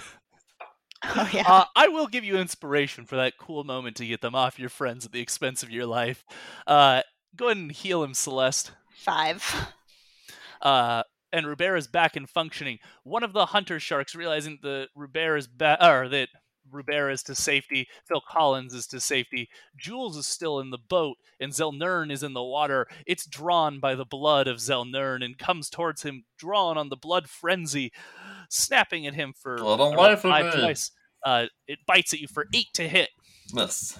Oh 1.05 1.29
yeah. 1.33 1.45
Uh, 1.47 1.65
I 1.75 1.89
will 1.89 2.07
give 2.07 2.25
you 2.25 2.37
inspiration 2.37 3.07
for 3.07 3.17
that 3.17 3.37
cool 3.39 3.65
moment 3.65 3.97
to 3.97 4.07
get 4.07 4.21
them 4.21 4.35
off 4.35 4.59
your 4.59 4.69
friends 4.69 5.05
at 5.05 5.13
the 5.13 5.21
expense 5.21 5.63
of 5.63 5.71
your 5.71 5.87
life. 5.87 6.25
Uh, 6.67 7.03
go 7.35 7.47
ahead 7.47 7.57
and 7.57 7.73
heal 7.73 8.03
him, 8.05 8.15
Celeste. 8.15 8.73
Five. 8.91 9.69
uh, 10.63 11.03
and 11.33 11.47
Rubera 11.47 11.79
is 11.79 11.87
back 11.89 12.15
and 12.15 12.29
functioning. 12.29 12.79
One 13.05 13.23
of 13.25 13.33
the 13.33 13.47
hunter 13.47 13.81
sharks, 13.81 14.15
realizing 14.15 14.59
that 14.63 14.89
Rubera 14.95 15.39
is 15.39 15.49
back, 15.49 15.83
or 15.83 16.09
that 16.09 16.29
Rubera 16.71 17.13
is 17.13 17.23
to 17.25 17.35
safety, 17.35 17.89
Phil 18.07 18.23
Collins 18.27 18.75
is 18.75 18.87
to 18.89 19.01
safety, 19.01 19.49
Jules 19.77 20.17
is 20.17 20.27
still 20.27 20.61
in 20.61 20.71
the 20.71 20.79
boat, 20.79 21.17
and 21.41 21.53
Zelnern 21.53 22.13
is 22.13 22.23
in 22.23 22.33
the 22.35 22.43
water. 22.43 22.87
It's 23.07 23.27
drawn 23.27 23.81
by 23.81 23.95
the 23.95 24.05
blood 24.05 24.47
of 24.47 24.59
Zelnern 24.59 25.25
and 25.25 25.37
comes 25.39 25.69
towards 25.69 26.03
him, 26.03 26.25
drawn 26.39 26.79
on 26.79 26.89
the 26.89 26.97
blood 26.97 27.29
frenzy, 27.29 27.93
snapping 28.53 29.07
at 29.07 29.15
him 29.15 29.33
for 29.37 29.59
Little 29.59 29.95
around 29.95 30.19
five 30.19 30.55
me. 30.55 30.61
twice. 30.61 30.91
Uh, 31.25 31.47
it 31.67 31.79
bites 31.87 32.13
at 32.13 32.21
you 32.21 32.29
for 32.29 32.47
eight 32.55 32.73
to 32.75 32.89
hit. 32.89 33.11
Miss. 33.53 33.99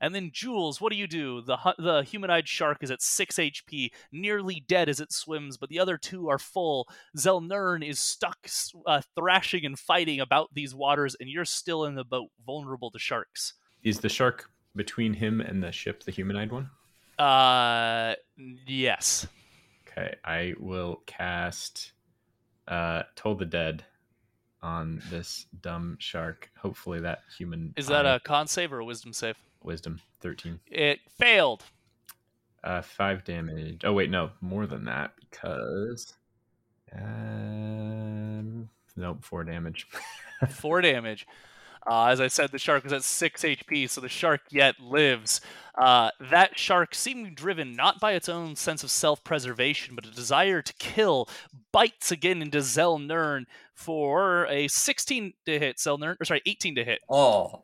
And 0.00 0.14
then 0.14 0.30
Jules, 0.32 0.80
what 0.80 0.92
do 0.92 0.96
you 0.98 1.08
do? 1.08 1.42
The 1.42 1.56
hu- 1.56 1.82
the 1.82 2.02
human-eyed 2.04 2.46
shark 2.46 2.78
is 2.82 2.90
at 2.92 3.02
six 3.02 3.36
HP, 3.36 3.90
nearly 4.12 4.62
dead 4.68 4.88
as 4.88 5.00
it 5.00 5.12
swims, 5.12 5.56
but 5.56 5.68
the 5.70 5.80
other 5.80 5.98
two 5.98 6.28
are 6.28 6.38
full. 6.38 6.88
Zelnern 7.16 7.84
is 7.84 7.98
stuck, 7.98 8.38
uh, 8.86 9.02
thrashing 9.16 9.66
and 9.66 9.76
fighting 9.76 10.20
about 10.20 10.50
these 10.54 10.72
waters, 10.72 11.16
and 11.18 11.28
you're 11.28 11.44
still 11.44 11.84
in 11.84 11.96
the 11.96 12.04
boat, 12.04 12.28
vulnerable 12.46 12.92
to 12.92 12.98
sharks. 13.00 13.54
Is 13.82 13.98
the 13.98 14.08
shark 14.08 14.48
between 14.76 15.14
him 15.14 15.40
and 15.40 15.60
the 15.62 15.72
ship 15.72 16.04
the 16.04 16.12
humanoid 16.12 16.52
one? 16.52 16.70
Uh, 17.18 18.14
yes. 18.68 19.26
Okay, 19.88 20.14
I 20.24 20.54
will 20.60 21.02
cast 21.06 21.90
uh 22.68 23.02
Toll 23.16 23.34
the 23.34 23.44
Dead 23.44 23.84
on 24.62 25.00
this 25.10 25.46
dumb 25.62 25.96
shark. 26.00 26.50
Hopefully 26.56 27.00
that 27.00 27.22
human 27.36 27.72
Is 27.76 27.86
that 27.88 28.06
a 28.06 28.20
con 28.24 28.46
save 28.46 28.72
or 28.72 28.78
a 28.80 28.84
wisdom 28.84 29.12
save? 29.12 29.36
wisdom 29.62 30.00
13. 30.20 30.60
It 30.68 31.00
failed. 31.18 31.64
Uh 32.62 32.82
5 32.82 33.24
damage. 33.24 33.82
Oh 33.84 33.92
wait, 33.92 34.10
no, 34.10 34.30
more 34.40 34.66
than 34.66 34.84
that 34.84 35.12
because 35.20 36.14
um 36.94 38.68
nope, 38.96 39.24
4 39.24 39.44
damage. 39.44 39.86
Four 40.48 40.80
damage. 40.80 41.26
Uh, 41.88 42.06
as 42.06 42.20
I 42.20 42.28
said, 42.28 42.52
the 42.52 42.58
shark 42.58 42.84
was 42.84 42.92
at 42.92 43.02
6 43.02 43.42
HP, 43.42 43.88
so 43.88 44.00
the 44.00 44.08
shark 44.08 44.42
yet 44.50 44.78
lives. 44.78 45.40
Uh, 45.76 46.10
that 46.20 46.58
shark, 46.58 46.94
seemingly 46.94 47.30
driven 47.30 47.74
not 47.74 48.00
by 48.00 48.12
its 48.12 48.28
own 48.28 48.56
sense 48.56 48.82
of 48.82 48.90
self 48.90 49.22
preservation, 49.24 49.94
but 49.94 50.04
a 50.04 50.10
desire 50.10 50.60
to 50.60 50.72
kill, 50.74 51.28
bites 51.72 52.10
again 52.10 52.42
into 52.42 52.58
Zelnern 52.58 53.44
for 53.74 54.46
a 54.46 54.68
16 54.68 55.32
to 55.46 55.58
hit. 55.58 55.76
Zelnern, 55.76 56.16
or 56.20 56.24
sorry, 56.24 56.42
18 56.44 56.74
to 56.74 56.84
hit. 56.84 57.00
Oh, 57.08 57.62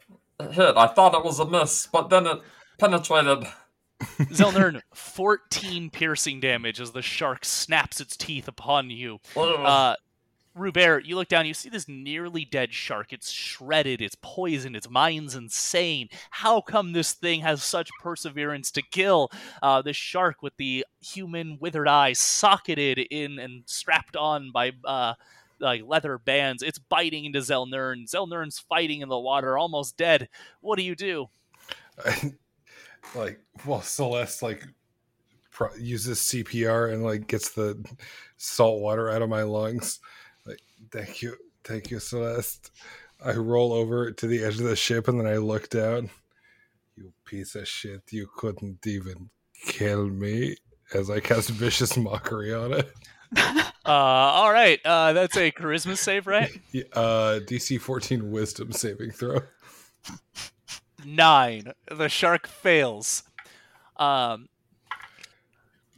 hit. 0.53 0.77
I 0.77 0.87
thought 0.87 1.15
it 1.15 1.25
was 1.25 1.41
a 1.41 1.47
miss, 1.47 1.89
but 1.93 2.09
then 2.09 2.27
it 2.27 2.41
penetrated. 2.79 3.47
Zelnern, 4.01 4.81
14 4.95 5.91
piercing 5.91 6.41
damage 6.41 6.81
as 6.81 6.93
the 6.93 7.03
shark 7.03 7.45
snaps 7.45 8.01
its 8.01 8.17
teeth 8.17 8.49
upon 8.49 8.91
you. 8.91 9.19
Uh, 9.37 9.97
Rubert, 10.55 11.05
you 11.05 11.17
look 11.17 11.29
down, 11.29 11.47
you 11.47 11.55
see 11.55 11.69
this 11.69 11.89
nearly 11.89 12.45
dead 12.45 12.73
shark. 12.73 13.13
It's 13.13 13.31
shredded, 13.31 14.01
it's 14.01 14.17
poisoned, 14.23 14.77
its 14.77 14.89
mind's 14.89 15.35
insane. 15.35 16.09
How 16.31 16.61
come 16.61 16.93
this 16.93 17.13
thing 17.13 17.41
has 17.41 17.63
such 17.63 17.91
perseverance 18.01 18.71
to 18.73 18.83
kill? 18.83 19.31
Uh, 19.63 19.83
this 19.83 19.97
shark 19.97 20.43
with 20.43 20.57
the 20.57 20.87
human 21.01 21.59
withered 21.61 21.89
eye 21.89 22.13
socketed 22.13 22.99
in 22.99 23.41
and 23.41 23.65
strapped 23.67 24.17
on 24.17 24.53
by 24.53 24.73
uh, 24.85 25.15
like 25.59 25.83
leather 25.85 26.19
bands. 26.19 26.63
It's 26.63 26.79
biting 26.79 27.25
into 27.25 27.41
Zelnern. 27.41 28.09
Zelnern's 28.09 28.61
fighting 28.61 29.01
in 29.01 29.09
the 29.09 29.19
water, 29.19 29.59
almost 29.59 29.97
dead. 29.97 30.29
What 30.61 30.77
do 30.77 30.85
you 30.85 30.95
do? 30.95 31.31
like, 33.15 33.41
well, 33.67 33.83
Celeste 33.83 34.43
like 34.43 34.65
pro- 35.51 35.75
uses 35.75 36.19
CPR 36.21 36.93
and 36.93 37.03
like 37.03 37.27
gets 37.27 37.51
the 37.51 37.85
salt 38.37 38.81
water 38.81 39.11
out 39.11 39.23
of 39.23 39.29
my 39.29 39.43
lungs. 39.43 39.99
Thank 40.91 41.23
you, 41.23 41.37
thank 41.65 41.91
you, 41.91 41.99
Celeste. 41.99 42.71
I 43.25 43.33
roll 43.33 43.73
over 43.73 44.11
to 44.11 44.27
the 44.27 44.45
edge 44.45 44.59
of 44.59 44.65
the 44.65 44.77
ship 44.77 45.09
and 45.09 45.19
then 45.19 45.27
I 45.27 45.37
look 45.37 45.71
down. 45.71 46.11
You 46.97 47.13
piece 47.25 47.55
of 47.55 47.67
shit! 47.67 48.03
You 48.11 48.29
couldn't 48.37 48.87
even 48.87 49.31
kill 49.67 50.09
me. 50.09 50.57
As 50.93 51.11
I 51.11 51.21
cast 51.21 51.51
vicious 51.51 51.97
mockery 51.97 52.53
on 52.55 52.73
it. 52.73 52.93
Uh, 53.87 53.91
all 53.91 54.51
right, 54.51 54.81
uh, 54.87 55.13
that's 55.13 55.37
a 55.37 55.53
charisma 55.53 55.95
save, 55.95 56.27
right? 56.27 56.51
Uh, 56.95 57.39
DC 57.45 57.79
14 57.79 58.31
Wisdom 58.31 58.73
saving 58.73 59.11
throw. 59.11 59.41
Nine. 61.05 61.73
The 61.91 62.09
shark 62.09 62.47
fails. 62.47 63.25
Um, 63.99 64.49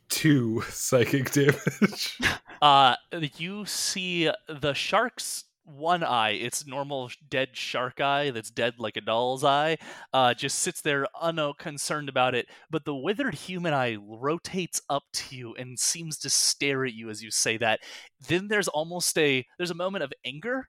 Two 0.09 0.63
psychic 0.69 1.31
damage. 1.31 2.19
uh, 2.63 2.97
you 3.37 3.67
see 3.67 4.31
the 4.49 4.73
shark's 4.73 5.45
one 5.67 6.05
eye, 6.05 6.31
its 6.31 6.67
normal 6.67 7.11
dead 7.29 7.49
shark 7.55 8.01
eye 8.01 8.31
that's 8.31 8.51
dead 8.51 8.75
like 8.79 8.97
a 8.97 9.01
doll's 9.01 9.45
eye, 9.45 9.77
uh, 10.13 10.33
just 10.33 10.61
sits 10.61 10.81
there 10.81 11.07
unconcerned 11.21 12.09
about 12.09 12.35
it. 12.35 12.47
But 12.71 12.85
the 12.85 12.95
withered 12.95 13.35
human 13.35 13.75
eye 13.75 13.97
rotates 13.97 14.81
up 14.89 15.03
to 15.13 15.37
you 15.37 15.55
and 15.57 15.79
seems 15.79 16.19
to 16.19 16.31
stare 16.31 16.85
at 16.85 16.95
you 16.95 17.11
as 17.11 17.23
you 17.23 17.31
say 17.31 17.57
that. 17.59 17.81
Then 18.29 18.49
there's 18.49 18.69
almost 18.69 19.19
a 19.19 19.45
there's 19.59 19.73
a 19.73 19.75
moment 19.75 20.05
of 20.05 20.13
anger, 20.25 20.69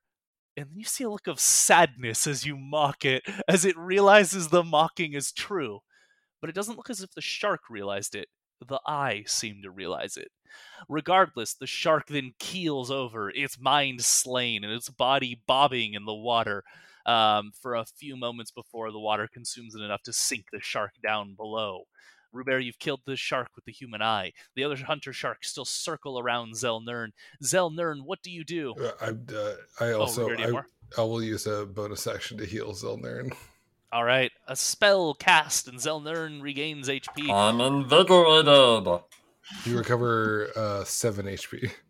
and 0.57 0.67
then 0.69 0.79
you 0.79 0.85
see 0.85 1.03
a 1.03 1.09
look 1.09 1.27
of 1.27 1.39
sadness 1.39 2.25
as 2.25 2.45
you 2.45 2.57
mock 2.57 3.05
it, 3.05 3.23
as 3.47 3.65
it 3.65 3.77
realizes 3.77 4.47
the 4.47 4.63
mocking 4.63 5.13
is 5.13 5.31
true. 5.31 5.79
But 6.41 6.49
it 6.49 6.55
doesn't 6.55 6.77
look 6.77 6.89
as 6.89 7.01
if 7.01 7.11
the 7.11 7.21
shark 7.21 7.61
realized 7.69 8.15
it. 8.15 8.27
The 8.65 8.79
eye 8.85 9.23
seemed 9.27 9.63
to 9.63 9.71
realize 9.71 10.17
it. 10.17 10.31
Regardless, 10.89 11.53
the 11.53 11.67
shark 11.67 12.07
then 12.07 12.33
keels 12.39 12.89
over, 12.89 13.29
its 13.29 13.59
mind 13.59 14.01
slain 14.01 14.63
and 14.63 14.73
its 14.73 14.89
body 14.89 15.41
bobbing 15.47 15.93
in 15.93 16.05
the 16.05 16.13
water 16.13 16.63
um, 17.05 17.51
for 17.59 17.75
a 17.75 17.85
few 17.85 18.15
moments 18.15 18.51
before 18.51 18.91
the 18.91 18.99
water 18.99 19.27
consumes 19.31 19.75
it 19.75 19.81
enough 19.81 20.03
to 20.03 20.13
sink 20.13 20.45
the 20.51 20.59
shark 20.61 20.91
down 21.03 21.35
below. 21.35 21.85
Rubert, 22.33 22.63
you've 22.63 22.79
killed 22.79 23.01
the 23.05 23.15
shark 23.15 23.49
with 23.55 23.65
the 23.65 23.71
human 23.71 24.01
eye. 24.01 24.33
The 24.55 24.63
other 24.63 24.75
hunter 24.75 25.13
sharks 25.13 25.49
still 25.49 25.65
circle 25.65 26.19
around 26.19 26.53
Zelnern. 26.53 27.09
Zelnern, 27.43 28.01
what 28.03 28.21
do 28.21 28.29
you 28.29 28.43
do? 28.43 28.73
Uh, 28.75 28.91
I, 29.01 29.33
uh, 29.33 29.55
I 29.79 29.91
also 29.93 30.27
do 30.27 30.41
you 30.41 30.55
have 30.55 30.65
I. 30.97 31.01
I 31.01 31.03
will 31.03 31.23
use 31.23 31.47
a 31.47 31.65
bonus 31.65 32.05
action 32.07 32.37
to 32.37 32.45
heal 32.45 32.73
Zelnern. 32.73 33.35
All 33.91 34.03
right, 34.03 34.31
a 34.47 34.55
spell 34.55 35.13
cast 35.13 35.67
and 35.67 35.79
Zelnern 35.79 36.41
regains 36.41 36.89
HP. 36.89 37.29
I'm 37.29 37.61
invigorated. 37.61 39.01
You 39.65 39.77
recover 39.77 40.49
uh, 40.55 40.83
seven 40.83 41.25
HP. 41.25 41.71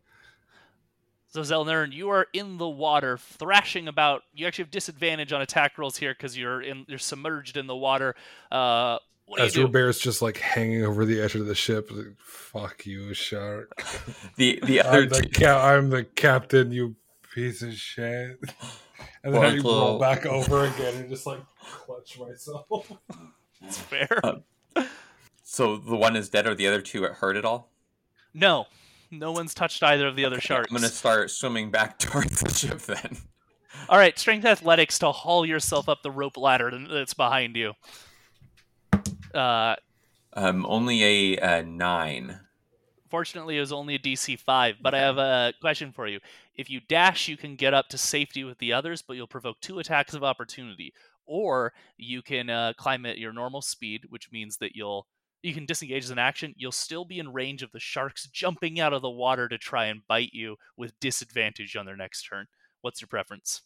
So 1.30 1.42
Zelnern, 1.42 1.92
you 1.92 2.10
are 2.10 2.26
in 2.34 2.58
the 2.58 2.68
water, 2.68 3.18
thrashing 3.18 3.88
about. 3.88 4.24
You 4.34 4.48
actually 4.48 4.64
have 4.64 4.72
disadvantage 4.72 5.34
on 5.34 5.42
attack 5.42 5.78
rolls 5.78 5.98
here 5.98 6.14
because 6.14 6.36
you're 6.36 6.62
in, 6.62 6.86
you're 6.88 6.98
submerged 6.98 7.58
in 7.58 7.68
the 7.68 7.76
water. 7.76 8.16
Uh, 8.50 8.98
what 9.26 9.42
As 9.42 9.54
you 9.54 9.64
do? 9.64 9.66
Robert's 9.68 10.00
just 10.00 10.22
like 10.22 10.38
hanging 10.38 10.84
over 10.84 11.06
the 11.06 11.20
edge 11.22 11.36
of 11.36 11.46
the 11.46 11.54
ship. 11.54 11.92
Like, 11.92 12.16
Fuck 12.18 12.86
you, 12.88 13.14
shark. 13.14 13.72
The 14.38 14.60
the 14.64 14.82
other 14.86 15.04
I'm 15.04 15.10
the, 15.10 15.22
two, 15.22 15.30
ca- 15.30 15.68
I'm 15.68 15.90
the 15.90 16.06
captain, 16.06 16.72
you 16.72 16.96
piece 17.36 17.62
of 17.62 17.74
shit. 17.74 18.40
And 19.24 19.34
then 19.34 19.44
I 19.44 19.60
Well, 19.62 19.80
roll 19.82 20.00
back 20.00 20.26
over 20.26 20.66
again 20.66 20.96
and 20.96 21.10
just 21.10 21.26
like 21.26 21.40
clutch 21.62 22.20
myself. 22.20 22.92
It's 23.64 23.80
fair. 23.80 24.08
Uh, 24.24 24.86
so 25.42 25.78
the 25.78 25.96
one 25.96 26.16
is 26.16 26.30
dead, 26.30 26.46
or 26.46 26.54
the 26.54 26.68
other 26.68 26.80
two 26.82 27.02
hurt 27.04 27.36
at 27.36 27.44
all? 27.46 27.72
no, 28.36 28.68
no 29.10 29.32
one's 29.32 29.56
touched 29.56 29.82
either 29.82 30.06
of 30.08 30.16
the 30.16 30.26
other 30.26 30.40
sharks. 30.40 30.70
I'm 30.70 30.78
gonna 30.78 30.90
start 30.90 31.32
swimming 31.32 31.72
back 31.72 31.98
towards 32.00 32.40
the 32.42 32.54
ship 32.54 32.80
then. 32.82 33.18
All 33.90 33.98
right, 33.98 34.18
strength 34.20 34.46
athletics 34.46 35.00
to 35.00 35.12
haul 35.12 35.44
yourself 35.46 35.90
up 35.90 36.04
the 36.04 36.12
rope 36.12 36.38
ladder 36.38 36.72
that's 36.88 37.16
behind 37.16 37.56
you. 37.56 37.74
Uh, 39.34 39.76
Um, 40.34 40.66
only 40.68 41.04
a, 41.36 41.40
uh 41.40 41.62
nine. 41.64 42.40
fortunately, 43.10 43.58
it 43.58 43.62
was 43.62 43.72
only 43.72 43.96
a 43.96 44.00
DC 44.00 44.38
five. 44.40 44.76
But 44.82 44.94
I 44.94 45.00
have 45.00 45.18
a 45.18 45.54
question 45.62 45.92
for 45.92 46.08
you. 46.08 46.20
If 46.58 46.70
you 46.70 46.82
dash, 46.88 47.28
you 47.28 47.38
can 47.38 47.56
get 47.56 47.74
up 47.74 47.88
to 47.90 47.98
safety 47.98 48.44
with 48.44 48.58
the 48.58 48.74
others, 48.74 49.02
but 49.02 49.16
you'll 49.16 49.28
provoke 49.28 49.60
two 49.62 49.80
attacks 49.80 50.14
of 50.14 50.24
opportunity. 50.24 50.94
Or 51.26 51.74
you 51.98 52.22
can 52.22 52.50
uh, 52.50 52.74
climb 52.78 53.06
at 53.06 53.18
your 53.18 53.34
normal 53.34 53.62
speed, 53.62 54.06
which 54.10 54.32
means 54.32 54.58
that 54.58 54.76
you'll 54.76 55.08
you 55.44 55.54
can 55.54 55.66
disengage 55.66 56.04
as 56.04 56.10
an 56.10 56.20
action. 56.20 56.54
You'll 56.58 56.72
still 56.72 57.06
be 57.06 57.20
in 57.20 57.32
range 57.32 57.62
of 57.62 57.72
the 57.72 57.80
sharks 57.80 58.28
jumping 58.28 58.80
out 58.80 58.94
of 58.94 59.02
the 59.02 59.10
water 59.10 59.48
to 59.48 59.58
try 59.58 59.86
and 59.86 60.02
bite 60.08 60.32
you 60.34 60.56
with 60.76 61.00
disadvantage 61.00 61.76
on 61.76 61.86
their 61.86 61.96
next 61.96 62.24
turn. 62.24 62.48
What's 62.82 63.02
your 63.02 63.08
preference? 63.08 63.62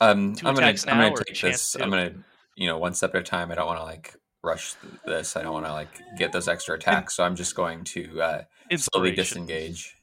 Um, 0.00 0.34
Two 0.34 0.46
I'm 0.46 0.54
gonna 0.54 0.74
I'm 0.86 1.00
gonna 1.00 1.24
take 1.24 1.40
this. 1.40 1.72
to? 1.72 1.82
I'm 1.82 1.90
gonna 1.90 2.12
you 2.54 2.66
know 2.66 2.78
one 2.78 2.94
step 2.94 3.14
at 3.14 3.22
a 3.22 3.24
time. 3.24 3.50
I 3.50 3.54
don't 3.54 3.66
want 3.66 3.80
to 3.80 3.84
like 3.84 4.14
rush 4.42 4.74
this. 5.04 5.36
I 5.36 5.42
don't 5.42 5.52
want 5.52 5.66
to 5.66 5.72
like 5.72 5.88
get 6.16 6.32
those 6.32 6.48
extra 6.48 6.76
attacks. 6.76 7.14
So 7.14 7.24
I'm 7.24 7.36
just 7.36 7.54
going 7.54 7.84
to 7.84 8.20
uh, 8.20 8.42
slowly 8.76 9.12
disengage. 9.12 9.95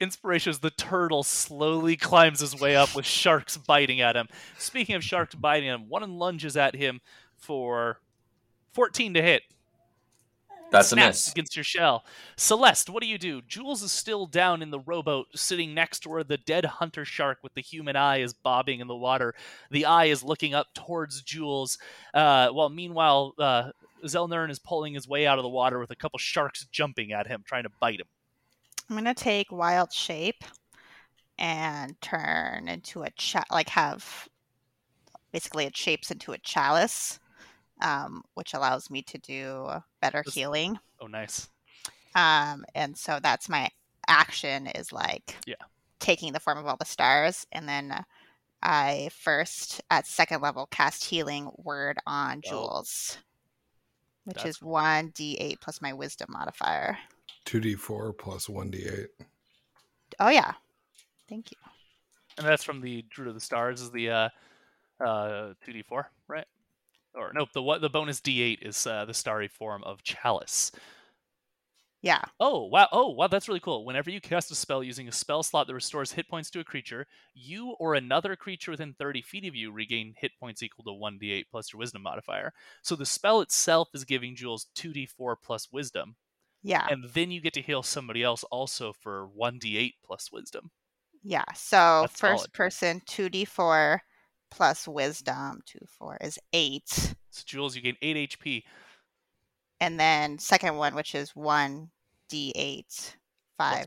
Inspiration 0.00 0.50
is 0.50 0.58
the 0.58 0.70
turtle 0.70 1.22
slowly 1.22 1.96
climbs 1.96 2.40
his 2.40 2.58
way 2.58 2.76
up 2.76 2.94
with 2.94 3.06
sharks 3.06 3.56
biting 3.56 4.00
at 4.00 4.16
him. 4.16 4.28
Speaking 4.58 4.94
of 4.94 5.04
sharks 5.04 5.34
biting 5.34 5.68
him, 5.68 5.88
one 5.88 6.18
lunges 6.18 6.56
at 6.56 6.74
him 6.74 7.00
for 7.36 8.00
14 8.72 9.14
to 9.14 9.22
hit. 9.22 9.42
That's 10.70 10.92
a 10.92 10.96
miss. 10.96 11.30
against 11.30 11.56
your 11.56 11.64
shell. 11.64 12.04
Celeste, 12.36 12.90
what 12.90 13.02
do 13.02 13.08
you 13.08 13.18
do? 13.18 13.42
Jules 13.42 13.82
is 13.82 13.90
still 13.90 14.26
down 14.26 14.62
in 14.62 14.70
the 14.70 14.78
rowboat, 14.78 15.26
sitting 15.34 15.74
next 15.74 16.00
to 16.00 16.08
where 16.08 16.22
the 16.22 16.36
dead 16.36 16.64
hunter 16.64 17.04
shark 17.04 17.38
with 17.42 17.54
the 17.54 17.60
human 17.60 17.96
eye 17.96 18.18
is 18.18 18.32
bobbing 18.32 18.80
in 18.80 18.86
the 18.86 18.94
water. 18.94 19.34
The 19.70 19.86
eye 19.86 20.06
is 20.06 20.22
looking 20.22 20.54
up 20.54 20.68
towards 20.74 21.22
Jules, 21.22 21.78
uh, 22.14 22.48
while 22.50 22.68
meanwhile 22.68 23.34
uh, 23.38 23.70
Zelnern 24.04 24.50
is 24.50 24.58
pulling 24.58 24.94
his 24.94 25.08
way 25.08 25.26
out 25.26 25.38
of 25.38 25.42
the 25.42 25.48
water 25.48 25.78
with 25.78 25.90
a 25.90 25.96
couple 25.96 26.18
sharks 26.18 26.64
jumping 26.70 27.12
at 27.12 27.26
him, 27.26 27.42
trying 27.44 27.64
to 27.64 27.70
bite 27.80 28.00
him. 28.00 28.06
I'm 28.90 28.96
gonna 28.96 29.14
take 29.14 29.52
wild 29.52 29.92
shape 29.92 30.42
and 31.38 31.98
turn 32.02 32.66
into 32.68 33.02
a 33.04 33.10
cha- 33.10 33.44
like 33.50 33.68
have 33.68 34.28
basically 35.32 35.64
it 35.64 35.76
shapes 35.76 36.10
into 36.10 36.32
a 36.32 36.38
chalice, 36.38 37.20
um, 37.80 38.24
which 38.34 38.52
allows 38.52 38.90
me 38.90 39.00
to 39.02 39.16
do 39.18 39.70
better 40.00 40.22
This- 40.24 40.34
healing. 40.34 40.76
Oh, 41.00 41.06
nice. 41.06 41.48
Um, 42.16 42.64
and 42.74 42.98
so 42.98 43.20
that's 43.22 43.48
my 43.48 43.70
action 44.08 44.66
is 44.66 44.92
like 44.92 45.36
Yeah. 45.46 45.54
taking 46.00 46.32
the 46.32 46.40
form 46.40 46.58
of 46.58 46.66
all 46.66 46.76
the 46.76 46.84
stars, 46.84 47.46
and 47.52 47.68
then 47.68 48.04
I 48.60 49.10
first 49.14 49.80
at 49.88 50.08
second 50.08 50.42
level 50.42 50.66
cast 50.66 51.04
healing 51.04 51.52
word 51.56 51.98
on 52.06 52.38
Oh. 52.44 52.48
Jules, 52.48 53.18
which 54.24 54.38
That's 54.38 54.56
is 54.58 54.62
one 54.62 55.12
d8 55.12 55.60
plus 55.60 55.80
my 55.80 55.92
wisdom 55.92 56.32
modifier. 56.32 56.98
2d4 57.46 58.16
plus 58.16 58.46
1d8. 58.46 59.06
Oh 60.18 60.28
yeah, 60.28 60.52
thank 61.28 61.50
you. 61.50 61.56
And 62.38 62.46
that's 62.46 62.64
from 62.64 62.80
the 62.80 63.04
Druid 63.10 63.28
of 63.28 63.34
the 63.34 63.40
Stars 63.40 63.80
is 63.80 63.90
the 63.90 64.10
uh 64.10 64.28
uh 65.00 65.54
2d4, 65.66 66.04
right? 66.28 66.46
Or 67.14 67.32
nope, 67.34 67.48
the 67.52 67.62
what 67.62 67.80
the 67.80 67.90
bonus 67.90 68.20
d8 68.20 68.58
is 68.62 68.86
uh, 68.86 69.04
the 69.04 69.14
starry 69.14 69.48
form 69.48 69.82
of 69.84 70.02
chalice. 70.02 70.70
Yeah. 72.02 72.22
Oh 72.38 72.64
wow! 72.64 72.88
Oh 72.92 73.10
wow! 73.10 73.26
That's 73.26 73.46
really 73.46 73.60
cool. 73.60 73.84
Whenever 73.84 74.10
you 74.10 74.22
cast 74.22 74.50
a 74.50 74.54
spell 74.54 74.82
using 74.82 75.06
a 75.08 75.12
spell 75.12 75.42
slot 75.42 75.66
that 75.66 75.74
restores 75.74 76.12
hit 76.12 76.28
points 76.28 76.48
to 76.50 76.60
a 76.60 76.64
creature, 76.64 77.06
you 77.34 77.72
or 77.78 77.94
another 77.94 78.36
creature 78.36 78.70
within 78.70 78.94
30 78.94 79.20
feet 79.20 79.44
of 79.44 79.54
you 79.54 79.70
regain 79.70 80.14
hit 80.16 80.32
points 80.40 80.62
equal 80.62 80.84
to 80.84 80.90
1d8 80.90 81.44
plus 81.50 81.72
your 81.72 81.78
Wisdom 81.78 82.02
modifier. 82.02 82.54
So 82.80 82.96
the 82.96 83.04
spell 83.04 83.42
itself 83.42 83.90
is 83.92 84.04
giving 84.04 84.34
Jules 84.34 84.68
2d4 84.76 85.36
plus 85.42 85.70
Wisdom, 85.70 86.16
Yeah. 86.62 86.86
and 86.90 87.04
then 87.14 87.30
you 87.30 87.40
get 87.40 87.54
to 87.54 87.62
heal 87.62 87.82
somebody 87.82 88.22
else 88.22 88.44
also 88.44 88.92
for 88.92 89.28
1d8 89.38 89.94
plus 90.04 90.30
Wisdom. 90.32 90.70
Yeah. 91.22 91.44
So 91.54 92.02
That's 92.02 92.18
first 92.18 92.52
person 92.52 93.00
2d4 93.06 93.98
plus 94.50 94.88
wisdom. 94.88 95.60
2d4 95.66 96.16
is 96.22 96.38
8. 96.52 96.82
So 97.30 97.42
Jules, 97.46 97.76
you 97.76 97.82
gain 97.82 97.96
8 98.02 98.30
HP. 98.30 98.62
And 99.80 99.98
then 99.98 100.38
second 100.38 100.76
one, 100.76 100.94
which 100.94 101.14
is 101.14 101.32
1d8. 101.32 101.88
plus 102.32 103.16
5 103.58 103.86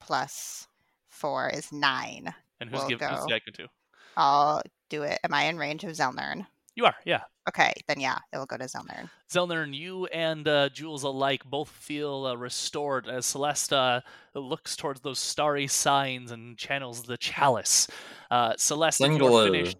plus 0.00 0.68
4 1.08 1.48
is 1.50 1.72
9. 1.72 2.34
And 2.60 2.70
who's 2.70 2.80
We'll 2.80 2.88
giving 2.88 3.08
who's 3.08 3.20
go. 3.20 3.26
the 3.28 3.34
icon 3.34 3.54
to? 3.54 3.68
I'll 4.16 4.62
do 4.90 5.02
it. 5.02 5.18
Am 5.24 5.34
I 5.34 5.44
in 5.44 5.56
range 5.58 5.84
of 5.84 5.90
Zelnern? 5.92 6.46
You 6.76 6.86
are, 6.86 6.94
yeah. 7.04 7.22
Okay, 7.48 7.72
then 7.86 8.00
yeah, 8.00 8.18
it 8.32 8.38
will 8.38 8.46
go 8.46 8.56
to 8.56 8.64
Zelnern. 8.64 9.10
Zelnern, 9.30 9.76
you 9.76 10.06
and 10.06 10.48
uh, 10.48 10.70
Jules 10.70 11.02
alike 11.02 11.44
both 11.44 11.68
feel 11.68 12.26
uh, 12.26 12.34
restored 12.34 13.06
as 13.06 13.26
Celeste 13.26 13.72
uh, 13.72 14.00
looks 14.34 14.74
towards 14.76 15.00
those 15.02 15.18
starry 15.18 15.66
signs 15.66 16.30
and 16.32 16.56
channels 16.56 17.02
the 17.02 17.18
chalice. 17.18 17.86
Uh, 18.30 18.54
Celeste, 18.56 19.00
you're 19.00 19.44
finished, 19.44 19.76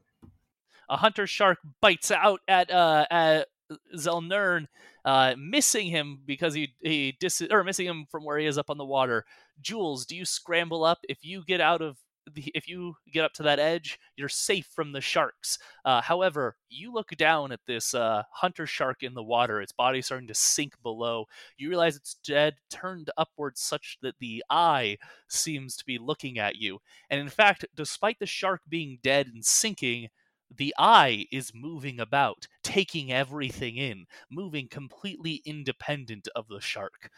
a 0.88 0.96
hunter 0.96 1.26
shark 1.26 1.58
bites 1.80 2.10
out 2.10 2.40
at 2.46 2.70
uh, 2.70 3.06
at 3.10 3.48
Zelnern, 3.96 4.66
uh, 5.04 5.34
missing 5.38 5.88
him 5.88 6.20
because 6.24 6.54
he 6.54 6.74
he 6.80 7.16
dis- 7.18 7.42
or 7.50 7.64
missing 7.64 7.86
him 7.86 8.06
from 8.10 8.24
where 8.24 8.38
he 8.38 8.46
is 8.46 8.58
up 8.58 8.70
on 8.70 8.78
the 8.78 8.84
water. 8.84 9.24
Jules, 9.60 10.04
do 10.04 10.14
you 10.14 10.24
scramble 10.24 10.84
up? 10.84 10.98
If 11.08 11.24
you 11.24 11.42
get 11.46 11.60
out 11.60 11.80
of 11.80 11.96
the, 12.32 12.51
if 12.55 12.68
you 12.68 12.96
get 13.12 13.24
up 13.24 13.32
to 13.34 13.42
that 13.44 13.59
edge, 13.59 13.98
you're 14.16 14.28
safe 14.28 14.66
from 14.74 14.92
the 14.92 15.01
sharks. 15.01 15.59
Uh, 15.84 16.01
however, 16.01 16.56
you 16.68 16.92
look 16.92 17.10
down 17.16 17.52
at 17.52 17.60
this 17.66 17.94
uh, 17.94 18.22
hunter 18.30 18.66
shark 18.66 19.02
in 19.02 19.14
the 19.14 19.22
water. 19.22 19.60
Its 19.60 19.72
body 19.72 20.02
starting 20.02 20.28
to 20.28 20.34
sink 20.34 20.74
below. 20.82 21.26
You 21.56 21.68
realize 21.68 21.96
it's 21.96 22.14
dead, 22.26 22.55
turned 22.70 23.10
upwards 23.16 23.60
such 23.60 23.98
that 24.02 24.18
the 24.20 24.42
eye 24.51 24.98
seems 25.28 25.76
to 25.76 25.84
be 25.84 25.98
looking 25.98 26.38
at 26.38 26.56
you. 26.56 26.78
And 27.10 27.20
in 27.20 27.28
fact, 27.28 27.64
despite 27.74 28.18
the 28.18 28.26
shark 28.26 28.62
being 28.68 28.98
dead 29.02 29.26
and 29.26 29.44
sinking, 29.44 30.09
the 30.56 30.74
eye 30.78 31.26
is 31.32 31.52
moving 31.55 31.98
about, 31.98 32.46
taking 32.62 33.12
everything 33.12 33.76
in, 33.76 34.06
moving 34.30 34.68
completely 34.68 35.42
independent 35.44 36.28
of 36.36 36.48
the 36.48 36.60
shark. 36.60 37.10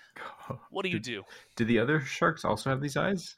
What 0.70 0.84
do 0.84 0.90
you 0.90 1.00
do? 1.00 1.22
Do 1.56 1.64
the 1.64 1.78
other 1.78 2.00
sharks 2.00 2.44
also 2.44 2.70
have 2.70 2.80
these 2.80 2.96
eyes? 2.96 3.36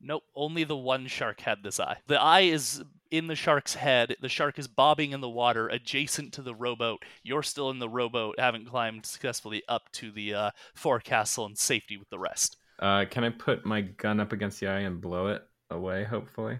Nope, 0.00 0.22
only 0.34 0.64
the 0.64 0.76
one 0.76 1.06
shark 1.06 1.40
had 1.40 1.62
this 1.62 1.78
eye. 1.78 1.98
The 2.06 2.20
eye 2.20 2.40
is 2.40 2.82
in 3.10 3.26
the 3.26 3.34
shark's 3.34 3.74
head. 3.74 4.16
The 4.20 4.28
shark 4.28 4.58
is 4.58 4.66
bobbing 4.68 5.12
in 5.12 5.20
the 5.20 5.28
water 5.28 5.68
adjacent 5.68 6.32
to 6.34 6.42
the 6.42 6.54
rowboat. 6.54 7.04
You're 7.22 7.42
still 7.42 7.70
in 7.70 7.80
the 7.80 7.88
rowboat, 7.88 8.38
haven't 8.40 8.66
climbed 8.66 9.04
successfully 9.04 9.62
up 9.68 9.90
to 9.92 10.10
the 10.10 10.34
uh, 10.34 10.50
forecastle 10.74 11.46
in 11.46 11.56
safety 11.56 11.96
with 11.98 12.08
the 12.08 12.18
rest. 12.18 12.56
Uh, 12.78 13.04
can 13.10 13.24
I 13.24 13.30
put 13.30 13.66
my 13.66 13.82
gun 13.82 14.20
up 14.20 14.32
against 14.32 14.58
the 14.60 14.68
eye 14.68 14.80
and 14.80 15.00
blow 15.02 15.26
it 15.26 15.42
away? 15.70 16.04
Hopefully. 16.04 16.58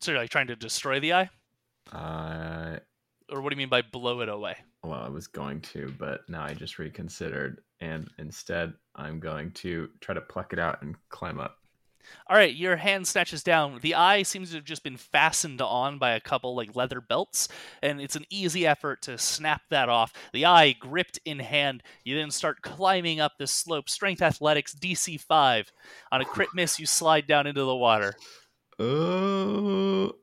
So 0.00 0.12
you're 0.12 0.20
like 0.20 0.30
trying 0.30 0.46
to 0.46 0.56
destroy 0.56 0.98
the 1.00 1.12
eye? 1.12 1.30
Uh, 1.92 2.78
Or 3.30 3.42
what 3.42 3.50
do 3.50 3.54
you 3.54 3.58
mean 3.58 3.68
by 3.68 3.82
blow 3.82 4.20
it 4.20 4.28
away? 4.28 4.56
well, 4.84 5.02
I 5.02 5.08
was 5.08 5.26
going 5.26 5.60
to, 5.60 5.92
but 5.98 6.20
now 6.28 6.44
I 6.44 6.54
just 6.54 6.78
reconsidered, 6.78 7.60
and 7.80 8.08
instead 8.18 8.72
I'm 8.94 9.18
going 9.20 9.50
to 9.52 9.88
try 10.00 10.14
to 10.14 10.20
pluck 10.22 10.52
it 10.52 10.58
out 10.58 10.80
and 10.82 10.94
climb 11.10 11.38
up. 11.40 11.57
All 12.26 12.36
right, 12.36 12.54
your 12.54 12.76
hand 12.76 13.06
snatches 13.06 13.42
down. 13.42 13.78
The 13.80 13.94
eye 13.94 14.22
seems 14.22 14.50
to 14.50 14.56
have 14.56 14.64
just 14.64 14.82
been 14.82 14.96
fastened 14.96 15.60
on 15.60 15.98
by 15.98 16.12
a 16.12 16.20
couple 16.20 16.54
like 16.54 16.76
leather 16.76 17.00
belts, 17.00 17.48
and 17.82 18.00
it's 18.00 18.16
an 18.16 18.26
easy 18.30 18.66
effort 18.66 19.02
to 19.02 19.18
snap 19.18 19.62
that 19.70 19.88
off. 19.88 20.12
The 20.32 20.46
eye 20.46 20.72
gripped 20.72 21.18
in 21.24 21.38
hand. 21.38 21.82
You 22.04 22.16
then 22.16 22.30
start 22.30 22.62
climbing 22.62 23.20
up 23.20 23.38
this 23.38 23.52
slope. 23.52 23.88
Strength 23.88 24.22
athletics 24.22 24.74
DC 24.74 25.20
5. 25.20 25.72
On 26.12 26.20
a 26.20 26.24
crit 26.24 26.50
miss, 26.54 26.78
you 26.78 26.86
slide 26.86 27.26
down 27.26 27.46
into 27.46 27.64
the 27.64 27.76
water. 27.76 28.14
Oh. 28.78 30.14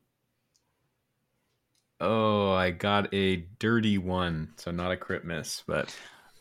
Oh, 1.99 2.51
I 2.51 2.71
got 2.71 3.13
a 3.13 3.37
dirty 3.57 3.97
one, 3.97 4.53
so 4.57 4.71
not 4.71 4.91
a 4.91 4.97
crit 4.97 5.23
miss, 5.23 5.63
but 5.65 5.95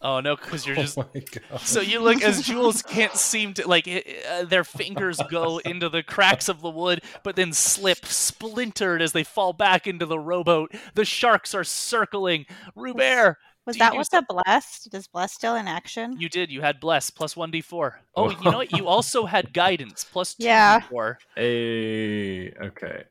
Oh 0.07 0.21
no, 0.21 0.37
because 0.37 0.67
you're 0.67 0.77
just 0.87 0.99
oh 0.99 1.09
my 1.15 1.21
god. 1.51 1.61
So 1.63 1.81
you 1.81 1.99
look 2.01 2.23
as 2.23 2.43
Jules 2.43 2.83
can't 2.83 3.15
seem 3.17 3.55
to 3.55 3.67
like 3.67 3.89
it- 3.89 4.07
uh, 4.31 4.45
their 4.45 4.63
fingers 4.63 5.19
go 5.31 5.59
into 5.59 5.89
the 5.89 6.03
cracks 6.03 6.49
of 6.51 6.61
the 6.61 6.69
wood, 6.71 7.03
but 7.23 7.37
then 7.37 7.53
slip 7.55 8.05
splintered 8.05 9.01
as 9.01 9.13
they 9.13 9.25
fall 9.25 9.53
back 9.55 9.87
into 9.87 10.05
the 10.07 10.19
rowboat. 10.19 10.73
The 10.95 11.05
sharks 11.07 11.55
are 11.55 11.65
circling. 11.65 12.45
Rubert, 12.77 13.39
Was 13.67 13.77
Do 13.77 13.79
you 13.79 13.85
that 13.87 13.93
do 13.93 13.99
with 13.99 14.11
the 14.11 14.25
blessed? 14.29 14.95
Is 14.95 15.09
blessed 15.09 15.35
still 15.35 15.57
in 15.57 15.67
action? 15.67 16.17
you 16.21 16.29
did. 16.29 16.51
You 16.51 16.61
had 16.61 16.81
bless 16.81 17.09
plus 17.09 17.35
one 17.35 17.51
d 17.51 17.63
four. 17.63 18.01
Oh, 18.17 18.31
you 18.31 18.51
know 18.51 18.59
what? 18.59 18.73
You 18.73 18.87
also 18.87 19.25
had 19.25 19.53
guidance 19.55 20.05
plus 20.05 20.35
two 20.35 20.45
Yeah. 20.45 20.81
d4. 20.83 21.17
hey, 21.37 22.51
okay. 22.53 23.05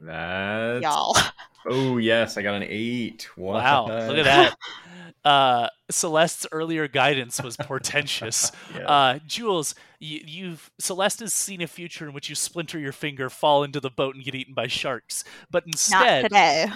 That's 0.00 0.82
Y'all. 0.82 1.16
oh 1.68 1.98
yes, 1.98 2.36
I 2.36 2.42
got 2.42 2.54
an 2.54 2.64
eight. 2.68 3.28
Wow, 3.36 3.86
look 3.86 4.18
at 4.18 4.24
that. 4.24 4.56
Uh, 5.24 5.68
Celeste's 5.90 6.46
earlier 6.52 6.86
guidance 6.88 7.42
was 7.42 7.56
portentous. 7.56 8.52
Yeah. 8.74 8.86
Uh, 8.86 9.18
Jules, 9.26 9.74
you, 9.98 10.20
you've 10.24 10.70
Celeste 10.78 11.20
has 11.20 11.32
seen 11.32 11.60
a 11.62 11.66
future 11.66 12.06
in 12.06 12.12
which 12.14 12.28
you 12.28 12.34
splinter 12.34 12.78
your 12.78 12.92
finger, 12.92 13.28
fall 13.30 13.64
into 13.64 13.80
the 13.80 13.90
boat, 13.90 14.14
and 14.14 14.22
get 14.24 14.34
eaten 14.34 14.54
by 14.54 14.66
sharks. 14.66 15.24
But 15.50 15.66
Not 15.66 15.72
instead, 15.74 16.22
today. 16.24 16.66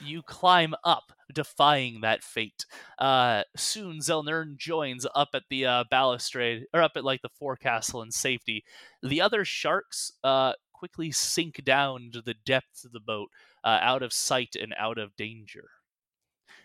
you 0.00 0.22
climb 0.22 0.74
up, 0.84 1.12
defying 1.32 2.00
that 2.02 2.22
fate. 2.22 2.64
Uh, 2.98 3.42
soon, 3.56 3.98
Zelnern 3.98 4.56
joins 4.56 5.06
up 5.14 5.30
at 5.34 5.42
the 5.50 5.66
uh, 5.66 5.84
balustrade, 5.90 6.66
or 6.72 6.80
up 6.82 6.92
at 6.96 7.04
like 7.04 7.22
the 7.22 7.28
forecastle 7.28 8.02
in 8.02 8.10
safety. 8.12 8.64
The 9.02 9.20
other 9.20 9.44
sharks 9.44 10.12
uh, 10.24 10.52
quickly 10.82 11.12
sink 11.12 11.62
down 11.62 12.10
to 12.12 12.20
the 12.20 12.34
depths 12.34 12.84
of 12.84 12.90
the 12.90 12.98
boat, 12.98 13.28
uh, 13.62 13.78
out 13.80 14.02
of 14.02 14.12
sight 14.12 14.56
and 14.60 14.74
out 14.76 14.98
of 14.98 15.14
danger. 15.14 15.68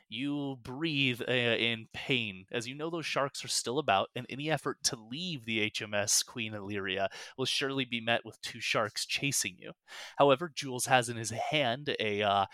You 0.10 0.58
breathe 0.64 1.22
uh, 1.22 1.32
in 1.32 1.88
pain 1.94 2.46
as 2.52 2.68
you 2.68 2.74
know 2.74 2.90
those 2.90 3.06
sharks 3.06 3.46
are 3.46 3.48
still 3.48 3.78
about, 3.78 4.10
and 4.16 4.26
any 4.28 4.50
effort 4.50 4.80
to 4.86 4.96
leave 4.96 5.46
the 5.46 5.70
HMS 5.70 6.26
Queen 6.26 6.56
Illyria 6.56 7.10
will 7.38 7.46
surely 7.46 7.86
be 7.86 8.02
met 8.02 8.26
with 8.26 8.42
two 8.42 8.60
sharks 8.60 9.06
chasing 9.06 9.56
you. 9.60 9.74
However, 10.18 10.52
Jules 10.52 10.88
has 10.88 11.10
in 11.10 11.18
his 11.18 11.30
hand 11.30 11.96
a 12.00 12.24
uh, 12.24 12.46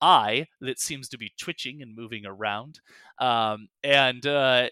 eye 0.00 0.46
that 0.60 0.78
seems 0.78 1.08
to 1.08 1.18
be 1.18 1.32
twitching 1.36 1.82
and 1.82 1.96
moving 1.96 2.26
around, 2.26 2.78
um, 3.18 3.70
and 3.82 4.24
uh, 4.24 4.68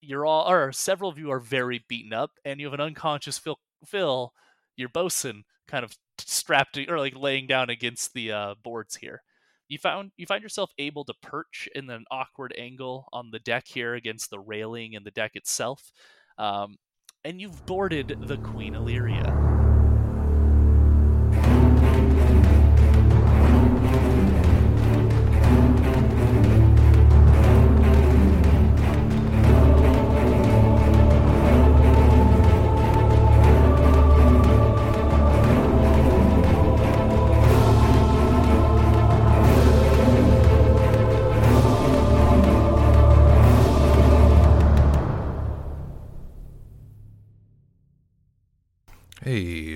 you're 0.00 0.24
all, 0.24 0.50
or 0.50 0.72
several 0.72 1.10
of 1.10 1.18
you 1.18 1.30
are 1.30 1.40
very 1.40 1.84
beaten 1.86 2.14
up, 2.14 2.30
and 2.46 2.60
you 2.60 2.66
have 2.66 2.72
an 2.72 2.80
unconscious 2.80 3.36
Phil, 3.36 3.58
Phil 3.84 4.32
your 4.76 4.88
bosun, 4.88 5.44
kind 5.68 5.84
of 5.84 5.92
strapped 6.18 6.78
or 6.88 6.98
like 6.98 7.16
laying 7.16 7.46
down 7.46 7.70
against 7.70 8.14
the 8.14 8.32
uh, 8.32 8.54
boards 8.62 8.96
here. 8.96 9.22
You 9.68 9.78
found 9.78 10.12
you 10.16 10.26
find 10.26 10.42
yourself 10.42 10.70
able 10.78 11.04
to 11.06 11.14
perch 11.22 11.68
in 11.74 11.90
an 11.90 12.04
awkward 12.10 12.54
angle 12.56 13.08
on 13.12 13.30
the 13.30 13.40
deck 13.40 13.64
here 13.66 13.94
against 13.94 14.30
the 14.30 14.38
railing 14.38 14.94
and 14.94 15.04
the 15.04 15.10
deck 15.10 15.32
itself, 15.34 15.90
um, 16.38 16.76
and 17.24 17.40
you've 17.40 17.66
boarded 17.66 18.16
the 18.26 18.36
Queen 18.38 18.74
Illyria. 18.74 19.45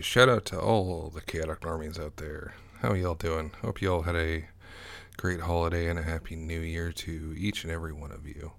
Shout 0.02 0.28
out 0.30 0.46
to 0.46 0.58
all 0.58 1.10
the 1.10 1.20
chaotic 1.20 1.66
armies 1.66 1.98
out 1.98 2.16
there. 2.16 2.54
How 2.80 2.94
y'all 2.94 3.14
doing? 3.14 3.52
Hope 3.60 3.82
y'all 3.82 4.02
had 4.02 4.16
a 4.16 4.46
great 5.18 5.40
holiday 5.40 5.88
and 5.88 5.98
a 5.98 6.02
happy 6.02 6.36
new 6.36 6.60
year 6.60 6.90
to 6.90 7.34
each 7.36 7.64
and 7.64 7.72
every 7.72 7.92
one 7.92 8.10
of 8.10 8.26
you. 8.26 8.52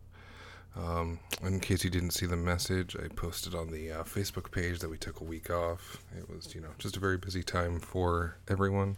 Um, 0.76 1.20
in 1.42 1.60
case 1.60 1.84
you 1.84 1.90
didn't 1.90 2.12
see 2.12 2.28
the 2.28 2.38
message, 2.38 2.96
I 2.96 3.08
posted 3.08 3.56
on 3.56 3.72
the 3.72 3.92
uh, 3.92 4.04
Facebook 4.04 4.52
page 4.52 4.80
that 4.80 4.90
we 4.90 4.98
took 4.98 5.20
a 5.20 5.24
week 5.24 5.50
off. 5.50 6.04
It 6.16 6.30
was, 6.30 6.54
you 6.54 6.62
know, 6.62 6.70
just 6.78 6.96
a 6.96 7.00
very 7.00 7.18
busy 7.18 7.42
time 7.42 7.80
for 7.80 8.38
everyone, 8.48 8.98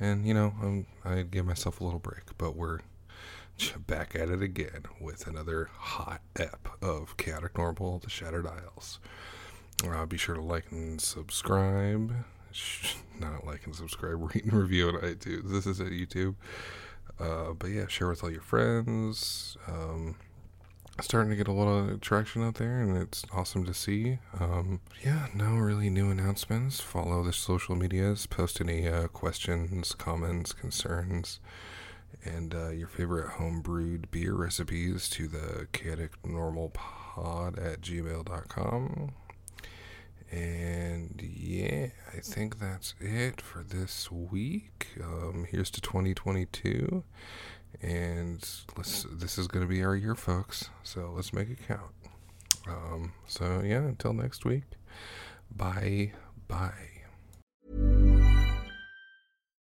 and 0.00 0.26
you 0.26 0.34
know, 0.34 0.54
um, 0.60 0.86
I 1.04 1.22
give 1.22 1.46
myself 1.46 1.80
a 1.80 1.84
little 1.84 2.00
break, 2.00 2.36
but 2.36 2.56
we're 2.56 2.80
back 3.86 4.16
at 4.16 4.30
it 4.30 4.42
again 4.42 4.84
with 5.00 5.26
another 5.28 5.70
hot 5.72 6.22
ep 6.36 6.68
of 6.82 7.16
Chaotic 7.16 7.56
Normal, 7.56 8.00
The 8.00 8.10
Shattered 8.10 8.46
Isles. 8.46 8.98
Uh, 9.86 10.06
be 10.06 10.16
sure 10.16 10.34
to 10.34 10.42
like 10.42 10.70
and 10.70 11.00
subscribe. 11.00 12.12
Not 13.20 13.46
like 13.46 13.64
and 13.66 13.74
subscribe, 13.74 14.20
rate 14.34 14.44
and 14.44 14.52
review 14.52 14.88
on 14.88 14.94
iTunes. 14.94 15.50
This 15.50 15.66
is 15.66 15.80
at 15.80 15.88
YouTube. 15.88 16.34
Uh, 17.20 17.52
but 17.52 17.68
yeah, 17.68 17.86
share 17.88 18.08
with 18.08 18.22
all 18.22 18.30
your 18.30 18.40
friends. 18.40 19.56
Um, 19.66 20.16
starting 21.00 21.30
to 21.30 21.36
get 21.36 21.48
a 21.48 21.52
lot 21.52 21.68
of 21.68 22.00
traction 22.00 22.42
out 22.42 22.54
there, 22.54 22.80
and 22.80 22.96
it's 22.96 23.24
awesome 23.32 23.64
to 23.64 23.74
see. 23.74 24.18
Um, 24.38 24.80
yeah, 25.04 25.26
no 25.34 25.54
really 25.54 25.90
new 25.90 26.10
announcements. 26.10 26.80
Follow 26.80 27.22
the 27.22 27.32
social 27.32 27.76
medias, 27.76 28.26
post 28.26 28.60
any 28.60 28.88
uh, 28.88 29.08
questions, 29.08 29.92
comments, 29.92 30.52
concerns, 30.52 31.40
and 32.24 32.54
uh, 32.54 32.70
your 32.70 32.88
favorite 32.88 33.30
home 33.30 33.60
brewed 33.60 34.10
beer 34.10 34.34
recipes 34.34 35.08
to 35.10 35.28
the 35.28 35.66
chaotic 35.72 36.12
normal 36.24 36.70
pod 36.70 37.58
at 37.58 37.80
gmail.com. 37.80 39.12
And 40.30 41.20
yeah, 41.22 41.88
I 42.14 42.20
think 42.20 42.58
that's 42.58 42.94
it 43.00 43.40
for 43.40 43.62
this 43.62 44.10
week. 44.10 44.88
Um, 45.02 45.46
here's 45.50 45.70
to 45.70 45.80
2022. 45.80 47.02
And 47.80 48.48
let's, 48.76 49.06
this 49.12 49.38
is 49.38 49.46
going 49.46 49.66
to 49.66 49.68
be 49.68 49.82
our 49.82 49.96
year, 49.96 50.14
folks. 50.14 50.70
So 50.82 51.12
let's 51.14 51.32
make 51.32 51.50
it 51.50 51.58
count. 51.66 51.92
Um, 52.66 53.12
so 53.26 53.62
yeah, 53.64 53.82
until 53.84 54.12
next 54.12 54.44
week. 54.44 54.64
Bye 55.54 56.12
bye. 56.46 56.97